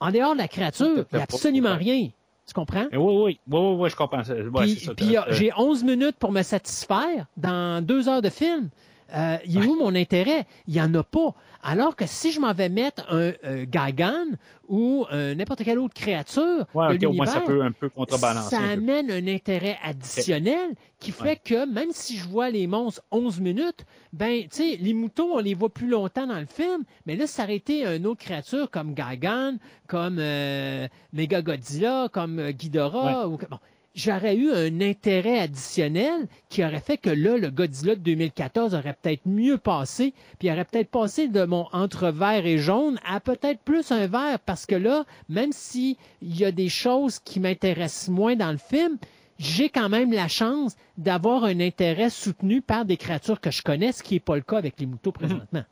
[0.00, 2.08] en dehors de la créature, il n'y a absolument rien.
[2.46, 2.86] Tu comprends?
[2.90, 4.22] Eh Oui, oui, oui, oui, oui, je comprends.
[4.22, 8.70] Puis, t'as- j'ai 11 minutes pour me satisfaire dans deux heures de film.
[9.14, 10.46] Euh, il est où mon intérêt?
[10.66, 11.34] Il n'y en a pas.
[11.62, 14.24] Alors que si je m'en vais mettre un euh, Gagan
[14.68, 17.72] ou euh, n'importe quelle autre créature Ouais, de ok, au moins ça l'univers, peut un
[17.72, 18.50] peu contrebalancer.
[18.50, 18.72] ça un peu.
[18.72, 21.40] amène un intérêt additionnel qui fait Ouais.
[21.44, 25.38] que même si je vois les monstres 11 minutes, ben, tu sais, les moutons, on
[25.38, 28.94] les voit plus longtemps dans le film, mais là, aurait été une autre créature comme
[28.94, 29.56] Gagan,
[29.86, 33.28] comme euh, Mega Godzilla, comme Ghidorah.
[33.28, 33.58] Ou, bon,
[33.94, 38.96] J'aurais eu un intérêt additionnel qui aurait fait que là, le Godzilla de 2014 aurait
[39.00, 43.60] peut-être mieux passé, puis aurait peut-être passé de mon entre vert et jaune à peut-être
[43.60, 48.34] plus un vert, parce que là, même s'il y a des choses qui m'intéressent moins
[48.34, 48.96] dans le film,
[49.38, 53.92] j'ai quand même la chance d'avoir un intérêt soutenu par des créatures que je connais,
[53.92, 55.64] ce qui n'est pas le cas avec les moutons présentement.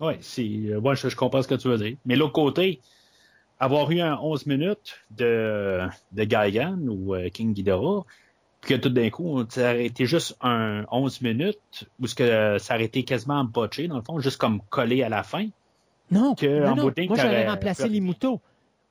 [0.00, 1.96] Oui, c'est, euh, ouais, je, je comprends ce que tu veux dire.
[2.04, 2.80] Mais l'autre côté,
[3.62, 5.80] avoir eu un 11 minutes de,
[6.12, 8.04] de Gaigan ou euh, King Ghidorah,
[8.60, 12.58] puis que tout d'un coup, ça aurait été juste un 11 minutes, ou ce que
[12.58, 15.46] ça aurait été quasiment botché, dans le fond, juste comme collé à la fin.
[16.10, 18.40] Non, Que, non, en moi j'aurais remplacé les moutons.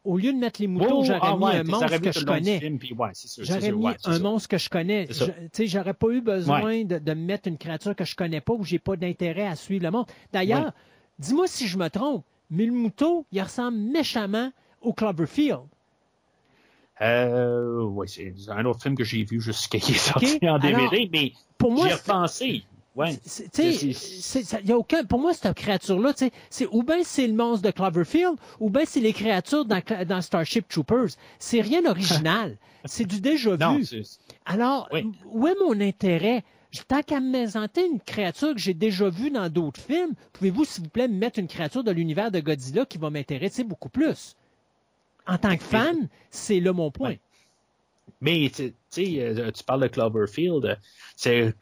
[0.03, 2.25] Au lieu de mettre les moutons, Oh, j'aurais ah mis ouais, un monstre que je
[2.25, 2.59] connais.
[2.59, 4.19] film, puis ouais, c'est sûr, c'est J'aurais sûr, mis ouais, un ça.
[4.19, 5.07] monstre que je connais.
[5.11, 8.63] Je- j'aurais pas eu besoin de, de mettre une créature que je connais pas ou
[8.63, 10.07] j'ai pas d'intérêt à suivre le monde.
[10.33, 10.71] D'ailleurs,
[11.19, 15.61] dis-moi si je me trompe, mais le mouton, il ressemble méchamment au Cloverfield.
[17.01, 20.59] Euh, ouais, c'est un autre film que j'ai vu jusqu'à qui est sorti Ok, en
[20.59, 22.63] DVD, alors, mais Pour moi, j'y ai repensé.
[22.95, 23.17] Ouais.
[23.57, 26.13] Y a aucun, pour moi, cette créature-là,
[26.49, 30.67] c'est ou bien c'est le monstre de Cloverfield, ou bien c'est les créatures dans, Starship
[30.67, 31.09] Troopers.
[31.39, 32.57] C'est rien d'original.
[32.85, 33.87] c'est du déjà vu.
[34.45, 35.09] Alors, Oui.
[35.25, 36.43] où est mon intérêt?
[36.87, 40.83] Tant qu'à me présenter une créature que j'ai déjà vue dans d'autres films, pouvez-vous, s'il
[40.83, 44.35] vous plaît, me mettre une créature de l'univers de Godzilla qui va m'intéresser beaucoup plus?
[45.27, 47.09] En tant que fan, c'est là mon point.
[47.09, 47.19] Ouais.
[48.21, 50.65] Mais tu tu sais, euh, tu parles de Cloverfield.
[50.65, 50.75] euh,
[51.15, 51.53] C'est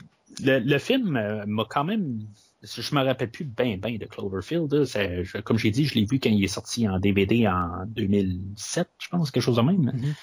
[0.43, 2.19] le, le film euh, m'a quand même.
[2.63, 4.83] Je me rappelle plus bien bien de Cloverfield.
[4.83, 8.89] je- comme j'ai dit, je l'ai vu quand il est sorti en DVD en 2007,
[8.99, 9.91] je pense, quelque chose de même.
[9.93, 10.13] Mhm.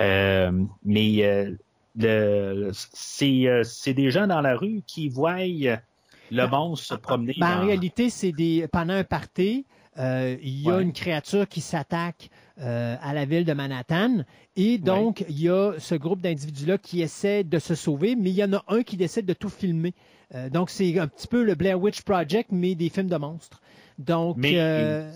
[0.00, 0.52] Euh,
[0.84, 7.34] mais euh, c'est des gens dans la rue qui voient le monstre se promener.
[7.38, 9.64] Ben, En réalité, c'est des pendant un party,
[9.98, 10.82] euh, il y a Ouais.
[10.82, 12.30] une créature qui s'attaque
[12.60, 14.24] euh, à la ville de Manhattan
[14.56, 18.36] et donc il y a ce groupe d'individus-là qui essaie de se sauver, mais il
[18.36, 19.94] y en a un qui décide de tout filmer.
[20.34, 23.60] Euh, donc c'est un petit peu le Blair Witch Project, mais des films de monstres.
[23.98, 25.08] Donc Mais euh,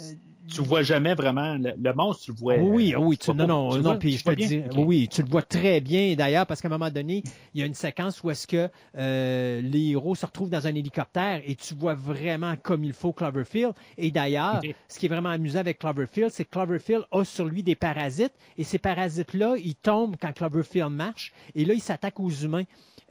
[0.49, 2.57] tu vois jamais vraiment le, le monstre, tu le vois.
[2.57, 4.35] oui, oui, tu, non, pas- non, tu le non, vois- puis tu je te vois
[4.35, 4.47] bien?
[4.49, 4.85] dis, Ok.
[4.87, 7.23] oui, tu le vois très bien d'ailleurs, parce qu'à un moment donné,
[7.55, 10.75] il y a une séquence où est-ce que euh, les héros se retrouvent dans un
[10.75, 13.73] hélicoptère et tu vois vraiment comme il faut Cloverfield.
[13.99, 17.63] Et d'ailleurs, ce qui est vraiment amusant avec Cloverfield, c'est que Cloverfield a sur lui
[17.63, 22.31] des parasites et ces parasites-là, ils tombent quand Cloverfield marche et là, ils s'attaquent aux
[22.31, 22.65] humains.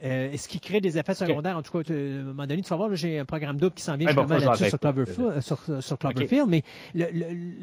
[0.04, 1.56] Euh, ce qui crée des effets secondaires?
[1.56, 3.56] En tout cas, tu- à un moment donné, tu vas voir, là, j'ai un programme
[3.56, 4.78] double qui s'en vient justement là-dessus sur.
[4.80, 6.46] Cloverfield, euh, sur, sur Cloverfield.
[6.48, 6.62] Mais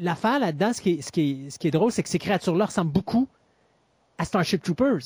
[0.00, 2.18] l'affaire là-dedans, ce qui est, ce qui est- ce qui est drôle, c'est que ces
[2.18, 3.28] créatures-là ressemblent beaucoup
[4.18, 4.98] à Starship Troopers.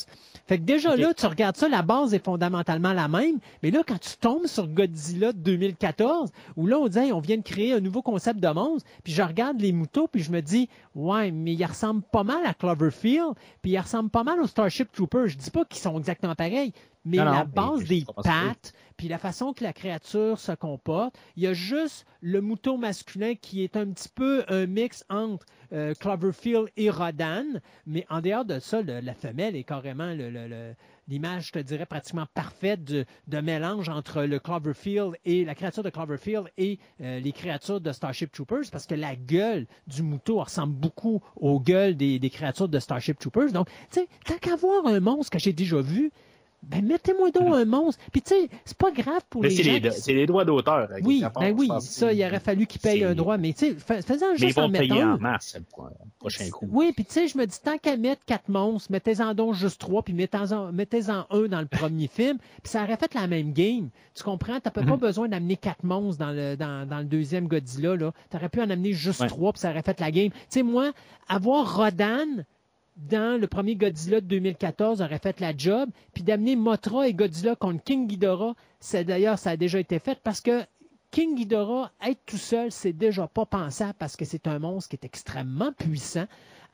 [0.49, 3.83] Fait que déjà là, tu regardes ça, la base est fondamentalement la même, mais là,
[3.87, 7.43] quand tu tombes sur Godzilla de 2014, où là, on dit, Hey, on vient de
[7.43, 10.69] créer un nouveau concept de monstre, puis je regarde les moutons, puis je me dis,
[10.97, 14.91] ouais, mais ils ressemblent pas mal à Cloverfield, puis ils ressemblent pas mal aux Starship
[14.93, 15.29] Troopers.
[15.29, 16.73] Je dis pas qu'ils sont exactement pareils,
[17.05, 21.43] mais Non, la base des pattes, puis la façon que la créature se comporte, il
[21.43, 25.95] y a juste le mouton masculin qui est un petit peu un mix entre euh,
[25.95, 27.45] Cloverfield et Rodan,
[27.87, 30.75] mais en dehors de ça, le- la femelle est carrément le- le- le-
[31.09, 35.83] l'image, je te dirais, pratiquement parfaite de, de mélange entre le Cloverfield et la créature
[35.83, 40.39] de Cloverfield et euh, les créatures de Starship Troopers, parce que la gueule du mouton
[40.43, 43.53] ressemble beaucoup aux gueules des, des créatures de Starship Troopers.
[43.53, 46.11] Donc, tu sais, tant qu'à voir un monstre que j'ai déjà vu,
[46.69, 48.03] ben mettez-moi donc un monstre.
[48.13, 49.73] Puis tu sais, c'est pas grave pour Mais les c'est gens.
[49.73, 50.91] les, qui- c'est les droits d'auteur.
[50.91, 53.37] à oui, part, ben oui, ça, il aurait fallu qu'ils payent un droit.
[53.39, 55.15] Mais tu sais, fais- faisant juste en vont mettre payer un.
[55.15, 56.69] en masse le pro- prochain coup.
[56.71, 59.81] Oui, puis tu sais, je me dis, tant qu'à mettre quatre monstres, mettez-en donc juste
[59.81, 63.91] trois, puis mettez-en un dans le premier film, puis ça aurait fait la même game.
[64.15, 64.55] Tu comprends?
[64.61, 64.97] Tu n'as pas Mhm.
[64.97, 67.97] besoin d'amener quatre monstres dans le, dans, dans le deuxième Godzilla.
[68.31, 69.27] Tu aurais pu en amener juste Ouais.
[69.27, 70.31] trois, puis ça aurait fait la game.
[70.31, 70.93] Tu sais, moi,
[71.29, 72.45] avoir Rodan
[72.97, 77.57] dans le premier Godzilla de 2014 aurait fait la job, puis d'amener Mothra et Godzilla
[77.57, 80.65] contre King Ghidorah, c'est d'ailleurs, ça a déjà été fait parce que
[81.11, 84.97] King Ghidorah, être tout seul, c'est déjà pas pensable parce que c'est un monstre qui
[84.97, 86.27] est extrêmement puissant.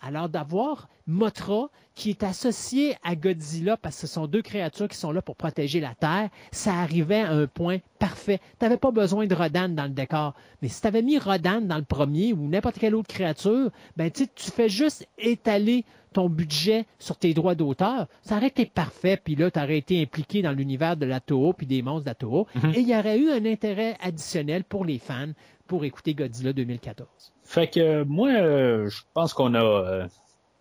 [0.03, 4.97] Alors d'avoir Mothra qui est associé à Godzilla parce que ce sont deux créatures qui
[4.97, 8.41] sont là pour protéger la Terre, ça arrivait à un point parfait.
[8.59, 10.33] Tu n'avais pas besoin de Rodan dans le décor.
[10.63, 14.11] Mais si tu avais mis Rodan dans le premier ou n'importe quelle autre créature, ben
[14.11, 19.21] tu fais juste étaler ton budget sur tes droits d'auteur, ça aurait été parfait.
[19.23, 22.11] Puis là, tu aurais été impliqué dans l'univers de la Toho puis des monstres de
[22.11, 22.47] la Toho.
[22.75, 25.33] Et il y aurait eu un intérêt additionnel pour les fans
[25.67, 27.09] pour écouter Godzilla 2014.
[27.45, 30.07] Fait que euh, moi, euh, je pense qu'on a euh,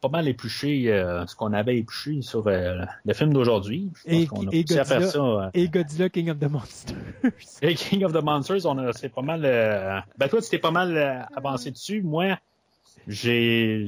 [0.01, 0.83] pas mal épluché
[1.27, 3.89] ce qu'on avait épluché sur le film d'aujourd'hui.
[4.05, 4.63] Et- et.
[5.55, 6.95] Et Godzilla King of the Monsters.
[7.63, 9.41] Et King of the Monsters, on a c'est pas mal.
[10.17, 12.01] Ben toi, tu t'es pas mal avancé dessus.
[12.01, 12.37] Moi,
[13.07, 13.87] j'ai.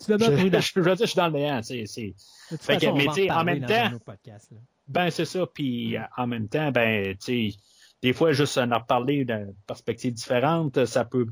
[0.00, 0.26] Je- tu Je,
[0.60, 1.62] je, je veux dire, je suis dans le néant.
[1.62, 2.14] c'est- c'est-
[2.50, 4.52] De toute Fait que, façon, on mais tu sais, en même temps- podcast.
[4.88, 5.46] Ben, c'est ça.
[5.52, 7.56] Puis euh, en même temps, ben, tu sais,
[8.02, 11.26] des fois, juste en reparler d'une perspective différente, ça peut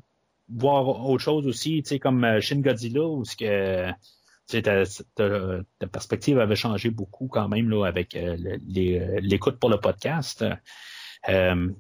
[0.48, 3.90] voir autre chose aussi, tu sais, comme euh, Shin Godzilla, où ce que
[4.60, 4.84] ta,
[5.14, 9.78] ta- ta perspective avait changé beaucoup quand même là, avec euh, euh, l'écoute pour le
[9.78, 10.44] podcast.
[11.28, 11.70] Euh,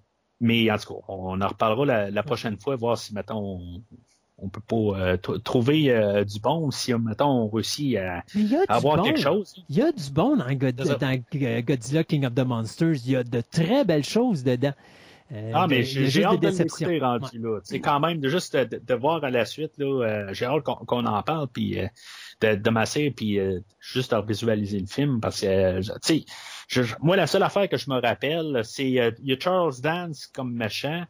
[0.40, 3.82] mais en tout cas, on en reparlera la, la prochaine fois, voir si mettons on,
[4.38, 8.24] on peut pas euh, tr- trouver euh, du bon, si mettons on réussit à,
[8.68, 9.04] à avoir bon.
[9.04, 9.64] quelque chose.
[9.68, 12.96] Il y a du bon dans, God- dans euh, Godzilla King of the Monsters.
[13.06, 14.72] Il y a de très belles choses dedans.
[15.32, 17.58] Euh, Ah, mais j'ai hâte de l'écouter rendu là.
[17.64, 19.86] C'est quand même de juste de, de voir à la suite là.
[20.06, 21.86] euh, j'ai hâte qu'on en parle puis euh,
[22.42, 26.24] de, de masser puis euh, juste de visualiser le film parce que euh, tu
[26.68, 29.80] sais, moi la seule affaire que je me rappelle c'est euh, il y a Charles
[29.80, 31.04] Dance comme méchant.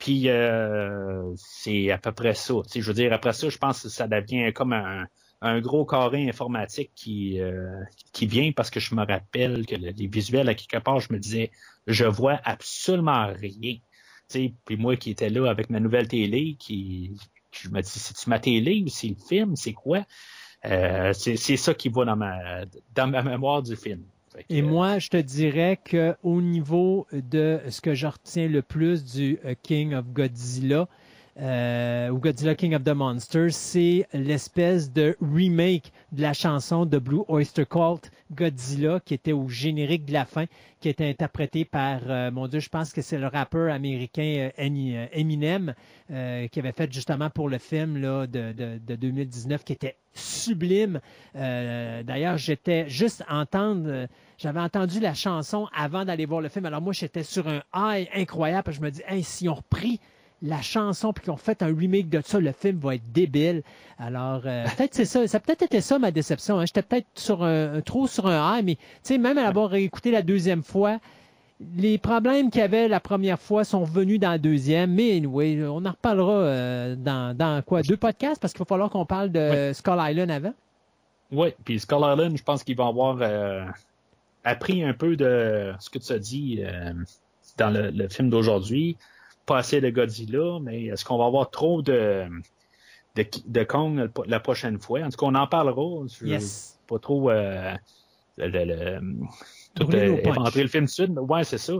[0.00, 2.54] Puis euh, c'est à peu près ça.
[2.74, 4.74] Je veux dire, après ça, je pense que ça devient comme
[5.42, 7.70] un gros carré informatique qui, euh,
[8.12, 11.12] qui vient parce que je me rappelle que le- les visuels, à quelque part, je
[11.12, 11.50] me disais,
[11.86, 13.74] je vois absolument rien.
[13.76, 13.82] Tu
[14.28, 17.16] sais, puis moi qui étais là avec ma nouvelle télé, qui,
[17.52, 20.04] je me dis, c'est-tu ma télé ou c'est le film, c'est quoi?
[20.66, 22.64] Euh, c'est c'est ça qui va dans ma,
[22.94, 24.04] dans ma mémoire du film.
[24.48, 29.04] Et moi, je te dirais que au niveau de ce que je retiens le plus
[29.04, 30.88] du euh, King of Godzilla
[31.40, 36.98] euh, ou Godzilla King of the Monsters, c'est l'espèce de remake de la chanson de
[36.98, 40.44] Blue Oyster Cult Godzilla qui était au générique de la fin,
[40.80, 44.50] qui était interprété par, euh, mon Dieu, je pense que c'est le rappeur américain euh,
[44.58, 45.74] euh, Eminem
[46.10, 49.96] euh, qui avait fait justement pour le film là, de, de, de 2019 qui était
[50.12, 51.00] sublime.
[51.36, 54.06] Euh, D'ailleurs, j'étais juste entendre, euh,
[54.38, 56.66] j'avais entendu la chanson avant d'aller voir le film.
[56.66, 58.72] Alors moi, j'étais sur un high incroyable.
[58.72, 60.00] Je me dis, hey, si on repris
[60.42, 63.62] la chanson puis qu'on fait un remake de ça, le film va être débile.
[63.98, 66.58] Alors euh, peut-être c'est ça, ça a peut-être été ça ma déception.
[66.58, 66.66] hein.
[66.66, 70.10] J'étais peut-être sur un, trop sur un high, mais tu sais même à l'avoir réécouté
[70.10, 70.98] la deuxième fois.
[71.76, 75.62] Les problèmes qu'il y avait la première fois sont venus dans la deuxième, mais anyway,
[75.64, 77.82] on en reparlera euh, dans, dans quoi?
[77.82, 78.40] Deux podcasts?
[78.40, 80.54] Parce qu'il va falloir qu'on parle de Skull Island avant.
[81.30, 83.66] Oui, puis Skull Island, je pense qu'ils vont avoir euh,
[84.42, 86.62] appris un peu de ce que tu as dit
[87.58, 88.96] dans le, le film d'aujourd'hui.
[89.50, 92.24] Pas assez de Godzilla, mais est-ce qu'on va avoir trop de,
[93.16, 95.00] de, de Kong la, prochaine fois?
[95.00, 96.06] En tout cas, on en parlera.
[96.06, 96.78] Je Yes.
[96.86, 97.74] Pas trop euh,
[98.36, 99.00] le, le- le-
[99.74, 101.18] tout euh, le film sud.
[101.18, 101.72] Ouais, c'est ça.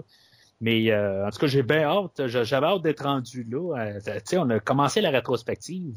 [0.60, 2.26] Mais euh, en tout cas, j'ai bien hâte.
[2.26, 3.76] J'avais hâte d'être rendu là.
[3.78, 5.94] Euh, sais, on a commencé la rétrospective.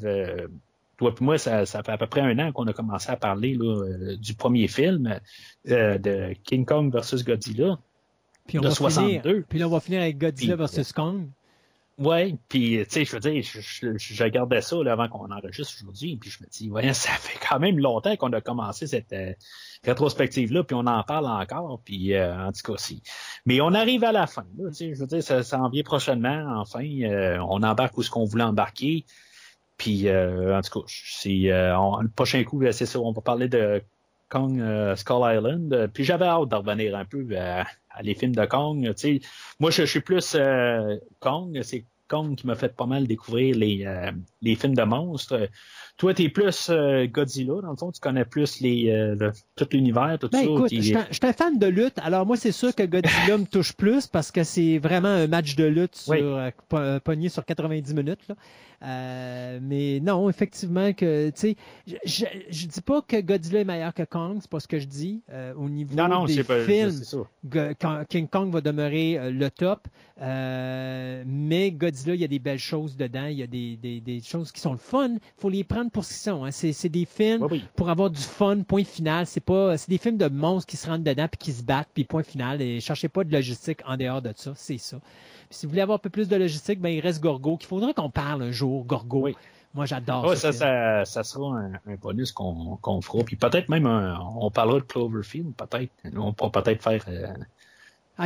[0.96, 3.16] toi et moi, ça, ça fait à peu près un an qu'on a commencé à
[3.16, 5.18] parler là, du premier film
[5.64, 7.80] de King Kong versus Godzilla.
[8.46, 9.20] Puis on de va 62.
[9.22, 9.44] finir.
[9.48, 11.26] Puis là, on va finir avec Godzilla Puis, versus Kong.
[11.96, 15.74] Ouais, puis tu sais, je veux dire, je, je, je ça là, avant qu'on enregistre
[15.80, 19.12] aujourd'hui, puis je me dis, voyons, ça fait quand même longtemps qu'on a commencé cette
[19.12, 19.32] euh,
[19.84, 23.00] rétrospective-là, puis on en parle encore, puis euh, en tout cas, si.
[23.46, 25.68] Mais on arrive à la fin, là, tu sais, je veux dire, ça, ça en
[25.68, 29.04] vient prochainement, enfin, euh, on embarque où ce qu'on voulait embarquer,
[29.76, 33.12] puis euh, en tout cas, c'est euh, on- le prochain coup, là, c'est ça, on
[33.12, 33.82] va parler de
[34.30, 37.66] Kong euh, Skull Island, Euh, puis j'avais hâte de revenir un peu à
[38.02, 39.20] les films de Kong, tu sais,
[39.60, 41.60] moi, je, je suis plus euh, Kong.
[41.62, 45.48] C'est Kong qui m'a fait pas mal découvrir les, euh, les films de monstres.
[45.96, 47.92] Toi, t'es plus euh, Godzilla, dans le fond.
[47.92, 50.44] Tu connais plus les, euh, le- tout l'univers, tout Ben ça.
[50.44, 51.98] écoute, je suis un- fan de lutte.
[52.02, 55.54] Alors moi, c'est sûr que Godzilla me touche plus parce que c'est vraiment un match
[55.54, 56.18] de lutte sur, Oui.
[56.74, 58.26] euh, pogné sur 90 minutes.
[58.28, 58.34] là.
[58.82, 61.56] Euh, mais non, effectivement, que tu sais,
[61.86, 64.78] je, je, je dis pas que Godzilla est meilleur que Kong, c'est pas ce que
[64.78, 65.22] je dis.
[65.30, 67.00] Euh, au niveau non, non, des pas films.
[67.46, 69.86] Go- Con- King Kong va demeurer euh, le top,
[70.20, 74.00] euh, mais Godzilla, il y a des belles choses dedans, il y a des, des,
[74.00, 75.14] des choses qui sont le fun.
[75.14, 76.44] Il faut les prendre pour ce qu'ils sont.
[76.44, 76.50] hein.
[76.50, 77.64] C'est des films Oui, oui.
[77.76, 79.26] pour avoir du fun, point final.
[79.26, 81.88] C'est pas, c'est des films de monstres qui se rentrent dedans puis qui se battent,
[81.94, 82.60] puis point final.
[82.62, 84.98] Et cherchez pas de logistique en dehors de ça, c'est ça.
[85.48, 87.68] Puis si vous voulez avoir un peu plus de logistique, ben il reste Gorgo, qu'il
[87.68, 89.20] faudrait qu'on parle un jour, Gorgo.
[89.22, 89.36] Oui.
[89.74, 93.24] Moi, j'adore ce ça, ça, ça sera un, un bonus qu'on fera.
[93.24, 95.90] Puis peut-être même, un- on parlera de Cloverfield, peut-être.
[96.16, 97.04] On pourra peut-être faire.
[97.08, 97.26] euh,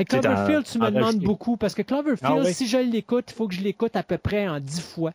[0.05, 2.53] Cloverfield, tu me demandes beaucoup parce que Cloverfield, Ah oui?
[2.53, 5.13] si je l'écoute, il faut que je l'écoute à peu près en dix fois.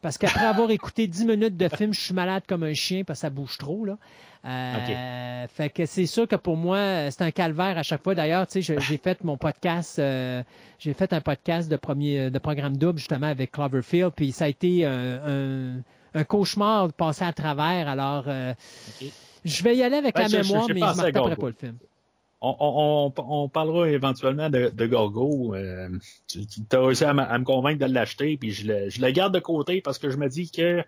[0.00, 3.18] Parce qu'après avoir écouté 10 minutes de film, je suis malade comme un chien parce
[3.18, 3.84] que ça bouge trop.
[3.84, 3.96] Là.
[4.44, 8.14] Euh, Fait que c'est sûr que pour moi, c'est un calvaire à chaque fois.
[8.14, 10.42] D'ailleurs, tu sais, j'ai fait mon podcast, euh,
[10.78, 14.48] j'ai fait un podcast de premier de programme double justement avec Cloverfield, puis ça a
[14.48, 14.92] été un,
[15.26, 15.82] un-
[16.14, 17.88] un cauchemar de passer à travers.
[17.88, 18.54] Alors, euh,
[19.44, 21.52] je vais y aller avec Ben, la je- je- mémoire, mais je ne pas le
[21.58, 21.76] film.
[22.40, 25.54] On, on, on, parlera éventuellement de, de Gorgo.
[25.54, 25.88] Euh,
[26.28, 26.40] tu
[26.72, 29.34] as réussi à, me- à me convaincre de l'acheter, puis je le, je le garde
[29.34, 30.82] de côté parce que je me dis que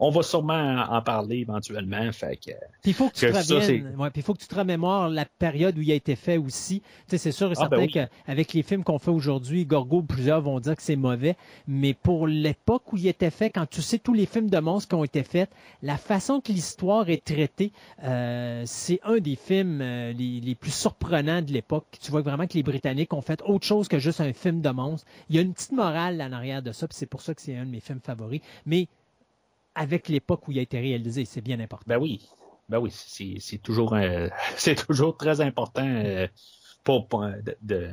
[0.00, 2.10] on va sûrement en parler éventuellement.
[2.12, 2.50] Fait que,
[2.82, 3.94] Puis il faut que tu Que te ça, reviennes.
[3.98, 6.36] ouais, puis il faut que tu te remémores la période où il a été fait
[6.36, 6.82] aussi.
[7.08, 7.92] C'est sûr et Ah, certain ben oui.
[8.26, 11.36] qu'avec les films qu'on fait aujourd'hui, Gorgo, plusieurs vont dire que c'est mauvais.
[11.66, 14.88] Mais pour l'époque où il était fait, quand tu sais tous les films de monstres
[14.90, 15.50] qui ont été faits,
[15.82, 17.72] la façon que l'histoire est traitée,
[18.04, 21.86] euh, c'est un des films euh, les, les plus surprenants de l'époque.
[22.00, 24.70] Tu vois vraiment que les Britanniques ont fait autre chose que juste un film de
[24.70, 25.06] monstres.
[25.28, 27.42] Il y a une petite morale en arrière de ça, puis c'est pour ça que
[27.42, 28.40] c'est un de mes films favoris.
[28.64, 28.86] Mais
[29.78, 31.84] avec l'époque où il a été réalisé, c'est bien important.
[31.86, 32.28] ben oui,
[32.68, 36.26] ben oui, c'est toujours, euh, c'est toujours très important euh,
[36.82, 37.24] pour, pour,
[37.62, 37.90] de,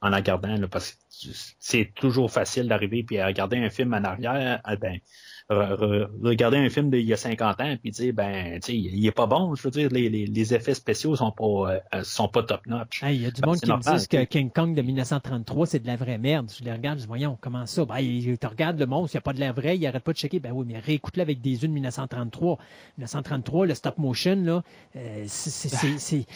[0.00, 3.92] en la gardant, là, parce que c'est toujours facile d'arriver puis à regarder un film
[3.92, 4.98] en arrière, ah ben,
[5.50, 8.76] re- re- regarder un film d'il y a 50 ans puis dire ben tu sais
[8.76, 12.02] il est pas bon je veux dire les, les, les effets spéciaux sont pas euh,
[12.04, 14.24] sont pas top notch Hey, Il y a du Ben, monde qui me dit que.
[14.24, 16.50] King Kong de 1933, c'est de la vraie merde.
[16.56, 17.84] Je les regarde, je dis, voyons, comment ça?
[17.84, 20.12] Ben, tu regardes le monstre, il n'y a pas de la vraie, il arrête pas
[20.12, 20.38] de checker.
[20.40, 22.58] Ben oui, mais réécoute-le avec des yeux de 1933.
[22.98, 24.62] 1933, le stop motion, là,
[24.96, 26.26] euh, c'est-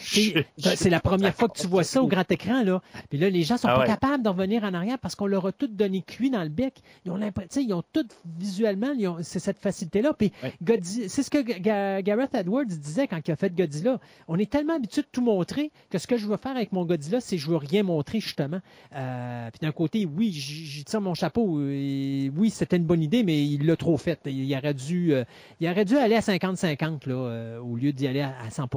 [0.75, 2.81] c'est la première fois que tu vois ça au grand écran, là.
[3.09, 3.87] Puis là, les gens sont Ah pas ouais.
[3.87, 6.81] capables d'en revenir en arrière parce qu'on leur a tout donné cuit dans le bec.
[7.05, 10.13] Ils ont l'impression, ils ont tout visuellement, ils c'est cette facilité-là.
[10.13, 10.53] Puis Ouais.
[10.83, 13.99] C'est ce que Ga- Gareth Edwards disait quand il a fait Godzilla.
[14.27, 16.85] On est tellement habitué de tout montrer que ce que je veux faire avec mon
[16.85, 18.59] Godzilla, c'est que je veux rien montrer, justement.
[18.95, 21.61] Euh, puis d'un côté, oui, j'y tire mon chapeau.
[21.61, 24.19] et oui, c'était une bonne idée, mais il l'a trop fait.
[24.25, 25.23] Il aurait dû, euh,
[25.59, 28.67] il aurait dû aller à 50-50 là, euh, au lieu d'y aller à, à 100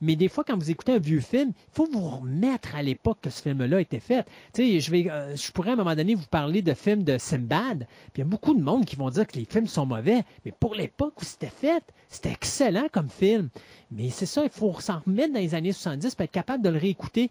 [0.00, 3.18] Mais des fois, quand vous écoutez un vieux film, il faut vous remettre à l'époque
[3.22, 4.24] que ce film-là été fait.
[4.52, 7.04] Tu sais, je vais, euh, je pourrais à un moment donné vous parler de films
[7.04, 7.86] de Simbad.
[8.12, 10.24] Puis il y a beaucoup de monde qui vont dire que les films sont mauvais.
[10.44, 13.48] Mais pour l'époque où c'était fait, c'était excellent comme film.
[13.90, 16.70] Mais c'est ça, il faut s'en remettre dans les années 70 pour être capable de
[16.70, 17.30] le réécouter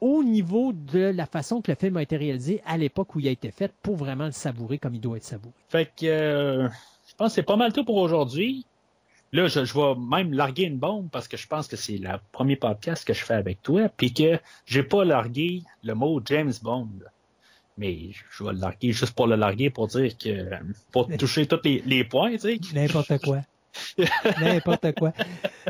[0.00, 3.28] au niveau de la façon que le film a été réalisé à l'époque où il
[3.28, 5.54] a été fait pour vraiment le savourer comme il doit être savouré.
[5.68, 6.68] Fait que euh,
[7.08, 8.66] je pense que c'est pas mal tout pour aujourd'hui.
[9.34, 12.56] Là, je, vais même larguer une bombe parce que je pense que c'est le premier
[12.56, 16.88] podcast que je fais avec toi, puis que j'ai pas largué le mot James Bond.
[17.78, 20.48] Mais je vais le larguer juste pour le larguer pour dire que
[20.92, 22.60] pour toucher tous les, les points, tu sais.
[22.74, 23.40] N'importe quoi.
[24.40, 25.12] N'importe quoi.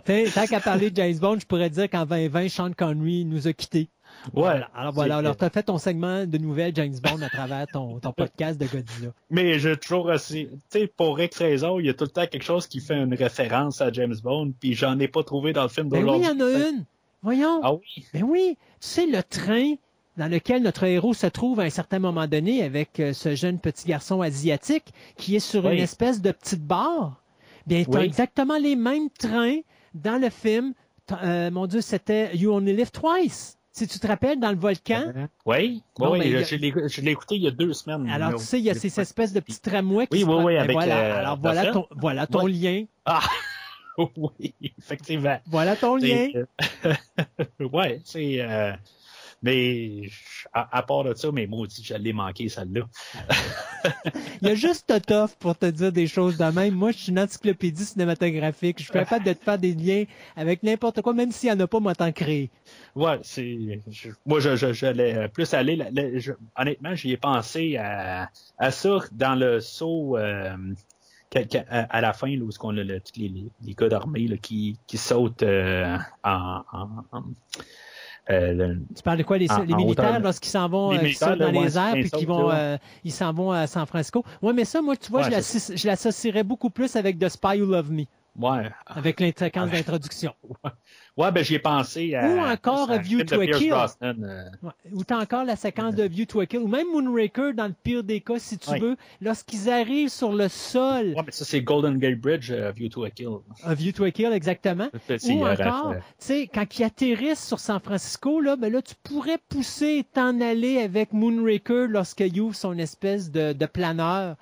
[0.04, 3.52] Tant qu'à parler de James Bond, je pourrais dire qu'en 2020, Sean Connery nous a
[3.52, 3.88] quittés.
[4.34, 4.60] Ouais.
[4.74, 7.98] Alors voilà, alors tu as fait ton segment de nouvelles James Bond à travers ton,
[7.98, 9.12] ton podcast de Godzilla.
[9.30, 12.26] Mais j'ai toujours aussi, tu sais, pour X raison, il y a tout le temps
[12.26, 15.62] quelque chose qui fait une référence à James Bond, puis j'en ai pas trouvé dans
[15.62, 16.42] le film Ben oui, il d'aujourd'hui.
[16.42, 16.84] y en a une.
[17.22, 17.60] Voyons.
[17.62, 18.04] Ah oui.
[18.12, 19.74] Ben oui, tu sais, le train
[20.16, 23.58] dans lequel notre héros se trouve à un certain moment donné avec euh, ce jeune
[23.58, 25.74] petit garçon asiatique qui est sur Oui.
[25.76, 27.20] une espèce de petite barre.
[27.66, 28.04] Bien, as Oui.
[28.04, 29.60] exactement les mêmes trains
[29.94, 30.74] dans le film.
[31.22, 33.56] Euh, mon Dieu, c'était You Only Live Twice.
[33.74, 35.12] Si tu te rappelles, dans le volcan.
[35.46, 38.06] Oui, Bon, oui, ben, y a- je l'ai écouté il y a deux semaines.
[38.10, 40.34] Alors, tu sais, il y a ces espèces de petits tramways qui Oui, se oui,
[40.44, 42.50] oui, Ben avec, voilà, euh, alors voilà ton, voilà ton Ouais.
[42.52, 42.84] lien.
[43.06, 43.22] Ah,
[44.16, 45.38] oui, effectivement.
[45.46, 46.28] Voilà ton lien.
[47.60, 48.40] Ouais, c'est.
[49.44, 49.50] Euh,
[50.02, 50.02] mais
[50.52, 52.82] à, à part de ça, mais moi aussi, je l'ai manqué, celle-là.
[54.40, 56.74] Il y a juste Totoff pour te dire des choses de même.
[56.74, 58.78] Moi, je suis une encyclopédie cinématographique.
[58.78, 60.04] Je suis capable de te faire des liens
[60.36, 62.50] avec n'importe quoi, même s'il n'y en a pas, moi, t'en créer.
[62.94, 63.80] Ouais, c'est.
[64.26, 65.78] moi, je, je, j'allais plus aller.
[66.20, 70.16] je- honnêtement, j'y ai pensé à, à ça dans le saut.
[70.16, 70.56] euh,
[71.90, 74.98] à, la fin, là, où qu'on a le- tous les, les, gars d'armée qui, qui
[74.98, 76.62] sautent euh, en.
[76.72, 77.20] en, en- euh,
[78.28, 79.38] le- Tu parles de quoi?
[79.38, 82.10] Les, En- les en militaires, lorsqu'ils s'en vont, Les euh, militaires, dans les airs, puis
[82.10, 84.24] qu'ils vont, euh, ils s'en vont à San Francisco.
[84.40, 87.66] Ouais, mais ça, moi, tu vois, Ouais, je, l'associerais beaucoup plus avec The Spy Who
[87.66, 88.04] Loved Me,
[88.38, 88.70] ouais.
[88.86, 89.76] avec la séquence Ah.
[89.76, 90.32] d'introduction.
[91.18, 92.26] Ouais, ben j'y ai pensé à.
[92.26, 93.68] Ou encore à View to a Kill.
[93.68, 94.70] Brosnan, euh, Ouais.
[94.92, 97.74] Ou t'as encore la séquence de View to a Kill, ou même Moonraker, dans le
[97.82, 98.78] pire des cas, si tu Ouais.
[98.78, 102.88] veux, lorsqu'ils arrivent sur le sol, Ouais, mais ça, c'est Golden Gate Bridge, euh, View
[102.88, 103.28] to a Kill.
[103.62, 104.88] A View to a Kill, exactement.
[105.28, 109.38] Ou encore, tu sais, quand ils atterrissent sur San Francisco, là, ben là, tu pourrais
[109.50, 114.36] pousser et t'en aller avec Moonraker lorsqu'il ouvre son espèce de, de planeur.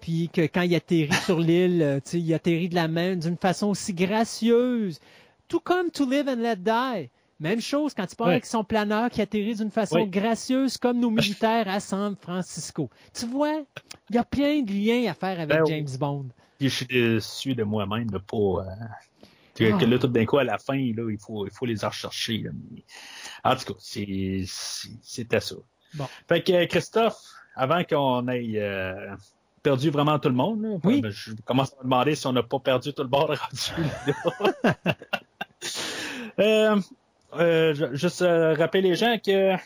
[0.00, 3.16] Puis que quand il atterrit sur l'île, euh, tu sais, il atterrit de la main
[3.16, 4.98] d'une façon aussi gracieuse.
[5.50, 7.10] Tout comme To Live and Let Die.
[7.40, 8.34] Même chose quand tu parles Ouais.
[8.36, 12.88] avec son planeur qui atterrit d'une façon gracieuse comme nos militaires à San Francisco.
[13.14, 13.62] Tu vois,
[14.10, 15.64] il y a plein de liens à faire avec Ben.
[15.66, 16.26] James Bond.
[16.60, 18.36] Je suis déçu de moi-même de pas.
[18.36, 18.64] euh,
[19.54, 19.78] que, Ah.
[19.78, 22.38] que là, tout d'un coup, à la fin, là, il faut, il faut les rechercher.
[22.44, 22.50] là.
[23.44, 25.54] En tout cas, c'était ça.
[25.94, 26.06] Bon.
[26.28, 27.18] Fait que, Christophe,
[27.56, 29.16] avant qu'on ait euh,
[29.62, 31.00] perdu vraiment tout le monde, là, Oui.
[31.00, 33.90] ben, je commence à me demander si on n'a pas perdu tout le bord rendu
[34.06, 34.94] là.
[36.38, 36.80] euh,
[37.38, 39.58] euh, juste euh, rappeler les gens que vous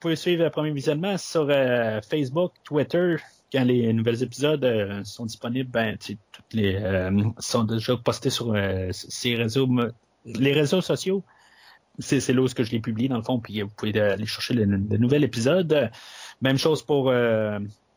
[0.00, 3.16] pouvez suivre le premier visionnement sur euh, Facebook, Twitter.
[3.50, 6.78] Quand les nouveaux épisodes sont disponibles, ben, toutes les
[7.38, 8.54] sont déjà postés sur
[8.92, 9.66] ces réseaux,
[10.26, 11.24] les réseaux sociaux.
[11.98, 14.64] C'est, là où je les publie dans le fond, puis vous pouvez aller chercher le,
[14.66, 15.90] le nouvel épisode.
[16.42, 17.10] Même chose pour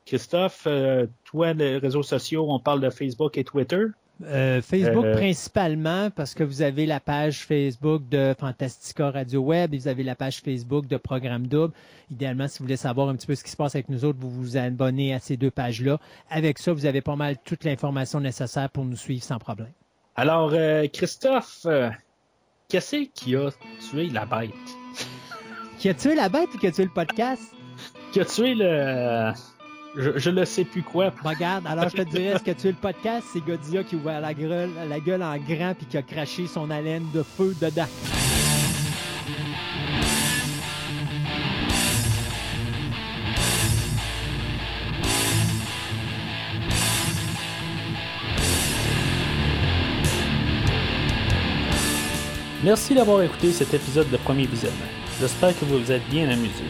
[0.06, 0.64] Christophe.
[0.68, 3.86] Euh, toi, les réseaux sociaux, on parle de Facebook et Twitter.
[4.24, 9.74] Euh, Facebook Euh, principalement parce que vous avez la page Facebook de Fantastica Radio Web
[9.74, 11.74] et vous avez la page Facebook de Programme Double.
[12.12, 14.20] Idéalement, si vous voulez savoir un petit peu ce qui se passe avec nous autres,
[14.20, 16.00] vous vous abonnez à ces deux pages-là.
[16.30, 19.72] Avec ça, vous avez pas mal toute l'information nécessaire pour nous suivre sans problème.
[20.16, 21.66] Alors, euh, Christophe,
[22.68, 23.50] qu'est-ce qui a
[23.90, 24.52] tué la bête?
[25.80, 27.42] Qui a tué la bête ou qui a tué le podcast?
[28.12, 29.32] qui a tué le.
[29.96, 31.14] Je, je le sais plus quoi.
[31.24, 33.96] Bah, regarde, alors je te dirais, ce que tu es le podcast, c'est Godzilla qui
[33.96, 37.24] a ouvert la gueule, la gueule en grand puis qui a craché son haleine de
[37.24, 37.88] feu dedans.
[52.64, 54.78] Merci d'avoir écouté cet épisode de Premier Visionnement.
[55.20, 56.70] J'espère que vous vous êtes bien amusés.